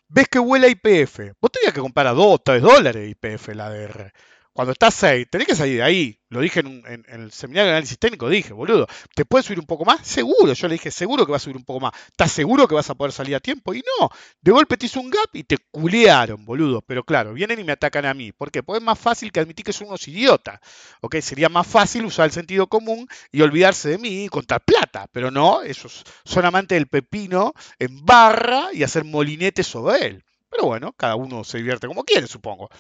Ves 0.08 0.28
que 0.30 0.40
vuela 0.40 0.68
IPF. 0.70 1.34
Vos 1.42 1.52
tenías 1.52 1.74
que 1.74 1.82
comprar 1.82 2.08
a 2.08 2.14
2 2.14 2.26
o 2.26 2.40
3 2.40 2.62
dólares 2.62 3.10
IPF 3.10 3.50
la 3.56 3.68
ADR. 3.68 4.14
Cuando 4.58 4.72
estás 4.72 4.96
6, 4.96 5.28
tenés 5.30 5.46
que 5.46 5.56
salir 5.56 5.76
de 5.76 5.84
ahí. 5.84 6.20
Lo 6.30 6.40
dije 6.40 6.62
en, 6.62 7.06
el 7.10 7.32
seminario 7.32 7.68
de 7.68 7.74
análisis 7.74 8.00
técnico, 8.00 8.28
dije, 8.28 8.54
boludo, 8.54 8.88
¿te 9.14 9.24
puede 9.24 9.44
subir 9.44 9.60
un 9.60 9.68
poco 9.68 9.86
más? 9.86 10.00
Seguro, 10.02 10.52
yo 10.52 10.68
le 10.68 10.74
dije, 10.74 10.90
seguro 10.90 11.28
que 11.28 11.32
va 11.32 11.36
a 11.36 11.40
subir 11.40 11.58
un 11.58 11.64
poco 11.64 11.82
más. 11.82 11.94
¿Estás 12.08 12.32
seguro 12.32 12.68
que 12.68 12.74
vas 12.74 12.90
a 12.90 12.96
poder 12.96 13.12
salir 13.12 13.36
a 13.36 13.40
tiempo? 13.40 13.76
Y 13.76 13.84
no, 14.00 14.10
de 14.42 14.52
golpe 14.52 14.76
te 14.76 14.88
hizo 14.88 15.00
un 15.00 15.12
gap 15.12 15.30
y 15.34 15.44
te 15.44 15.60
culearon, 15.70 16.44
boludo. 16.44 16.82
Pero 16.82 17.04
claro, 17.04 17.34
vienen 17.34 17.60
y 17.60 17.64
me 17.64 17.74
atacan 17.74 18.08
a 18.08 18.16
mí. 18.16 18.32
¿Por 18.32 18.50
qué? 18.50 18.64
Porque 18.64 18.80
es 18.80 18.84
más 18.84 18.98
fácil 18.98 19.32
que 19.32 19.42
admitir 19.42 19.64
que 19.64 19.74
son 19.74 19.90
unos 19.90 20.08
idiotas. 20.08 20.60
¿Ok? 21.02 21.18
Sería 21.18 21.50
más 21.50 21.68
fácil 21.68 22.06
usar 22.06 22.26
el 22.26 22.32
sentido 22.32 22.66
común 22.66 23.08
y 23.32 23.44
olvidarse 23.44 23.90
de 23.90 24.00
mí 24.00 24.24
y 24.24 24.28
contar 24.28 24.62
plata. 24.66 25.06
Pero 25.12 25.30
no, 25.30 25.62
esos 25.62 26.04
son 26.26 26.46
amantes 26.46 26.76
del 26.78 26.88
pepino 26.88 27.54
en 27.78 28.04
barra 28.04 28.70
y 28.74 28.82
hacer 28.82 29.04
molinetes 29.04 29.68
sobre 29.68 30.04
él. 30.04 30.26
Pero 30.50 30.64
bueno, 30.64 30.94
cada 30.94 31.16
uno 31.16 31.44
se 31.44 31.60
divierte 31.60 31.86
como 31.86 32.04
quiere, 32.04 32.26
supongo. 32.26 32.72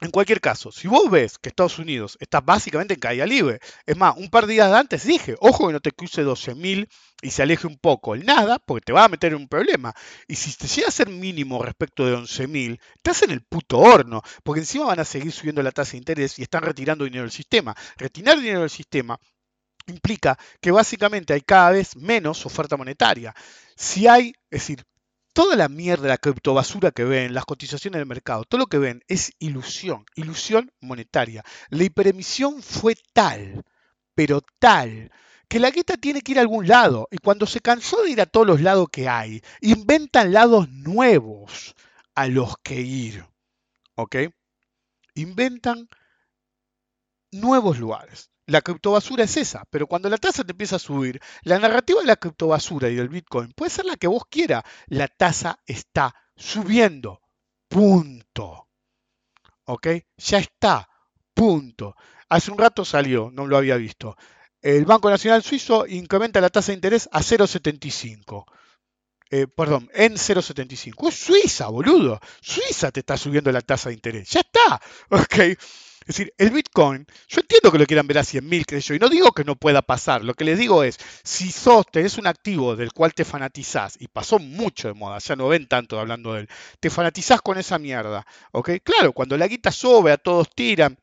En 0.00 0.10
cualquier 0.12 0.40
caso, 0.40 0.70
si 0.70 0.86
vos 0.86 1.10
ves 1.10 1.38
que 1.38 1.48
Estados 1.48 1.78
Unidos 1.78 2.16
está 2.20 2.40
básicamente 2.40 2.94
en 2.94 3.00
caída 3.00 3.26
libre, 3.26 3.58
es 3.84 3.96
más, 3.96 4.16
un 4.16 4.30
par 4.30 4.46
de 4.46 4.52
días 4.52 4.72
antes 4.72 5.04
dije, 5.04 5.36
ojo 5.40 5.66
que 5.66 5.72
no 5.72 5.80
te 5.80 5.90
cruce 5.90 6.24
12.000 6.24 6.88
y 7.20 7.30
se 7.30 7.42
aleje 7.42 7.66
un 7.66 7.78
poco 7.78 8.14
el 8.14 8.24
nada, 8.24 8.60
porque 8.60 8.84
te 8.86 8.92
va 8.92 9.04
a 9.04 9.08
meter 9.08 9.32
en 9.32 9.38
un 9.38 9.48
problema. 9.48 9.92
Y 10.28 10.36
si 10.36 10.52
te 10.52 10.68
llega 10.68 10.88
a 10.88 10.92
ser 10.92 11.08
mínimo 11.08 11.62
respecto 11.64 12.06
de 12.06 12.16
11.000, 12.16 12.78
estás 12.94 13.22
en 13.22 13.32
el 13.32 13.42
puto 13.42 13.78
horno, 13.78 14.22
porque 14.44 14.60
encima 14.60 14.86
van 14.86 15.00
a 15.00 15.04
seguir 15.04 15.32
subiendo 15.32 15.62
la 15.62 15.72
tasa 15.72 15.92
de 15.92 15.98
interés 15.98 16.38
y 16.38 16.42
están 16.42 16.62
retirando 16.62 17.04
dinero 17.04 17.24
del 17.24 17.32
sistema. 17.32 17.74
Retirar 17.96 18.38
dinero 18.38 18.60
del 18.60 18.70
sistema 18.70 19.18
implica 19.88 20.38
que 20.60 20.70
básicamente 20.70 21.32
hay 21.32 21.40
cada 21.40 21.70
vez 21.70 21.96
menos 21.96 22.46
oferta 22.46 22.76
monetaria. 22.76 23.34
Si 23.74 24.06
hay, 24.06 24.28
es 24.50 24.60
decir, 24.60 24.84
toda 25.32 25.56
la 25.56 25.68
mierda, 25.68 26.08
la 26.08 26.18
criptobasura 26.18 26.90
que 26.90 27.04
ven, 27.04 27.34
las 27.34 27.44
cotizaciones 27.44 27.98
del 28.00 28.06
mercado, 28.06 28.44
todo 28.44 28.58
lo 28.60 28.66
que 28.66 28.78
ven 28.78 29.02
es 29.08 29.32
ilusión, 29.38 30.04
ilusión 30.16 30.72
monetaria. 30.80 31.44
La 31.70 31.84
hiperemisión 31.84 32.62
fue 32.62 32.96
tal, 33.12 33.64
pero 34.14 34.40
tal, 34.58 35.10
que 35.48 35.60
la 35.60 35.70
guita 35.70 35.96
tiene 35.96 36.20
que 36.22 36.32
ir 36.32 36.38
a 36.38 36.42
algún 36.42 36.68
lado. 36.68 37.08
Y 37.10 37.18
cuando 37.18 37.46
se 37.46 37.60
cansó 37.60 38.02
de 38.02 38.10
ir 38.10 38.20
a 38.20 38.26
todos 38.26 38.46
los 38.46 38.60
lados 38.60 38.88
que 38.90 39.08
hay, 39.08 39.42
inventan 39.60 40.32
lados 40.32 40.68
nuevos 40.70 41.74
a 42.14 42.26
los 42.26 42.56
que 42.58 42.80
ir. 42.80 43.24
¿Ok? 43.94 44.16
Inventan 45.14 45.88
nuevos 47.32 47.78
lugares. 47.78 48.30
La 48.48 48.62
criptobasura 48.62 49.24
es 49.24 49.36
esa, 49.36 49.64
pero 49.68 49.86
cuando 49.86 50.08
la 50.08 50.16
tasa 50.16 50.42
te 50.42 50.52
empieza 50.52 50.76
a 50.76 50.78
subir, 50.78 51.20
la 51.42 51.58
narrativa 51.58 52.00
de 52.00 52.06
la 52.06 52.16
criptobasura 52.16 52.88
y 52.88 52.94
del 52.94 53.10
Bitcoin 53.10 53.52
puede 53.52 53.70
ser 53.70 53.84
la 53.84 53.96
que 53.96 54.06
vos 54.06 54.22
quieras. 54.26 54.64
La 54.86 55.06
tasa 55.06 55.60
está 55.66 56.14
subiendo. 56.34 57.20
Punto. 57.68 58.68
¿Ok? 59.64 59.88
Ya 60.16 60.38
está. 60.38 60.88
Punto. 61.34 61.94
Hace 62.30 62.50
un 62.50 62.56
rato 62.56 62.86
salió, 62.86 63.30
no 63.30 63.46
lo 63.46 63.58
había 63.58 63.76
visto. 63.76 64.16
El 64.62 64.86
Banco 64.86 65.10
Nacional 65.10 65.42
Suizo 65.42 65.86
incrementa 65.86 66.40
la 66.40 66.48
tasa 66.48 66.72
de 66.72 66.76
interés 66.76 67.06
a 67.12 67.20
0,75. 67.20 68.46
Eh, 69.30 69.46
perdón, 69.46 69.90
en 69.92 70.14
0,75. 70.14 71.08
Es 71.08 71.16
Suiza, 71.16 71.68
boludo. 71.68 72.18
Suiza 72.40 72.90
te 72.92 73.00
está 73.00 73.18
subiendo 73.18 73.52
la 73.52 73.60
tasa 73.60 73.90
de 73.90 73.96
interés. 73.96 74.30
Ya 74.30 74.40
está. 74.40 74.80
¿Ok? 75.10 75.58
Es 76.08 76.16
decir, 76.16 76.32
el 76.38 76.50
Bitcoin, 76.50 77.06
yo 77.28 77.42
entiendo 77.42 77.70
que 77.70 77.78
lo 77.78 77.84
quieran 77.84 78.06
ver 78.06 78.16
a 78.16 78.22
100.000, 78.22 78.64
que 78.64 78.80
yo, 78.80 78.94
y 78.94 78.98
no 78.98 79.10
digo 79.10 79.32
que 79.32 79.44
no 79.44 79.56
pueda 79.56 79.82
pasar, 79.82 80.24
lo 80.24 80.32
que 80.32 80.44
les 80.46 80.58
digo 80.58 80.82
es, 80.82 80.96
si 81.22 81.52
sos, 81.52 81.84
tenés 81.92 82.16
un 82.16 82.26
activo 82.26 82.76
del 82.76 82.94
cual 82.94 83.12
te 83.12 83.26
fanatizás, 83.26 83.98
y 84.00 84.08
pasó 84.08 84.38
mucho 84.38 84.88
de 84.88 84.94
moda, 84.94 85.18
ya 85.18 85.36
no 85.36 85.48
ven 85.48 85.68
tanto 85.68 86.00
hablando 86.00 86.32
de 86.32 86.40
él, 86.40 86.48
te 86.80 86.88
fanatizás 86.88 87.42
con 87.42 87.58
esa 87.58 87.78
mierda, 87.78 88.26
¿ok? 88.52 88.70
Claro, 88.82 89.12
cuando 89.12 89.36
la 89.36 89.48
guita 89.48 89.70
sube, 89.70 90.10
a 90.10 90.16
todos 90.16 90.48
tiran, 90.54 90.98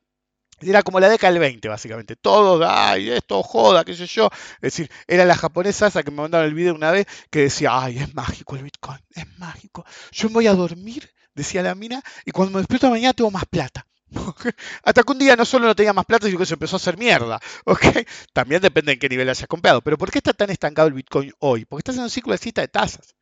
era 0.59 0.81
como 0.81 0.99
la 0.99 1.07
década 1.07 1.33
del 1.33 1.39
20, 1.39 1.67
básicamente. 1.67 2.15
Todos, 2.15 2.65
ay, 2.67 3.11
esto 3.11 3.43
joda, 3.43 3.83
qué 3.83 3.93
sé 3.93 4.07
yo. 4.07 4.29
Es 4.55 4.73
decir, 4.73 4.89
era 5.05 5.25
la 5.25 5.35
japonesa 5.35 5.85
esa 5.85 6.01
que 6.01 6.09
me 6.09 6.23
mandaron 6.23 6.47
el 6.47 6.55
video 6.55 6.73
una 6.73 6.89
vez 6.89 7.05
que 7.29 7.41
decía, 7.41 7.69
ay, 7.73 7.99
es 7.99 8.15
mágico 8.15 8.55
el 8.55 8.63
Bitcoin, 8.63 8.99
es 9.11 9.37
mágico. 9.37 9.85
Yo 10.11 10.29
me 10.29 10.35
voy 10.35 10.47
a 10.47 10.53
dormir, 10.53 11.11
decía 11.35 11.61
la 11.61 11.75
mina, 11.75 12.01
y 12.25 12.31
cuando 12.31 12.53
me 12.53 12.59
despierto 12.61 12.89
mañana 12.89 13.13
tengo 13.13 13.29
más 13.29 13.45
plata. 13.45 13.85
Hasta 14.83 15.03
que 15.03 15.11
un 15.11 15.19
día 15.19 15.35
no 15.35 15.45
solo 15.45 15.67
no 15.67 15.75
tenía 15.75 15.93
más 15.93 16.05
plata, 16.05 16.27
sino 16.27 16.39
que 16.39 16.45
se 16.45 16.53
empezó 16.55 16.75
a 16.75 16.77
hacer 16.77 16.97
mierda. 16.97 17.39
También 18.33 18.61
depende 18.61 18.93
en 18.93 18.99
qué 18.99 19.09
nivel 19.09 19.29
hayas 19.29 19.47
comprado. 19.47 19.81
Pero 19.81 19.97
¿por 19.97 20.11
qué 20.11 20.19
está 20.19 20.33
tan 20.33 20.49
estancado 20.49 20.87
el 20.87 20.93
Bitcoin 20.93 21.31
hoy? 21.39 21.65
Porque 21.65 21.81
estás 21.81 21.97
en 21.97 22.03
un 22.03 22.09
ciclo 22.09 22.31
de 22.33 22.37
cita 22.37 22.61
de 22.61 22.67
tasas. 22.67 23.15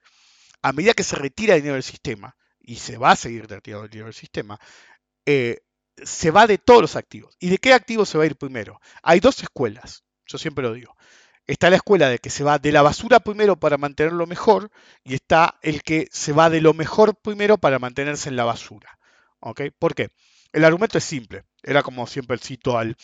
A 0.62 0.72
medida 0.72 0.94
que 0.94 1.04
se 1.04 1.16
retira 1.16 1.56
dinero 1.56 1.74
del 1.74 1.84
sistema, 1.84 2.36
y 2.64 2.78
se 2.78 2.98
va 2.98 3.12
a 3.12 3.16
seguir 3.16 3.48
retirando 3.48 3.88
dinero 3.88 4.06
del 4.06 4.14
sistema, 4.14 4.60
eh, 5.26 5.60
se 5.98 6.32
va 6.32 6.48
de 6.48 6.58
todos 6.58 6.82
los 6.82 6.96
activos. 6.96 7.36
¿Y 7.40 7.50
de 7.50 7.58
qué 7.58 7.74
activos 7.74 8.10
se 8.10 8.18
va 8.18 8.24
a 8.24 8.28
ir 8.28 8.38
primero? 8.38 8.80
Hay 9.04 9.20
dos 9.20 9.42
escuelas, 9.44 10.04
yo 10.26 10.38
siempre 10.38 10.64
lo 10.64 10.74
digo. 10.74 10.96
Está 11.46 11.70
la 11.70 11.76
escuela 11.76 12.08
de 12.08 12.20
que 12.20 12.30
se 12.30 12.44
va 12.44 12.58
de 12.58 12.72
la 12.72 12.82
basura 12.82 13.20
primero 13.20 13.58
para 13.58 13.78
mantenerlo 13.78 14.26
mejor 14.26 14.72
y 15.04 15.14
está 15.14 15.60
el 15.62 15.84
que 15.84 16.08
se 16.10 16.32
va 16.32 16.50
de 16.50 16.62
lo 16.62 16.74
mejor 16.74 17.16
primero 17.16 17.58
para 17.58 17.80
mantenerse 17.80 18.30
en 18.30 18.38
la 18.38 18.46
basura. 18.46 18.98
¿Por 19.78 19.94
qué? 19.94 20.10
El 20.54 20.64
argumento 20.64 20.98
es 20.98 21.04
simple. 21.04 21.44
Era 21.62 21.84
como 21.84 22.08
siempre 22.08 22.38
cito 22.38 22.78
al. 22.78 22.96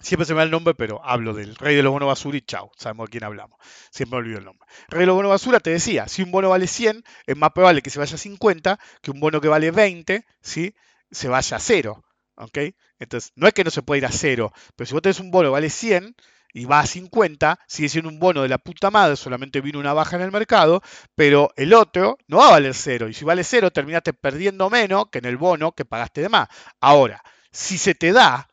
Siempre 0.00 0.26
se 0.26 0.34
me 0.34 0.38
da 0.38 0.44
el 0.44 0.50
nombre, 0.50 0.74
pero 0.74 1.02
hablo 1.04 1.32
del 1.32 1.54
rey 1.56 1.76
de 1.76 1.82
los 1.82 1.92
bonos 1.92 2.08
basura 2.08 2.36
y 2.36 2.42
chao, 2.42 2.70
sabemos 2.76 3.06
de 3.06 3.12
quién 3.12 3.24
hablamos. 3.24 3.58
Siempre 3.90 4.18
olvido 4.18 4.38
el 4.38 4.44
nombre. 4.44 4.66
rey 4.88 5.00
de 5.00 5.06
los 5.06 5.14
bonos 5.14 5.30
basura 5.30 5.60
te 5.60 5.70
decía, 5.70 6.08
si 6.08 6.22
un 6.22 6.30
bono 6.30 6.50
vale 6.50 6.66
100, 6.66 7.04
es 7.26 7.36
más 7.36 7.52
probable 7.52 7.80
que 7.80 7.90
se 7.90 7.98
vaya 8.00 8.16
a 8.16 8.18
50 8.18 8.78
que 9.00 9.10
un 9.10 9.20
bono 9.20 9.40
que 9.40 9.48
vale 9.48 9.70
20, 9.70 10.26
¿sí? 10.42 10.74
se 11.10 11.28
vaya 11.28 11.56
a 11.56 11.60
0. 11.60 12.04
¿ok? 12.36 12.58
Entonces, 12.98 13.32
no 13.36 13.46
es 13.46 13.54
que 13.54 13.64
no 13.64 13.70
se 13.70 13.82
pueda 13.82 13.98
ir 13.98 14.06
a 14.06 14.12
0, 14.12 14.52
pero 14.76 14.86
si 14.86 14.92
vos 14.92 15.02
tenés 15.02 15.20
un 15.20 15.30
bono 15.30 15.48
que 15.48 15.52
vale 15.52 15.70
100, 15.70 16.14
y 16.54 16.64
va 16.66 16.80
a 16.80 16.86
50, 16.86 17.58
sigue 17.66 17.88
siendo 17.88 18.08
un 18.08 18.20
bono 18.20 18.42
de 18.42 18.48
la 18.48 18.58
puta 18.58 18.90
madre, 18.90 19.16
solamente 19.16 19.60
vino 19.60 19.80
una 19.80 19.92
baja 19.92 20.16
en 20.16 20.22
el 20.22 20.30
mercado, 20.30 20.80
pero 21.16 21.50
el 21.56 21.74
otro 21.74 22.16
no 22.28 22.38
va 22.38 22.48
a 22.48 22.50
valer 22.52 22.74
cero. 22.74 23.08
Y 23.08 23.14
si 23.14 23.24
vale 23.24 23.42
cero, 23.42 23.72
terminaste 23.72 24.12
perdiendo 24.14 24.70
menos 24.70 25.06
que 25.10 25.18
en 25.18 25.26
el 25.26 25.36
bono 25.36 25.72
que 25.72 25.84
pagaste 25.84 26.22
de 26.22 26.28
más. 26.28 26.48
Ahora, 26.80 27.22
si 27.50 27.76
se 27.76 27.96
te 27.96 28.12
da 28.12 28.48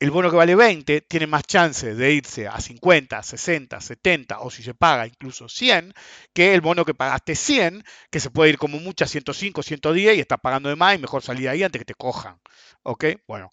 el 0.00 0.10
bono 0.10 0.30
que 0.30 0.36
vale 0.36 0.54
20, 0.54 1.02
tiene 1.02 1.26
más 1.26 1.44
chance 1.44 1.94
de 1.94 2.12
irse 2.12 2.48
a 2.48 2.58
50, 2.60 3.22
60, 3.22 3.80
70 3.80 4.40
o 4.40 4.50
si 4.50 4.62
se 4.62 4.74
paga 4.74 5.06
incluso 5.06 5.48
100, 5.48 5.92
que 6.32 6.54
el 6.54 6.62
bono 6.62 6.84
que 6.86 6.94
pagaste 6.94 7.34
100, 7.34 7.84
que 8.10 8.20
se 8.20 8.30
puede 8.30 8.50
ir 8.50 8.58
como 8.58 8.78
mucho 8.78 9.04
a 9.04 9.06
105, 9.08 9.62
110 9.62 10.16
y 10.16 10.20
estás 10.20 10.40
pagando 10.42 10.70
de 10.70 10.76
más 10.76 10.94
y 10.94 10.98
mejor 10.98 11.22
salir 11.22 11.48
ahí 11.48 11.62
antes 11.62 11.78
que 11.78 11.84
te 11.84 11.94
cojan. 11.94 12.40
¿Ok? 12.82 13.04
Bueno, 13.28 13.50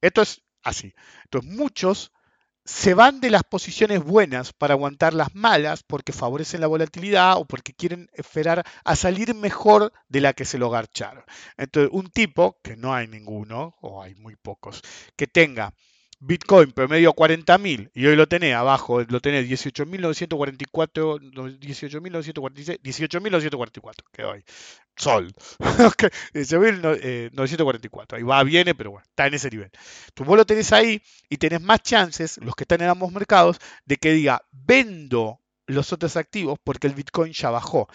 esto 0.00 0.22
es 0.22 0.42
así. 0.62 0.94
Entonces, 1.24 1.50
muchos 1.50 2.12
se 2.64 2.94
van 2.94 3.20
de 3.20 3.30
las 3.30 3.42
posiciones 3.42 4.02
buenas 4.04 4.52
para 4.52 4.74
aguantar 4.74 5.14
las 5.14 5.34
malas 5.34 5.82
porque 5.82 6.12
favorecen 6.12 6.60
la 6.60 6.68
volatilidad 6.68 7.36
o 7.36 7.44
porque 7.44 7.74
quieren 7.74 8.08
esperar 8.14 8.64
a 8.84 8.96
salir 8.96 9.34
mejor 9.34 9.92
de 10.08 10.20
la 10.20 10.32
que 10.32 10.44
se 10.44 10.58
lo 10.58 10.70
garcharon. 10.70 11.24
Entonces, 11.56 11.90
un 11.92 12.10
tipo, 12.10 12.58
que 12.62 12.76
no 12.76 12.94
hay 12.94 13.08
ninguno, 13.08 13.76
o 13.80 14.02
hay 14.02 14.14
muy 14.14 14.36
pocos, 14.36 14.82
que 15.16 15.26
tenga 15.26 15.74
Bitcoin 16.24 16.70
promedio 16.70 17.12
40.000 17.14 17.90
y 17.94 18.06
hoy 18.06 18.14
lo 18.14 18.28
tenés 18.28 18.54
abajo, 18.54 19.02
lo 19.02 19.20
tenés 19.20 19.50
18.944, 19.50 21.18
18.946, 21.58 22.80
18.944, 22.80 24.04
que 24.12 24.22
hoy. 24.22 24.44
Sol. 24.94 25.34
18.944. 25.58 28.16
Ahí 28.16 28.22
va, 28.22 28.44
viene, 28.44 28.76
pero 28.76 28.92
bueno, 28.92 29.04
está 29.04 29.26
en 29.26 29.34
ese 29.34 29.50
nivel. 29.50 29.72
Tú 30.14 30.22
vos 30.22 30.36
lo 30.36 30.46
tenés 30.46 30.72
ahí 30.72 31.02
y 31.28 31.38
tenés 31.38 31.60
más 31.60 31.82
chances, 31.82 32.38
los 32.38 32.54
que 32.54 32.62
están 32.62 32.82
en 32.82 32.90
ambos 32.90 33.10
mercados, 33.10 33.58
de 33.84 33.96
que 33.96 34.12
diga, 34.12 34.46
vendo 34.52 35.40
los 35.66 35.92
otros 35.92 36.16
activos 36.16 36.60
porque 36.62 36.86
el 36.86 36.94
Bitcoin 36.94 37.32
ya 37.32 37.50
bajó. 37.50 37.88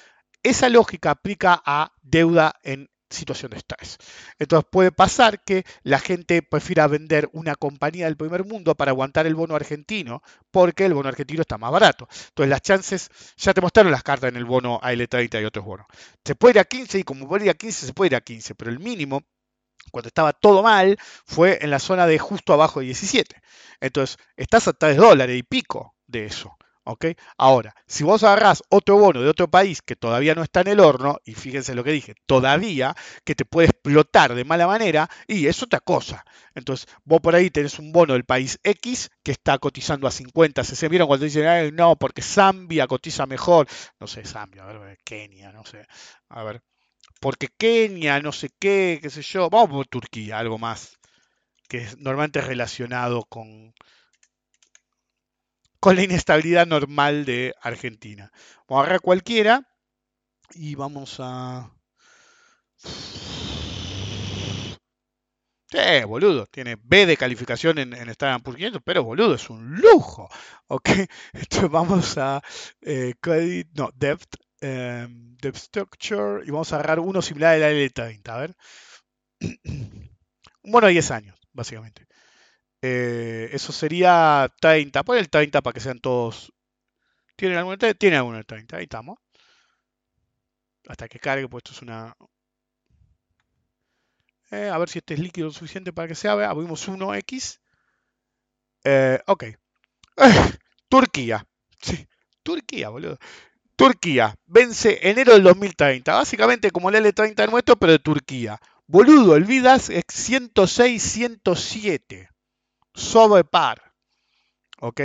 Esa 0.44 0.68
lógica 0.68 1.12
aplica 1.12 1.64
a 1.66 1.94
deuda 2.02 2.56
en 2.62 2.90
situación 3.10 3.52
de 3.52 3.58
estrés. 3.58 3.98
Entonces 4.40 4.68
puede 4.72 4.92
pasar 4.92 5.44
que 5.44 5.66
la 5.84 6.00
gente 6.00 6.42
prefiera 6.42 6.88
vender 6.88 7.30
una 7.34 7.56
compañía 7.56 8.06
del 8.06 8.18
primer 8.18 8.46
mundo 8.46 8.76
para 8.76 8.92
aguantar 8.92 9.28
el 9.28 9.36
bono 9.36 9.56
argentino 9.56 10.22
porque 10.52 10.86
el 10.86 10.94
bono 10.94 11.10
argentino 11.10 11.42
está 11.42 11.58
más 11.58 11.72
barato. 11.72 12.08
Entonces 12.30 12.50
las 12.50 12.62
chances, 12.62 13.10
ya 13.38 13.54
te 13.54 13.62
mostraron 13.62 13.92
las 13.92 14.04
cartas 14.04 14.30
en 14.30 14.38
el 14.38 14.46
bono 14.46 14.80
AL30 14.82 15.42
y 15.42 15.46
otros 15.46 15.66
bonos. 15.66 15.88
Se 16.24 16.36
puede 16.36 16.54
ir 16.54 16.60
a 16.60 16.66
15 16.66 17.00
y 17.00 17.04
como 17.04 17.28
puede 17.28 17.50
a 17.50 17.54
15 17.54 17.86
se 17.88 17.94
puede 17.94 18.08
ir 18.08 18.16
a 18.16 18.22
15, 18.22 18.56
pero 18.56 18.72
el 18.72 18.80
mínimo 18.80 19.24
cuando 19.92 20.08
estaba 20.08 20.34
todo 20.34 20.64
mal 20.64 20.98
fue 21.26 21.60
en 21.62 21.70
la 21.70 21.80
zona 21.80 22.06
de 22.08 22.20
justo 22.20 22.54
abajo 22.54 22.80
de 22.80 22.88
17. 22.88 23.42
Entonces 23.80 24.18
estás 24.36 24.68
a 24.68 24.74
3 24.74 24.98
dólares 24.98 25.38
y 25.38 25.44
pico 25.44 25.96
de 26.08 26.26
eso. 26.26 26.58
Ahora, 27.38 27.76
si 27.86 28.04
vos 28.04 28.24
agarrás 28.24 28.64
otro 28.70 28.98
bono 28.98 29.22
de 29.22 29.30
otro 29.30 29.50
país 29.50 29.82
que 29.82 29.96
todavía 29.96 30.36
no 30.36 30.44
está 30.44 30.62
en 30.62 30.68
el 30.68 30.80
horno, 30.80 31.20
y 31.26 31.34
fíjense 31.34 31.76
lo 31.76 31.84
que 31.84 31.92
dije, 31.92 32.16
todavía, 32.26 32.96
que 33.26 33.36
te 33.36 33.46
puede 33.46 33.70
explotar 33.70 34.36
de 34.36 34.46
mala 34.46 34.68
manera, 34.68 35.10
y 35.28 35.48
es 35.48 35.62
otra 35.64 35.80
cosa. 35.80 36.24
Entonces, 36.56 36.88
vos 37.04 37.20
por 37.22 37.36
ahí 37.36 37.50
tenés 37.50 37.80
un 37.80 37.92
bono 37.92 38.14
del 38.14 38.26
país 38.26 38.60
X 38.64 39.10
que 39.24 39.32
está 39.32 39.58
cotizando 39.60 40.08
a 40.08 40.12
50, 40.12 40.64
se 40.64 40.88
¿Vieron 40.88 41.08
cuando 41.08 41.26
dicen, 41.26 41.76
no, 41.76 41.98
porque 41.98 42.22
Zambia 42.22 42.88
cotiza 42.88 43.26
mejor? 43.26 43.68
No 44.00 44.08
sé, 44.08 44.24
Zambia, 44.24 44.64
a 44.64 44.72
ver, 44.78 44.98
Kenia, 45.04 45.52
no 45.52 45.66
sé. 45.66 45.86
A 46.30 46.44
ver, 46.44 46.62
porque 47.20 47.50
Kenia, 47.58 48.22
no 48.22 48.32
sé 48.32 48.50
qué, 48.58 49.00
qué 49.02 49.10
sé 49.10 49.22
yo. 49.22 49.50
Vamos 49.50 49.70
por 49.70 49.88
Turquía, 49.88 50.40
algo 50.40 50.58
más 50.58 50.98
que 51.68 51.80
es 51.80 51.98
normalmente 51.98 52.42
relacionado 52.42 53.24
con, 53.26 53.74
con 55.80 55.96
la 55.96 56.04
inestabilidad 56.04 56.68
normal 56.68 57.26
de 57.26 57.54
Argentina. 57.62 58.32
Vamos 58.68 58.82
a 58.82 58.86
agarrar 58.86 59.02
cualquiera 59.02 59.68
y 60.56 60.76
vamos 60.76 61.18
a... 61.20 61.72
Sí, 65.70 65.80
boludo, 66.08 66.46
tiene 66.46 66.78
B 66.82 67.06
de 67.06 67.18
calificación 67.18 67.78
en, 67.78 67.94
en 67.94 68.08
Standard 68.10 68.42
Poor's 68.42 68.56
500, 68.56 68.82
pero 68.86 69.04
boludo, 69.04 69.36
es 69.36 69.50
un 69.50 69.76
lujo. 69.76 70.30
Ok, 70.70 70.90
entonces 71.34 71.70
vamos 71.70 72.18
a 72.18 72.42
eh, 72.82 73.14
credit, 73.22 73.70
no, 73.74 73.90
debt, 73.96 74.22
em, 74.62 75.36
debt 75.38 75.56
structure 75.56 76.44
y 76.46 76.52
vamos 76.52 76.72
a 76.74 76.76
agarrar 76.78 77.00
uno 77.00 77.22
similar 77.22 77.56
al 77.56 77.74
L30, 77.74 78.30
a 78.34 78.38
ver. 78.38 78.56
Bueno, 80.64 80.88
10 80.88 81.12
años, 81.12 81.38
básicamente. 81.54 82.07
Eh, 82.90 83.50
eso 83.52 83.72
sería 83.74 84.50
30. 84.62 85.04
Pon 85.04 85.18
el 85.18 85.30
30 85.30 85.62
para 85.62 85.74
que 85.74 85.80
sean 85.82 86.00
todos. 86.00 86.54
¿Tienen 87.36 87.58
alguno? 87.58 87.78
Tiene 87.78 88.18
alguno 88.18 88.38
el 88.38 88.46
30. 88.46 88.78
Ahí 88.78 88.84
estamos. 88.84 89.18
Hasta 90.88 91.08
que 91.10 91.20
cargue, 91.20 91.50
pues 91.50 91.64
esto 91.64 91.76
es 91.76 91.82
una. 91.82 92.16
Eh, 94.52 94.70
a 94.70 94.78
ver 94.78 94.88
si 94.90 95.00
este 95.00 95.16
es 95.16 95.20
líquido 95.20 95.52
suficiente 95.52 95.92
para 95.92 96.08
que 96.08 96.16
se 96.16 96.30
abra. 96.30 96.50
Abrimos 96.50 96.88
1X. 96.88 97.60
Eh, 98.86 99.20
ok. 99.28 99.44
Turquía. 100.90 101.46
Sí. 101.82 102.08
Turquía, 102.44 102.90
boludo. 102.90 103.18
Turquía. 103.76 104.36
Vence 104.46 105.10
enero 105.10 105.34
del 105.34 105.44
2030. 105.44 106.14
Básicamente 106.14 106.72
como 106.72 106.90
el 106.90 106.96
L30 106.96 107.50
nuestro, 107.52 107.76
pero 107.76 107.92
de 107.92 108.00
Turquía. 108.00 108.62
Boludo, 108.88 109.36
el 109.36 109.44
VIDAS 109.44 109.90
es 109.90 110.06
106, 110.10 111.20
107 112.98 113.12
sobre 113.12 113.44
par. 113.44 113.94
¿Ok? 114.80 115.02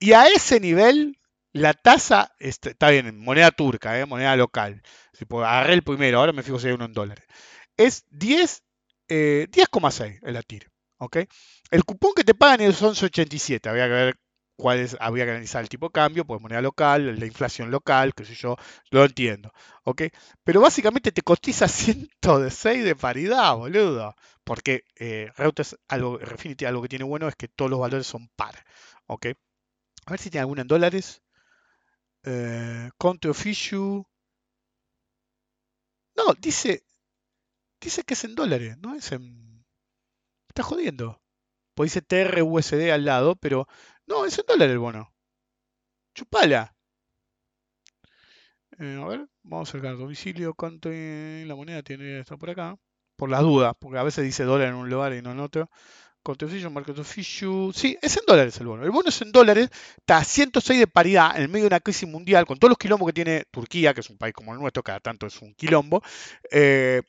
Y 0.00 0.12
a 0.12 0.26
ese 0.26 0.60
nivel, 0.60 1.18
la 1.52 1.74
tasa 1.74 2.32
está 2.38 2.90
bien, 2.90 3.18
moneda 3.18 3.50
turca, 3.50 3.98
¿eh? 3.98 4.06
moneda 4.06 4.36
local. 4.36 4.82
Si 5.12 5.24
puedo, 5.24 5.44
agarré 5.46 5.74
el 5.74 5.82
primero, 5.82 6.18
ahora 6.18 6.32
me 6.32 6.42
fijo 6.42 6.58
si 6.58 6.66
hay 6.68 6.74
uno 6.74 6.86
en 6.86 6.92
dólares. 6.92 7.24
Es 7.76 8.04
10, 8.10 8.62
10,6 9.08 10.04
eh, 10.06 10.20
el 10.22 10.36
ATIR. 10.36 10.70
¿ok? 10.98 11.18
El 11.70 11.84
cupón 11.84 12.12
que 12.14 12.24
te 12.24 12.34
pagan 12.34 12.60
es 12.62 12.82
11,87. 12.82 13.68
Habría 13.68 13.86
que 13.86 13.92
ver 13.92 14.20
cuál 14.56 14.78
es, 14.78 14.96
que 14.96 15.22
analizar 15.22 15.62
el 15.62 15.68
tipo 15.68 15.86
de 15.86 15.92
cambio, 15.92 16.24
pues 16.24 16.40
moneda 16.40 16.62
local, 16.62 17.18
la 17.18 17.26
inflación 17.26 17.70
local, 17.70 18.14
qué 18.14 18.24
sé 18.24 18.34
yo, 18.34 18.56
lo 18.90 19.04
entiendo. 19.04 19.52
¿ok? 19.84 20.02
Pero 20.44 20.60
básicamente 20.60 21.12
te 21.12 21.22
cotiza 21.22 21.68
106 21.68 22.84
de 22.84 22.96
paridad, 22.96 23.56
boludo 23.56 24.14
porque 24.44 24.84
eh, 24.96 25.30
algo, 25.88 26.18
Refinity 26.18 26.64
algo 26.64 26.82
que 26.82 26.88
tiene 26.88 27.04
bueno 27.04 27.28
es 27.28 27.36
que 27.36 27.48
todos 27.48 27.70
los 27.70 27.80
valores 27.80 28.06
son 28.06 28.28
par. 28.36 28.64
¿ok? 29.06 29.26
A 30.06 30.10
ver 30.12 30.20
si 30.20 30.30
tiene 30.30 30.42
alguna 30.42 30.62
en 30.62 30.68
dólares. 30.68 31.22
Eh, 32.24 32.90
country 32.98 33.30
of. 33.30 33.44
No, 36.16 36.34
dice, 36.38 36.84
dice 37.80 38.02
que 38.04 38.14
es 38.14 38.24
en 38.24 38.34
dólares, 38.34 38.76
no 38.78 38.94
es 38.94 39.12
en... 39.12 39.64
Está 40.48 40.62
jodiendo. 40.62 41.22
Pues 41.74 41.92
dice 41.94 42.02
TRUSD 42.02 42.90
al 42.90 43.04
lado, 43.04 43.36
pero 43.36 43.66
no, 44.06 44.26
es 44.26 44.38
en 44.38 44.46
dólares 44.46 44.72
el 44.72 44.78
bono. 44.78 45.14
Chupala. 46.14 46.74
Eh, 48.78 48.98
a 49.02 49.06
ver, 49.06 49.28
vamos 49.42 49.68
a 49.68 49.70
acercar 49.70 49.96
domicilio, 49.96 50.54
cuánto 50.54 50.90
la 50.90 51.54
moneda 51.54 51.82
tiene, 51.82 52.20
está 52.20 52.36
por 52.36 52.50
acá 52.50 52.78
por 53.16 53.30
las 53.30 53.42
dudas, 53.42 53.74
porque 53.78 53.98
a 53.98 54.02
veces 54.02 54.24
dice 54.24 54.44
dólar 54.44 54.68
en 54.68 54.74
un 54.74 54.90
lugar 54.90 55.12
y 55.14 55.22
no 55.22 55.32
en 55.32 55.40
otro. 55.40 55.70
Contribution 56.22 56.72
Market 56.72 56.98
of 56.98 57.18
Issue. 57.18 57.72
Sí, 57.74 57.98
es 58.00 58.16
en 58.16 58.22
dólares 58.26 58.58
el 58.58 58.66
bono. 58.66 58.84
El 58.84 58.90
bono 58.90 59.08
es 59.08 59.20
en 59.22 59.32
dólares, 59.32 59.70
está 59.96 60.18
a 60.18 60.24
106 60.24 60.78
de 60.78 60.86
paridad 60.86 61.38
en 61.40 61.50
medio 61.50 61.64
de 61.64 61.68
una 61.68 61.80
crisis 61.80 62.08
mundial, 62.08 62.46
con 62.46 62.58
todos 62.58 62.70
los 62.70 62.78
quilombos 62.78 63.06
que 63.08 63.12
tiene 63.12 63.44
Turquía, 63.50 63.92
que 63.92 64.00
es 64.00 64.10
un 64.10 64.18
país 64.18 64.34
como 64.34 64.52
el 64.52 64.60
nuestro, 64.60 64.82
cada 64.82 65.00
tanto 65.00 65.26
es 65.26 65.40
un 65.42 65.54
quilombo. 65.54 66.02
Eh, 66.50 67.02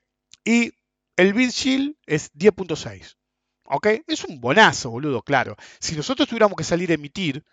y 0.43 0.73
el 1.15 1.33
shield 1.33 1.95
es 2.05 2.33
10.6. 2.33 3.15
¿Ok? 3.65 3.87
Es 4.07 4.23
un 4.25 4.41
bonazo, 4.41 4.89
boludo, 4.89 5.21
claro. 5.21 5.55
Si 5.79 5.95
nosotros 5.95 6.27
tuviéramos 6.27 6.57
que 6.57 6.63
salir 6.63 6.91
a 6.91 6.95
emitir, 6.95 7.43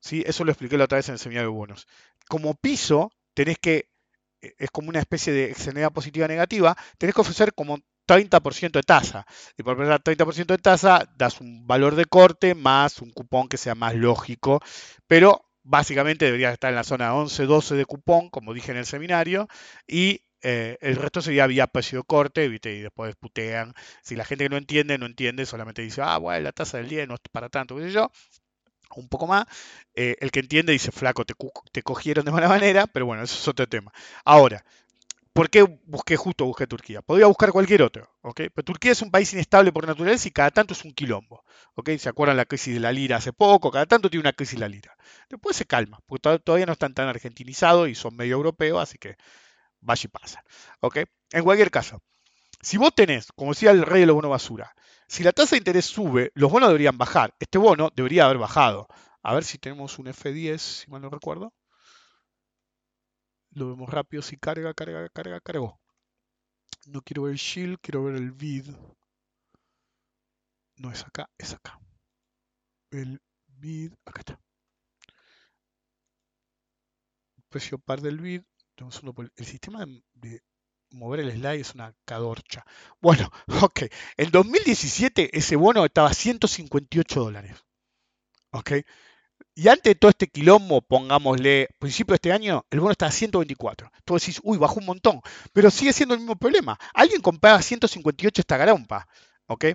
¿sí? 0.00 0.22
eso 0.26 0.44
lo 0.44 0.52
expliqué 0.52 0.78
la 0.78 0.84
otra 0.84 0.96
vez 0.96 1.08
en 1.08 1.14
el 1.14 1.18
seminario 1.18 1.50
de 1.50 1.56
bonos. 1.56 1.86
Como 2.28 2.54
piso, 2.54 3.10
tenés 3.34 3.58
que 3.58 3.90
es 4.40 4.70
como 4.70 4.88
una 4.88 5.00
especie 5.00 5.32
de 5.32 5.50
externalidad 5.50 5.92
positiva 5.92 6.28
negativa, 6.28 6.76
tenés 6.98 7.14
que 7.14 7.20
ofrecer 7.20 7.54
como 7.54 7.78
30% 8.06 8.72
de 8.72 8.82
tasa. 8.82 9.26
Y 9.56 9.62
por 9.62 9.74
ofrecer 9.74 10.00
30% 10.02 10.46
de 10.46 10.58
tasa, 10.58 11.08
das 11.16 11.40
un 11.40 11.66
valor 11.66 11.94
de 11.94 12.06
corte 12.06 12.54
más 12.54 13.00
un 13.00 13.10
cupón 13.10 13.48
que 13.48 13.56
sea 13.56 13.74
más 13.74 13.94
lógico. 13.94 14.60
Pero 15.06 15.46
básicamente 15.62 16.24
debería 16.24 16.52
estar 16.52 16.70
en 16.70 16.76
la 16.76 16.84
zona 16.84 17.14
11-12 17.14 17.76
de 17.76 17.84
cupón, 17.84 18.30
como 18.30 18.54
dije 18.54 18.72
en 18.72 18.78
el 18.78 18.86
seminario, 18.86 19.48
y 19.86 20.22
eh, 20.42 20.78
el 20.80 20.96
resto 20.96 21.20
sería 21.22 21.46
vía 21.46 21.66
precio 21.66 22.02
corte, 22.04 22.46
y 22.46 22.80
después 22.80 23.14
putean. 23.16 23.74
Si 24.02 24.16
la 24.16 24.24
gente 24.24 24.44
que 24.44 24.50
no 24.50 24.56
entiende, 24.56 24.98
no 24.98 25.06
entiende, 25.06 25.46
solamente 25.46 25.82
dice, 25.82 26.02
ah, 26.02 26.18
bueno, 26.18 26.40
la 26.40 26.52
tasa 26.52 26.78
del 26.78 26.88
día 26.88 27.06
no 27.06 27.14
es 27.14 27.20
para 27.30 27.48
tanto, 27.48 27.76
qué 27.76 27.82
sé 27.82 27.92
yo 27.92 28.10
un 28.96 29.08
poco 29.08 29.26
más. 29.26 29.46
Eh, 29.94 30.16
el 30.20 30.30
que 30.30 30.40
entiende 30.40 30.72
dice, 30.72 30.92
flaco, 30.92 31.24
te, 31.24 31.34
te, 31.72 31.82
cogieron 31.82 32.24
de 32.24 32.32
mala 32.32 32.48
manera, 32.48 32.86
pero 32.86 33.06
bueno, 33.06 33.22
eso 33.22 33.36
es 33.38 33.48
otro 33.48 33.68
tema. 33.68 33.92
Ahora, 34.24 34.64
¿por 35.32 35.50
qué 35.50 35.62
busqué 35.84 36.16
justo 36.16 36.44
busqué 36.44 36.66
Turquía? 36.66 37.02
Podría 37.02 37.26
buscar 37.26 37.52
cualquier 37.52 37.82
otro, 37.82 38.10
¿ok? 38.22 38.42
Pero 38.54 38.64
Turquía 38.64 38.92
es 38.92 39.02
un 39.02 39.10
país 39.10 39.32
inestable 39.32 39.72
por 39.72 39.86
naturaleza 39.86 40.28
y 40.28 40.32
cada 40.32 40.50
tanto 40.50 40.74
es 40.74 40.84
un 40.84 40.92
quilombo, 40.92 41.44
¿ok? 41.74 41.90
¿Se 41.98 42.08
acuerdan 42.08 42.36
la 42.36 42.44
crisis 42.44 42.74
de 42.74 42.80
la 42.80 42.92
lira 42.92 43.16
hace 43.18 43.32
poco? 43.32 43.70
Cada 43.70 43.86
tanto 43.86 44.10
tiene 44.10 44.22
una 44.22 44.32
crisis 44.32 44.58
la 44.58 44.68
lira. 44.68 44.96
Después 45.28 45.56
se 45.56 45.66
calma, 45.66 46.00
porque 46.06 46.38
todavía 46.40 46.66
no 46.66 46.72
están 46.72 46.94
tan 46.94 47.08
argentinizados 47.08 47.88
y 47.88 47.94
son 47.94 48.16
medio 48.16 48.34
europeos, 48.34 48.82
así 48.82 48.98
que 48.98 49.16
vaya 49.80 50.02
y 50.04 50.08
pasa, 50.08 50.44
¿ok? 50.80 50.98
En 51.32 51.44
cualquier 51.44 51.70
caso, 51.70 52.02
si 52.60 52.76
vos 52.76 52.94
tenés, 52.94 53.32
como 53.32 53.52
decía 53.52 53.70
el 53.70 53.82
rey 53.82 54.00
de 54.00 54.06
los 54.06 54.14
bonos 54.14 54.30
basura, 54.30 54.74
si 55.10 55.24
la 55.24 55.32
tasa 55.32 55.56
de 55.56 55.58
interés 55.58 55.86
sube, 55.86 56.30
los 56.34 56.52
bonos 56.52 56.68
deberían 56.68 56.96
bajar. 56.96 57.34
Este 57.40 57.58
bono 57.58 57.90
debería 57.96 58.26
haber 58.26 58.38
bajado. 58.38 58.86
A 59.22 59.34
ver 59.34 59.42
si 59.42 59.58
tenemos 59.58 59.98
un 59.98 60.06
F10, 60.06 60.58
si 60.58 60.88
mal 60.88 61.02
no 61.02 61.10
recuerdo. 61.10 61.52
Lo 63.50 63.68
vemos 63.70 63.90
rápido, 63.90 64.22
si 64.22 64.36
carga, 64.36 64.72
carga, 64.72 65.08
carga, 65.08 65.40
cargó. 65.40 65.80
No 66.86 67.02
quiero 67.02 67.24
ver 67.24 67.32
el 67.32 67.38
shield, 67.38 67.78
quiero 67.82 68.04
ver 68.04 68.14
el 68.14 68.30
vid. 68.30 68.68
No 70.76 70.92
es 70.92 71.04
acá, 71.04 71.28
es 71.36 71.54
acá. 71.54 71.80
El 72.92 73.20
vid, 73.48 73.92
acá 74.04 74.20
está. 74.20 74.40
Precio 77.48 77.78
par 77.80 78.00
del 78.00 78.20
uno 79.02 79.12
por 79.12 79.32
el 79.34 79.44
sistema 79.44 79.84
de 80.14 80.40
mover 80.90 81.20
el 81.20 81.32
slide 81.32 81.60
es 81.60 81.74
una 81.74 81.94
cadorcha. 82.04 82.64
Bueno, 83.00 83.30
ok. 83.62 83.82
En 84.16 84.30
2017 84.30 85.36
ese 85.36 85.56
bono 85.56 85.84
estaba 85.84 86.10
a 86.10 86.14
158 86.14 87.20
dólares. 87.20 87.56
Ok. 88.52 88.72
Y 89.54 89.68
antes 89.68 89.84
de 89.84 89.94
todo 89.94 90.10
este 90.10 90.28
quilombo, 90.28 90.80
pongámosle, 90.80 91.68
principio 91.78 92.12
de 92.12 92.16
este 92.16 92.32
año, 92.32 92.64
el 92.70 92.80
bono 92.80 92.92
está 92.92 93.06
a 93.06 93.10
124. 93.10 93.90
Tú 94.04 94.14
decís, 94.14 94.40
uy, 94.42 94.58
bajó 94.58 94.80
un 94.80 94.86
montón. 94.86 95.20
Pero 95.52 95.70
sigue 95.70 95.92
siendo 95.92 96.14
el 96.14 96.20
mismo 96.20 96.36
problema. 96.36 96.78
Alguien 96.94 97.20
compraba 97.20 97.60
158 97.60 98.40
esta 98.40 98.56
garompa. 98.56 99.06
¿Ok? 99.46 99.66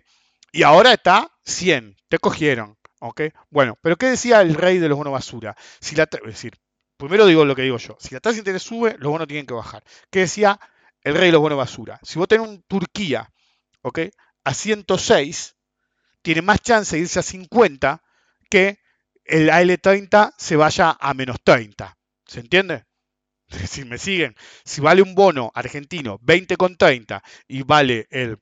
Y 0.51 0.63
ahora 0.63 0.93
está 0.93 1.31
100. 1.43 1.97
Te 2.07 2.17
cogieron. 2.17 2.77
¿Ok? 2.99 3.21
Bueno, 3.49 3.77
pero 3.81 3.97
¿qué 3.97 4.07
decía 4.07 4.41
el 4.41 4.55
rey 4.55 4.79
de 4.79 4.89
los 4.89 4.97
bonos 4.97 5.13
basura? 5.13 5.55
Si 5.79 5.95
la, 5.95 6.03
es 6.03 6.21
decir, 6.25 6.53
primero 6.97 7.25
digo 7.25 7.45
lo 7.45 7.55
que 7.55 7.63
digo 7.63 7.77
yo. 7.77 7.97
Si 7.99 8.13
la 8.13 8.21
tasa 8.21 8.33
de 8.33 8.39
interés 8.39 8.63
sube, 8.63 8.95
los 8.99 9.11
bonos 9.11 9.27
tienen 9.27 9.45
que 9.45 9.53
bajar. 9.53 9.83
¿Qué 10.09 10.21
decía 10.21 10.59
el 11.05 11.15
rey 11.15 11.27
de 11.27 11.33
los 11.33 11.41
bonos 11.41 11.57
basura? 11.57 11.99
Si 12.03 12.19
vos 12.19 12.27
tenés 12.27 12.47
un 12.47 12.63
Turquía, 12.63 13.31
¿ok? 13.81 13.99
A 14.43 14.53
106, 14.53 15.55
tiene 16.21 16.41
más 16.41 16.59
chance 16.61 16.95
de 16.95 17.03
irse 17.03 17.19
a 17.19 17.23
50 17.23 18.03
que 18.49 18.79
el 19.23 19.49
AL30 19.49 20.33
se 20.37 20.55
vaya 20.55 20.97
a 20.99 21.13
menos 21.13 21.37
30. 21.43 21.97
¿Se 22.25 22.39
entiende? 22.41 22.83
Si 23.69 23.85
me 23.85 23.99
siguen, 23.99 24.35
si 24.63 24.81
vale 24.81 25.03
un 25.03 25.13
bono 25.13 25.51
argentino 25.53 26.17
20,30 26.19 27.21
y 27.47 27.61
vale 27.61 28.07
el 28.09 28.39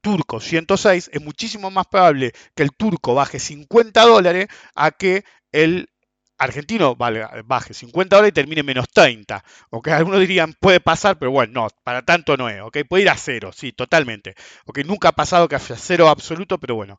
turco 0.00 0.40
106, 0.40 1.10
es 1.12 1.22
muchísimo 1.22 1.70
más 1.70 1.86
probable 1.86 2.32
que 2.54 2.62
el 2.62 2.72
turco 2.72 3.14
baje 3.14 3.38
50 3.38 4.00
dólares 4.06 4.48
a 4.74 4.90
que 4.90 5.24
el 5.52 5.91
argentino 6.42 6.96
baje 6.96 7.74
50 7.74 8.16
dólares 8.16 8.30
y 8.30 8.34
termine 8.34 8.62
menos 8.62 8.88
30. 8.92 9.44
¿ok? 9.70 9.88
Algunos 9.88 10.20
dirían, 10.20 10.54
puede 10.58 10.80
pasar, 10.80 11.18
pero 11.18 11.30
bueno, 11.30 11.52
no, 11.62 11.68
para 11.84 12.02
tanto 12.02 12.36
no 12.36 12.48
es. 12.48 12.60
¿ok? 12.60 12.78
Puede 12.88 13.04
ir 13.04 13.10
a 13.10 13.16
cero, 13.16 13.50
sí, 13.52 13.72
totalmente. 13.72 14.34
¿ok? 14.66 14.80
Nunca 14.84 15.08
ha 15.08 15.12
pasado 15.12 15.48
que 15.48 15.56
haya 15.56 15.76
cero 15.76 16.08
absoluto, 16.08 16.58
pero 16.58 16.74
bueno, 16.74 16.98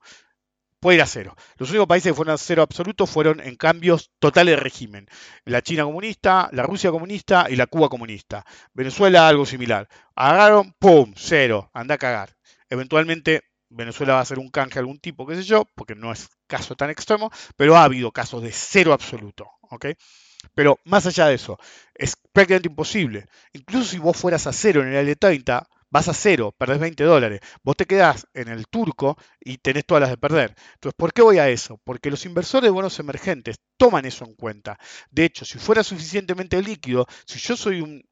puede 0.79 0.97
ir 0.97 1.01
a 1.01 1.07
cero. 1.07 1.35
Los 1.57 1.69
únicos 1.69 1.87
países 1.87 2.11
que 2.11 2.15
fueron 2.15 2.33
a 2.33 2.37
cero 2.37 2.61
absoluto 2.61 3.05
fueron 3.05 3.39
en 3.39 3.55
cambios 3.55 4.11
totales 4.19 4.55
de 4.55 4.61
régimen. 4.61 5.07
La 5.45 5.61
China 5.61 5.83
comunista, 5.83 6.49
la 6.51 6.63
Rusia 6.63 6.91
comunista 6.91 7.47
y 7.49 7.55
la 7.55 7.67
Cuba 7.67 7.89
comunista. 7.89 8.45
Venezuela 8.73 9.27
algo 9.27 9.45
similar. 9.45 9.87
Agarraron, 10.15 10.73
¡pum! 10.79 11.13
Cero. 11.15 11.69
Anda 11.73 11.95
a 11.95 11.97
cagar. 11.97 12.35
Eventualmente 12.69 13.43
Venezuela 13.75 14.13
va 14.13 14.19
a 14.19 14.23
hacer 14.23 14.39
un 14.39 14.49
canje 14.49 14.75
de 14.75 14.79
algún 14.81 14.99
tipo, 14.99 15.25
qué 15.25 15.35
sé 15.35 15.43
yo, 15.43 15.65
porque 15.75 15.95
no 15.95 16.11
es 16.11 16.29
caso 16.47 16.75
tan 16.75 16.89
extremo, 16.89 17.31
pero 17.57 17.75
ha 17.75 17.83
habido 17.83 18.11
casos 18.11 18.41
de 18.41 18.51
cero 18.51 18.93
absoluto. 18.93 19.49
Pero 20.55 20.79
más 20.85 21.05
allá 21.05 21.27
de 21.27 21.35
eso, 21.35 21.57
es 21.95 22.15
prácticamente 22.31 22.69
imposible. 22.69 23.25
Incluso 23.53 23.85
si 23.85 23.97
vos 23.97 24.17
fueras 24.17 24.45
a 24.47 24.53
cero 24.53 24.81
en 24.81 24.93
el 24.93 25.07
L30, 25.07 25.65
vas 25.89 26.07
a 26.09 26.13
cero, 26.13 26.53
perdés 26.57 26.79
20 26.79 27.03
dólares. 27.03 27.39
Vos 27.63 27.75
te 27.75 27.85
quedás 27.85 28.27
en 28.33 28.49
el 28.49 28.67
turco 28.67 29.17
y 29.39 29.57
tenés 29.57 29.85
todas 29.85 30.01
las 30.01 30.09
de 30.09 30.17
perder. 30.17 30.55
Entonces, 30.73 30.95
¿por 30.97 31.13
qué 31.13 31.21
voy 31.21 31.37
a 31.37 31.49
eso? 31.49 31.79
Porque 31.83 32.09
los 32.11 32.25
inversores 32.25 32.63
de 32.63 32.71
bonos 32.71 32.99
emergentes 32.99 33.57
toman 33.77 34.05
eso 34.05 34.25
en 34.25 34.33
cuenta. 34.35 34.77
De 35.11 35.25
hecho, 35.25 35.45
si 35.45 35.59
fuera 35.59 35.83
suficientemente 35.83 36.61
líquido, 36.61 37.05
si 37.25 37.39
yo 37.39 37.55
soy 37.55 37.81
un, 37.81 38.03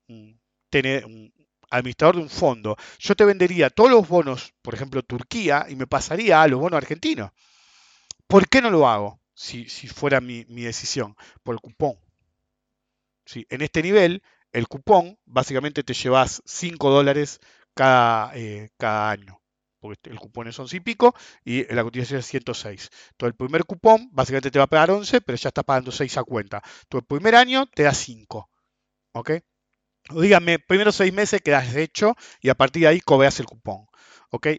administrador 1.71 2.17
de 2.17 2.21
un 2.21 2.29
fondo, 2.29 2.77
yo 2.99 3.15
te 3.15 3.25
vendería 3.25 3.69
todos 3.69 3.89
los 3.89 4.07
bonos, 4.07 4.53
por 4.61 4.75
ejemplo, 4.75 5.01
Turquía, 5.03 5.65
y 5.69 5.75
me 5.75 5.87
pasaría 5.87 6.41
a 6.41 6.47
los 6.47 6.59
bonos 6.59 6.77
argentinos. 6.77 7.31
¿Por 8.27 8.47
qué 8.47 8.61
no 8.61 8.69
lo 8.69 8.87
hago? 8.87 9.19
Si, 9.33 9.65
fuera 9.87 10.21
mi, 10.21 10.43
decisión, 10.43 11.15
por 11.43 11.55
el 11.55 11.61
cupón. 11.61 11.95
En 13.49 13.61
este 13.61 13.81
nivel, 13.81 14.21
el 14.51 14.67
cupón, 14.67 15.17
básicamente 15.25 15.83
te 15.83 15.93
llevas 15.93 16.41
5 16.45 16.89
dólares 16.89 17.39
cada, 17.73 18.35
eh, 18.35 18.69
cada 18.77 19.09
año. 19.09 19.41
Porque 19.81 20.11
el 20.11 20.19
cupón 20.19 20.47
es 20.47 20.59
11 20.59 20.77
y 20.77 20.79
pico 20.79 21.15
y 21.43 21.63
la 21.73 21.83
cotización 21.83 22.19
es 22.19 22.27
106. 22.27 22.89
Entonces 23.11 23.33
el 23.33 23.35
primer 23.35 23.65
cupón 23.65 24.09
básicamente 24.11 24.51
te 24.51 24.59
va 24.59 24.65
a 24.65 24.67
pagar 24.67 24.91
11, 24.91 25.21
pero 25.21 25.35
ya 25.37 25.47
está 25.47 25.63
pagando 25.63 25.91
6 25.91 26.17
a 26.17 26.23
cuenta. 26.23 26.61
Entonces 26.83 27.01
el 27.01 27.17
primer 27.17 27.35
año 27.35 27.65
te 27.65 27.83
da 27.83 27.93
5. 27.93 28.49
¿Ok? 29.13 29.31
Dígame, 30.09 30.59
primeros 30.59 30.95
6 30.95 31.13
meses 31.13 31.41
quedas 31.41 31.75
hecho 31.75 32.15
y 32.41 32.49
a 32.49 32.55
partir 32.55 32.83
de 32.83 32.87
ahí 32.89 32.99
cobras 32.99 33.39
el 33.39 33.45
cupón. 33.45 33.87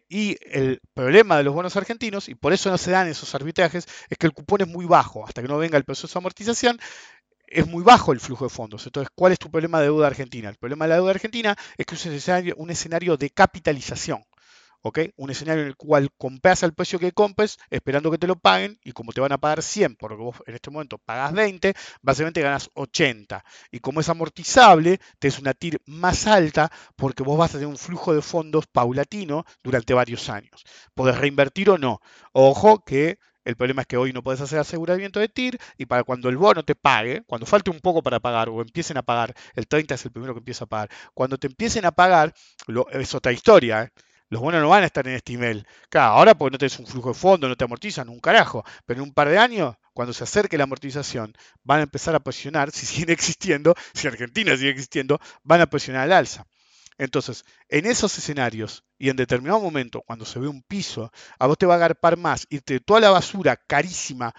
Y 0.09 0.37
el 0.51 0.81
problema 0.95 1.37
de 1.39 1.45
los 1.45 1.55
bonos 1.55 1.77
argentinos, 1.77 2.29
y 2.29 2.35
por 2.35 2.53
eso 2.53 2.71
no 2.71 2.79
se 2.79 2.91
dan 2.91 3.09
esos 3.09 3.35
arbitrajes, 3.35 3.87
es 4.09 4.19
que 4.19 4.27
el 4.27 4.33
cupón 4.33 4.61
es 4.61 4.69
muy 4.69 4.87
bajo. 4.87 5.27
Hasta 5.27 5.43
que 5.43 5.49
no 5.49 5.59
venga 5.59 5.79
el 5.79 5.85
proceso 5.85 6.13
de 6.13 6.23
amortización, 6.23 6.79
es 7.47 7.67
muy 7.67 7.83
bajo 7.83 8.13
el 8.13 8.21
flujo 8.21 8.45
de 8.45 8.51
fondos. 8.51 8.87
Entonces, 8.87 9.11
¿cuál 9.15 9.33
es 9.33 9.39
tu 9.39 9.51
problema 9.51 9.79
de 9.81 9.87
deuda 9.87 10.07
argentina? 10.07 10.49
El 10.49 10.57
problema 10.57 10.85
de 10.85 10.91
la 10.91 10.97
deuda 10.97 11.13
argentina 11.13 11.57
es 11.77 11.87
que 11.87 11.95
es 11.95 12.07
un 12.07 12.55
un 12.57 12.71
escenario 12.71 13.17
de 13.17 13.31
capitalización. 13.31 14.25
¿Ok? 14.83 14.99
Un 15.17 15.31
escenario 15.31 15.63
en 15.63 15.69
el 15.69 15.77
cual 15.77 16.11
compras 16.17 16.63
al 16.63 16.75
precio 16.75 16.99
que 16.99 17.13
compres, 17.13 17.59
esperando 17.71 18.11
que 18.11 18.19
te 18.19 18.27
lo 18.27 18.37
paguen, 18.37 18.79
y 18.85 18.93
como 18.93 19.13
te 19.13 19.21
van 19.21 19.33
a 19.33 19.39
pagar 19.39 19.63
100, 19.63 19.97
porque 19.97 20.17
vos 20.17 20.37
en 20.47 20.55
este 20.55 20.71
momento 20.71 20.99
pagas 20.99 21.33
20, 21.33 21.75
básicamente 22.03 22.43
ganas 22.43 22.71
80. 22.75 23.45
Y 23.71 23.81
como 23.81 24.01
es 24.01 24.09
amortizable, 24.09 25.01
te 25.19 25.29
es 25.29 25.39
una 25.39 25.55
TIR 25.55 25.81
más 25.87 26.27
alta, 26.27 26.71
porque 26.97 27.23
vos 27.23 27.39
vas 27.39 27.51
a 27.51 27.55
tener 27.55 27.69
un 27.69 27.79
flujo 27.79 28.15
de 28.15 28.23
fondos 28.23 28.67
paulatino 28.67 29.45
durante 29.63 29.95
varios 29.95 30.29
años. 30.29 30.65
Podés 30.95 31.17
reinvertir 31.19 31.71
o 31.71 31.79
no. 31.79 32.01
Ojo 32.33 32.85
que 32.85 33.19
el 33.45 33.57
problema 33.57 33.83
es 33.83 33.89
que 33.89 33.97
hoy 33.97 34.13
no 34.13 34.23
puedes 34.23 34.41
hacer 34.41 34.59
aseguramiento 34.59 35.19
de 35.21 35.29
TIR 35.29 35.59
y 35.77 35.87
para 35.87 36.05
cuando 36.05 36.29
el 36.29 36.37
bono 36.37 36.65
te 36.65 36.75
pague, 36.75 37.23
cuando 37.27 37.47
falte 37.47 37.71
un 37.71 37.81
poco 37.81 38.03
para 38.03 38.21
pagar 38.21 38.49
o 38.49 38.61
empiecen 38.61 38.97
a 38.99 39.03
pagar, 39.03 39.35
el 39.55 39.67
30 39.67 39.95
es 39.95 40.05
el 40.05 40.13
primero 40.13 40.35
que 40.35 40.39
empieza 40.39 40.65
a 40.65 40.69
pagar, 40.69 40.91
cuando 41.15 41.39
te 41.39 41.49
empiecen 41.49 41.85
a 41.85 41.91
pagar, 41.93 42.35
es 42.93 43.15
otra 43.15 43.33
historia. 43.33 43.85
¿eh? 43.85 43.91
Los 44.33 44.41
bonos 44.41 44.63
no 44.63 44.71
van 44.71 44.83
a 44.83 44.87
estar 44.87 45.07
en 45.07 45.13
este 45.13 45.33
nivel. 45.33 45.67
Claro, 45.91 46.15
ahora 46.15 46.35
porque 46.35 46.53
no 46.53 46.57
tienes 46.57 46.79
un 46.79 46.87
flujo 46.87 47.11
de 47.11 47.15
fondo, 47.15 47.49
no 47.51 47.55
te 47.55 47.65
amortizan 47.65 48.09
un 48.09 48.19
carajo, 48.19 48.65
pero 48.87 49.03
en 49.03 49.09
un 49.09 49.13
par 49.13 49.29
de 49.29 49.37
años, 49.37 49.77
cuando 49.93 50.15
se 50.15 50.25
acerque 50.25 50.57
la 50.57 50.65
amortización, 50.65 51.35
van 51.63 51.81
a 51.81 51.83
empezar 51.83 52.15
a 52.15 52.21
posicionar, 52.21 52.71
si 52.71 52.87
sigue 52.87 53.13
existiendo, 53.13 53.75
si 53.93 54.09
Argentina 54.09 54.57
sigue 54.57 54.71
existiendo, 54.71 55.21
van 55.43 55.61
a 55.61 55.67
posicionar 55.67 56.05
al 56.05 56.13
alza. 56.13 56.47
Entonces, 56.97 57.45
en 57.69 57.85
esos 57.85 58.17
escenarios 58.17 58.85
y 58.99 59.11
en 59.11 59.17
determinado 59.17 59.61
momento, 59.61 60.01
cuando 60.01 60.25
se 60.25 60.39
ve 60.39 60.49
un 60.49 60.63
piso, 60.63 61.13
a 61.39 61.47
vos 61.47 61.59
te 61.59 61.67
va 61.67 61.75
a 61.75 61.77
agarpar 61.77 62.17
más, 62.17 62.47
irte 62.49 62.81
toda 62.81 63.01
la 63.01 63.11
basura 63.11 63.59
carísima. 63.59 64.33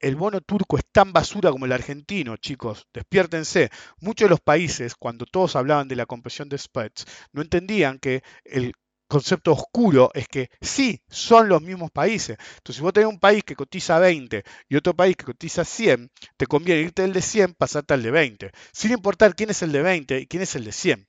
El 0.00 0.16
bono 0.16 0.40
turco 0.40 0.78
es 0.78 0.84
tan 0.90 1.12
basura 1.12 1.50
como 1.50 1.66
el 1.66 1.72
argentino, 1.72 2.38
chicos, 2.38 2.86
despiértense. 2.94 3.68
Muchos 4.00 4.24
de 4.24 4.30
los 4.30 4.40
países, 4.40 4.94
cuando 4.94 5.26
todos 5.26 5.54
hablaban 5.54 5.86
de 5.86 5.96
la 5.96 6.06
compresión 6.06 6.48
de 6.48 6.56
spreads, 6.56 7.04
no 7.32 7.42
entendían 7.42 7.98
que 7.98 8.22
el 8.44 8.72
concepto 9.08 9.52
oscuro 9.52 10.10
es 10.14 10.28
que 10.28 10.50
sí, 10.60 11.00
son 11.08 11.48
los 11.48 11.62
mismos 11.62 11.90
países. 11.90 12.36
Entonces, 12.56 12.76
si 12.76 12.82
vos 12.82 12.92
tenés 12.92 13.08
un 13.08 13.20
país 13.20 13.44
que 13.44 13.56
cotiza 13.56 13.98
20 13.98 14.42
y 14.68 14.76
otro 14.76 14.94
país 14.94 15.16
que 15.16 15.24
cotiza 15.24 15.64
100, 15.64 16.10
te 16.36 16.46
conviene 16.46 16.82
irte 16.82 17.02
del 17.02 17.12
de 17.12 17.22
100, 17.22 17.54
pasarte 17.54 17.94
al 17.94 18.02
de 18.02 18.10
20, 18.10 18.50
sin 18.72 18.92
importar 18.92 19.34
quién 19.34 19.50
es 19.50 19.62
el 19.62 19.72
de 19.72 19.82
20 19.82 20.20
y 20.20 20.26
quién 20.26 20.42
es 20.42 20.54
el 20.56 20.64
de 20.64 20.72
100. 20.72 21.06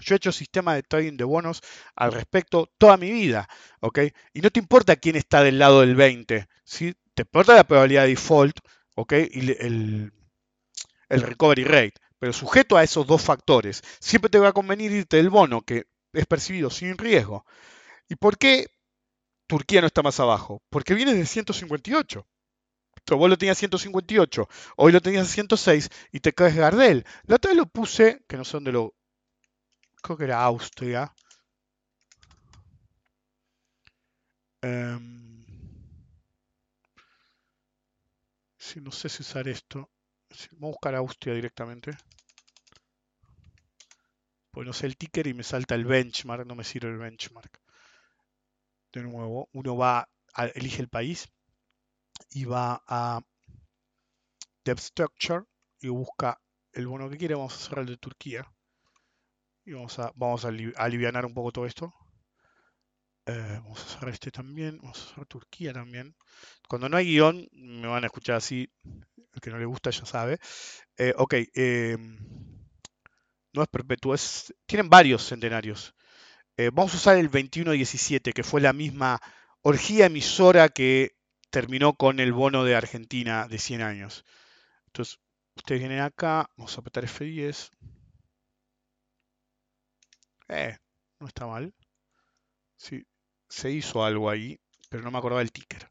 Yo 0.00 0.14
he 0.14 0.16
hecho 0.16 0.32
sistema 0.32 0.74
de 0.74 0.82
trading 0.82 1.16
de 1.16 1.24
bonos 1.24 1.60
al 1.96 2.12
respecto 2.12 2.70
toda 2.78 2.96
mi 2.96 3.10
vida, 3.10 3.48
¿ok? 3.80 4.00
Y 4.32 4.40
no 4.40 4.50
te 4.50 4.60
importa 4.60 4.96
quién 4.96 5.16
está 5.16 5.42
del 5.42 5.58
lado 5.58 5.80
del 5.80 5.94
20, 5.96 6.46
¿sí? 6.64 6.94
Te 7.14 7.22
importa 7.22 7.54
la 7.54 7.64
probabilidad 7.64 8.02
de 8.02 8.08
default, 8.10 8.58
¿ok? 8.96 9.12
Y 9.30 9.50
el, 9.50 10.12
el 11.08 11.22
recovery 11.22 11.64
rate. 11.64 11.94
Pero 12.18 12.32
sujeto 12.32 12.76
a 12.76 12.84
esos 12.84 13.06
dos 13.06 13.22
factores, 13.22 13.82
siempre 14.00 14.30
te 14.30 14.38
va 14.38 14.48
a 14.48 14.52
convenir 14.52 14.92
irte 14.92 15.16
del 15.16 15.30
bono 15.30 15.62
que 15.62 15.84
es 16.12 16.26
percibido 16.26 16.70
sin 16.70 16.98
riesgo. 16.98 17.44
¿Y 18.08 18.16
por 18.16 18.38
qué 18.38 18.66
Turquía 19.46 19.80
no 19.80 19.86
está 19.86 20.02
más 20.02 20.20
abajo? 20.20 20.62
Porque 20.70 20.94
viene 20.94 21.14
de 21.14 21.26
158. 21.26 22.26
Entonces, 22.96 23.18
vos 23.18 23.30
lo 23.30 23.38
tenías 23.38 23.58
158, 23.58 24.48
hoy 24.76 24.92
lo 24.92 25.00
tenías 25.00 25.28
106 25.28 25.90
y 26.12 26.20
te 26.20 26.32
caes 26.32 26.54
Gardel. 26.54 27.04
La 27.24 27.36
otra 27.36 27.50
vez 27.50 27.58
lo 27.58 27.66
puse, 27.66 28.22
que 28.28 28.36
no 28.36 28.44
sé 28.44 28.52
dónde 28.52 28.72
lo 28.72 28.94
creo 30.02 30.16
que 30.16 30.24
era 30.24 30.42
Austria. 30.44 31.12
Um, 34.62 35.44
no 38.80 38.92
sé 38.92 39.08
si 39.08 39.22
usar 39.22 39.48
esto. 39.48 39.90
Vamos 40.52 40.62
a 40.62 40.72
buscar 40.72 40.94
Austria 40.94 41.34
directamente. 41.34 41.92
Pues 44.52 44.66
no 44.66 44.74
sé 44.74 44.86
el 44.86 44.98
ticker 44.98 45.26
y 45.26 45.34
me 45.34 45.42
salta 45.42 45.74
el 45.74 45.86
benchmark, 45.86 46.46
no 46.46 46.54
me 46.54 46.62
sirve 46.62 46.90
el 46.90 46.98
benchmark. 46.98 47.58
De 48.92 49.02
nuevo, 49.02 49.48
uno 49.52 49.76
va, 49.76 50.08
a, 50.34 50.46
elige 50.46 50.82
el 50.82 50.88
país 50.88 51.26
y 52.30 52.44
va 52.44 52.82
a 52.86 53.22
Dev 54.62 54.78
Structure 54.78 55.44
y 55.80 55.88
busca 55.88 56.38
el 56.72 56.86
bono 56.86 57.08
que 57.08 57.16
quiere. 57.16 57.34
Vamos 57.34 57.54
a 57.54 57.64
cerrar 57.64 57.80
el 57.80 57.92
de 57.92 57.96
Turquía. 57.96 58.46
Y 59.64 59.72
vamos 59.72 59.98
a, 59.98 60.12
vamos 60.16 60.44
a 60.44 60.48
aliviar 60.48 61.24
un 61.24 61.32
poco 61.32 61.50
todo 61.50 61.64
esto. 61.64 61.94
Eh, 63.24 63.58
vamos 63.62 63.82
a 63.82 63.88
cerrar 63.88 64.10
este 64.10 64.30
también. 64.30 64.76
Vamos 64.82 65.00
a 65.00 65.08
cerrar 65.08 65.26
Turquía 65.26 65.72
también. 65.72 66.14
Cuando 66.68 66.90
no 66.90 66.98
hay 66.98 67.06
guion, 67.06 67.48
me 67.52 67.88
van 67.88 68.04
a 68.04 68.08
escuchar 68.08 68.36
así. 68.36 68.70
El 68.84 69.40
que 69.40 69.50
no 69.50 69.58
le 69.58 69.64
gusta 69.64 69.88
ya 69.90 70.04
sabe. 70.04 70.38
Eh, 70.98 71.14
ok. 71.16 71.34
Eh, 71.54 71.96
no 73.52 73.62
es 73.62 73.68
perpetuo, 73.68 74.14
es, 74.14 74.54
tienen 74.66 74.88
varios 74.88 75.26
centenarios. 75.26 75.94
Eh, 76.56 76.70
vamos 76.72 76.94
a 76.94 76.96
usar 76.96 77.16
el 77.16 77.30
2117, 77.30 78.32
que 78.32 78.42
fue 78.42 78.60
la 78.60 78.72
misma 78.72 79.20
orgía 79.62 80.06
emisora 80.06 80.68
que 80.68 81.16
terminó 81.50 81.94
con 81.94 82.20
el 82.20 82.32
bono 82.32 82.64
de 82.64 82.74
Argentina 82.74 83.48
de 83.48 83.58
100 83.58 83.82
años. 83.82 84.24
Entonces, 84.86 85.18
ustedes 85.56 85.80
vienen 85.80 86.00
acá, 86.00 86.48
vamos 86.56 86.76
a 86.76 86.80
apretar 86.80 87.04
F10. 87.04 87.70
Eh, 90.48 90.76
no 91.20 91.26
está 91.26 91.46
mal. 91.46 91.74
Sí, 92.76 93.06
se 93.48 93.70
hizo 93.70 94.04
algo 94.04 94.28
ahí, 94.28 94.58
pero 94.90 95.02
no 95.02 95.10
me 95.10 95.18
acordaba 95.18 95.42
el 95.42 95.52
ticker. 95.52 95.90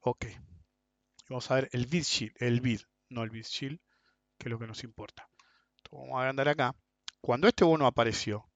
Ok. 0.00 0.26
Vamos 1.28 1.50
a 1.50 1.56
ver 1.56 1.68
el 1.72 1.86
bid 1.86 2.02
shield, 2.02 2.34
el 2.40 2.60
bid, 2.60 2.80
no 3.10 3.22
el 3.22 3.30
bid 3.30 3.44
shield, 3.44 3.78
que 4.38 4.48
es 4.48 4.50
lo 4.50 4.58
que 4.58 4.66
nos 4.66 4.84
importa. 4.84 5.28
vamos 5.90 6.16
a 6.16 6.20
agrandar 6.20 6.48
acá. 6.48 6.74
Cuando 7.20 7.48
este 7.48 7.64
bono 7.64 7.86
apareció, 7.86 8.48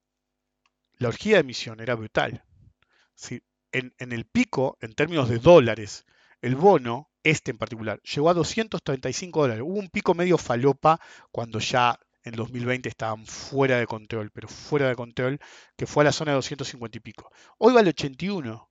la 0.98 1.08
orgía 1.08 1.34
de 1.34 1.40
emisión 1.40 1.80
era 1.80 1.94
brutal. 1.94 2.44
En, 3.72 3.94
en, 3.98 4.12
el 4.12 4.24
pico, 4.26 4.78
en 4.80 4.94
términos 4.94 5.28
de 5.28 5.38
dólares, 5.38 6.04
el 6.40 6.56
bono, 6.56 7.10
este 7.22 7.50
en 7.50 7.58
particular, 7.58 8.00
llegó 8.02 8.30
a 8.30 8.34
235 8.34 9.40
dólares. 9.40 9.62
Hubo 9.66 9.78
un 9.78 9.88
pico 9.88 10.14
medio 10.14 10.38
falopa 10.38 11.00
cuando 11.30 11.58
ya 11.58 11.98
en 12.24 12.34
2020 12.34 12.88
estaban 12.88 13.26
fuera 13.26 13.78
de 13.78 13.86
control, 13.86 14.30
pero 14.30 14.48
fuera 14.48 14.88
de 14.88 14.94
control, 14.94 15.40
que 15.76 15.86
fue 15.86 16.02
a 16.02 16.06
la 16.06 16.12
zona 16.12 16.32
de 16.32 16.36
250 16.36 16.98
y 16.98 17.00
pico. 17.00 17.30
Hoy 17.58 17.72
vale 17.72 17.90
81. 17.90 18.70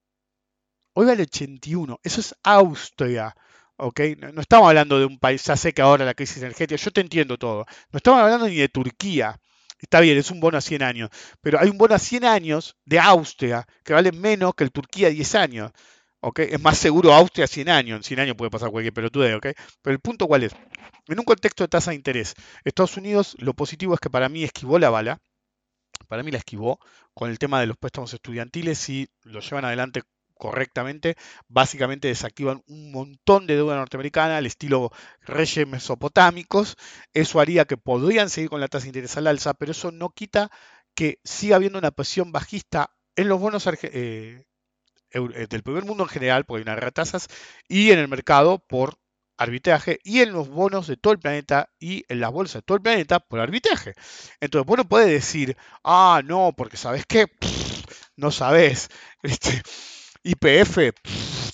Hoy 0.94 1.06
vale 1.06 1.24
81. 1.24 2.00
Eso 2.04 2.22
es 2.22 2.36
Austria. 2.44 3.36
No, 3.82 4.42
estamos 4.42 4.68
hablando 4.68 5.00
de 5.00 5.06
un 5.06 5.18
país, 5.18 5.44
ya 5.44 5.58
sé 5.58 5.74
que 5.74 5.82
ahora 5.82 6.06
la 6.06 6.14
crisis 6.14 6.38
energética, 6.38 6.76
yo 6.76 6.92
te 6.92 7.02
entiendo 7.02 7.38
todo. 7.38 7.66
No 7.92 7.98
estamos 7.98 8.22
hablando 8.22 8.48
ni 8.48 8.56
de 8.56 8.70
Turquía. 8.70 9.40
Está 9.80 10.00
bien, 10.00 10.18
es 10.20 10.30
un 10.30 10.40
bono 10.40 10.60
a 10.60 10.62
100 10.62 10.84
años, 10.84 11.10
pero 11.42 11.60
hay 11.60 11.68
un 11.70 11.80
bono 11.80 11.96
a 11.96 12.00
100 12.00 12.24
años 12.26 12.78
de 12.86 13.00
Austria 13.00 13.66
que 13.84 13.94
vale 13.94 14.12
menos 14.12 14.54
que 14.54 14.64
el 14.64 14.72
Turquía 14.72 15.08
a 15.08 15.10
10 15.10 15.36
años. 15.36 15.72
¿ok? 16.20 16.40
Es 16.40 16.62
más 16.62 16.78
seguro 16.78 17.14
Austria 17.14 17.46
a 17.46 17.48
100 17.48 17.70
años. 17.70 17.98
En 17.98 18.04
100 18.04 18.20
años 18.20 18.36
puede 18.38 18.52
pasar 18.52 18.70
cualquier 18.70 18.94
pelotude, 18.94 19.34
¿ok? 19.34 19.48
Pero 19.82 19.94
el 19.94 20.00
punto 20.00 20.28
cuál 20.28 20.44
es. 20.44 20.54
En 21.08 21.20
un 21.20 21.26
contexto 21.26 21.64
de 21.64 21.68
tasa 21.68 21.92
de 21.92 21.96
interés, 21.96 22.36
Estados 22.64 22.96
Unidos, 22.98 23.36
lo 23.40 23.54
positivo 23.56 23.96
es 23.96 24.00
que 24.00 24.10
para 24.10 24.30
mí 24.30 24.44
esquivó 24.44 24.78
la 24.78 24.92
bala. 24.92 25.20
Para 26.08 26.24
mí 26.24 26.32
la 26.32 26.38
esquivó 26.38 26.80
con 27.14 27.30
el 27.30 27.40
tema 27.40 27.60
de 27.60 27.68
los 27.68 27.78
préstamos 27.78 28.14
estudiantiles 28.14 28.90
y 28.90 29.10
lo 29.24 29.40
llevan 29.40 29.66
adelante 29.66 30.04
correctamente, 30.42 31.18
básicamente 31.48 32.08
desactivan 32.08 32.64
un 32.66 32.92
montón 32.92 33.46
de 33.46 33.56
deuda 33.58 33.76
norteamericana 33.76 34.38
al 34.38 34.48
estilo 34.48 34.90
reyes 35.22 35.68
mesopotámicos. 35.68 36.78
Eso 37.14 37.40
haría 37.40 37.66
que 37.66 37.78
podrían 37.78 38.28
seguir 38.32 38.50
con 38.50 38.60
la 38.60 38.68
tasa 38.68 38.86
de 38.86 38.90
interés 38.90 39.16
al 39.18 39.28
alza, 39.28 39.54
pero 39.54 39.72
eso 39.72 39.92
no 39.92 40.10
quita 40.10 40.50
que 40.96 41.20
siga 41.24 41.58
habiendo 41.58 41.78
una 41.78 41.92
presión 41.92 42.32
bajista 42.32 42.90
en 43.16 43.28
los 43.28 43.40
bonos 43.40 43.68
eh, 43.68 44.46
eh, 45.12 45.48
del 45.48 45.62
primer 45.62 45.86
mundo 45.86 46.06
en 46.06 46.10
general, 46.10 46.46
porque 46.46 46.68
hay 46.68 46.76
una 46.76 46.90
tasas, 46.90 47.28
y 47.68 47.92
en 47.92 48.00
el 48.00 48.08
mercado 48.08 48.58
por 48.58 48.96
arbitraje, 49.38 50.00
y 50.04 50.22
en 50.22 50.34
los 50.34 50.50
bonos 50.50 50.88
de 50.88 50.98
todo 50.98 51.14
el 51.14 51.20
planeta 51.20 51.70
y 51.80 52.04
en 52.10 52.20
las 52.20 52.32
bolsas 52.32 52.62
de 52.62 52.66
todo 52.66 52.78
el 52.78 52.82
planeta 52.82 53.20
por 53.20 53.40
arbitraje. 53.40 53.94
Entonces, 54.40 54.66
bueno, 54.66 54.86
puede 54.86 55.06
decir, 55.06 55.56
ah, 55.84 56.24
no, 56.26 56.52
porque 56.58 56.78
sabes 56.78 57.06
qué, 57.06 57.28
no 58.16 58.32
sabes. 58.32 58.90
Este, 59.24 59.62
IPF, 60.24 60.94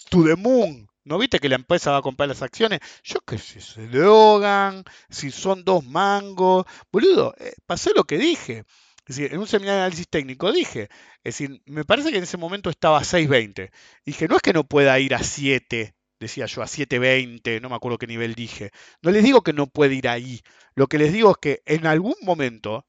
to 0.10 0.24
the 0.24 0.36
moon. 0.36 0.88
¿No 1.06 1.18
viste 1.18 1.40
que 1.40 1.48
la 1.48 1.56
empresa 1.56 1.92
va 1.92 1.98
a 1.98 2.02
comprar 2.02 2.28
las 2.28 2.42
acciones? 2.42 2.82
Yo 3.02 3.22
qué 3.22 3.38
sé, 3.38 3.62
se 3.62 3.88
drogan, 3.88 4.84
si 5.10 5.32
son 5.32 5.64
dos 5.64 5.86
mangos. 5.86 6.66
Boludo, 6.92 7.34
eh, 7.40 7.54
lo 7.96 8.04
que 8.04 8.18
dije. 8.18 8.66
Es 9.08 9.16
decir, 9.16 9.34
en 9.34 9.40
un 9.40 9.48
seminario 9.48 9.78
de 9.78 9.84
análisis 9.84 10.10
técnico 10.10 10.52
dije, 10.52 10.90
es 11.24 11.38
decir, 11.38 11.62
me 11.66 11.86
parece 11.86 12.12
que 12.12 12.18
en 12.18 12.24
ese 12.24 12.36
momento 12.36 12.70
estaba 12.70 12.98
a 12.98 13.04
6.20. 13.04 13.72
Dije, 14.06 14.28
no 14.28 14.36
es 14.36 14.42
que 14.42 14.52
no 14.52 14.66
pueda 14.66 15.00
ir 15.00 15.16
a 15.16 15.24
7, 15.24 15.96
decía 16.20 16.46
yo, 16.46 16.62
a 16.62 16.66
7.20, 16.66 17.62
no 17.62 17.70
me 17.70 17.76
acuerdo 17.76 17.98
qué 17.98 18.08
nivel 18.08 18.36
dije. 18.36 18.72
No 19.02 19.12
les 19.12 19.24
digo 19.24 19.44
que 19.44 19.54
no 19.54 19.68
puede 19.68 19.96
ir 19.96 20.10
ahí. 20.10 20.42
Lo 20.76 20.88
que 20.88 20.98
les 20.98 21.14
digo 21.14 21.32
es 21.32 21.38
que 21.38 21.62
en 21.66 21.88
algún 21.88 22.16
momento 22.22 22.86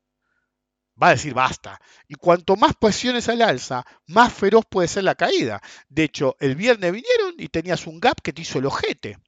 va 1.01 1.09
a 1.09 1.13
decir 1.13 1.35
basta. 1.35 1.81
Y 2.09 2.15
cuanto 2.15 2.57
más 2.57 2.75
presiones 2.77 3.29
al 3.29 3.43
alza, 3.43 3.85
más 4.07 4.33
feroz 4.33 4.65
puede 4.69 4.89
ser 4.89 5.05
la 5.05 5.15
caída. 5.15 5.61
De 5.89 6.05
hecho, 6.05 6.37
el 6.41 6.57
viernes 6.57 6.93
vinieron 6.93 7.35
y 7.39 7.49
tenías 7.49 7.87
un 7.87 8.01
gap 8.01 8.21
que 8.23 8.33
te 8.33 8.43
hizo 8.43 8.59
el 8.59 8.67
ojete. 8.67 9.19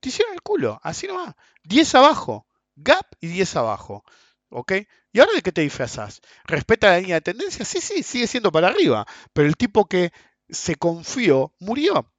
Te 0.00 0.08
hicieron 0.08 0.34
el 0.34 0.42
culo, 0.42 0.80
así 0.82 1.06
nomás. 1.06 1.34
10 1.64 1.94
abajo, 1.94 2.46
gap 2.76 3.06
y 3.20 3.28
10 3.28 3.56
abajo. 3.56 4.04
¿Ok? 4.50 4.72
¿Y 5.12 5.20
ahora 5.20 5.32
de 5.34 5.42
qué 5.42 5.52
te 5.52 5.62
disfrazas? 5.62 6.20
¿Respeta 6.44 6.90
la 6.90 6.98
línea 6.98 7.16
de 7.16 7.20
tendencia? 7.22 7.64
Sí, 7.64 7.80
sí, 7.80 8.02
sigue 8.02 8.26
siendo 8.26 8.52
para 8.52 8.68
arriba. 8.68 9.06
Pero 9.32 9.48
el 9.48 9.56
tipo 9.56 9.86
que 9.86 10.12
se 10.48 10.74
confió 10.74 11.54
murió. 11.58 12.10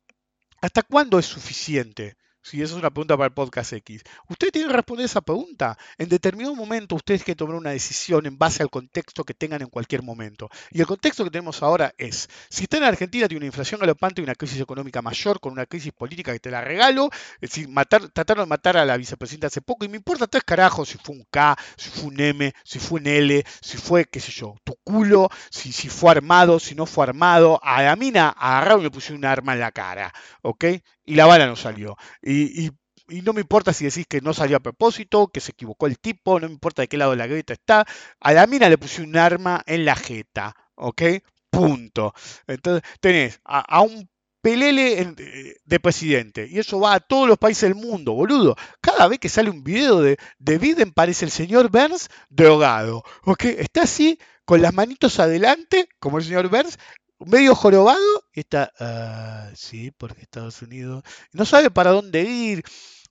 ¿Hasta 0.62 0.82
cuándo 0.82 1.20
es 1.20 1.26
suficiente? 1.26 2.16
Si 2.44 2.62
esa 2.62 2.74
es 2.74 2.80
una 2.80 2.90
pregunta 2.90 3.16
para 3.16 3.28
el 3.28 3.34
podcast 3.34 3.72
X. 3.72 4.04
Usted 4.28 4.52
tiene 4.52 4.68
que 4.68 4.74
responder 4.74 5.06
esa 5.06 5.22
pregunta. 5.22 5.78
En 5.98 6.10
determinado 6.10 6.54
momento 6.54 6.96
ustedes 6.96 7.24
tienen 7.24 7.36
que 7.36 7.38
tomar 7.38 7.56
una 7.56 7.70
decisión 7.70 8.26
en 8.26 8.38
base 8.38 8.62
al 8.62 8.70
contexto 8.70 9.24
que 9.24 9.34
tengan 9.34 9.62
en 9.62 9.70
cualquier 9.70 10.04
momento. 10.04 10.50
Y 10.70 10.82
el 10.82 10.86
contexto 10.86 11.24
que 11.24 11.30
tenemos 11.30 11.64
ahora 11.64 11.94
es, 11.98 12.30
si 12.50 12.64
usted 12.64 12.80
en 12.80 12.84
Argentina 12.84 13.30
tiene 13.30 13.40
una 13.40 13.46
inflación 13.46 13.80
galopante 13.80 14.20
y 14.20 14.26
una 14.26 14.36
crisis 14.36 14.60
económica 14.60 15.02
mayor 15.02 15.40
con 15.40 15.54
una 15.54 15.66
crisis 15.66 15.94
política 15.94 16.34
que 16.34 16.40
te 16.42 16.52
la 16.52 16.60
regalo, 16.60 17.10
es 17.36 17.50
decir, 17.50 17.70
matar, 17.70 18.10
trataron 18.10 18.44
de 18.44 18.50
matar 18.50 18.76
a 18.76 18.84
la 18.84 18.98
vicepresidenta 18.98 19.48
hace 19.48 19.62
poco 19.62 19.86
y 19.86 19.88
me 19.88 19.96
importa 19.96 20.28
tres 20.28 20.44
carajos 20.44 20.90
si 20.90 20.98
fue 20.98 21.16
un 21.16 21.26
K, 21.32 21.58
si 21.78 21.90
fue 21.92 22.10
un 22.10 22.20
M, 22.20 22.54
si 22.66 22.80
fue 22.80 23.00
un 23.00 23.08
L, 23.08 23.46
si 23.62 23.78
fue, 23.78 24.04
qué 24.04 24.20
sé 24.20 24.34
yo, 24.34 24.56
tu 24.66 24.76
culo, 24.84 25.30
si, 25.50 25.72
si 25.72 25.88
fue 25.88 26.12
armado, 26.12 26.60
si 26.60 26.76
no 26.76 26.86
fue 26.86 27.06
armado. 27.06 27.62
A 27.64 27.82
la 27.84 27.96
mina 27.96 28.30
agarraron 28.30 28.82
y 28.82 28.84
me 28.84 28.92
pusieron 28.92 29.20
un 29.20 29.26
arma 29.26 29.54
en 29.54 29.62
la 29.62 29.72
cara, 29.72 30.14
¿ok? 30.42 30.66
y 31.06 31.16
la 31.16 31.26
bala 31.26 31.48
no 31.48 31.56
salió. 31.56 31.98
No 33.22 33.34
me 33.34 33.42
importa 33.42 33.74
si 33.74 33.86
decís 33.86 34.06
que 34.08 34.22
no 34.22 34.34
salió 34.34 34.58
a 34.58 34.62
propósito, 34.62 35.28
que 35.28 35.42
se 35.42 35.52
equivocó 35.52 35.88
el 35.88 36.00
tipo, 36.00 36.40
no 36.40 36.48
me 36.48 36.54
importa 36.54 36.82
de 36.82 36.88
qué 36.88 36.98
lado 36.98 37.12
de 37.12 37.18
la 37.18 37.28
grieta 37.28 37.54
está. 37.54 37.86
A 38.20 38.34
la 38.34 38.48
mina 38.48 38.70
le 38.70 38.78
puse 38.78 39.02
un 39.02 39.18
arma 39.18 39.62
en 39.66 39.86
la 39.86 39.96
jeta, 39.96 40.56
¿ok? 40.76 41.02
Punto. 41.50 42.14
Entonces 42.48 42.84
tenés 43.00 43.40
a, 43.44 43.82
un 43.82 44.10
pelele 44.42 45.16
de 45.64 45.80
presidente. 45.80 46.48
Y 46.50 46.60
eso 46.60 46.80
va 46.80 46.96
a 46.96 47.00
todos 47.00 47.28
los 47.28 47.38
países 47.38 47.70
del 47.70 47.76
mundo, 47.76 48.14
boludo. 48.14 48.56
Cada 48.82 49.08
vez 49.08 49.20
que 49.20 49.30
sale 49.30 49.50
un 49.50 49.64
video 49.64 50.02
de, 50.02 50.18
de 50.40 50.58
Biden 50.58 50.92
parece 50.92 51.26
el 51.26 51.32
señor 51.32 51.70
Burns 51.70 52.10
drogado. 52.30 53.04
¿Ok? 53.24 53.46
Está 53.46 53.84
así, 53.84 54.20
con 54.46 54.62
las 54.62 54.74
manitos 54.74 55.20
adelante, 55.20 55.88
como 56.00 56.18
el 56.18 56.26
señor 56.26 56.50
Burns, 56.50 56.78
medio 57.26 57.56
jorobado 57.56 58.24
y 58.34 58.42
está, 58.42 58.72
ah, 58.80 59.50
sí, 59.56 59.92
porque 59.92 60.22
Estados 60.22 60.62
Unidos 60.62 61.04
no 61.32 61.46
sabe 61.46 61.70
para 61.72 61.92
dónde 61.92 62.22
ir. 62.24 62.64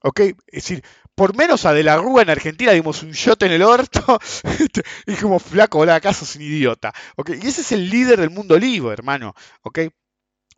¿ok? 0.03 0.19
Es 0.19 0.35
decir, 0.47 0.83
por 1.15 1.35
menos 1.35 1.65
a 1.65 1.73
De 1.73 1.83
la 1.83 1.97
Rúa 1.97 2.21
en 2.21 2.29
Argentina 2.29 2.71
dimos 2.71 3.03
un 3.03 3.11
shot 3.11 3.41
en 3.43 3.51
el 3.53 3.63
orto 3.63 4.19
y 5.07 5.15
como 5.15 5.39
flaco, 5.39 5.85
la 5.85 5.99
casa 6.01 6.25
es 6.25 6.35
un 6.35 6.43
idiota, 6.43 6.93
¿ok? 7.15 7.31
Y 7.41 7.47
ese 7.47 7.61
es 7.61 7.71
el 7.71 7.89
líder 7.89 8.19
del 8.19 8.29
mundo 8.29 8.57
libre, 8.57 8.93
hermano, 8.93 9.33
¿ok? 9.63 9.79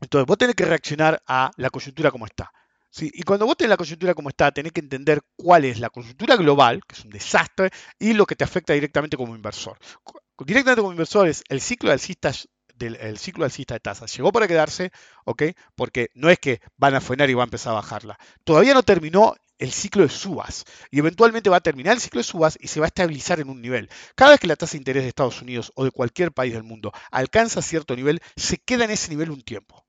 Entonces 0.02 0.26
vos 0.26 0.38
tenés 0.38 0.56
que 0.56 0.66
reaccionar 0.66 1.22
a 1.26 1.52
la 1.58 1.70
coyuntura 1.70 2.12
como 2.12 2.26
está. 2.26 2.52
¿sí? 2.90 3.10
Y 3.14 3.24
cuando 3.24 3.46
vos 3.46 3.56
tenés 3.56 3.70
la 3.70 3.78
coyuntura 3.78 4.14
como 4.14 4.30
está, 4.30 4.52
tenés 4.52 4.72
que 4.72 4.82
entender 4.82 5.22
cuál 5.36 5.66
es 5.66 5.80
la 5.80 5.90
coyuntura 5.90 6.36
global, 6.36 6.82
que 6.86 6.96
es 6.96 7.06
un 7.06 7.12
desastre, 7.12 7.70
y 8.00 8.14
lo 8.14 8.26
que 8.26 8.36
te 8.36 8.44
afecta 8.44 8.74
directamente 8.74 9.18
como 9.18 9.36
inversor. 9.36 9.78
Directamente 10.40 10.82
como 10.82 10.92
inversor 10.92 11.28
es 11.28 11.44
el 11.48 11.62
ciclo 11.62 11.90
de 11.90 11.94
alcistas 11.94 12.50
del 12.78 13.18
ciclo 13.18 13.46
alcista 13.46 13.74
de 13.74 13.80
tasas 13.80 14.16
llegó 14.16 14.32
para 14.32 14.48
quedarse, 14.48 14.92
¿ok? 15.26 15.44
Porque 15.76 16.10
no 16.14 16.30
es 16.30 16.40
que 16.40 16.62
van 16.78 16.96
a 16.96 17.02
frenar 17.02 17.30
y 17.30 17.34
va 17.34 17.44
a 17.44 17.46
empezar 17.46 17.72
a 17.72 17.76
bajarla. 17.76 18.18
Todavía 18.44 18.74
no 18.74 18.84
terminó 18.84 19.36
el 19.58 19.72
ciclo 19.72 20.04
de 20.04 20.10
subas 20.10 20.66
y 20.92 21.00
eventualmente 21.00 21.50
va 21.50 21.58
a 21.58 21.62
terminar 21.62 21.94
el 21.94 22.02
ciclo 22.02 22.20
de 22.20 22.26
subas 22.26 22.58
y 22.60 22.68
se 22.68 22.80
va 22.80 22.88
a 22.88 22.88
estabilizar 22.88 23.40
en 23.40 23.50
un 23.50 23.62
nivel. 23.62 23.90
Cada 24.16 24.32
vez 24.32 24.40
que 24.40 24.48
la 24.48 24.56
tasa 24.56 24.74
de 24.74 24.80
interés 24.80 25.04
de 25.04 25.10
Estados 25.10 25.42
Unidos 25.42 25.72
o 25.76 25.86
de 25.86 25.92
cualquier 25.92 26.32
país 26.32 26.54
del 26.54 26.64
mundo 26.64 26.92
alcanza 27.12 27.62
cierto 27.62 27.96
nivel, 27.96 28.22
se 28.36 28.58
queda 28.58 28.86
en 28.86 28.92
ese 28.92 29.10
nivel 29.10 29.32
un 29.32 29.42
tiempo. 29.42 29.86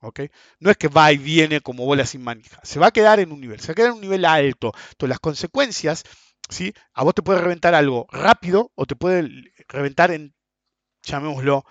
¿ok? 0.00 0.20
No 0.60 0.70
es 0.70 0.76
que 0.76 0.88
va 0.88 1.12
y 1.12 1.18
viene 1.18 1.60
como 1.60 1.84
bola 1.84 2.06
sin 2.06 2.22
manija, 2.22 2.60
se 2.62 2.78
va 2.78 2.88
a 2.88 2.90
quedar 2.90 3.20
en 3.20 3.32
un 3.32 3.40
nivel, 3.40 3.60
se 3.60 3.68
va 3.68 3.72
a 3.72 3.74
quedar 3.74 3.90
en 3.90 3.96
un 3.96 4.00
nivel 4.00 4.24
alto. 4.24 4.72
Entonces 4.90 5.08
las 5.08 5.20
consecuencias, 5.20 6.04
¿sí? 6.48 6.72
A 6.92 7.04
vos 7.04 7.14
te 7.14 7.22
puede 7.22 7.40
reventar 7.40 7.74
algo 7.74 8.06
rápido 8.10 8.72
o 8.74 8.86
te 8.86 8.96
puede 8.96 9.28
reventar 9.68 10.10
en, 10.10 10.34
llamémoslo, 11.02 11.64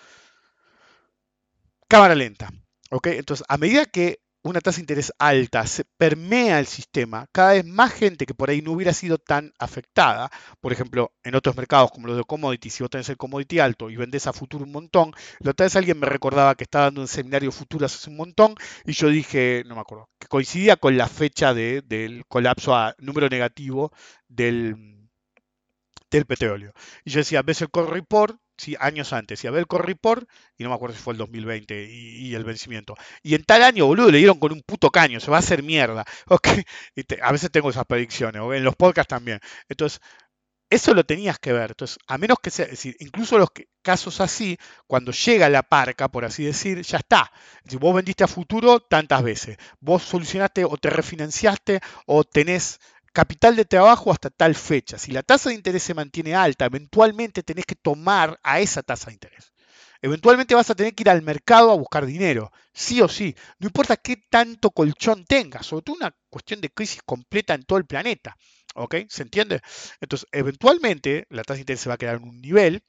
cámara 1.87 2.15
lenta. 2.15 2.49
¿ok? 2.91 3.07
Entonces, 3.07 3.45
a 3.49 3.57
medida 3.57 3.85
que 3.85 4.19
una 4.43 4.61
tasa 4.61 4.77
de 4.77 4.81
interés 4.81 5.11
alta 5.17 5.65
se 5.65 5.85
permea 5.97 6.59
el 6.59 6.67
sistema, 6.67 7.25
cada 7.31 7.53
vez 7.53 7.65
más 7.65 7.91
gente 7.91 8.27
que 8.27 8.35
por 8.35 8.51
ahí 8.51 8.61
no 8.61 8.73
hubiera 8.73 8.93
sido 8.93 9.17
tan 9.17 9.51
afectada, 9.57 10.29
por 10.61 10.71
ejemplo, 10.71 11.11
en 11.23 11.33
otros 11.33 11.57
mercados 11.57 11.89
como 11.91 12.05
los 12.05 12.15
de 12.15 12.23
commodity, 12.23 12.69
si 12.69 12.83
vos 12.83 12.91
tenés 12.91 13.09
el 13.09 13.17
commodity 13.17 13.57
alto 13.59 13.89
y 13.89 13.95
vendés 13.95 14.27
a 14.27 14.33
futuro 14.33 14.63
un 14.63 14.71
montón, 14.71 15.13
la 15.39 15.51
otra 15.51 15.65
vez 15.65 15.75
alguien 15.75 15.99
me 15.99 16.05
recordaba 16.05 16.53
que 16.53 16.63
estaba 16.63 16.85
dando 16.85 17.01
un 17.01 17.07
seminario 17.07 17.51
futuras 17.51 17.95
hace 17.95 18.11
un 18.11 18.17
montón 18.17 18.53
y 18.85 18.91
yo 18.93 19.09
dije, 19.09 19.63
no 19.65 19.73
me 19.75 19.81
acuerdo, 19.81 20.09
que 20.19 20.27
coincidía 20.27 20.75
con 20.75 20.95
la 20.95 21.07
fecha 21.07 21.55
del 21.55 22.23
colapso 22.27 22.75
a 22.75 22.93
número 22.99 23.27
negativo 23.29 23.91
del, 24.27 25.09
del 26.11 26.25
petróleo. 26.25 26.71
Y 27.03 27.09
yo 27.11 27.19
decía, 27.19 27.41
ves 27.41 27.61
el 27.61 27.71
core 27.71 27.91
report, 27.91 28.37
sí, 28.57 28.75
años 28.79 29.13
antes, 29.13 29.43
y 29.43 29.47
a 29.47 29.51
ver 29.51 29.61
el 29.61 29.67
core 29.67 29.85
report, 29.85 30.29
y 30.57 30.63
no 30.63 30.69
me 30.69 30.75
acuerdo 30.75 30.95
si 30.95 31.01
fue 31.01 31.13
el 31.13 31.17
2020 31.17 31.87
y, 31.89 32.35
el 32.35 32.43
vencimiento. 32.43 32.95
Y 33.23 33.35
en 33.35 33.43
tal 33.43 33.63
año, 33.63 33.85
boludo, 33.85 34.11
le 34.11 34.17
dieron 34.19 34.39
con 34.39 34.51
un 34.51 34.61
puto 34.61 34.89
caño, 34.89 35.19
se 35.19 35.31
va 35.31 35.37
a 35.37 35.39
hacer 35.39 35.63
mierda. 35.63 36.05
Okay. 36.27 36.63
a 37.21 37.31
veces 37.31 37.51
tengo 37.51 37.69
esas 37.69 37.85
predicciones, 37.85 38.41
en 38.41 38.63
los 38.63 38.75
podcasts 38.75 39.09
también. 39.09 39.39
Entonces, 39.69 40.01
eso 40.69 40.93
lo 40.93 41.05
tenías 41.05 41.39
que 41.39 41.53
ver. 41.53 41.71
Entonces, 41.71 41.97
a 42.07 42.17
menos 42.17 42.37
que 42.41 42.49
sea, 42.51 42.65
es 42.65 42.71
decir, 42.71 42.95
incluso 42.99 43.37
los 43.37 43.49
casos 43.81 44.19
así, 44.21 44.57
cuando 44.87 45.11
llega 45.11 45.49
la 45.49 45.63
parca, 45.63 46.09
por 46.09 46.25
así 46.25 46.43
decir, 46.43 46.81
ya 46.81 46.97
está. 46.97 47.31
Si 47.67 47.77
vos 47.77 47.95
vendiste 47.95 48.23
a 48.23 48.27
futuro 48.27 48.79
tantas 48.79 49.23
veces, 49.23 49.57
vos 49.79 50.03
solucionaste 50.03 50.65
o 50.65 50.77
te 50.77 50.89
refinanciaste 50.89 51.79
o 52.07 52.23
tenés 52.23 52.79
capital 53.15 53.55
de 53.55 53.63
trabajo 53.63 54.11
hasta 54.11 54.29
tal 54.29 54.55
fecha. 54.55 54.97
Si 54.97 55.13
la 55.13 55.23
tasa 55.23 55.49
de 55.49 55.55
interés 55.55 55.83
se 55.83 55.93
mantiene 55.93 56.35
alta, 56.35 56.65
eventualmente 56.65 57.43
tenés 57.43 57.65
que 57.65 57.75
tomar 57.75 58.37
a 58.43 58.59
esa 58.59 58.83
tasa 58.83 59.07
de 59.07 59.13
interés. 59.13 59.53
Eventualmente 60.01 60.53
vas 60.53 60.69
a 60.69 60.75
tener 60.75 60.93
que 60.93 61.03
ir 61.03 61.09
al 61.09 61.21
mercado 61.21 61.71
a 61.71 61.75
buscar 61.75 62.05
dinero, 62.05 62.51
sí 62.73 63.01
o 63.01 63.07
sí. 63.07 63.33
No 63.57 63.67
importa 63.67 63.95
qué 63.95 64.17
tanto 64.29 64.69
colchón 64.69 65.23
tengas, 65.23 65.65
sobre 65.65 65.83
todo 65.83 65.95
una 65.95 66.13
cuestión 66.29 66.59
de 66.59 66.69
crisis 66.69 67.01
completa 67.05 67.53
en 67.53 67.63
todo 67.63 67.79
el 67.79 67.85
planeta. 67.85 68.35
¿Ok? 68.75 68.95
¿Se 69.07 69.23
entiende? 69.23 69.61
Entonces, 70.01 70.27
eventualmente 70.33 71.25
la 71.29 71.43
tasa 71.43 71.55
de 71.55 71.61
interés 71.61 71.79
se 71.79 71.89
va 71.89 71.95
a 71.95 71.97
quedar 71.97 72.17
en 72.17 72.23
un 72.23 72.41
nivel 72.41 72.83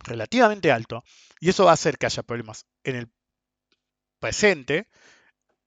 relativamente 0.00 0.70
alto 0.70 1.02
y 1.40 1.48
eso 1.48 1.64
va 1.64 1.70
a 1.70 1.74
hacer 1.74 1.96
que 1.96 2.04
haya 2.04 2.22
problemas 2.22 2.66
en 2.84 2.96
el 2.96 3.10
presente, 4.20 4.90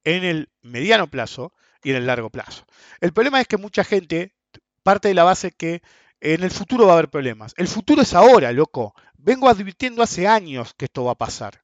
en 0.03 0.23
el 0.23 0.51
mediano 0.61 1.09
plazo 1.09 1.53
y 1.84 1.91
en 1.91 1.97
el 1.97 2.07
largo 2.07 2.30
plazo. 2.30 2.65
El 2.99 3.14
problema 3.14 3.41
es 3.41 3.47
que 3.47 3.57
mucha 3.57 3.84
gente 3.84 4.34
parte 4.84 5.07
de 5.07 5.14
la 5.14 5.23
base 5.23 5.51
que 5.51 5.81
en 6.22 6.43
el 6.43 6.51
futuro 6.51 6.85
va 6.85 6.93
a 6.93 6.97
haber 6.97 7.10
problemas. 7.10 7.53
El 7.57 7.68
futuro 7.68 8.01
es 8.01 8.14
ahora, 8.14 8.51
loco. 8.51 8.93
Vengo 9.18 9.49
advirtiendo 9.49 10.03
hace 10.03 10.27
años 10.27 10.73
que 10.77 10.85
esto 10.85 11.06
va 11.06 11.14
a 11.14 11.18
pasar. 11.18 11.61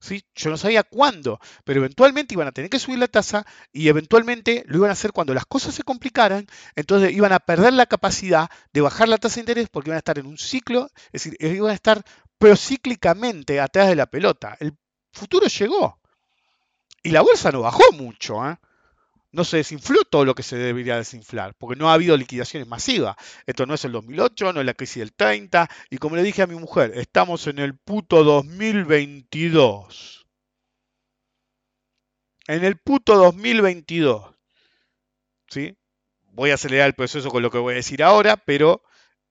¿Sí? 0.00 0.24
Yo 0.36 0.50
no 0.50 0.56
sabía 0.56 0.84
cuándo, 0.84 1.40
pero 1.64 1.80
eventualmente 1.80 2.34
iban 2.34 2.46
a 2.46 2.52
tener 2.52 2.70
que 2.70 2.78
subir 2.78 3.00
la 3.00 3.08
tasa 3.08 3.44
y 3.72 3.88
eventualmente 3.88 4.62
lo 4.68 4.78
iban 4.78 4.90
a 4.90 4.92
hacer 4.92 5.10
cuando 5.10 5.34
las 5.34 5.44
cosas 5.44 5.74
se 5.74 5.82
complicaran, 5.82 6.46
entonces 6.76 7.12
iban 7.12 7.32
a 7.32 7.40
perder 7.40 7.72
la 7.72 7.86
capacidad 7.86 8.48
de 8.72 8.80
bajar 8.80 9.08
la 9.08 9.18
tasa 9.18 9.36
de 9.36 9.40
interés 9.40 9.68
porque 9.68 9.90
iban 9.90 9.96
a 9.96 9.98
estar 9.98 10.20
en 10.20 10.26
un 10.26 10.38
ciclo, 10.38 10.88
es 11.10 11.24
decir, 11.24 11.36
iban 11.40 11.72
a 11.72 11.74
estar 11.74 12.04
procíclicamente 12.38 13.60
atrás 13.60 13.88
de 13.88 13.96
la 13.96 14.06
pelota. 14.06 14.56
El 14.60 14.76
futuro 15.12 15.48
llegó 15.48 15.98
y 17.02 17.10
la 17.10 17.22
bolsa 17.22 17.50
no 17.50 17.62
bajó 17.62 17.82
mucho. 17.94 18.48
¿eh? 18.48 18.56
No 19.30 19.44
se 19.44 19.58
desinfló 19.58 20.04
todo 20.04 20.24
lo 20.24 20.34
que 20.34 20.42
se 20.42 20.56
debería 20.56 20.96
desinflar, 20.96 21.54
porque 21.58 21.78
no 21.78 21.90
ha 21.90 21.94
habido 21.94 22.16
liquidaciones 22.16 22.68
masivas. 22.68 23.16
Esto 23.46 23.66
no 23.66 23.74
es 23.74 23.84
el 23.84 23.92
2008, 23.92 24.52
no 24.52 24.60
es 24.60 24.66
la 24.66 24.74
crisis 24.74 25.00
del 25.00 25.12
30, 25.12 25.68
y 25.90 25.98
como 25.98 26.16
le 26.16 26.22
dije 26.22 26.42
a 26.42 26.46
mi 26.46 26.54
mujer, 26.54 26.92
estamos 26.94 27.46
en 27.46 27.58
el 27.58 27.76
puto 27.76 28.24
2022. 28.24 30.26
En 32.46 32.64
el 32.64 32.78
puto 32.78 33.16
2022. 33.16 34.34
¿Sí? 35.48 35.76
Voy 36.32 36.50
a 36.50 36.54
acelerar 36.54 36.86
el 36.86 36.94
proceso 36.94 37.30
con 37.30 37.42
lo 37.42 37.50
que 37.50 37.58
voy 37.58 37.74
a 37.74 37.76
decir 37.76 38.02
ahora, 38.02 38.36
pero 38.36 38.82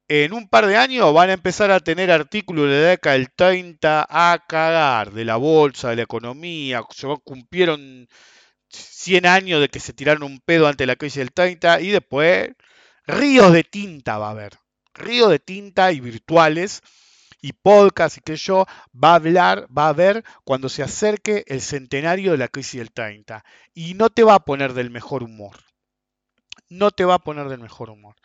en 0.08 0.34
un 0.34 0.48
par 0.48 0.68
de 0.68 0.78
años 0.78 1.14
van 1.14 1.30
a 1.30 1.34
empezar 1.34 1.72
a 1.72 1.80
tener 1.80 2.12
artículos 2.12 2.70
de 2.70 2.82
la 2.82 2.88
década 2.90 3.18
del 3.18 3.32
30 3.32 4.08
a 4.10 4.46
cagar, 4.48 5.12
de 5.12 5.26
la 5.26 5.38
bolsa, 5.38 5.90
de 5.90 5.98
la 5.98 6.02
economía, 6.04 6.84
se 6.92 7.08
cumplieron 7.24 8.08
100 8.70 9.26
años 9.26 9.62
de 9.62 9.70
que 9.70 9.80
se 9.80 9.94
tiraron 9.94 10.24
un 10.24 10.40
pedo 10.40 10.68
ante 10.68 10.86
la 10.86 10.96
crisis 10.96 11.20
del 11.20 11.32
30 11.32 11.82
y 11.82 11.90
después 11.90 12.52
ríos 13.06 13.54
de 13.54 13.64
tinta 13.64 14.18
va 14.18 14.28
a 14.28 14.32
haber. 14.32 14.60
Ríos 14.94 15.30
de 15.30 15.40
tinta 15.40 15.92
y 15.92 16.00
virtuales 16.00 16.82
y 17.42 17.54
podcast 17.54 18.18
y 18.18 18.22
que 18.22 18.36
yo 18.36 18.66
va 18.94 19.12
a 19.12 19.16
hablar, 19.16 19.68
va 19.76 19.90
a 19.90 19.94
ver 19.94 20.24
cuando 20.44 20.70
se 20.70 20.84
acerque 20.84 21.44
el 21.48 21.62
centenario 21.62 22.32
de 22.32 22.38
la 22.38 22.48
crisis 22.48 22.80
del 22.80 22.92
30 22.92 23.44
y 23.74 23.94
no 23.94 24.10
te 24.10 24.24
va 24.24 24.36
a 24.36 24.46
poner 24.46 24.74
del 24.74 24.90
mejor 24.90 25.24
humor. 25.24 25.58
No 26.70 26.92
te 26.92 27.06
va 27.06 27.16
a 27.16 27.20
poner 27.20 27.48
del 27.48 27.60
mejor 27.60 27.90
humor. 27.90 28.16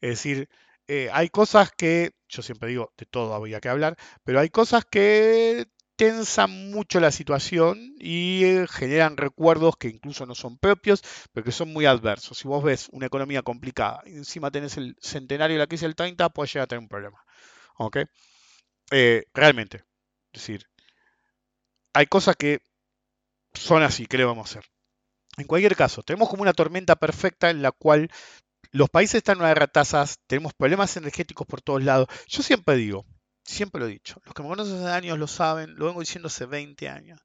Es 0.00 0.10
decir, 0.10 0.48
eh, 0.86 1.10
hay 1.12 1.28
cosas 1.28 1.72
que, 1.72 2.12
yo 2.28 2.42
siempre 2.42 2.68
digo, 2.70 2.92
de 2.96 3.06
todo 3.06 3.34
había 3.34 3.60
que 3.60 3.68
hablar, 3.68 3.96
pero 4.24 4.40
hay 4.40 4.50
cosas 4.50 4.84
que 4.84 5.66
tensan 5.98 6.70
mucho 6.70 7.00
la 7.00 7.10
situación 7.10 7.96
y 7.98 8.44
eh, 8.44 8.66
generan 8.68 9.16
recuerdos 9.16 9.76
que 9.76 9.88
incluso 9.88 10.26
no 10.26 10.36
son 10.36 10.56
propios, 10.56 11.02
pero 11.32 11.44
que 11.44 11.50
son 11.50 11.72
muy 11.72 11.86
adversos. 11.86 12.38
Si 12.38 12.46
vos 12.46 12.62
ves 12.62 12.88
una 12.92 13.06
economía 13.06 13.42
complicada 13.42 14.00
y 14.06 14.12
encima 14.12 14.52
tenés 14.52 14.76
el 14.76 14.96
centenario 15.00 15.56
de 15.56 15.58
la 15.58 15.66
crisis 15.66 15.82
del 15.82 15.96
30, 15.96 16.28
puede 16.28 16.46
llegar 16.46 16.62
a 16.62 16.66
tener 16.68 16.82
un 16.82 16.88
problema. 16.88 17.24
¿Ok? 17.78 17.98
Eh, 18.92 19.24
realmente. 19.34 19.78
Es 20.32 20.42
decir, 20.42 20.66
hay 21.92 22.06
cosas 22.06 22.36
que 22.36 22.60
son 23.52 23.82
así, 23.82 24.06
que 24.06 24.18
le 24.18 24.24
vamos 24.24 24.46
a 24.46 24.50
hacer? 24.60 24.70
En 25.36 25.48
cualquier 25.48 25.74
caso, 25.74 26.04
tenemos 26.04 26.28
como 26.28 26.42
una 26.42 26.52
tormenta 26.52 26.94
perfecta 26.94 27.50
en 27.50 27.60
la 27.60 27.72
cual 27.72 28.08
los 28.70 28.88
países 28.88 29.16
están 29.16 29.38
en 29.38 29.40
una 29.40 29.48
guerra 29.48 29.66
tasas, 29.66 30.20
tenemos 30.28 30.54
problemas 30.54 30.96
energéticos 30.96 31.44
por 31.44 31.60
todos 31.60 31.82
lados. 31.82 32.06
Yo 32.28 32.44
siempre 32.44 32.76
digo, 32.76 33.04
Siempre 33.48 33.80
lo 33.80 33.86
he 33.86 33.90
dicho. 33.90 34.20
Los 34.26 34.34
que 34.34 34.42
me 34.42 34.48
conocen 34.50 34.76
hace 34.76 34.92
años 34.92 35.18
lo 35.18 35.26
saben, 35.26 35.74
lo 35.76 35.86
vengo 35.86 36.00
diciendo 36.00 36.26
hace 36.26 36.44
20 36.44 36.86
años. 36.90 37.18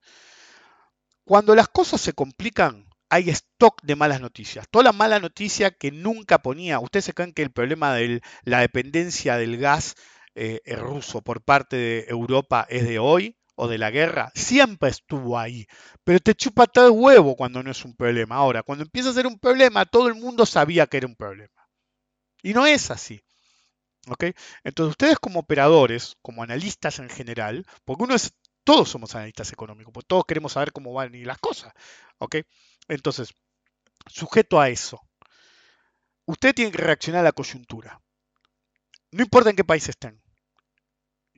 Cuando 1.25 1.53
las 1.53 1.67
cosas 1.67 1.99
se 1.99 2.13
complican, 2.13 2.87
hay 3.09 3.29
stock 3.29 3.81
de 3.83 3.97
malas 3.97 4.21
noticias. 4.21 4.65
Toda 4.71 4.85
la 4.85 4.93
mala 4.93 5.19
noticia 5.19 5.71
que 5.71 5.91
nunca 5.91 6.37
ponía. 6.37 6.79
Ustedes 6.79 7.05
se 7.05 7.13
creen 7.13 7.33
que 7.33 7.41
el 7.41 7.51
problema 7.51 7.93
de 7.93 8.21
la 8.45 8.61
dependencia 8.61 9.35
del 9.35 9.57
gas 9.57 9.95
eh, 10.33 10.61
ruso 10.77 11.21
por 11.21 11.43
parte 11.43 11.75
de 11.75 12.05
Europa 12.07 12.65
es 12.69 12.85
de 12.87 12.99
hoy 12.99 13.35
o 13.55 13.67
de 13.67 13.77
la 13.77 13.91
guerra. 13.91 14.31
Siempre 14.33 14.91
estuvo 14.91 15.37
ahí. 15.37 15.67
Pero 16.05 16.21
te 16.21 16.35
chupa 16.35 16.67
todo 16.67 16.87
el 16.87 16.93
huevo 16.93 17.35
cuando 17.35 17.61
no 17.61 17.69
es 17.69 17.83
un 17.83 17.97
problema. 17.97 18.35
Ahora, 18.37 18.63
cuando 18.63 18.85
empieza 18.85 19.09
a 19.09 19.13
ser 19.13 19.27
un 19.27 19.39
problema, 19.39 19.85
todo 19.85 20.07
el 20.07 20.15
mundo 20.15 20.45
sabía 20.45 20.87
que 20.87 20.97
era 20.97 21.07
un 21.07 21.17
problema. 21.17 21.67
Y 22.41 22.53
no 22.53 22.65
es 22.65 22.91
así. 22.91 23.21
Entonces 24.63 24.91
ustedes 24.91 25.19
como 25.19 25.39
operadores, 25.39 26.17
como 26.21 26.43
analistas 26.43 26.99
en 26.99 27.09
general, 27.09 27.65
porque 27.85 28.03
uno 28.03 28.15
es, 28.15 28.33
todos 28.63 28.89
somos 28.89 29.15
analistas 29.15 29.51
económicos, 29.51 29.93
porque 29.93 30.07
todos 30.07 30.25
queremos 30.25 30.53
saber 30.53 30.71
cómo 30.71 30.93
van 30.93 31.15
ir 31.15 31.27
las 31.27 31.37
cosas, 31.37 31.73
¿ok? 32.17 32.37
Entonces, 32.87 33.33
sujeto 34.07 34.59
a 34.59 34.69
eso, 34.69 35.01
usted 36.25 36.53
tiene 36.53 36.71
que 36.71 36.77
reaccionar 36.79 37.21
a 37.21 37.25
la 37.25 37.31
coyuntura. 37.31 38.01
No 39.11 39.23
importa 39.23 39.49
en 39.49 39.55
qué 39.55 39.63
país 39.63 39.87
estén. 39.87 40.21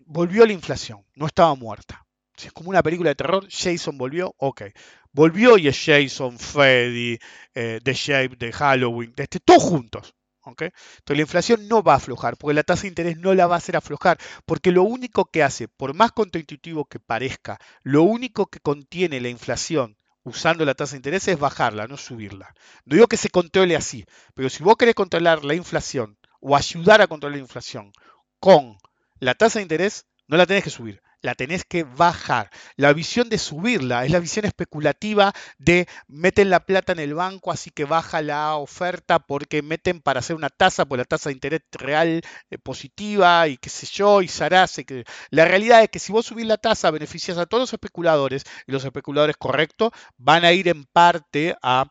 Volvió 0.07 0.45
la 0.45 0.53
inflación, 0.53 1.05
no 1.15 1.27
estaba 1.27 1.55
muerta. 1.55 2.05
Si 2.37 2.47
es 2.47 2.53
como 2.53 2.69
una 2.69 2.83
película 2.83 3.09
de 3.09 3.15
terror, 3.15 3.47
Jason 3.49 3.97
volvió, 3.97 4.33
ok. 4.37 4.63
Volvió 5.11 5.57
y 5.57 5.67
es 5.67 5.81
Jason, 5.83 6.37
Freddy, 6.37 7.17
eh, 7.53 7.79
The 7.83 7.93
Shape, 7.93 8.35
de 8.35 8.51
Halloween, 8.51 9.13
de 9.15 9.23
este, 9.23 9.39
todos 9.39 9.63
juntos. 9.63 10.13
Entonces 10.51 10.73
la 11.07 11.22
inflación 11.22 11.67
no 11.67 11.84
va 11.84 11.93
a 11.93 11.97
aflojar, 11.97 12.38
porque 12.38 12.53
la 12.53 12.63
tasa 12.63 12.84
de 12.84 12.89
interés 12.89 13.17
no 13.17 13.34
la 13.34 13.47
va 13.47 13.55
a 13.55 13.57
hacer 13.57 13.76
aflojar, 13.76 14.17
porque 14.45 14.72
lo 14.72 14.84
único 14.84 15.26
que 15.26 15.43
hace, 15.43 15.67
por 15.67 15.93
más 15.93 16.11
contraintuitivo 16.11 16.85
que 16.85 16.99
parezca, 16.99 17.59
lo 17.84 18.03
único 18.03 18.47
que 18.47 18.59
contiene 18.59 19.22
la 19.22 19.30
inflación 19.30 19.97
usando 20.23 20.65
la 20.65 20.73
tasa 20.73 20.91
de 20.93 20.97
interés 20.97 21.27
es 21.27 21.39
bajarla, 21.39 21.88
no 21.88 21.97
subirla. 21.97 22.53
No 22.85 22.95
digo 22.95 23.07
que 23.07 23.17
se 23.17 23.30
controle 23.30 23.76
así, 23.76 24.05
pero 24.34 24.49
si 24.49 24.63
vos 24.63 24.76
querés 24.76 24.95
controlar 24.95 25.45
la 25.45 25.53
inflación 25.53 26.17
o 26.39 26.55
ayudar 26.55 27.01
a 27.01 27.07
controlar 27.07 27.38
la 27.38 27.43
inflación 27.43 27.91
con 28.39 28.77
la 29.19 29.35
tasa 29.35 29.59
de 29.59 29.63
interés, 29.63 30.05
no 30.27 30.38
la 30.38 30.45
tenés 30.45 30.63
que 30.63 30.69
subir, 30.69 31.01
la 31.26 31.35
tenés 31.35 31.65
que 31.65 31.84
bajar. 31.84 32.49
La 32.77 32.93
visión 32.93 33.30
de 33.30 33.38
subirla 33.38 34.06
es 34.06 34.11
la 34.11 34.19
visión 34.19 34.45
especulativa 34.45 35.34
de 35.57 35.88
meten 36.07 36.49
la 36.49 36.65
plata 36.65 36.93
en 36.93 36.99
el 36.99 37.14
banco, 37.14 37.52
así 37.52 37.72
que 37.72 37.85
baja 37.85 38.22
la 38.22 38.56
oferta 38.56 39.19
porque 39.19 39.61
meten 39.61 40.02
para 40.02 40.19
hacer 40.19 40.35
una 40.35 40.49
tasa, 40.49 40.85
por 40.85 40.97
la 40.97 41.06
tasa 41.06 41.30
de 41.30 41.34
interés 41.34 41.61
real 41.72 42.22
eh, 42.49 42.57
positiva 42.57 43.47
y 43.47 43.57
qué 43.57 43.69
sé 43.69 43.88
yo, 43.88 44.22
y 44.22 44.27
Sarase. 44.27 44.85
Que... 44.85 45.03
La 45.31 45.45
realidad 45.45 45.84
es 45.84 45.89
que 45.89 45.99
si 45.99 46.11
vos 46.11 46.26
subís 46.26 46.45
la 46.45 46.57
tasa, 46.57 46.91
beneficias 46.91 47.38
a 47.38 47.45
todos 47.45 47.64
los 47.64 47.73
especuladores 47.73 48.43
y 48.68 48.72
los 48.72 48.85
especuladores 48.85 49.38
correctos 49.38 49.91
van 50.18 50.45
a 50.45 50.53
ir 50.53 50.68
en 50.68 50.85
parte 50.85 51.56
a 51.61 51.88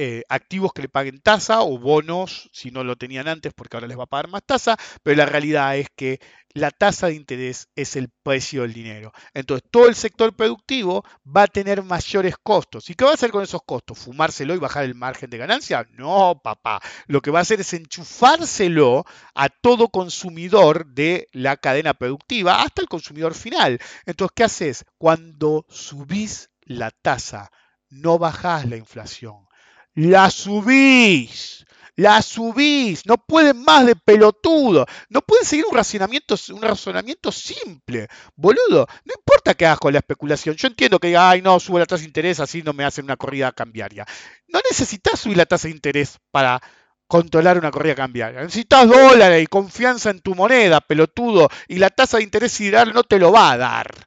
eh, 0.00 0.22
activos 0.28 0.72
que 0.72 0.82
le 0.82 0.88
paguen 0.88 1.20
tasa 1.20 1.62
o 1.62 1.76
bonos 1.76 2.48
si 2.52 2.70
no 2.70 2.84
lo 2.84 2.94
tenían 2.94 3.26
antes 3.26 3.52
porque 3.52 3.76
ahora 3.76 3.88
les 3.88 3.98
va 3.98 4.04
a 4.04 4.06
pagar 4.06 4.28
más 4.28 4.44
tasa, 4.46 4.76
pero 5.02 5.16
la 5.16 5.26
realidad 5.26 5.76
es 5.76 5.88
que 5.96 6.20
la 6.54 6.70
tasa 6.70 7.08
de 7.08 7.14
interés 7.14 7.68
es 7.74 7.96
el 7.96 8.08
precio 8.22 8.62
del 8.62 8.74
dinero. 8.74 9.12
Entonces 9.34 9.68
todo 9.68 9.88
el 9.88 9.96
sector 9.96 10.36
productivo 10.36 11.04
va 11.26 11.42
a 11.42 11.46
tener 11.48 11.82
mayores 11.82 12.36
costos. 12.40 12.88
¿Y 12.90 12.94
qué 12.94 13.04
va 13.04 13.10
a 13.10 13.14
hacer 13.14 13.32
con 13.32 13.42
esos 13.42 13.60
costos? 13.66 13.98
¿Fumárselo 13.98 14.54
y 14.54 14.58
bajar 14.58 14.84
el 14.84 14.94
margen 14.94 15.30
de 15.30 15.38
ganancia? 15.38 15.84
No, 15.90 16.40
papá. 16.44 16.80
Lo 17.08 17.20
que 17.20 17.32
va 17.32 17.40
a 17.40 17.42
hacer 17.42 17.60
es 17.60 17.72
enchufárselo 17.72 19.04
a 19.34 19.48
todo 19.48 19.88
consumidor 19.88 20.86
de 20.86 21.26
la 21.32 21.56
cadena 21.56 21.94
productiva 21.94 22.62
hasta 22.62 22.82
el 22.82 22.88
consumidor 22.88 23.34
final. 23.34 23.80
Entonces, 24.06 24.32
¿qué 24.36 24.44
haces? 24.44 24.84
Cuando 24.96 25.66
subís 25.68 26.50
la 26.62 26.92
tasa, 26.92 27.50
no 27.90 28.20
bajás 28.20 28.64
la 28.66 28.76
inflación 28.76 29.47
la 29.98 30.30
subís, 30.30 31.66
la 31.96 32.22
subís, 32.22 33.04
no 33.04 33.16
pueden 33.16 33.64
más 33.64 33.84
de 33.84 33.96
pelotudo, 33.96 34.86
no 35.08 35.22
pueden 35.22 35.44
seguir 35.44 35.64
un 35.66 35.74
razonamiento, 35.74 37.32
simple, 37.32 38.06
boludo, 38.36 38.86
no 39.04 39.12
importa 39.16 39.54
qué 39.54 39.66
hagas 39.66 39.80
con 39.80 39.92
la 39.92 39.98
especulación, 39.98 40.54
yo 40.54 40.68
entiendo 40.68 41.00
que 41.00 41.16
ay 41.16 41.42
no, 41.42 41.58
subo 41.58 41.80
la 41.80 41.86
tasa 41.86 42.02
de 42.02 42.06
interés, 42.06 42.38
así 42.38 42.62
no 42.62 42.72
me 42.72 42.84
hacen 42.84 43.06
una 43.06 43.16
corrida 43.16 43.50
cambiaria, 43.50 44.06
no 44.46 44.60
necesitas 44.70 45.18
subir 45.18 45.36
la 45.36 45.46
tasa 45.46 45.66
de 45.66 45.74
interés 45.74 46.18
para 46.30 46.62
controlar 47.08 47.58
una 47.58 47.72
corrida 47.72 47.96
cambiaria, 47.96 48.42
necesitas 48.42 48.88
dólares 48.88 49.42
y 49.42 49.48
confianza 49.48 50.10
en 50.10 50.20
tu 50.20 50.36
moneda, 50.36 50.80
pelotudo, 50.80 51.48
y 51.66 51.78
la 51.78 51.90
tasa 51.90 52.18
de 52.18 52.22
interés 52.22 52.52
sideral 52.52 52.92
no 52.92 53.02
te 53.02 53.18
lo 53.18 53.32
va 53.32 53.50
a 53.50 53.56
dar. 53.56 54.06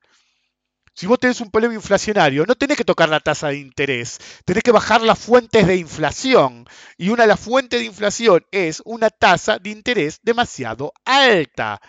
Si 0.93 1.07
vos 1.07 1.19
tenés 1.19 1.39
un 1.41 1.49
problema 1.49 1.73
inflacionario, 1.73 2.45
no 2.45 2.55
tenés 2.55 2.77
que 2.77 2.83
tocar 2.83 3.09
la 3.09 3.19
tasa 3.19 3.47
de 3.47 3.57
interés, 3.57 4.19
tenés 4.45 4.63
que 4.63 4.71
bajar 4.71 5.01
las 5.01 5.19
fuentes 5.19 5.65
de 5.65 5.77
inflación. 5.77 6.65
Y 6.97 7.09
una 7.09 7.23
de 7.23 7.29
las 7.29 7.39
fuentes 7.39 7.79
de 7.79 7.85
inflación 7.85 8.45
es 8.51 8.81
una 8.85 9.09
tasa 9.09 9.57
de 9.57 9.69
interés 9.69 10.19
demasiado 10.21 10.93
alta. 11.05 11.81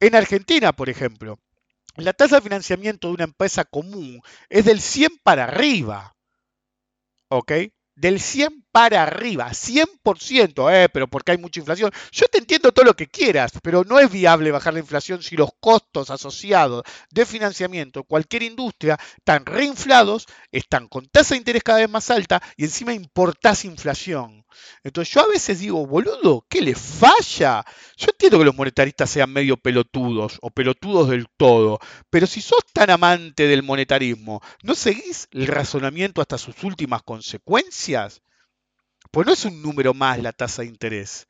En 0.00 0.14
Argentina, 0.14 0.72
por 0.72 0.90
ejemplo, 0.90 1.38
la 1.96 2.12
tasa 2.12 2.36
de 2.36 2.42
financiamiento 2.42 3.08
de 3.08 3.14
una 3.14 3.24
empresa 3.24 3.64
común 3.64 4.20
es 4.48 4.64
del 4.64 4.80
100 4.80 5.18
para 5.22 5.44
arriba. 5.44 6.14
¿Ok? 7.28 7.52
del 8.00 8.18
100 8.18 8.64
para 8.72 9.02
arriba, 9.02 9.52
100%, 9.52 10.70
eh, 10.70 10.88
pero 10.88 11.08
porque 11.08 11.32
hay 11.32 11.38
mucha 11.38 11.60
inflación. 11.60 11.90
Yo 12.12 12.26
te 12.28 12.38
entiendo 12.38 12.72
todo 12.72 12.84
lo 12.84 12.94
que 12.94 13.08
quieras, 13.08 13.52
pero 13.62 13.84
no 13.84 13.98
es 13.98 14.10
viable 14.10 14.50
bajar 14.50 14.74
la 14.74 14.80
inflación 14.80 15.22
si 15.22 15.36
los 15.36 15.50
costos 15.60 16.10
asociados 16.10 16.84
de 17.10 17.26
financiamiento, 17.26 18.04
cualquier 18.04 18.44
industria, 18.44 18.98
están 19.16 19.44
reinflados, 19.46 20.26
están 20.52 20.88
con 20.88 21.06
tasa 21.06 21.34
de 21.34 21.38
interés 21.38 21.62
cada 21.62 21.78
vez 21.78 21.90
más 21.90 22.10
alta 22.10 22.42
y 22.56 22.64
encima 22.64 22.92
importás 22.92 23.64
inflación. 23.64 24.44
Entonces 24.82 25.12
yo 25.14 25.20
a 25.20 25.28
veces 25.28 25.60
digo, 25.60 25.86
boludo, 25.86 26.46
¿qué 26.48 26.60
le 26.60 26.74
falla? 26.74 27.64
Yo 27.96 28.08
entiendo 28.10 28.38
que 28.38 28.44
los 28.44 28.56
monetaristas 28.56 29.10
sean 29.10 29.32
medio 29.32 29.56
pelotudos 29.56 30.38
o 30.42 30.50
pelotudos 30.50 31.08
del 31.10 31.28
todo, 31.36 31.78
pero 32.10 32.26
si 32.26 32.40
sos 32.40 32.64
tan 32.72 32.90
amante 32.90 33.46
del 33.46 33.62
monetarismo, 33.62 34.40
¿no 34.62 34.74
seguís 34.74 35.28
el 35.32 35.46
razonamiento 35.46 36.20
hasta 36.20 36.38
sus 36.38 36.62
últimas 36.64 37.02
consecuencias? 37.02 38.22
Pues 39.12 39.26
no 39.26 39.32
es 39.32 39.44
un 39.44 39.62
número 39.62 39.94
más 39.94 40.18
la 40.20 40.32
tasa 40.32 40.62
de 40.62 40.68
interés. 40.68 41.28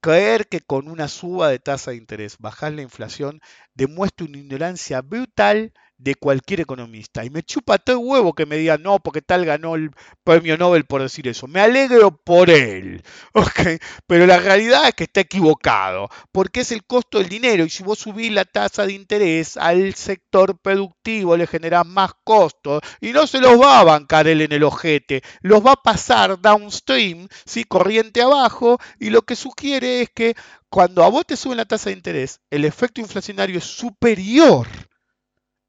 Creer 0.00 0.48
que 0.48 0.60
con 0.60 0.88
una 0.88 1.08
suba 1.08 1.48
de 1.50 1.58
tasa 1.58 1.92
de 1.92 1.98
interés 1.98 2.38
bajar 2.38 2.72
la 2.72 2.82
inflación 2.82 3.40
demuestra 3.74 4.26
una 4.26 4.38
ignorancia 4.38 5.02
brutal 5.02 5.72
de 5.98 6.14
cualquier 6.14 6.60
economista. 6.60 7.24
Y 7.24 7.30
me 7.30 7.42
chupa 7.42 7.78
todo 7.78 7.96
el 7.96 8.06
huevo 8.06 8.32
que 8.34 8.46
me 8.46 8.56
diga 8.56 8.78
no, 8.78 8.98
porque 8.98 9.22
tal 9.22 9.44
ganó 9.44 9.74
el 9.74 9.90
premio 10.24 10.56
Nobel 10.56 10.84
por 10.84 11.02
decir 11.02 11.28
eso. 11.28 11.46
Me 11.46 11.60
alegro 11.60 12.16
por 12.16 12.50
él. 12.50 13.02
¿okay? 13.32 13.78
Pero 14.06 14.26
la 14.26 14.38
realidad 14.38 14.88
es 14.88 14.94
que 14.94 15.04
está 15.04 15.20
equivocado, 15.20 16.08
porque 16.32 16.60
es 16.60 16.72
el 16.72 16.84
costo 16.84 17.18
del 17.18 17.28
dinero. 17.28 17.64
Y 17.64 17.70
si 17.70 17.82
vos 17.82 17.98
subís 17.98 18.32
la 18.32 18.44
tasa 18.44 18.86
de 18.86 18.92
interés 18.92 19.56
al 19.56 19.94
sector 19.94 20.58
productivo, 20.58 21.36
le 21.36 21.46
generás 21.46 21.86
más 21.86 22.12
costos. 22.24 22.82
Y 23.00 23.12
no 23.12 23.26
se 23.26 23.40
los 23.40 23.60
va 23.60 23.80
a 23.80 23.84
bancar 23.84 24.26
él 24.26 24.40
en 24.42 24.52
el 24.52 24.64
ojete. 24.64 25.22
Los 25.40 25.64
va 25.64 25.72
a 25.72 25.82
pasar 25.82 26.40
downstream, 26.40 27.28
¿sí? 27.44 27.64
corriente 27.64 28.22
abajo. 28.22 28.78
Y 28.98 29.10
lo 29.10 29.22
que 29.22 29.36
sugiere 29.36 30.02
es 30.02 30.10
que 30.10 30.34
cuando 30.68 31.04
a 31.04 31.08
vos 31.08 31.24
te 31.26 31.36
suben 31.36 31.58
la 31.58 31.64
tasa 31.66 31.90
de 31.90 31.96
interés, 31.96 32.40
el 32.50 32.64
efecto 32.64 33.00
inflacionario 33.00 33.58
es 33.58 33.64
superior 33.64 34.66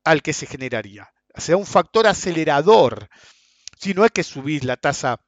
al 0.06 0.22
que 0.22 0.32
se 0.32 0.46
generaría. 0.46 1.12
O 1.34 1.42
sea, 1.42 1.58
un 1.58 1.66
factor 1.66 2.08
acelerador. 2.08 3.10
Si 3.78 3.94
no 3.94 4.06
es 4.06 4.12
que 4.12 4.24
subís 4.24 4.64
la 4.64 4.78
tasa 4.78 5.20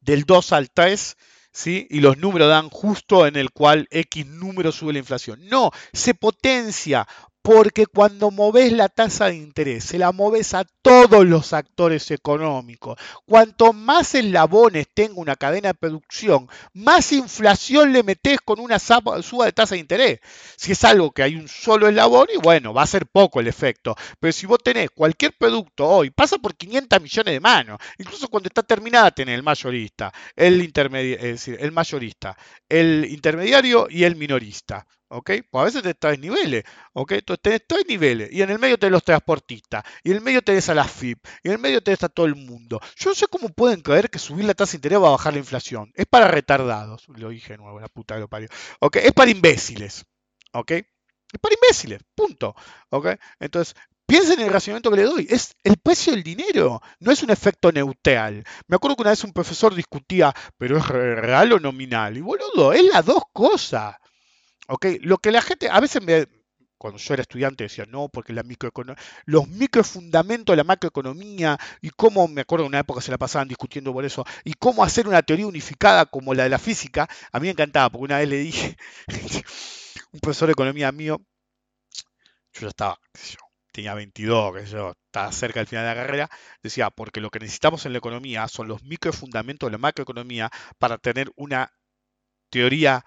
del 0.00 0.24
2 0.24 0.52
al 0.52 0.70
3, 0.70 1.16
¿sí? 1.52 1.86
y 1.90 2.00
los 2.00 2.16
números 2.16 2.48
dan 2.48 2.70
justo 2.70 3.26
en 3.26 3.36
el 3.36 3.50
cual 3.50 3.86
X 3.90 4.26
número 4.26 4.72
sube 4.72 4.94
la 4.94 5.00
inflación. 5.00 5.46
No, 5.48 5.70
se 5.92 6.14
potencia 6.14 7.06
porque 7.42 7.86
cuando 7.86 8.30
moves 8.30 8.72
la 8.72 8.88
tasa 8.88 9.26
de 9.26 9.34
interés, 9.34 9.84
se 9.84 9.98
la 9.98 10.12
moves 10.12 10.54
a 10.54 10.64
todos 10.82 11.26
los 11.26 11.52
actores 11.52 12.10
económicos. 12.12 12.98
Cuanto 13.26 13.72
más 13.72 14.14
eslabones 14.14 14.86
tenga 14.94 15.20
una 15.20 15.34
cadena 15.34 15.68
de 15.70 15.74
producción, 15.74 16.48
más 16.72 17.10
inflación 17.12 17.92
le 17.92 18.04
metes 18.04 18.38
con 18.44 18.60
una 18.60 18.78
suba 18.78 19.44
de 19.44 19.52
tasa 19.52 19.74
de 19.74 19.80
interés. 19.80 20.20
Si 20.56 20.72
es 20.72 20.84
algo 20.84 21.10
que 21.10 21.24
hay 21.24 21.34
un 21.34 21.48
solo 21.48 21.88
eslabón, 21.88 22.28
y 22.32 22.38
bueno, 22.38 22.72
va 22.72 22.82
a 22.82 22.86
ser 22.86 23.06
poco 23.06 23.40
el 23.40 23.48
efecto. 23.48 23.96
Pero 24.20 24.32
si 24.32 24.46
vos 24.46 24.58
tenés 24.62 24.90
cualquier 24.90 25.36
producto 25.36 25.88
hoy, 25.88 26.10
pasa 26.10 26.38
por 26.38 26.56
500 26.56 27.02
millones 27.02 27.34
de 27.34 27.40
manos. 27.40 27.78
Incluso 27.98 28.28
cuando 28.28 28.46
está 28.46 28.62
terminada, 28.62 29.10
tenés 29.10 29.34
el 29.34 29.42
mayorista, 29.42 30.12
el, 30.36 30.72
decir, 30.72 31.56
el 31.58 31.72
mayorista, 31.72 32.36
el 32.68 33.06
intermediario 33.10 33.88
y 33.90 34.04
el 34.04 34.14
minorista. 34.16 34.86
¿Ok? 35.12 35.30
Pues 35.50 35.62
a 35.62 35.64
veces 35.64 35.82
te 35.82 35.94
traes 35.94 36.18
niveles, 36.18 36.64
¿ok? 36.94 37.12
Entonces 37.12 37.42
tenés 37.42 37.62
tres 37.66 37.84
niveles, 37.88 38.30
y 38.32 38.42
en 38.42 38.50
el 38.50 38.58
medio 38.58 38.78
tenés 38.78 38.92
los 38.92 39.04
transportistas, 39.04 39.84
y 40.02 40.10
en 40.10 40.16
el 40.16 40.22
medio 40.22 40.42
tenés 40.42 40.68
a 40.70 40.74
la 40.74 40.84
FIP, 40.84 41.24
y 41.44 41.48
en 41.48 41.54
el 41.54 41.58
medio 41.58 41.82
tenés 41.82 42.02
a 42.02 42.08
todo 42.08 42.26
el 42.26 42.34
mundo. 42.34 42.80
Yo 42.96 43.10
no 43.10 43.14
sé 43.14 43.26
cómo 43.26 43.50
pueden 43.50 43.82
creer 43.82 44.10
que 44.10 44.18
subir 44.18 44.44
la 44.46 44.54
tasa 44.54 44.72
de 44.72 44.78
interés 44.78 45.00
va 45.02 45.08
a 45.08 45.12
bajar 45.12 45.34
la 45.34 45.38
inflación. 45.40 45.92
Es 45.94 46.06
para 46.06 46.28
retardados, 46.28 47.06
lo 47.08 47.28
dije 47.28 47.54
de 47.54 47.58
nuevo, 47.58 47.78
la 47.78 47.88
puta 47.88 48.14
que 48.14 48.20
lo 48.20 48.28
parió. 48.28 48.48
¿Ok? 48.80 48.96
Es 48.96 49.12
para 49.12 49.30
imbéciles, 49.30 50.06
¿ok? 50.52 50.70
Es 50.70 51.40
para 51.40 51.54
imbéciles, 51.54 52.00
punto, 52.14 52.54
¿ok? 52.90 53.08
Entonces, 53.38 53.74
Piensen 54.04 54.40
en 54.40 54.46
el 54.48 54.52
razonamiento 54.52 54.90
que 54.90 54.96
le 54.96 55.04
doy. 55.04 55.26
Es 55.30 55.56
el 55.64 55.78
precio 55.78 56.12
del 56.12 56.22
dinero, 56.22 56.82
no 57.00 57.12
es 57.12 57.22
un 57.22 57.30
efecto 57.30 57.72
neutral. 57.72 58.44
Me 58.66 58.76
acuerdo 58.76 58.96
que 58.96 59.02
una 59.02 59.10
vez 59.10 59.24
un 59.24 59.32
profesor 59.32 59.74
discutía, 59.74 60.34
pero 60.58 60.76
es 60.76 60.86
real 60.86 61.52
o 61.54 61.58
nominal. 61.58 62.18
Y 62.18 62.20
boludo, 62.20 62.74
es 62.74 62.84
las 62.84 63.06
dos 63.06 63.22
cosas. 63.32 63.96
Lo 65.00 65.18
que 65.18 65.30
la 65.30 65.42
gente, 65.42 65.68
a 65.68 65.80
veces 65.80 66.02
me, 66.02 66.26
cuando 66.82 66.98
yo 66.98 67.14
era 67.14 67.22
estudiante 67.22 67.62
decía, 67.62 67.84
no, 67.88 68.08
porque 68.08 68.32
la 68.32 68.42
microeconomía, 68.42 69.00
los 69.24 69.46
microfundamentos 69.46 70.52
de 70.52 70.56
la 70.56 70.64
macroeconomía 70.64 71.56
y 71.80 71.90
cómo, 71.90 72.26
me 72.26 72.40
acuerdo 72.40 72.64
en 72.64 72.70
una 72.70 72.80
época 72.80 73.00
se 73.00 73.12
la 73.12 73.18
pasaban 73.18 73.46
discutiendo 73.46 73.92
por 73.92 74.04
eso, 74.04 74.24
y 74.42 74.54
cómo 74.54 74.82
hacer 74.82 75.06
una 75.06 75.22
teoría 75.22 75.46
unificada 75.46 76.06
como 76.06 76.34
la 76.34 76.42
de 76.42 76.48
la 76.48 76.58
física, 76.58 77.08
a 77.30 77.38
mí 77.38 77.46
me 77.46 77.52
encantaba, 77.52 77.88
porque 77.88 78.04
una 78.06 78.18
vez 78.18 78.28
le 78.28 78.38
dije, 78.38 78.76
un 80.12 80.18
profesor 80.18 80.48
de 80.48 80.54
economía 80.54 80.90
mío, 80.90 81.20
yo 82.52 82.62
ya 82.62 82.68
estaba, 82.68 82.98
yo, 83.14 83.38
tenía 83.70 83.94
22, 83.94 84.56
que 84.56 84.66
yo, 84.66 84.96
estaba 85.06 85.30
cerca 85.30 85.60
del 85.60 85.68
final 85.68 85.84
de 85.84 85.94
la 85.94 86.02
carrera, 86.02 86.30
decía, 86.64 86.90
porque 86.90 87.20
lo 87.20 87.30
que 87.30 87.38
necesitamos 87.38 87.86
en 87.86 87.92
la 87.92 87.98
economía 87.98 88.48
son 88.48 88.66
los 88.66 88.82
microfundamentos 88.82 89.68
de 89.68 89.72
la 89.72 89.78
macroeconomía 89.78 90.50
para 90.78 90.98
tener 90.98 91.30
una 91.36 91.72
teoría 92.50 93.04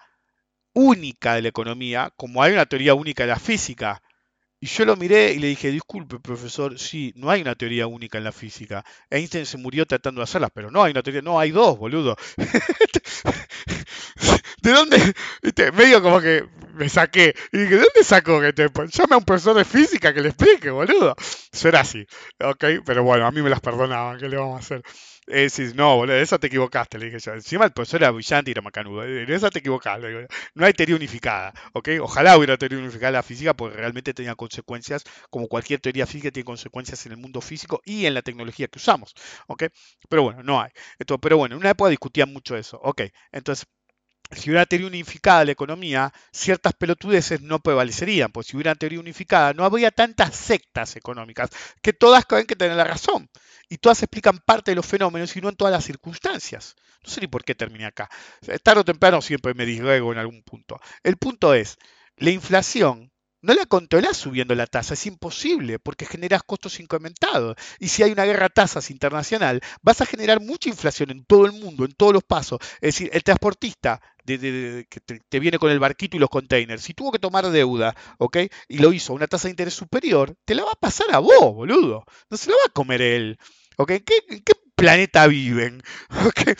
única 0.76 1.34
de 1.34 1.42
la 1.42 1.48
economía, 1.48 2.12
como 2.16 2.42
hay 2.42 2.52
una 2.52 2.66
teoría 2.66 2.94
única 2.94 3.22
de 3.22 3.30
la 3.30 3.38
física. 3.38 4.02
Y 4.60 4.66
yo 4.66 4.84
lo 4.84 4.96
miré 4.96 5.32
y 5.32 5.38
le 5.38 5.48
dije, 5.48 5.70
disculpe, 5.70 6.18
profesor, 6.20 6.78
sí, 6.78 7.12
no 7.16 7.30
hay 7.30 7.40
una 7.40 7.54
teoría 7.54 7.86
única 7.86 8.18
en 8.18 8.24
la 8.24 8.32
física. 8.32 8.84
Einstein 9.10 9.46
se 9.46 9.58
murió 9.58 9.86
tratando 9.86 10.20
de 10.20 10.24
hacerla, 10.24 10.50
pero 10.50 10.70
no 10.70 10.82
hay 10.82 10.92
una 10.92 11.02
teoría, 11.02 11.22
no, 11.22 11.40
hay 11.40 11.50
dos, 11.50 11.78
boludo. 11.78 12.16
¿De 14.62 14.70
dónde? 14.70 15.14
Medio 15.74 16.02
como 16.02 16.20
que 16.20 16.44
me 16.74 16.88
saqué. 16.88 17.34
Y 17.52 17.58
dije, 17.58 17.76
¿de 17.76 17.80
dónde 17.80 18.04
sacó 18.04 18.40
que 18.40 18.52
llame 18.52 19.14
a 19.14 19.18
un 19.18 19.24
profesor 19.24 19.56
de 19.56 19.64
física 19.64 20.12
que 20.12 20.20
le 20.20 20.28
explique, 20.28 20.70
boludo? 20.70 21.14
Eso 21.52 21.68
era 21.68 21.80
así, 21.80 22.06
¿ok? 22.40 22.64
Pero 22.84 23.02
bueno, 23.02 23.26
a 23.26 23.32
mí 23.32 23.42
me 23.42 23.50
las 23.50 23.60
perdonaban, 23.60 24.18
¿qué 24.18 24.28
le 24.28 24.36
vamos 24.36 24.56
a 24.56 24.60
hacer? 24.60 24.82
Eh, 25.28 25.48
no, 25.74 25.96
boludo, 25.96 26.14
eso 26.16 26.38
te 26.38 26.46
equivocaste, 26.46 26.98
le 26.98 27.06
dije 27.06 27.18
yo. 27.18 27.32
Encima 27.34 27.64
el 27.64 27.72
profesor 27.72 28.00
era 28.02 28.10
brillante 28.12 28.50
y 28.50 28.52
era 28.52 28.62
macanudo. 28.62 29.04
En 29.04 29.28
eh, 29.28 29.34
eso 29.34 29.50
te 29.50 29.58
equivocaste. 29.58 30.28
No 30.54 30.64
hay 30.66 30.72
teoría 30.72 30.94
unificada, 30.96 31.52
¿ok? 31.72 31.88
Ojalá 32.00 32.36
hubiera 32.36 32.56
teoría 32.56 32.78
unificada 32.78 33.08
en 33.08 33.14
la 33.14 33.22
física 33.24 33.52
porque 33.54 33.76
realmente 33.76 34.14
tenía 34.14 34.36
consecuencias, 34.36 35.02
como 35.30 35.48
cualquier 35.48 35.80
teoría 35.80 36.06
física 36.06 36.30
tiene 36.30 36.44
consecuencias 36.44 37.04
en 37.06 37.12
el 37.12 37.18
mundo 37.18 37.40
físico 37.40 37.80
y 37.84 38.06
en 38.06 38.14
la 38.14 38.22
tecnología 38.22 38.68
que 38.68 38.78
usamos, 38.78 39.14
¿ok? 39.48 39.64
Pero 40.08 40.22
bueno, 40.22 40.42
no 40.44 40.60
hay. 40.60 40.70
Entonces, 40.98 41.20
pero 41.22 41.38
bueno, 41.38 41.56
en 41.56 41.60
una 41.60 41.70
época 41.70 41.90
discutían 41.90 42.32
mucho 42.32 42.56
eso, 42.56 42.78
¿ok? 42.82 43.02
Entonces, 43.32 43.66
si 44.32 44.50
hubiera 44.50 44.66
teoría 44.66 44.88
unificada 44.88 45.44
la 45.44 45.52
economía, 45.52 46.12
ciertas 46.32 46.72
pelotudeces 46.74 47.40
no 47.42 47.60
prevalecerían, 47.60 48.32
pues 48.32 48.48
si 48.48 48.56
hubiera 48.56 48.74
teoría 48.74 49.00
unificada 49.00 49.52
no 49.52 49.64
habría 49.64 49.90
tantas 49.90 50.34
sectas 50.34 50.96
económicas, 50.96 51.50
que 51.82 51.92
todas 51.92 52.24
creen 52.26 52.46
que 52.46 52.56
tienen 52.56 52.76
la 52.76 52.84
razón, 52.84 53.28
y 53.68 53.78
todas 53.78 54.02
explican 54.02 54.38
parte 54.38 54.70
de 54.70 54.76
los 54.76 54.86
fenómenos 54.86 55.36
y 55.36 55.40
no 55.40 55.48
en 55.48 55.56
todas 55.56 55.72
las 55.72 55.84
circunstancias. 55.84 56.76
No 57.04 57.10
sé 57.10 57.20
ni 57.20 57.26
por 57.26 57.44
qué 57.44 57.54
terminé 57.54 57.86
acá. 57.86 58.08
Tarde 58.62 58.80
o 58.80 58.84
temprano 58.84 59.20
siempre 59.22 59.54
me 59.54 59.66
disgrego 59.66 60.12
en 60.12 60.18
algún 60.18 60.42
punto. 60.42 60.80
El 61.02 61.16
punto 61.16 61.54
es, 61.54 61.76
la 62.16 62.30
inflación 62.30 63.12
no 63.42 63.54
la 63.54 63.66
controlas 63.66 64.16
subiendo 64.16 64.54
la 64.54 64.66
tasa, 64.66 64.94
es 64.94 65.06
imposible 65.06 65.78
porque 65.78 66.06
generas 66.06 66.42
costos 66.42 66.80
incrementados. 66.80 67.56
Y 67.78 67.88
si 67.88 68.02
hay 68.02 68.10
una 68.10 68.24
guerra 68.24 68.44
de 68.44 68.54
tasas 68.54 68.90
internacional, 68.90 69.60
vas 69.82 70.00
a 70.00 70.06
generar 70.06 70.40
mucha 70.40 70.68
inflación 70.68 71.10
en 71.10 71.24
todo 71.24 71.46
el 71.46 71.52
mundo, 71.52 71.84
en 71.84 71.92
todos 71.92 72.12
los 72.12 72.24
pasos. 72.24 72.58
Es 72.80 72.94
decir, 72.94 73.10
el 73.12 73.22
transportista 73.22 74.00
que 74.26 75.00
te, 75.28 75.40
viene 75.40 75.58
con 75.58 75.70
el 75.70 75.78
barquito 75.78 76.16
y 76.16 76.20
los 76.20 76.30
containers, 76.30 76.82
si 76.82 76.94
tuvo 76.94 77.12
que 77.12 77.18
tomar 77.18 77.48
deuda, 77.50 77.94
¿ok? 78.18 78.38
Y 78.68 78.78
lo 78.78 78.92
hizo 78.92 79.12
a 79.12 79.16
una 79.16 79.26
tasa 79.26 79.48
de 79.48 79.52
interés 79.52 79.74
superior, 79.74 80.36
te 80.44 80.54
la 80.54 80.64
va 80.64 80.72
a 80.72 80.80
pasar 80.80 81.06
a 81.12 81.18
vos, 81.18 81.54
boludo. 81.54 82.04
No 82.30 82.36
se 82.36 82.50
la 82.50 82.56
va 82.56 82.66
a 82.66 82.72
comer 82.72 83.02
él. 83.02 83.38
¿Ok? 83.76 83.90
¿En 83.90 84.04
qué, 84.04 84.54
planeta 84.74 85.26
viven? 85.26 85.82
¿Ok? 86.26 86.58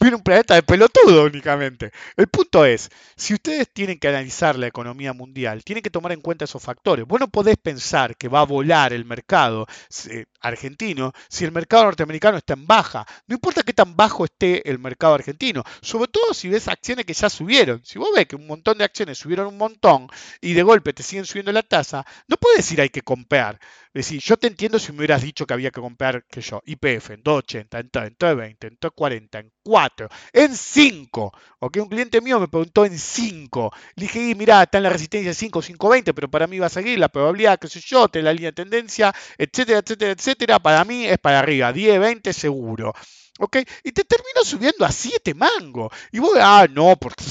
Viene 0.00 0.16
un 0.16 0.22
planeta 0.22 0.54
de 0.54 0.62
pelotudo 0.62 1.24
únicamente. 1.24 1.92
El 2.16 2.28
punto 2.28 2.64
es, 2.64 2.90
si 3.16 3.34
ustedes 3.34 3.70
tienen 3.72 3.98
que 3.98 4.08
analizar 4.08 4.58
la 4.58 4.66
economía 4.66 5.12
mundial, 5.12 5.64
tienen 5.64 5.82
que 5.82 5.90
tomar 5.90 6.12
en 6.12 6.20
cuenta 6.20 6.44
esos 6.44 6.62
factores. 6.62 7.06
Vos 7.06 7.20
no 7.20 7.28
podés 7.28 7.56
pensar 7.56 8.16
que 8.16 8.28
va 8.28 8.40
a 8.40 8.44
volar 8.44 8.92
el 8.92 9.04
mercado 9.04 9.66
eh, 10.10 10.26
argentino 10.40 11.12
si 11.28 11.44
el 11.44 11.52
mercado 11.52 11.84
norteamericano 11.84 12.38
está 12.38 12.54
en 12.54 12.66
baja. 12.66 13.06
No 13.26 13.34
importa 13.34 13.62
qué 13.62 13.72
tan 13.72 13.96
bajo 13.96 14.24
esté 14.24 14.68
el 14.68 14.78
mercado 14.78 15.14
argentino, 15.14 15.62
sobre 15.80 16.08
todo 16.08 16.34
si 16.34 16.48
ves 16.48 16.68
acciones 16.68 17.04
que 17.04 17.14
ya 17.14 17.28
subieron. 17.30 17.84
Si 17.84 17.98
vos 17.98 18.10
ves 18.14 18.26
que 18.26 18.36
un 18.36 18.46
montón 18.46 18.78
de 18.78 18.84
acciones 18.84 19.18
subieron 19.18 19.46
un 19.46 19.58
montón 19.58 20.08
y 20.40 20.52
de 20.52 20.62
golpe 20.62 20.92
te 20.92 21.02
siguen 21.02 21.26
subiendo 21.26 21.52
la 21.52 21.62
tasa, 21.62 22.04
no 22.28 22.36
puedes 22.36 22.58
decir 22.58 22.80
hay 22.80 22.90
que 22.90 23.02
comprar. 23.02 23.58
Es 23.94 24.06
decir, 24.06 24.20
yo 24.20 24.36
te 24.36 24.48
entiendo 24.48 24.80
si 24.80 24.90
me 24.90 24.98
hubieras 24.98 25.22
dicho 25.22 25.46
que 25.46 25.54
había 25.54 25.70
que 25.70 25.80
comprar, 25.80 26.24
que 26.24 26.40
yo, 26.40 26.60
IPF 26.66 27.10
en 27.10 27.22
280, 27.22 27.78
en 27.78 27.90
30, 27.90 28.30
en 28.30 28.36
20, 28.36 29.43
en 29.44 29.52
40, 29.62 30.04
en 30.04 30.08
4, 30.08 30.08
en 30.32 30.56
5. 30.56 31.32
Ok, 31.60 31.76
un 31.80 31.88
cliente 31.88 32.20
mío 32.20 32.40
me 32.40 32.48
preguntó 32.48 32.84
en 32.84 32.98
5. 32.98 33.72
Le 33.96 34.02
dije, 34.02 34.34
mira, 34.34 34.62
está 34.62 34.78
en 34.78 34.84
la 34.84 34.90
resistencia 34.90 35.34
5, 35.34 35.60
520, 35.60 36.14
pero 36.14 36.30
para 36.30 36.46
mí 36.46 36.58
va 36.58 36.66
a 36.66 36.70
seguir 36.70 36.98
la 36.98 37.08
probabilidad, 37.08 37.58
qué 37.58 37.68
sé 37.68 37.80
yo, 37.80 38.08
la 38.12 38.32
línea 38.32 38.50
de 38.50 38.64
tendencia, 38.64 39.14
etcétera, 39.38 39.80
etcétera, 39.80 40.12
etcétera. 40.12 40.58
Para 40.58 40.84
mí 40.84 41.06
es 41.06 41.18
para 41.18 41.40
arriba, 41.40 41.72
10, 41.72 42.00
20 42.00 42.32
seguro. 42.32 42.92
¿ok? 43.38 43.56
Y 43.82 43.92
te 43.92 44.04
termino 44.04 44.44
subiendo 44.44 44.84
a 44.84 44.92
7 44.92 45.34
mangos. 45.34 45.92
Y 46.12 46.18
vos, 46.18 46.32
ah, 46.40 46.66
no, 46.70 46.96
porque... 46.96 47.24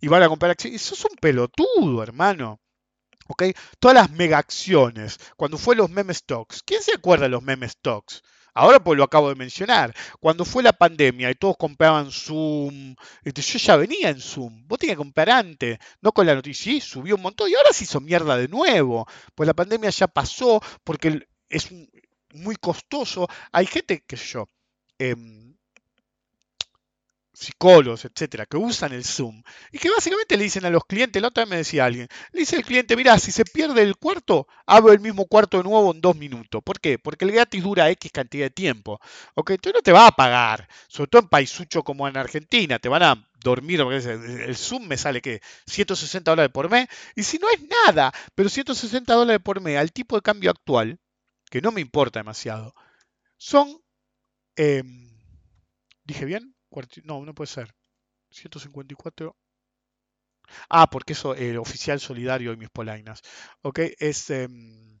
Y 0.00 0.08
van 0.08 0.22
a 0.22 0.28
comprar 0.28 0.50
acciones. 0.52 0.82
Eso 0.82 0.94
es 0.94 1.04
un 1.04 1.16
pelotudo, 1.20 2.02
hermano. 2.02 2.60
¿ok? 3.28 3.44
Todas 3.78 3.94
las 3.94 4.10
mega 4.10 4.38
acciones, 4.38 5.18
cuando 5.36 5.58
fue 5.58 5.76
los 5.76 5.90
meme 5.90 6.14
stocks, 6.14 6.62
¿quién 6.62 6.82
se 6.82 6.94
acuerda 6.94 7.24
de 7.24 7.30
los 7.30 7.42
meme 7.42 7.68
stocks? 7.68 8.22
Ahora 8.54 8.82
pues 8.82 8.96
lo 8.96 9.04
acabo 9.04 9.28
de 9.28 9.34
mencionar. 9.34 9.94
Cuando 10.20 10.44
fue 10.44 10.62
la 10.62 10.72
pandemia 10.72 11.30
y 11.30 11.34
todos 11.34 11.56
compraban 11.58 12.10
Zoom, 12.10 12.94
este, 13.22 13.42
yo 13.42 13.58
ya 13.58 13.76
venía 13.76 14.10
en 14.10 14.20
Zoom. 14.20 14.66
Vos 14.66 14.78
tenías 14.78 14.94
que 14.96 14.98
comprar 14.98 15.30
antes, 15.30 15.78
no 16.00 16.12
con 16.12 16.26
la 16.26 16.34
noticia. 16.34 16.72
Sí, 16.72 16.80
subió 16.80 17.16
un 17.16 17.22
montón 17.22 17.50
y 17.50 17.54
ahora 17.54 17.72
se 17.72 17.84
hizo 17.84 18.00
mierda 18.00 18.36
de 18.36 18.48
nuevo. 18.48 19.06
Pues 19.34 19.46
la 19.46 19.54
pandemia 19.54 19.90
ya 19.90 20.06
pasó 20.06 20.60
porque 20.84 21.26
es 21.48 21.68
muy 22.32 22.56
costoso. 22.56 23.28
Hay 23.52 23.66
gente, 23.66 24.04
sé 24.08 24.16
yo, 24.16 24.48
eh, 24.98 25.14
psicólogos, 27.34 28.04
etcétera, 28.04 28.46
que 28.46 28.56
usan 28.56 28.92
el 28.92 29.04
Zoom 29.04 29.42
y 29.72 29.78
que 29.78 29.90
básicamente 29.90 30.36
le 30.36 30.44
dicen 30.44 30.64
a 30.64 30.70
los 30.70 30.84
clientes, 30.84 31.20
la 31.20 31.28
otra 31.28 31.44
vez 31.44 31.50
me 31.50 31.56
decía 31.56 31.84
alguien, 31.84 32.08
le 32.32 32.40
dice 32.40 32.56
al 32.56 32.64
cliente, 32.64 32.96
mira, 32.96 33.18
si 33.18 33.32
se 33.32 33.44
pierde 33.44 33.82
el 33.82 33.96
cuarto, 33.96 34.46
abro 34.66 34.92
el 34.92 35.00
mismo 35.00 35.26
cuarto 35.26 35.58
de 35.58 35.64
nuevo 35.64 35.92
en 35.92 36.00
dos 36.00 36.16
minutos. 36.16 36.62
¿Por 36.62 36.80
qué? 36.80 36.98
Porque 36.98 37.24
el 37.24 37.32
gratis 37.32 37.62
dura 37.62 37.90
X 37.90 38.12
cantidad 38.12 38.46
de 38.46 38.50
tiempo. 38.50 39.00
¿Ok? 39.34 39.50
Entonces 39.50 39.74
no 39.74 39.82
te 39.82 39.92
va 39.92 40.06
a 40.06 40.12
pagar, 40.12 40.68
sobre 40.88 41.08
todo 41.08 41.22
en 41.22 41.28
paisucho 41.28 41.82
como 41.82 42.08
en 42.08 42.16
Argentina, 42.16 42.78
te 42.78 42.88
van 42.88 43.02
a 43.02 43.28
dormir, 43.42 43.82
porque 43.82 43.96
el 43.98 44.56
Zoom 44.56 44.86
me 44.86 44.96
sale 44.96 45.20
que 45.20 45.40
160 45.66 46.30
dólares 46.30 46.52
por 46.52 46.70
mes, 46.70 46.88
y 47.14 47.22
si 47.22 47.38
no 47.38 47.48
es 47.50 47.60
nada, 47.86 48.12
pero 48.34 48.48
160 48.48 49.12
dólares 49.12 49.42
por 49.44 49.60
mes 49.60 49.76
al 49.76 49.92
tipo 49.92 50.16
de 50.16 50.22
cambio 50.22 50.50
actual, 50.50 50.98
que 51.50 51.60
no 51.60 51.72
me 51.72 51.80
importa 51.80 52.20
demasiado, 52.20 52.74
son... 53.36 53.80
Em, 54.56 55.10
¿Dije 56.04 56.24
bien? 56.24 56.53
No, 57.04 57.24
no 57.24 57.34
puede 57.34 57.48
ser. 57.48 57.74
154. 58.30 59.36
Ah, 60.68 60.88
porque 60.90 61.12
eso, 61.14 61.34
el 61.34 61.56
oficial 61.58 62.00
solidario 62.00 62.52
y 62.52 62.56
mis 62.56 62.70
polainas. 62.70 63.22
Ok, 63.62 63.80
es. 63.98 64.30
Um, 64.30 64.98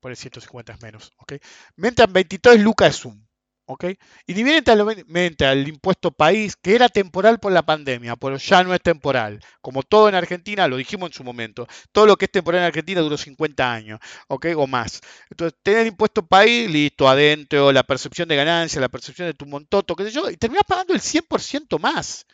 por 0.00 0.10
el 0.10 0.16
150 0.16 0.72
es 0.72 0.82
menos. 0.82 1.12
Ok. 1.18 1.34
Mentan 1.76 2.12
23 2.12 2.60
lucas 2.60 2.92
de 2.92 2.98
Zoom. 2.98 3.26
¿Ok? 3.70 3.84
Y 4.26 4.32
independientemente 4.32 5.46
al 5.46 5.66
impuesto 5.68 6.10
país, 6.10 6.56
que 6.56 6.74
era 6.74 6.88
temporal 6.88 7.38
por 7.38 7.52
la 7.52 7.62
pandemia, 7.62 8.16
pero 8.16 8.36
ya 8.36 8.64
no 8.64 8.74
es 8.74 8.80
temporal. 8.80 9.40
Como 9.60 9.84
todo 9.84 10.08
en 10.08 10.16
Argentina, 10.16 10.66
lo 10.66 10.76
dijimos 10.76 11.10
en 11.10 11.12
su 11.12 11.22
momento, 11.22 11.68
todo 11.92 12.06
lo 12.06 12.16
que 12.16 12.24
es 12.24 12.32
temporal 12.32 12.62
en 12.62 12.66
Argentina 12.66 13.00
duró 13.00 13.16
50 13.16 13.72
años, 13.72 14.00
¿ok? 14.28 14.46
O 14.56 14.66
más. 14.66 15.00
Entonces, 15.30 15.56
tener 15.62 15.86
impuesto 15.86 16.26
país, 16.26 16.68
listo, 16.68 17.08
adentro, 17.08 17.70
la 17.70 17.84
percepción 17.84 18.28
de 18.28 18.36
ganancia, 18.36 18.80
la 18.80 18.88
percepción 18.88 19.28
de 19.28 19.34
tu 19.34 19.46
montoto, 19.46 19.94
qué 19.94 20.04
sé 20.04 20.10
yo, 20.10 20.28
y 20.28 20.36
terminas 20.36 20.64
pagando 20.66 20.92
el 20.92 21.00
100% 21.00 21.78
más, 21.78 22.26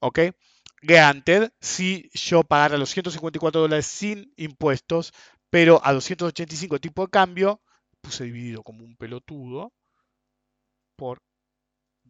¿ok? 0.00 0.20
Granted, 0.82 1.52
si 1.60 2.10
yo 2.14 2.42
pagara 2.42 2.76
los 2.76 2.90
154 2.90 3.60
dólares 3.60 3.86
sin 3.86 4.32
impuestos, 4.36 5.12
pero 5.50 5.80
a 5.84 5.92
285 5.92 6.80
tipo 6.80 7.02
de 7.04 7.10
cambio, 7.10 7.60
puse 8.00 8.24
dividido 8.24 8.62
como 8.64 8.84
un 8.84 8.96
pelotudo, 8.96 9.72
por 10.96 11.20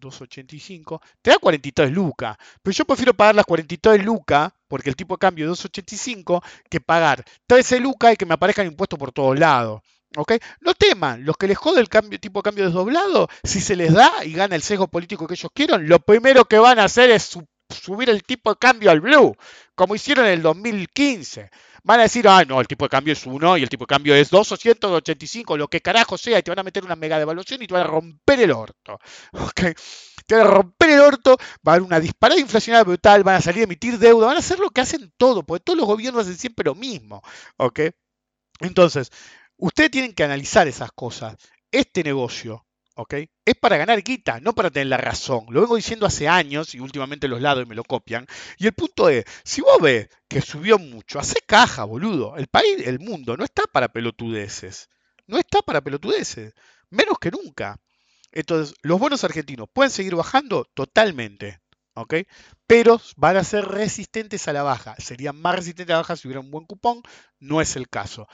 2.85, 0.01 1.01
te 1.23 1.31
da 1.31 1.39
43 1.39 1.91
lucas. 1.91 2.37
Pero 2.63 2.75
yo 2.75 2.85
prefiero 2.85 3.15
pagar 3.15 3.35
las 3.35 3.47
43 3.47 4.05
lucas, 4.05 4.53
porque 4.69 4.91
el 4.91 4.97
tipo 4.97 5.15
de 5.15 5.19
cambio 5.19 5.51
es 5.51 5.65
2.85, 5.65 6.43
que 6.69 6.81
pagar 6.81 7.25
13 7.47 7.81
lucas 7.81 8.15
y 8.15 8.17
que 8.17 8.27
me 8.27 8.35
aparezcan 8.35 8.67
impuestos 8.67 8.99
por 8.99 9.13
todos 9.13 9.39
lados. 9.39 9.83
¿Ok? 10.17 10.35
No 10.61 10.75
teman, 10.75 11.25
los 11.25 11.37
que 11.37 11.49
les 11.49 11.59
jode 11.59 11.81
el 11.81 11.89
cambio, 11.89 12.21
tipo 12.21 12.39
de 12.39 12.45
cambio 12.45 12.65
desdoblado, 12.67 13.29
si 13.43 13.61
se 13.61 13.75
les 13.75 13.93
da 13.93 14.25
y 14.25 14.33
gana 14.33 14.55
el 14.55 14.63
sesgo 14.63 14.87
político 14.87 15.27
que 15.27 15.35
ellos 15.35 15.51
quieran, 15.53 15.89
lo 15.89 15.99
primero 15.99 16.45
que 16.45 16.59
van 16.59 16.79
a 16.79 16.85
hacer 16.85 17.11
es 17.11 17.37
subir 17.69 18.11
el 18.11 18.23
tipo 18.23 18.51
de 18.51 18.57
cambio 18.57 18.91
al 18.91 19.01
blue, 19.01 19.35
como 19.75 19.97
hicieron 19.97 20.27
en 20.27 20.33
el 20.35 20.43
2015. 20.43 21.51
Van 21.85 22.01
a 22.01 22.05
decir, 22.05 22.27
ah, 22.27 22.45
no, 22.47 22.61
el 22.61 22.67
tipo 22.67 22.87
de 22.87 22.89
cambio 22.89 23.13
es 23.13 23.27
1 23.27 23.59
y 23.59 23.63
el 23.63 23.69
tipo 23.69 23.85
de 23.85 23.89
cambio 23.89 24.15
es 24.15 24.31
2 24.31 24.53
o 24.53 24.57
185, 24.57 25.57
lo 25.59 25.69
que 25.69 25.83
carajo 25.83 26.17
sea, 26.17 26.39
y 26.39 26.43
te 26.43 26.51
van 26.51 26.61
a 26.61 26.63
meter 26.63 26.83
una 26.83 26.97
mega 26.97 27.19
devaluación 27.19 27.63
y 27.63 27.67
te 27.67 27.75
van 27.75 27.83
a 27.83 27.87
romper 27.87 28.41
el 28.41 28.53
orto. 28.53 28.99
Te 30.27 30.37
van 30.37 30.47
a 30.47 30.51
romper 30.51 30.91
el 30.91 31.01
orto, 31.01 31.37
va 31.67 31.73
a 31.73 31.75
haber 31.75 31.83
una 31.83 32.01
disparada 32.01 32.41
inflacionaria 32.41 32.85
brutal, 32.85 33.23
van 33.23 33.37
a 33.37 33.41
salir 33.43 33.61
a 33.61 33.65
emitir 33.65 33.99
deuda, 33.99 34.29
van 34.29 34.37
a 34.37 34.39
hacer 34.39 34.59
lo 34.59 34.71
que 34.71 34.81
hacen 34.81 35.13
todo, 35.19 35.45
porque 35.45 35.63
todos 35.63 35.77
los 35.79 35.87
gobiernos 35.87 36.23
hacen 36.23 36.39
siempre 36.39 36.65
lo 36.65 36.75
mismo. 36.75 37.23
¿Ok? 37.59 37.81
Entonces, 38.61 39.11
ustedes 39.59 39.91
tienen 39.91 40.15
que 40.15 40.25
analizar 40.25 40.67
esas 40.67 40.93
cosas. 40.93 41.37
Este 41.71 42.03
negocio 42.03 42.65
Es 43.45 43.55
para 43.57 43.77
ganar 43.77 44.03
guita, 44.03 44.41
no 44.41 44.55
para 44.55 44.71
tener 44.71 44.87
la 44.87 44.97
razón. 44.97 45.47
Lo 45.51 45.61
vengo 45.61 45.77
diciendo 45.77 46.07
hace 46.07 46.29
años 46.29 46.75
y 46.75 46.81
últimamente 46.81 47.27
los 47.29 47.41
lados 47.41 47.67
me 47.67 47.75
lo 47.75 47.83
copian. 47.83 48.27
Y 48.59 48.67
el 48.67 48.73
punto 48.73 49.09
es, 49.09 49.25
si 49.43 49.61
vos 49.61 49.81
ves 49.81 50.09
que 50.29 50.41
subió 50.41 50.79
mucho, 50.79 51.19
hace 51.19 51.41
caja, 51.47 51.85
boludo. 51.85 52.37
El 52.37 52.47
país, 52.47 52.87
el 52.87 53.01
mundo, 53.01 53.37
no 53.37 53.45
está 53.45 53.65
para 53.65 53.89
pelotudeces. 53.89 54.89
No 55.27 55.39
está 55.39 55.61
para 55.63 55.81
pelotudeces. 55.81 56.55
Menos 56.91 57.19
que 57.19 57.31
nunca. 57.31 57.81
Entonces, 58.31 58.77
los 58.83 59.01
bonos 59.01 59.25
argentinos 59.25 59.69
pueden 59.73 59.91
seguir 59.91 60.15
bajando 60.15 60.65
totalmente. 60.75 61.61
¿ok? 61.95 62.15
Pero 62.67 63.01
van 63.17 63.37
a 63.37 63.45
ser 63.45 63.65
resistentes 63.67 64.47
a 64.49 64.53
la 64.53 64.63
baja. 64.63 64.95
Serían 64.99 65.37
más 65.41 65.57
resistentes 65.57 65.93
a 65.93 65.97
la 65.97 66.03
baja 66.03 66.17
si 66.17 66.29
hubiera 66.29 66.41
un 66.41 66.51
buen 66.51 66.67
cupón. 66.67 67.03
No 67.39 67.61
es 67.61 67.77
el 67.77 67.89
caso. 67.89 68.29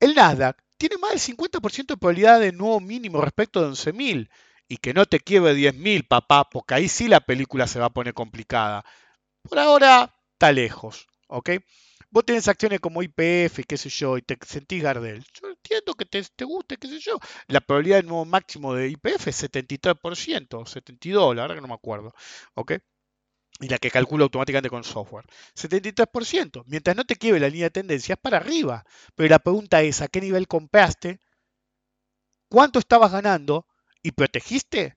El 0.00 0.14
Nasdaq 0.14 0.56
tiene 0.82 0.98
más 0.98 1.10
del 1.10 1.20
50% 1.20 1.94
de 1.94 1.96
probabilidad 1.96 2.40
de 2.40 2.50
nuevo 2.50 2.80
mínimo 2.80 3.20
respecto 3.20 3.62
de 3.62 3.68
11.000. 3.68 4.28
Y 4.66 4.78
que 4.78 4.92
no 4.92 5.06
te 5.06 5.20
quiebre 5.20 5.54
10.000, 5.54 6.08
papá, 6.08 6.48
porque 6.50 6.74
ahí 6.74 6.88
sí 6.88 7.06
la 7.06 7.20
película 7.20 7.68
se 7.68 7.78
va 7.78 7.86
a 7.86 7.90
poner 7.90 8.14
complicada. 8.14 8.84
Por 9.42 9.60
ahora 9.60 10.12
está 10.32 10.50
lejos, 10.50 11.06
¿ok? 11.28 11.50
Vos 12.10 12.24
tenés 12.24 12.48
acciones 12.48 12.80
como 12.80 13.00
IPF, 13.00 13.64
qué 13.64 13.76
sé 13.76 13.90
yo, 13.90 14.18
y 14.18 14.22
te 14.22 14.36
sentís 14.44 14.82
Gardel. 14.82 15.24
Yo 15.40 15.50
entiendo 15.50 15.94
que 15.94 16.04
te, 16.04 16.20
te 16.34 16.44
guste, 16.44 16.76
qué 16.78 16.88
sé 16.88 16.98
yo. 16.98 17.16
La 17.46 17.60
probabilidad 17.60 17.98
de 17.98 18.08
nuevo 18.08 18.24
máximo 18.24 18.74
de 18.74 18.88
IPF 18.88 19.28
es 19.28 19.44
73%, 19.44 20.66
72, 20.66 21.36
la 21.36 21.42
verdad 21.42 21.54
que 21.54 21.60
no 21.60 21.68
me 21.68 21.74
acuerdo, 21.74 22.12
¿ok? 22.54 22.72
Y 23.62 23.68
la 23.68 23.78
que 23.78 23.90
calcula 23.90 24.24
automáticamente 24.24 24.68
con 24.68 24.84
software. 24.84 25.24
73%. 25.54 26.64
Mientras 26.66 26.94
no 26.94 27.04
te 27.04 27.16
quiebre 27.16 27.40
la 27.40 27.48
línea 27.48 27.66
de 27.66 27.70
tendencia, 27.70 28.14
es 28.14 28.20
para 28.20 28.36
arriba. 28.36 28.84
Pero 29.14 29.30
la 29.30 29.38
pregunta 29.38 29.80
es, 29.80 30.02
¿a 30.02 30.08
qué 30.08 30.20
nivel 30.20 30.46
compraste? 30.46 31.20
¿Cuánto 32.50 32.78
estabas 32.78 33.12
ganando? 33.12 33.66
¿Y 34.02 34.12
protegiste? 34.12 34.96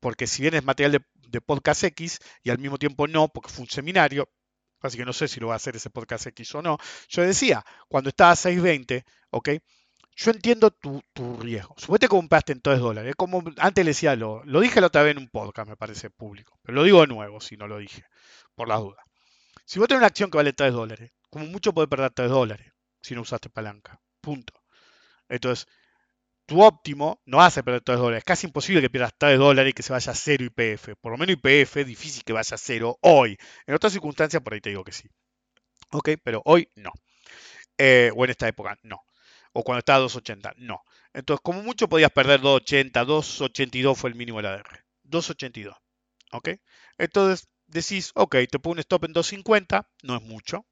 Porque 0.00 0.26
si 0.26 0.42
bien 0.42 0.54
es 0.54 0.64
material 0.64 0.92
de 0.92 1.00
de 1.28 1.40
Podcast 1.40 1.84
X 1.84 2.18
y 2.42 2.50
al 2.50 2.58
mismo 2.58 2.78
tiempo 2.78 3.06
no, 3.06 3.28
porque 3.28 3.50
fue 3.50 3.62
un 3.62 3.70
seminario, 3.70 4.28
así 4.80 4.96
que 4.96 5.04
no 5.04 5.12
sé 5.12 5.28
si 5.28 5.40
lo 5.40 5.48
va 5.48 5.54
a 5.54 5.56
hacer 5.56 5.76
ese 5.76 5.90
Podcast 5.90 6.26
X 6.28 6.54
o 6.54 6.62
no. 6.62 6.78
Yo 7.08 7.22
decía, 7.22 7.64
cuando 7.88 8.08
estaba 8.10 8.32
a 8.32 8.36
6.20, 8.36 9.04
¿ok? 9.30 9.48
Yo 10.20 10.32
entiendo 10.32 10.72
tu, 10.72 11.00
riesgo. 11.40 11.76
Suponete 11.78 12.06
que 12.06 12.10
compraste 12.10 12.52
en 12.52 12.60
3 12.60 12.80
dólares. 12.80 13.14
Como 13.16 13.40
antes 13.58 13.84
le 13.84 13.90
decía, 13.90 14.16
lo, 14.16 14.42
lo 14.44 14.60
dije 14.60 14.80
la 14.80 14.88
otra 14.88 15.04
vez 15.04 15.12
en 15.12 15.18
un 15.18 15.28
podcast, 15.28 15.68
me 15.68 15.76
parece 15.76 16.10
público. 16.10 16.58
Pero 16.64 16.74
lo 16.74 16.82
digo 16.82 17.02
de 17.02 17.06
nuevo, 17.06 17.40
si 17.40 17.56
no 17.56 17.68
lo 17.68 17.78
dije, 17.78 18.04
por 18.56 18.66
las 18.66 18.80
dudas. 18.80 19.04
Si 19.64 19.78
vos 19.78 19.86
tenés 19.86 20.00
una 20.00 20.08
acción 20.08 20.28
que 20.28 20.38
vale 20.38 20.52
3 20.52 20.72
dólares, 20.72 21.12
como 21.30 21.46
mucho 21.46 21.72
podés 21.72 21.88
perder 21.88 22.10
3 22.10 22.30
dólares 22.30 22.72
si 23.00 23.14
no 23.14 23.20
usaste 23.20 23.48
palanca. 23.48 24.00
Punto. 24.20 24.54
Entonces, 25.28 25.68
tu 26.46 26.62
óptimo 26.64 27.22
no 27.24 27.40
hace 27.40 27.62
perder 27.62 27.82
3 27.82 27.98
dólares. 27.98 28.18
Es 28.18 28.24
casi 28.24 28.48
imposible 28.48 28.80
que 28.80 28.90
pierdas 28.90 29.14
3 29.16 29.38
dólares 29.38 29.70
y 29.70 29.72
que 29.72 29.84
se 29.84 29.92
vaya 29.92 30.10
a 30.10 30.16
cero 30.16 30.44
IPF. 30.44 30.96
Por 31.00 31.12
lo 31.12 31.18
menos 31.18 31.36
IPF 31.36 31.76
es 31.76 31.86
difícil 31.86 32.24
que 32.24 32.32
vaya 32.32 32.56
a 32.56 32.58
cero 32.58 32.98
hoy. 33.02 33.38
En 33.68 33.74
otras 33.76 33.92
circunstancias, 33.92 34.42
por 34.42 34.52
ahí 34.54 34.60
te 34.60 34.70
digo 34.70 34.82
que 34.82 34.92
sí. 34.92 35.08
Ok, 35.92 36.10
pero 36.24 36.42
hoy 36.44 36.68
no. 36.74 36.90
Eh, 37.78 38.10
o 38.16 38.24
en 38.24 38.32
esta 38.32 38.48
época, 38.48 38.76
no 38.82 39.00
o 39.52 39.62
cuando 39.62 39.80
estaba 39.80 40.04
a 40.04 40.08
2.80. 40.08 40.54
No. 40.56 40.82
Entonces, 41.12 41.40
como 41.42 41.62
mucho 41.62 41.88
podías 41.88 42.10
perder 42.10 42.40
2.80, 42.40 42.92
2.82 42.92 43.96
fue 43.96 44.10
el 44.10 44.16
mínimo 44.16 44.38
de 44.38 44.42
la 44.44 44.56
DR. 44.56 44.84
2.82. 45.04 45.76
¿Ok? 46.32 46.50
Entonces 46.98 47.48
decís, 47.66 48.12
ok, 48.14 48.36
te 48.50 48.58
pongo 48.58 48.74
un 48.74 48.78
stop 48.80 49.04
en 49.04 49.14
2.50, 49.14 49.86
no 50.02 50.16
es 50.16 50.22
mucho, 50.22 50.66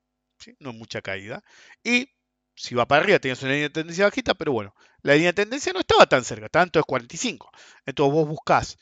no 0.59 0.71
es 0.71 0.77
mucha 0.77 1.03
caída. 1.03 1.43
Y 1.83 2.11
si 2.55 2.75
va 2.75 2.87
para 2.87 3.03
arriba 3.03 3.19
tienes 3.19 3.43
una 3.43 3.53
línea 3.53 3.69
de 3.69 3.75
tendencia 3.75 4.07
bajita, 4.07 4.35
pero 4.35 4.53
bueno, 4.53 4.75
la 5.03 5.15
línea 5.15 5.31
de 5.31 5.45
tendencia 5.45 5.73
no 5.73 5.81
estaba 5.81 6.07
tan 6.07 6.25
cerca, 6.25 6.49
tanto 6.49 6.79
es 6.79 6.87
45. 6.87 7.51
Entonces 7.85 8.15
vos 8.15 8.29
buscás 8.29 8.79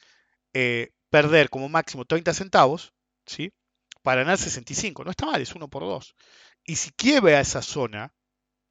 eh, 0.55 0.93
perder 1.11 1.51
como 1.51 1.69
máximo 1.69 2.05
30 2.05 2.35
centavos, 2.35 2.93
¿sí? 3.27 3.53
Para 4.03 4.23
ganar 4.23 4.39
65. 4.39 5.05
No 5.05 5.11
está 5.11 5.27
mal, 5.27 5.41
es 5.41 5.55
1 5.55 5.69
por 5.69 5.83
2. 5.83 6.15
Y 6.65 6.77
si 6.77 6.91
quiebra 6.93 7.41
esa 7.41 7.63
zona, 7.63 8.15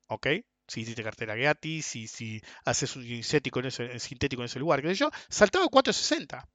¿ok? 0.07 0.27
Si 0.67 0.81
hiciste 0.81 1.03
cartera 1.03 1.35
gratis, 1.35 1.85
si, 1.85 2.07
si 2.07 2.41
haces 2.65 2.95
un 2.95 3.03
sintético 3.03 3.59
en, 3.59 3.65
ese, 3.67 3.99
sintético 3.99 4.41
en 4.41 4.45
ese 4.45 4.59
lugar, 4.59 4.81
que 4.81 4.93
yo, 4.93 5.09
saltaba 5.29 5.65
a 5.65 5.69
460. 5.69 6.47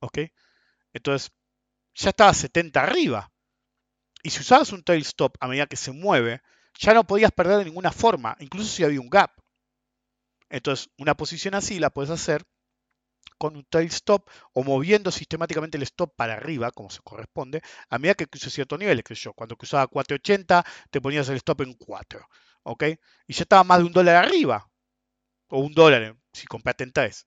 ¿Ok? 0.00 0.18
Entonces, 0.92 1.32
ya 1.94 2.10
estaba 2.10 2.34
70 2.34 2.82
arriba. 2.82 3.32
Y 4.22 4.30
si 4.30 4.40
usabas 4.40 4.72
un 4.72 4.82
tail 4.82 5.02
stop 5.02 5.36
a 5.40 5.48
medida 5.48 5.66
que 5.66 5.76
se 5.76 5.92
mueve, 5.92 6.42
ya 6.78 6.94
no 6.94 7.06
podías 7.06 7.32
perder 7.32 7.58
de 7.58 7.64
ninguna 7.66 7.92
forma, 7.92 8.36
incluso 8.40 8.68
si 8.68 8.84
había 8.84 9.00
un 9.00 9.10
gap. 9.10 9.30
Entonces, 10.48 10.90
una 10.98 11.16
posición 11.16 11.54
así 11.54 11.78
la 11.78 11.90
puedes 11.90 12.10
hacer 12.10 12.44
con 13.38 13.56
un 13.56 13.64
tail 13.64 13.88
stop 13.88 14.28
o 14.52 14.62
moviendo 14.62 15.10
sistemáticamente 15.10 15.76
el 15.76 15.82
stop 15.82 16.14
para 16.16 16.34
arriba, 16.34 16.70
como 16.70 16.90
se 16.90 17.00
corresponde, 17.02 17.62
a 17.90 17.98
medida 17.98 18.14
que 18.14 18.26
cruce 18.26 18.50
ciertos 18.50 18.78
niveles. 18.78 19.04
Que 19.04 19.14
yo, 19.14 19.32
cuando 19.32 19.56
cruzaba 19.56 19.86
480, 19.86 20.64
te 20.90 21.00
ponías 21.00 21.28
el 21.28 21.36
stop 21.36 21.62
en 21.62 21.74
4. 21.74 22.26
¿Ok? 22.66 22.84
Y 23.28 23.32
ya 23.34 23.42
estaba 23.42 23.64
más 23.64 23.78
de 23.78 23.84
un 23.86 23.92
dólar 23.92 24.16
arriba, 24.16 24.68
o 25.48 25.60
un 25.60 25.74
dólar 25.74 26.16
si 26.32 26.46
compraste 26.46 26.84
en 26.84 26.92
3. 26.92 27.26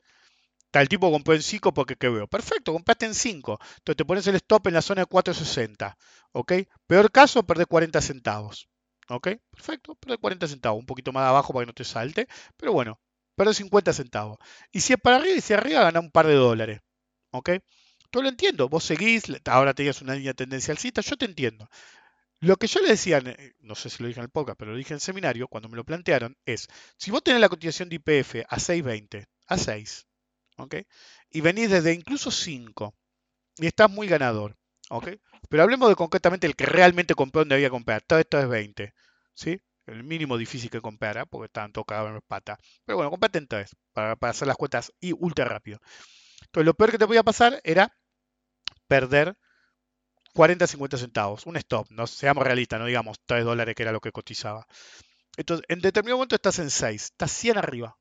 Tal 0.71 0.89
tipo 0.89 1.11
compró 1.11 1.33
en 1.35 1.43
5 1.43 1.73
porque 1.73 1.95
¿qué 1.95 2.09
veo? 2.09 2.27
Perfecto, 2.27 2.73
compraste 2.73 3.05
en 3.07 3.15
5. 3.15 3.59
Entonces 3.79 3.97
te 3.97 4.05
pones 4.05 4.27
el 4.27 4.35
stop 4.35 4.67
en 4.67 4.75
la 4.75 4.81
zona 4.81 5.01
de 5.03 5.07
4.60. 5.07 5.97
¿Ok? 6.33 6.53
Peor 6.87 7.11
caso, 7.11 7.43
perdés 7.45 7.67
40 7.67 8.01
centavos. 8.01 8.69
¿Ok? 9.09 9.29
Perfecto, 9.51 9.95
perdés 9.95 10.19
40 10.19 10.47
centavos. 10.47 10.79
Un 10.79 10.85
poquito 10.85 11.11
más 11.13 11.27
abajo 11.27 11.53
para 11.53 11.65
que 11.65 11.67
no 11.69 11.73
te 11.73 11.83
salte. 11.85 12.27
Pero 12.57 12.73
bueno, 12.73 12.99
perdés 13.35 13.57
50 13.57 13.93
centavos. 13.93 14.37
Y 14.71 14.81
si 14.81 14.93
es 14.93 14.99
para 15.01 15.17
arriba 15.17 15.37
y 15.37 15.41
si 15.41 15.53
arriba, 15.53 15.83
gana 15.83 15.99
un 16.01 16.11
par 16.11 16.27
de 16.27 16.35
dólares. 16.35 16.81
¿Ok? 17.31 17.49
Yo 18.11 18.21
lo 18.21 18.29
entiendo. 18.29 18.69
Vos 18.69 18.83
seguís, 18.83 19.23
ahora 19.45 19.73
tenías 19.73 20.01
una 20.01 20.15
línea 20.15 20.33
tendencial 20.33 20.77
cita, 20.77 21.01
yo 21.01 21.17
te 21.17 21.25
entiendo. 21.25 21.67
Lo 22.41 22.55
que 22.55 22.67
yo 22.67 22.79
le 22.81 22.89
decía, 22.89 23.17
eh, 23.17 23.53
no 23.59 23.75
sé 23.75 23.89
si 23.89 24.01
lo 24.01 24.07
dije 24.07 24.19
en 24.19 24.25
el 24.25 24.31
podcast, 24.31 24.57
pero 24.57 24.71
lo 24.71 24.77
dije 24.77 24.93
en 24.93 24.95
el 24.95 25.01
seminario, 25.01 25.47
cuando 25.47 25.67
me 25.67 25.75
lo 25.75 25.83
plantearon, 25.83 26.37
es, 26.45 26.67
si 26.97 27.11
vos 27.11 27.21
tenés 27.23 27.41
la 27.41 27.49
cotización 27.49 27.89
de 27.89 27.95
IPF 27.97 28.45
a 28.47 28.57
6.20, 28.57 29.27
a 29.47 29.57
6, 29.57 30.07
¿ok? 30.57 30.75
Y 31.31 31.41
venís 31.41 31.69
desde 31.69 31.93
incluso 31.93 32.31
5, 32.31 32.95
y 33.57 33.67
estás 33.67 33.91
muy 33.91 34.07
ganador, 34.07 34.57
¿ok? 34.89 35.09
Pero 35.49 35.63
hablemos 35.63 35.89
de 35.89 35.95
concretamente 35.95 36.47
el 36.47 36.55
que 36.55 36.65
realmente 36.65 37.13
compró 37.13 37.41
donde 37.41 37.55
había 37.55 37.69
comprado, 37.69 38.01
todo 38.07 38.19
esto 38.19 38.39
es 38.39 38.47
20, 38.47 38.93
¿sí? 39.33 39.61
El 39.85 40.03
mínimo 40.03 40.37
difícil 40.37 40.69
que 40.69 40.81
comprara, 40.81 41.25
porque 41.25 41.47
estaban 41.47 41.73
tocados 41.73 42.11
en 42.11 42.21
pata. 42.27 42.57
Pero 42.85 42.97
bueno, 42.97 43.09
comprate 43.09 43.39
en 43.39 43.47
3, 43.47 43.75
para, 43.91 44.15
para 44.15 44.31
hacer 44.31 44.47
las 44.47 44.55
cuentas 44.55 44.93
y 45.01 45.13
ultra 45.13 45.45
rápido. 45.45 45.79
Entonces, 46.43 46.65
lo 46.65 46.73
peor 46.73 46.91
que 46.91 46.97
te 46.97 47.07
podía 47.07 47.23
pasar 47.23 47.59
era 47.63 47.97
perder 48.87 49.37
40, 50.33 50.67
50 50.67 50.97
centavos, 50.97 51.45
un 51.45 51.57
stop, 51.57 51.87
no 51.91 52.07
seamos 52.07 52.43
realistas, 52.43 52.79
no 52.79 52.85
digamos 52.85 53.17
3 53.25 53.43
dólares 53.43 53.75
que 53.75 53.83
era 53.83 53.91
lo 53.91 54.01
que 54.01 54.11
cotizaba. 54.11 54.65
Entonces, 55.37 55.65
en 55.69 55.81
determinado 55.81 56.17
momento 56.17 56.35
estás 56.35 56.59
en 56.59 56.69
6, 56.69 57.03
estás 57.03 57.31
100 57.31 57.57
arriba. 57.57 57.97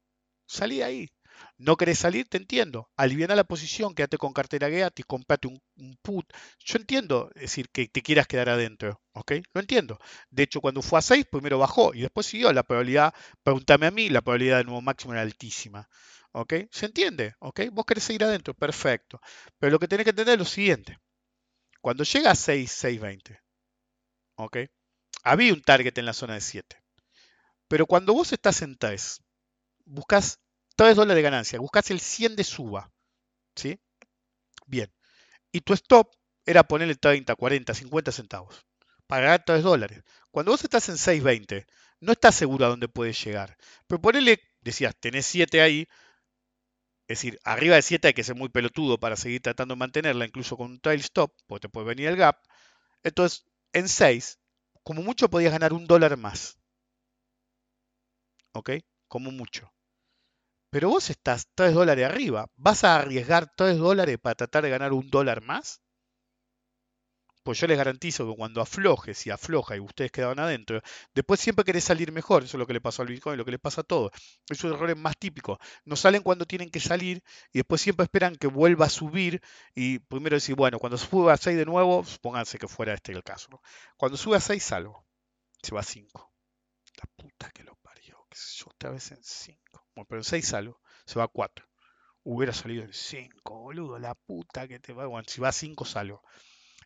Salí 0.46 0.78
de 0.78 0.84
ahí. 0.84 1.09
No 1.56 1.76
querés 1.76 1.98
salir, 1.98 2.28
te 2.28 2.36
entiendo. 2.36 2.90
Aliviana 2.96 3.36
la 3.36 3.44
posición, 3.44 3.94
quédate 3.94 4.18
con 4.18 4.32
cartera 4.32 4.68
gratis, 4.68 5.05
comprate 5.06 5.48
un, 5.48 5.60
put. 6.02 6.26
Yo 6.64 6.78
entiendo, 6.78 7.30
es 7.34 7.42
decir, 7.42 7.68
que 7.70 7.88
te 7.88 8.02
quieras 8.02 8.26
quedar 8.26 8.48
adentro, 8.48 9.00
¿ok? 9.12 9.32
Lo 9.52 9.60
entiendo. 9.60 9.98
De 10.30 10.44
hecho, 10.44 10.60
cuando 10.60 10.82
fue 10.82 10.98
a 10.98 11.02
6, 11.02 11.26
primero 11.30 11.59
bajó 11.59 11.94
y 11.94 12.00
después 12.02 12.26
siguió. 12.26 12.52
La 12.52 12.62
probabilidad, 12.62 13.14
pregúntame 13.42 13.86
a 13.86 13.90
mí, 13.90 14.09
la 14.09 14.22
probabilidad 14.22 14.59
de 14.59 14.64
nuevo 14.64 14.82
máximo 14.82 15.12
era 15.12 15.22
altísima. 15.22 15.88
¿Ok? 16.32 16.55
¿Se 16.70 16.86
entiende? 16.86 17.34
¿Ok? 17.40 17.60
Vos 17.72 17.84
querés 17.86 18.05
seguir 18.05 18.24
adentro, 18.24 18.55
perfecto. 18.55 19.20
Pero 19.59 19.72
lo 19.72 19.78
que 19.78 19.88
tenés 19.88 20.05
que 20.05 20.10
entender 20.10 20.34
es 20.34 20.38
lo 20.38 20.44
siguiente. 20.44 20.98
Cuando 21.89 22.05
llega 22.05 22.32
a 22.32 22.35
6, 22.35 22.70
620, 22.70 23.40
¿ok? 24.36 24.59
Había 25.23 25.55
un 25.55 25.62
target 25.62 25.97
en 25.97 26.05
la 26.05 26.12
zona 26.12 26.35
de 26.35 26.43
7. 26.43 26.85
Pero 27.66 27.86
cuando 27.86 28.12
vos 28.12 28.31
estás 28.31 28.60
en 28.60 28.77
3, 28.77 29.23
buscas 29.86 30.39
3 30.77 30.97
dólares 30.97 31.16
de 31.16 31.23
ganancia, 31.23 31.59
buscas 31.59 31.90
el 31.90 32.01
100 32.01 32.36
de 32.36 32.44
suba, 32.44 32.93
¿sí? 33.56 33.81
Bien. 34.66 34.93
Y 35.51 35.62
tu 35.62 35.73
stop 35.73 36.15
era 36.44 36.62
ponerle 36.62 36.94
30, 36.94 37.35
40, 37.35 37.73
50 37.73 38.12
centavos 38.12 38.66
para 39.06 39.23
ganar 39.23 39.44
3 39.47 39.62
dólares. 39.62 40.02
Cuando 40.31 40.52
vos 40.52 40.62
estás 40.62 40.90
en 40.90 40.97
6.20, 40.97 41.65
no 42.01 42.12
estás 42.12 42.35
seguro 42.35 42.66
a 42.66 42.69
dónde 42.69 42.89
puedes 42.89 43.24
llegar. 43.24 43.56
Pero 43.86 43.98
ponele, 43.98 44.43
decías, 44.60 44.94
tenés 45.01 45.24
7 45.24 45.62
ahí, 45.62 45.89
es 47.09 47.18
decir, 47.18 47.40
arriba 47.44 47.76
de 47.76 47.82
7 47.82 48.09
hay 48.09 48.14
que 48.14 48.24
ser 48.24 48.36
muy 48.36 48.51
pelotudo 48.51 48.98
para 49.01 49.16
seguir 49.16 49.43
tratando 49.43 49.74
de 49.74 49.78
mantenerla, 49.80 50.26
incluso 50.26 50.56
con 50.56 50.72
un 50.72 50.80
trail 50.80 51.01
stop, 51.01 51.32
porque 51.47 51.62
te 51.62 51.68
puede 51.70 51.86
venir 51.89 52.09
el 52.09 52.16
gap. 52.16 52.39
Entonces, 53.02 53.47
en 53.72 53.89
6, 53.89 54.39
como 54.85 55.02
mucho 55.02 55.30
podías 55.30 55.52
ganar 55.52 55.72
un 55.72 55.86
dólar 55.86 56.16
más. 56.18 56.59
¿Ok? 58.52 58.70
Como 59.09 59.30
mucho. 59.30 59.72
Pero 60.70 60.89
vos 60.90 61.10
estás 61.10 61.48
3 61.55 61.74
dólares 61.74 62.06
arriba. 62.06 62.47
¿Vas 62.56 62.85
a 62.85 62.97
arriesgar 62.97 63.52
3 63.56 63.78
dólares 63.78 64.18
para 64.18 64.35
tratar 64.35 64.64
de 64.64 64.70
ganar 64.70 64.93
un 64.93 65.10
dólar 65.10 65.43
más? 65.43 65.82
Pues 67.43 67.60
yo 67.60 67.66
les 67.66 67.78
garantizo 67.78 68.28
que 68.28 68.36
cuando 68.36 68.60
afloje, 68.60 69.15
si 69.15 69.31
afloja 69.31 69.77
y 69.77 69.81
ustedes 69.81 70.10
quedaban 70.10 70.39
adentro, 70.39 70.81
después 71.15 71.40
siempre 71.40 71.65
querés 71.65 71.85
salir 71.85 72.12
mejor. 72.12 72.44
Eso 72.44 72.56
es 72.56 72.59
lo 72.59 72.66
que 72.66 72.74
le 72.74 72.81
pasó 72.81 73.02
al 73.02 73.09
Bitcoin, 73.09 73.39
lo 73.39 73.44
que 73.44 73.52
le 73.52 73.59
pasa 73.59 73.81
a 73.81 73.85
todos. 73.85 74.12
Es 74.48 74.62
un 74.65 74.73
error 74.73 74.94
más 74.97 75.16
típico. 75.16 75.59
No 75.85 75.97
salen 75.97 76.23
cuando 76.23 76.47
tienen 76.47 76.70
que 76.70 76.81
salir 76.81 77.23
y 77.52 77.59
después 77.59 77.81
siempre 77.81 78.05
esperan 78.05 78.36
que 78.36 78.47
vuelva 78.47 78.86
a 78.86 78.90
subir 78.90 79.40
y 79.74 79.98
primero 80.01 80.36
decir, 80.36 80.55
bueno, 80.55 80.78
cuando 80.78 80.98
suba 80.98 81.32
a 81.32 81.36
6 81.36 81.56
de 81.56 81.65
nuevo, 81.65 82.05
pónganse 82.20 82.59
que 82.59 82.69
fuera 82.69 82.94
este 82.94 83.12
el 83.12 83.24
caso. 83.24 83.48
Cuando 83.97 84.16
sube 84.16 84.36
a 84.36 84.40
6, 84.40 84.62
salgo. 84.62 85.06
Se 85.62 85.74
va 85.74 85.81
a 85.81 85.85
5. 85.85 86.32
La 86.97 87.05
puta 87.16 87.51
que 87.51 87.65
lo 87.65 87.77
parió. 87.77 88.27
Que 88.31 88.39
yo, 88.56 88.66
otra 88.69 88.90
vez 88.90 89.10
en 89.12 89.23
5. 89.23 89.59
Bueno, 89.94 90.06
pero 90.09 90.20
en 90.20 90.24
6 90.24 90.47
salgo. 90.47 90.81
Se 91.05 91.19
va 91.19 91.24
a 91.24 91.28
4. 91.28 91.66
Hubiera 92.24 92.52
salido 92.52 92.85
en 92.85 92.93
5, 92.93 93.59
boludo. 93.59 93.98
La 93.98 94.15
puta 94.15 94.69
que 94.69 94.78
te 94.78 94.93
va. 94.93 95.06
Bueno, 95.06 95.24
si 95.28 95.40
va 95.40 95.48
a 95.48 95.52
5, 95.52 95.85
salgo. 95.85 96.23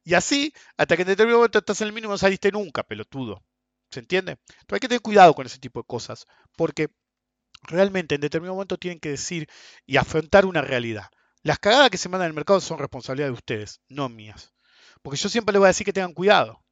Y 0.05 0.15
así, 0.15 0.53
hasta 0.77 0.97
que 0.97 1.03
en 1.03 1.09
determinado 1.09 1.39
momento 1.39 1.59
estás 1.59 1.81
en 1.81 1.89
el 1.89 1.93
mínimo, 1.93 2.13
no 2.13 2.19
saliste 2.19 2.51
nunca, 2.51 2.83
pelotudo. 2.83 3.43
¿Se 3.91 4.01
entiende? 4.01 4.33
Entonces 4.33 4.73
hay 4.73 4.81
que 4.81 4.89
tener 4.89 5.03
cuidado 5.03 5.35
con 5.35 5.47
ese 5.47 5.59
tipo 5.59 5.81
de 5.81 5.87
cosas, 5.87 6.27
porque 6.57 6.89
realmente 7.63 8.15
en 8.15 8.21
determinado 8.21 8.55
momento 8.55 8.79
tienen 8.79 9.01
que 9.01 9.11
decir 9.11 9.49
y 9.87 9.97
afrontar 9.97 10.47
una 10.47 10.63
realidad. 10.63 11.11
Las 11.43 11.59
cagadas 11.59 11.91
que 11.91 11.99
se 11.99 12.09
mandan 12.09 12.27
en 12.27 12.31
el 12.31 12.37
mercado 12.37 12.61
son 12.61 12.79
responsabilidad 12.79 13.29
de 13.29 13.35
ustedes, 13.35 13.81
no 13.89 14.09
mías. 14.09 14.53
Porque 15.03 15.19
yo 15.19 15.29
siempre 15.29 15.53
les 15.53 15.59
voy 15.59 15.67
a 15.67 15.69
decir 15.69 15.85
que 15.85 15.93
tengan 15.93 16.15
cuidado. 16.15 16.63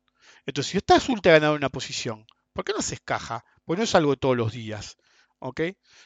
Entonces, 0.46 0.70
si 0.70 0.78
estás 0.78 1.08
ultra 1.08 1.32
ganado 1.32 1.54
en 1.54 1.58
una 1.58 1.68
posición, 1.68 2.26
¿por 2.52 2.64
qué 2.64 2.72
no 2.72 2.78
haces 2.78 3.00
caja? 3.04 3.44
Pues 3.64 3.78
no 3.78 3.84
es 3.84 3.94
algo 3.94 4.12
de 4.12 4.16
todos 4.16 4.36
los 4.36 4.52
días. 4.52 4.96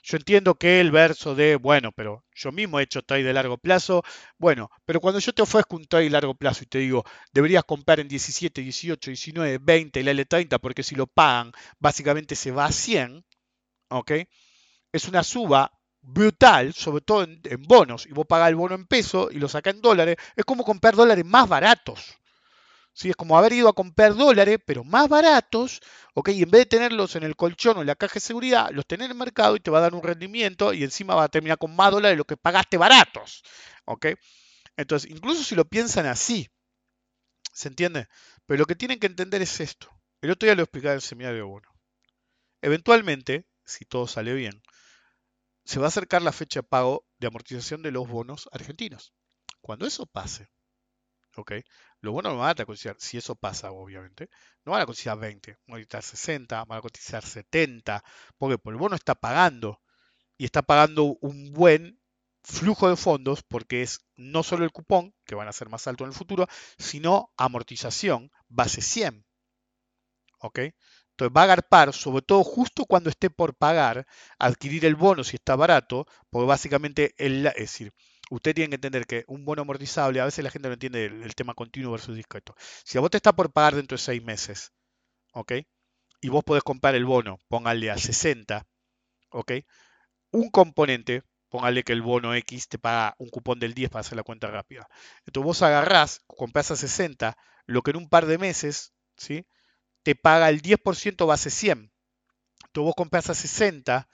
Yo 0.02 0.16
entiendo 0.16 0.54
que 0.54 0.80
el 0.80 0.90
verso 0.90 1.34
de, 1.34 1.56
bueno, 1.56 1.90
pero 1.92 2.24
yo 2.34 2.52
mismo 2.52 2.78
he 2.78 2.84
hecho 2.84 3.02
trade 3.02 3.24
de 3.24 3.32
largo 3.32 3.58
plazo, 3.58 4.02
bueno, 4.38 4.70
pero 4.84 5.00
cuando 5.00 5.18
yo 5.18 5.32
te 5.32 5.42
ofrezco 5.42 5.76
un 5.76 5.86
trade 5.86 6.04
de 6.04 6.10
largo 6.10 6.34
plazo 6.34 6.62
y 6.62 6.66
te 6.66 6.78
digo, 6.78 7.04
deberías 7.32 7.64
comprar 7.64 8.00
en 8.00 8.08
17, 8.08 8.60
18, 8.60 9.10
19, 9.10 9.58
20 9.58 10.00
el 10.00 10.08
L30 10.08 10.60
porque 10.60 10.82
si 10.82 10.94
lo 10.94 11.06
pagan, 11.06 11.52
básicamente 11.78 12.36
se 12.36 12.52
va 12.52 12.66
a 12.66 12.72
100, 12.72 13.24
¿ok? 13.90 14.12
Es 14.92 15.08
una 15.08 15.24
suba 15.24 15.72
brutal, 16.00 16.74
sobre 16.74 17.02
todo 17.02 17.24
en, 17.24 17.62
bonos, 17.62 18.06
y 18.06 18.12
vos 18.12 18.26
pagás 18.26 18.50
el 18.50 18.56
bono 18.56 18.74
en 18.74 18.86
peso 18.86 19.30
y 19.30 19.38
lo 19.38 19.48
sacás 19.48 19.74
en 19.74 19.82
dólares, 19.82 20.16
es 20.36 20.44
como 20.44 20.64
comprar 20.64 20.94
dólares 20.94 21.24
más 21.24 21.48
baratos. 21.48 22.16
¿Sí? 22.94 23.10
Es 23.10 23.16
como 23.16 23.36
haber 23.36 23.52
ido 23.52 23.68
a 23.68 23.74
comprar 23.74 24.14
dólares, 24.14 24.58
pero 24.64 24.84
más 24.84 25.08
baratos, 25.08 25.80
¿ok? 26.14 26.30
Y 26.30 26.42
en 26.44 26.50
vez 26.50 26.62
de 26.62 26.66
tenerlos 26.66 27.16
en 27.16 27.24
el 27.24 27.36
colchón 27.36 27.76
o 27.78 27.80
en 27.82 27.88
la 27.88 27.96
caja 27.96 28.14
de 28.14 28.20
seguridad, 28.20 28.70
los 28.70 28.86
tenés 28.86 29.06
en 29.06 29.12
el 29.12 29.18
mercado 29.18 29.56
y 29.56 29.60
te 29.60 29.70
va 29.70 29.78
a 29.78 29.82
dar 29.82 29.94
un 29.94 30.02
rendimiento 30.02 30.72
y 30.72 30.84
encima 30.84 31.14
va 31.14 31.24
a 31.24 31.28
terminar 31.28 31.58
con 31.58 31.74
más 31.76 31.90
dólares 31.90 32.14
de 32.14 32.18
lo 32.18 32.24
que 32.24 32.36
pagaste 32.36 32.76
baratos, 32.78 33.42
¿ok? 33.84 34.06
Entonces, 34.76 35.10
incluso 35.10 35.42
si 35.44 35.54
lo 35.56 35.64
piensan 35.66 36.06
así, 36.06 36.48
¿se 37.52 37.68
entiende? 37.68 38.06
Pero 38.46 38.58
lo 38.58 38.66
que 38.66 38.76
tienen 38.76 38.98
que 39.00 39.06
entender 39.06 39.42
es 39.42 39.60
esto. 39.60 39.88
El 40.20 40.30
otro 40.30 40.46
día 40.46 40.54
lo 40.54 40.62
explicaba 40.62 40.92
en 40.92 40.96
el 40.98 41.02
seminario 41.02 41.48
bueno. 41.48 41.68
Eventualmente, 42.62 43.46
si 43.64 43.84
todo 43.84 44.06
sale 44.06 44.34
bien, 44.34 44.62
se 45.64 45.78
va 45.78 45.86
a 45.86 45.88
acercar 45.88 46.22
la 46.22 46.32
fecha 46.32 46.60
de 46.60 46.68
pago 46.68 47.06
de 47.18 47.26
amortización 47.26 47.82
de 47.82 47.90
los 47.90 48.08
bonos 48.08 48.48
argentinos. 48.52 49.12
Cuando 49.60 49.86
eso 49.86 50.06
pase, 50.06 50.48
¿ok? 51.36 51.52
Los 52.04 52.12
bonos 52.12 52.34
no 52.34 52.40
van 52.40 52.54
a 52.60 52.66
cotizar, 52.66 52.96
si 52.98 53.16
eso 53.16 53.34
pasa, 53.34 53.72
obviamente, 53.72 54.28
no 54.66 54.72
van 54.72 54.82
a 54.82 54.86
cotizar 54.86 55.18
20, 55.18 55.56
van 55.66 55.78
a 55.78 55.80
cotizar 55.80 56.02
60, 56.02 56.64
van 56.66 56.78
a 56.78 56.82
cotizar 56.82 57.24
70, 57.24 58.04
porque 58.36 58.60
el 58.68 58.76
bono 58.76 58.94
está 58.94 59.14
pagando 59.14 59.80
y 60.36 60.44
está 60.44 60.60
pagando 60.60 61.16
un 61.22 61.52
buen 61.54 61.98
flujo 62.42 62.90
de 62.90 62.96
fondos 62.96 63.42
porque 63.42 63.80
es 63.80 64.00
no 64.16 64.42
solo 64.42 64.64
el 64.64 64.70
cupón, 64.70 65.14
que 65.24 65.34
van 65.34 65.48
a 65.48 65.52
ser 65.54 65.70
más 65.70 65.86
alto 65.86 66.04
en 66.04 66.10
el 66.10 66.14
futuro, 66.14 66.46
sino 66.76 67.32
amortización 67.38 68.30
base 68.48 68.82
100. 68.82 69.24
¿Ok? 70.40 70.58
Entonces 70.58 71.34
va 71.34 71.40
a 71.40 71.44
agarpar, 71.44 71.94
sobre 71.94 72.20
todo 72.20 72.44
justo 72.44 72.84
cuando 72.84 73.08
esté 73.08 73.30
por 73.30 73.54
pagar, 73.54 74.06
adquirir 74.38 74.84
el 74.84 74.94
bono 74.94 75.24
si 75.24 75.36
está 75.36 75.56
barato, 75.56 76.06
porque 76.28 76.46
básicamente, 76.46 77.14
es 77.16 77.54
decir, 77.54 77.94
usted 78.30 78.54
tiene 78.54 78.70
que 78.70 78.76
entender 78.76 79.06
que 79.06 79.24
un 79.26 79.44
bono 79.44 79.62
amortizable, 79.62 80.20
a 80.20 80.24
veces 80.24 80.44
la 80.44 80.50
gente 80.50 80.68
no 80.68 80.74
entiende 80.74 81.06
el, 81.06 81.34
tema 81.34 81.54
continuo 81.54 81.92
versus 81.92 82.16
discreto. 82.16 82.54
Si 82.84 82.98
a 82.98 83.00
vos 83.00 83.10
te 83.10 83.16
está 83.16 83.32
por 83.32 83.52
pagar 83.52 83.74
dentro 83.74 83.96
de 83.96 84.02
seis 84.02 84.22
meses, 84.22 84.72
¿ok? 85.32 85.52
Y 86.20 86.28
vos 86.28 86.44
podés 86.44 86.62
comprar 86.62 86.94
el 86.94 87.04
bono, 87.04 87.38
póngale 87.48 87.90
a 87.90 87.98
60, 87.98 88.66
¿ok? 89.30 89.52
Un 90.30 90.50
componente, 90.50 91.22
póngale 91.48 91.82
que 91.82 91.92
el 91.92 92.02
bono 92.02 92.34
X 92.34 92.68
te 92.68 92.78
paga 92.78 93.14
un 93.18 93.28
cupón 93.28 93.58
del 93.58 93.74
10 93.74 93.90
para 93.90 94.00
hacer 94.00 94.16
la 94.16 94.22
cuenta 94.22 94.48
rápida. 94.48 94.88
Entonces 95.26 95.46
vos 95.46 95.62
agarrás, 95.62 96.22
comprás 96.26 96.70
a 96.70 96.76
60, 96.76 97.36
lo 97.66 97.82
que 97.82 97.90
en 97.90 97.98
un 97.98 98.08
par 98.08 98.26
de 98.26 98.38
meses, 98.38 98.94
¿sí? 99.16 99.46
te 100.04 100.14
paga 100.14 100.50
el 100.50 100.62
10% 100.62 101.26
base 101.26 101.50
100. 101.50 101.90
Tú 102.72 102.84
vos 102.84 102.94
compras 102.94 103.30
a 103.30 103.34
60 103.34 104.08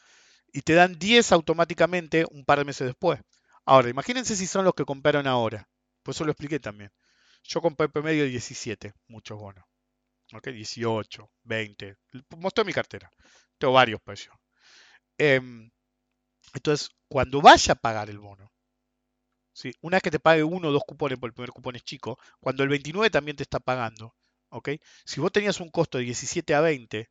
y 0.52 0.62
te 0.62 0.74
dan 0.74 0.98
10 0.98 1.32
automáticamente 1.32 2.24
un 2.30 2.44
par 2.44 2.58
de 2.58 2.64
meses 2.64 2.86
después. 2.86 3.20
Ahora, 3.66 3.88
imagínense 3.88 4.36
si 4.36 4.46
son 4.46 4.64
los 4.64 4.74
que 4.74 4.84
compraron 4.84 5.26
ahora. 5.26 5.68
Pues 6.02 6.16
eso 6.16 6.24
lo 6.24 6.32
expliqué 6.32 6.58
también. 6.60 6.92
Yo 7.44 7.60
compré 7.60 7.88
promedio 7.88 8.24
17, 8.24 8.92
muchos 9.08 9.38
bonos. 9.38 9.64
¿Ok? 10.32 10.48
18, 10.48 11.30
20. 11.44 11.96
Mostré 12.38 12.64
mi 12.64 12.72
cartera. 12.72 13.10
Tengo 13.58 13.74
varios 13.74 14.00
precios. 14.00 14.34
Em, 15.18 15.70
entonces, 16.54 16.90
cuando 17.08 17.40
vaya 17.40 17.72
a 17.74 17.76
pagar 17.76 18.10
el 18.10 18.18
bono, 18.18 18.50
¿sí? 19.52 19.72
una 19.82 19.96
vez 19.96 20.02
que 20.02 20.10
te 20.10 20.20
pague 20.20 20.42
uno 20.42 20.68
o 20.68 20.72
dos 20.72 20.82
cupones, 20.86 21.18
por 21.18 21.28
el 21.30 21.34
primer 21.34 21.50
cupón 21.50 21.76
es 21.76 21.84
chico, 21.84 22.18
cuando 22.40 22.62
el 22.62 22.68
29 22.68 23.10
también 23.10 23.36
te 23.36 23.42
está 23.42 23.60
pagando, 23.60 24.14
¿ok? 24.50 24.70
Si 25.04 25.20
vos 25.20 25.32
tenías 25.32 25.60
un 25.60 25.70
costo 25.70 25.98
de 25.98 26.04
17 26.04 26.54
a 26.54 26.60
20, 26.60 27.10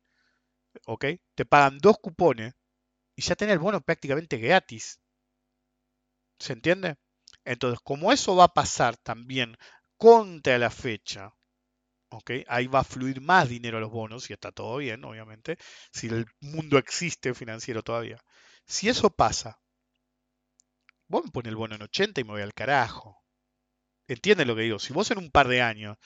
¿ok? 0.86 1.04
Te 1.34 1.44
pagan 1.46 1.78
dos 1.78 1.98
cupones 1.98 2.54
y 3.16 3.22
ya 3.22 3.36
tenés 3.36 3.54
el 3.54 3.58
bono 3.60 3.80
prácticamente 3.80 4.38
gratis. 4.38 5.00
¿Se 6.40 6.54
entiende? 6.54 6.96
Entonces, 7.44 7.78
como 7.84 8.12
eso 8.12 8.34
va 8.34 8.44
a 8.44 8.54
pasar 8.54 8.96
también 8.96 9.56
contra 9.96 10.58
la 10.58 10.70
fecha, 10.70 11.32
¿ok? 12.08 12.30
Ahí 12.48 12.66
va 12.66 12.80
a 12.80 12.84
fluir 12.84 13.20
más 13.20 13.48
dinero 13.48 13.78
a 13.78 13.80
los 13.80 13.90
bonos 13.90 14.28
y 14.30 14.32
está 14.32 14.50
todo 14.50 14.78
bien, 14.78 15.04
obviamente, 15.04 15.58
si 15.92 16.08
el 16.08 16.26
mundo 16.40 16.78
existe 16.78 17.34
financiero 17.34 17.82
todavía. 17.82 18.18
Si 18.66 18.88
eso 18.88 19.10
pasa, 19.10 19.60
vos 21.08 21.24
me 21.24 21.30
pones 21.30 21.50
el 21.50 21.56
bono 21.56 21.74
en 21.74 21.82
80 21.82 22.20
y 22.20 22.24
me 22.24 22.30
voy 22.30 22.42
al 22.42 22.54
carajo. 22.54 23.22
¿Entienden 24.08 24.48
lo 24.48 24.56
que 24.56 24.62
digo? 24.62 24.78
Si 24.78 24.92
vos 24.92 25.10
en 25.10 25.18
un 25.18 25.30
par 25.30 25.46
de 25.46 25.62
años 25.62 25.98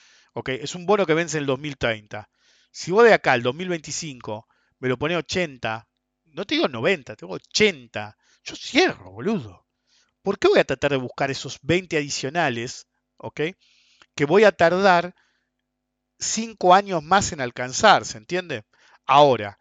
es 0.45 0.75
un 0.75 0.85
bono 0.85 1.05
que 1.05 1.13
vence 1.13 1.37
en 1.37 1.43
el 1.43 1.47
2030. 1.47 2.29
Si 2.71 2.91
vos 2.91 3.05
de 3.05 3.13
acá 3.13 3.31
al 3.31 3.41
2025 3.41 4.47
me 4.79 4.89
lo 4.89 4.97
pone 4.97 5.15
80, 5.15 5.87
no 6.25 6.45
te 6.45 6.55
digo 6.55 6.67
90, 6.67 7.15
tengo 7.15 7.33
80, 7.33 8.17
yo 8.43 8.55
cierro, 8.55 9.11
boludo. 9.11 9.64
¿Por 10.25 10.39
qué 10.39 10.47
voy 10.47 10.57
a 10.57 10.63
tratar 10.63 10.89
de 10.89 10.97
buscar 10.97 11.29
esos 11.29 11.59
20 11.61 11.97
adicionales, 11.97 12.87
¿ok? 13.17 13.41
Que 14.15 14.25
voy 14.25 14.43
a 14.43 14.51
tardar 14.51 15.13
5 16.17 16.73
años 16.73 17.03
más 17.03 17.31
en 17.31 17.41
alcanzar, 17.41 18.05
¿se 18.05 18.17
entiende? 18.17 18.63
Ahora, 19.05 19.59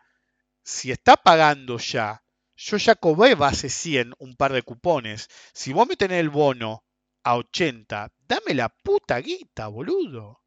si 0.62 0.90
está 0.90 1.18
pagando 1.18 1.76
ya, 1.76 2.24
yo 2.56 2.78
ya 2.78 2.94
cobré 2.94 3.34
base 3.34 3.68
100 3.68 4.14
un 4.18 4.36
par 4.36 4.54
de 4.54 4.62
cupones. 4.62 5.28
Si 5.52 5.74
vos 5.74 5.86
me 5.86 5.96
tenés 5.96 6.20
el 6.20 6.30
bono 6.30 6.82
a 7.24 7.36
80, 7.36 8.10
dame 8.26 8.54
la 8.54 8.70
puta 8.70 9.18
guita, 9.18 9.68
boludo. 9.68 10.43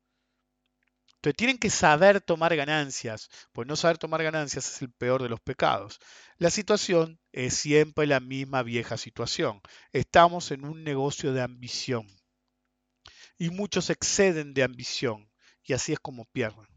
Entonces 1.17 1.37
tienen 1.37 1.57
que 1.57 1.71
saber 1.71 2.21
tomar 2.21 2.55
ganancias, 2.55 3.29
pues 3.51 3.67
no 3.67 3.75
saber 3.75 3.97
tomar 3.97 4.21
ganancias 4.21 4.69
es 4.69 4.81
el 4.83 4.91
peor 4.91 5.23
de 5.23 5.29
los 5.29 5.39
pecados. 5.39 5.99
La 6.37 6.51
situación 6.51 7.19
es 7.31 7.55
siempre 7.55 8.05
la 8.05 8.19
misma 8.19 8.61
vieja 8.61 8.97
situación. 8.97 9.61
Estamos 9.91 10.51
en 10.51 10.63
un 10.63 10.83
negocio 10.83 11.33
de 11.33 11.41
ambición. 11.41 12.07
Y 13.39 13.49
muchos 13.49 13.89
exceden 13.89 14.53
de 14.53 14.63
ambición 14.63 15.29
y 15.63 15.73
así 15.73 15.91
es 15.93 15.99
como 15.99 16.25
pierden. 16.25 16.67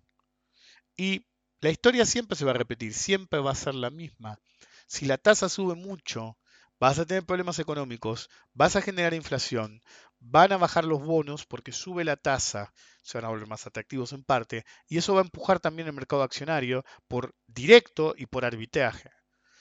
Y 0.97 1.27
la 1.61 1.71
historia 1.71 2.07
siempre 2.07 2.37
se 2.37 2.47
va 2.47 2.53
a 2.53 2.55
repetir, 2.55 2.95
siempre 2.95 3.41
va 3.41 3.53
a 3.53 3.55
ser 3.55 3.75
la 3.75 3.91
misma. 3.91 4.39
Si 4.87 5.05
la 5.05 5.19
tasa 5.19 5.51
sube 5.51 5.75
mucho, 5.75 6.39
vas 6.79 6.99
a 6.99 7.05
tener 7.05 7.25
problemas 7.25 7.59
económicos, 7.59 8.31
vas 8.55 8.75
a 8.75 8.83
generar 8.83 9.13
inflación, 9.13 9.83
van 10.21 10.53
a 10.53 10.59
bajar 10.59 10.85
los 10.85 11.03
bonos 11.03 11.47
porque 11.47 11.73
sube 11.73 12.05
la 12.05 12.17
tasa, 12.17 12.73
se 13.03 13.19
van 13.19 13.25
a 13.25 13.29
volver 13.29 13.49
más 13.49 13.67
atractivos 13.67 14.13
en 14.13 14.23
parte, 14.23 14.65
y 14.87 14.99
eso 14.99 15.15
va 15.15 15.21
a 15.21 15.25
empujar 15.25 15.61
también 15.61 15.89
el 15.89 15.95
mercado 15.95 16.23
accionario 16.23 16.85
por 17.09 17.35
directo 17.47 18.15
y 18.17 18.27
por 18.27 18.45
arbitraje. 18.45 19.11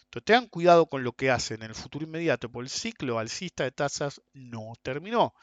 Entonces 0.09 0.25
tengan 0.25 0.47
cuidado 0.47 0.87
con 0.87 1.03
lo 1.03 1.13
que 1.13 1.29
hacen 1.29 1.61
en 1.61 1.69
el 1.69 1.75
futuro 1.75 2.03
inmediato, 2.03 2.51
porque 2.51 2.65
el 2.65 2.69
ciclo 2.69 3.19
alcista 3.19 3.63
de 3.63 3.71
tasas 3.71 4.21
no 4.33 4.73
terminó. 4.81 5.33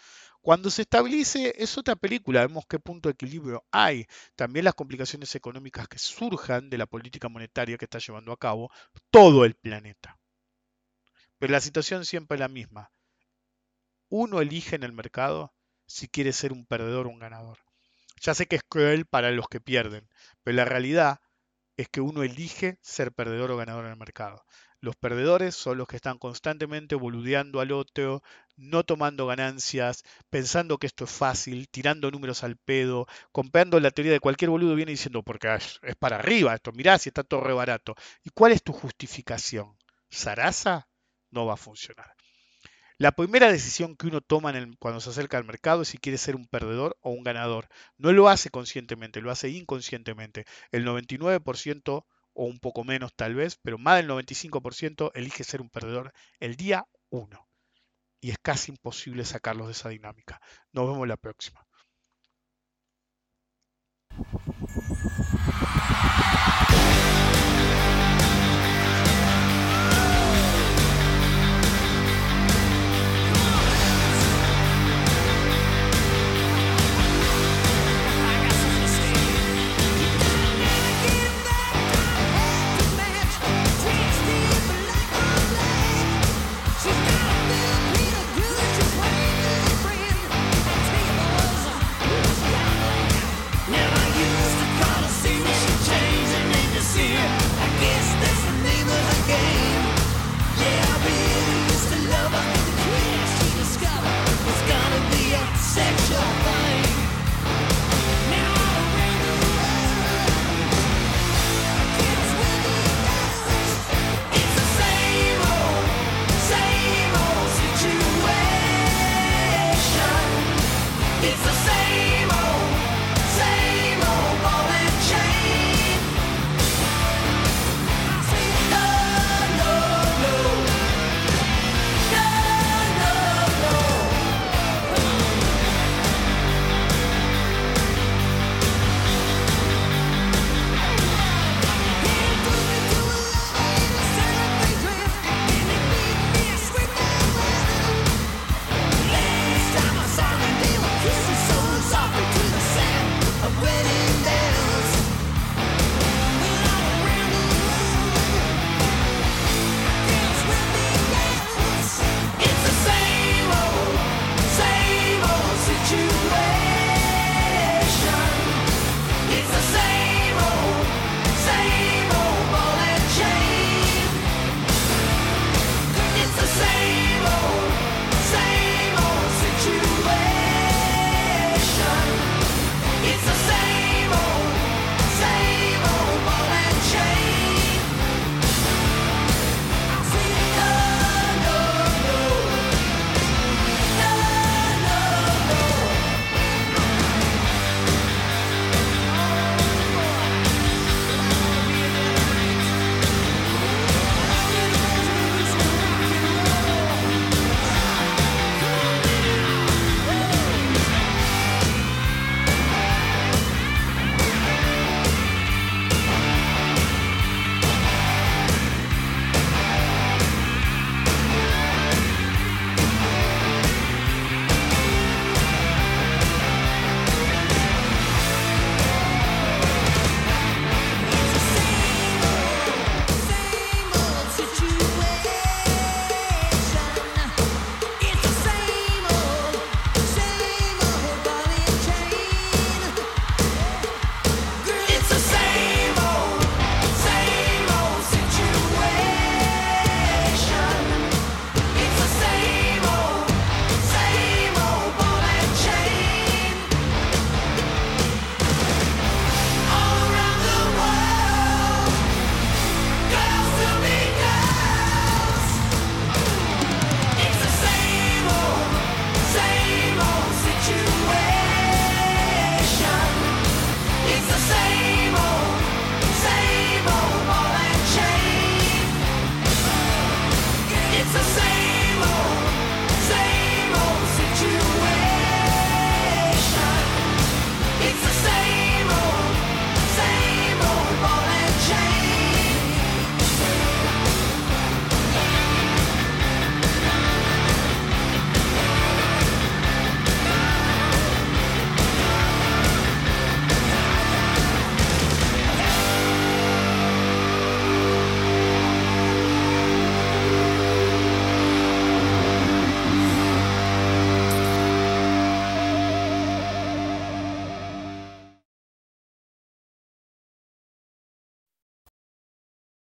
Cuando 0.40 0.70
se 0.70 0.82
estabilice 0.82 1.54
es 1.56 1.78
otra 1.78 1.96
película, 1.96 2.40
vemos 2.40 2.66
qué 2.68 2.78
punto 2.78 3.08
de 3.08 3.12
equilibrio 3.12 3.64
hay. 3.70 4.06
También 4.34 4.64
las 4.64 4.74
complicaciones 4.74 5.34
económicas 5.34 5.88
que 5.88 5.98
surjan 5.98 6.68
de 6.68 6.78
la 6.78 6.86
política 6.86 7.28
monetaria 7.28 7.78
que 7.78 7.84
está 7.84 7.98
llevando 7.98 8.32
a 8.32 8.36
cabo 8.36 8.70
todo 9.10 9.44
el 9.44 9.54
planeta. 9.54 10.18
Pero 11.38 11.52
la 11.52 11.60
situación 11.60 12.04
siempre 12.04 12.36
es 12.36 12.40
la 12.40 12.48
misma. 12.48 12.90
Uno 14.08 14.40
elige 14.40 14.76
en 14.76 14.82
el 14.82 14.92
mercado 14.92 15.52
si 15.86 16.08
quiere 16.08 16.32
ser 16.32 16.52
un 16.52 16.66
perdedor 16.66 17.06
o 17.06 17.10
un 17.10 17.18
ganador. 17.18 17.58
Ya 18.20 18.34
sé 18.34 18.46
que 18.46 18.56
es 18.56 18.62
cruel 18.62 19.06
para 19.06 19.30
los 19.30 19.48
que 19.48 19.60
pierden, 19.60 20.08
pero 20.42 20.56
la 20.56 20.64
realidad 20.64 21.20
es 21.76 21.88
que 21.88 22.00
uno 22.00 22.22
elige 22.22 22.78
ser 22.82 23.12
perdedor 23.12 23.50
o 23.50 23.56
ganador 23.56 23.84
en 23.84 23.92
el 23.92 23.96
mercado. 23.98 24.44
Los 24.80 24.96
perdedores 24.96 25.54
son 25.54 25.78
los 25.78 25.88
que 25.88 25.96
están 25.96 26.18
constantemente 26.18 26.94
boludeando 26.94 27.60
al 27.60 27.72
otro, 27.72 28.22
no 28.56 28.84
tomando 28.84 29.26
ganancias, 29.26 30.02
pensando 30.30 30.78
que 30.78 30.86
esto 30.86 31.04
es 31.04 31.10
fácil, 31.10 31.68
tirando 31.68 32.10
números 32.10 32.44
al 32.44 32.56
pedo, 32.56 33.06
comprando 33.32 33.80
la 33.80 33.90
teoría 33.90 34.12
de 34.12 34.20
cualquier 34.20 34.50
boludo 34.50 34.74
viene 34.74 34.92
diciendo 34.92 35.22
porque 35.22 35.54
es, 35.54 35.80
para 35.98 36.16
arriba 36.16 36.54
esto, 36.54 36.72
mirá 36.72 36.98
si 36.98 37.10
está 37.10 37.24
todo 37.24 37.40
re 37.40 37.52
barato. 37.52 37.94
¿Y 38.22 38.30
cuál 38.30 38.52
es 38.52 38.62
tu 38.62 38.72
justificación? 38.72 39.76
¿Sarasa? 40.08 40.88
no 41.30 41.46
va 41.46 41.54
a 41.54 41.56
funcionar. 41.56 42.15
La 42.98 43.12
primera 43.12 43.52
decisión 43.52 43.94
que 43.94 44.06
uno 44.06 44.22
toma 44.22 44.54
cuando 44.78 45.00
se 45.00 45.10
acerca 45.10 45.36
al 45.36 45.44
mercado 45.44 45.82
es 45.82 45.88
si 45.88 45.98
quiere 45.98 46.16
ser 46.16 46.34
un 46.34 46.46
perdedor 46.46 46.96
o 47.02 47.10
un 47.10 47.24
ganador. 47.24 47.68
No 47.98 48.10
lo 48.10 48.30
hace 48.30 48.48
conscientemente, 48.48 49.20
lo 49.20 49.30
hace 49.30 49.50
inconscientemente. 49.50 50.46
El 50.70 50.86
99% 50.86 52.06
o 52.32 52.44
un 52.44 52.58
poco 52.58 52.84
menos 52.84 53.14
tal 53.14 53.34
vez, 53.34 53.56
pero 53.60 53.76
más 53.76 53.96
del 53.98 54.08
95% 54.08 55.10
elige 55.14 55.44
ser 55.44 55.60
un 55.60 55.68
perdedor 55.68 56.14
el 56.40 56.56
día 56.56 56.86
1. 57.10 57.48
Y 58.22 58.30
es 58.30 58.38
casi 58.38 58.72
imposible 58.72 59.26
sacarlos 59.26 59.66
de 59.66 59.72
esa 59.72 59.90
dinámica. 59.90 60.40
Nos 60.72 60.90
vemos 60.90 61.06
la 61.06 61.18
próxima. 61.18 61.66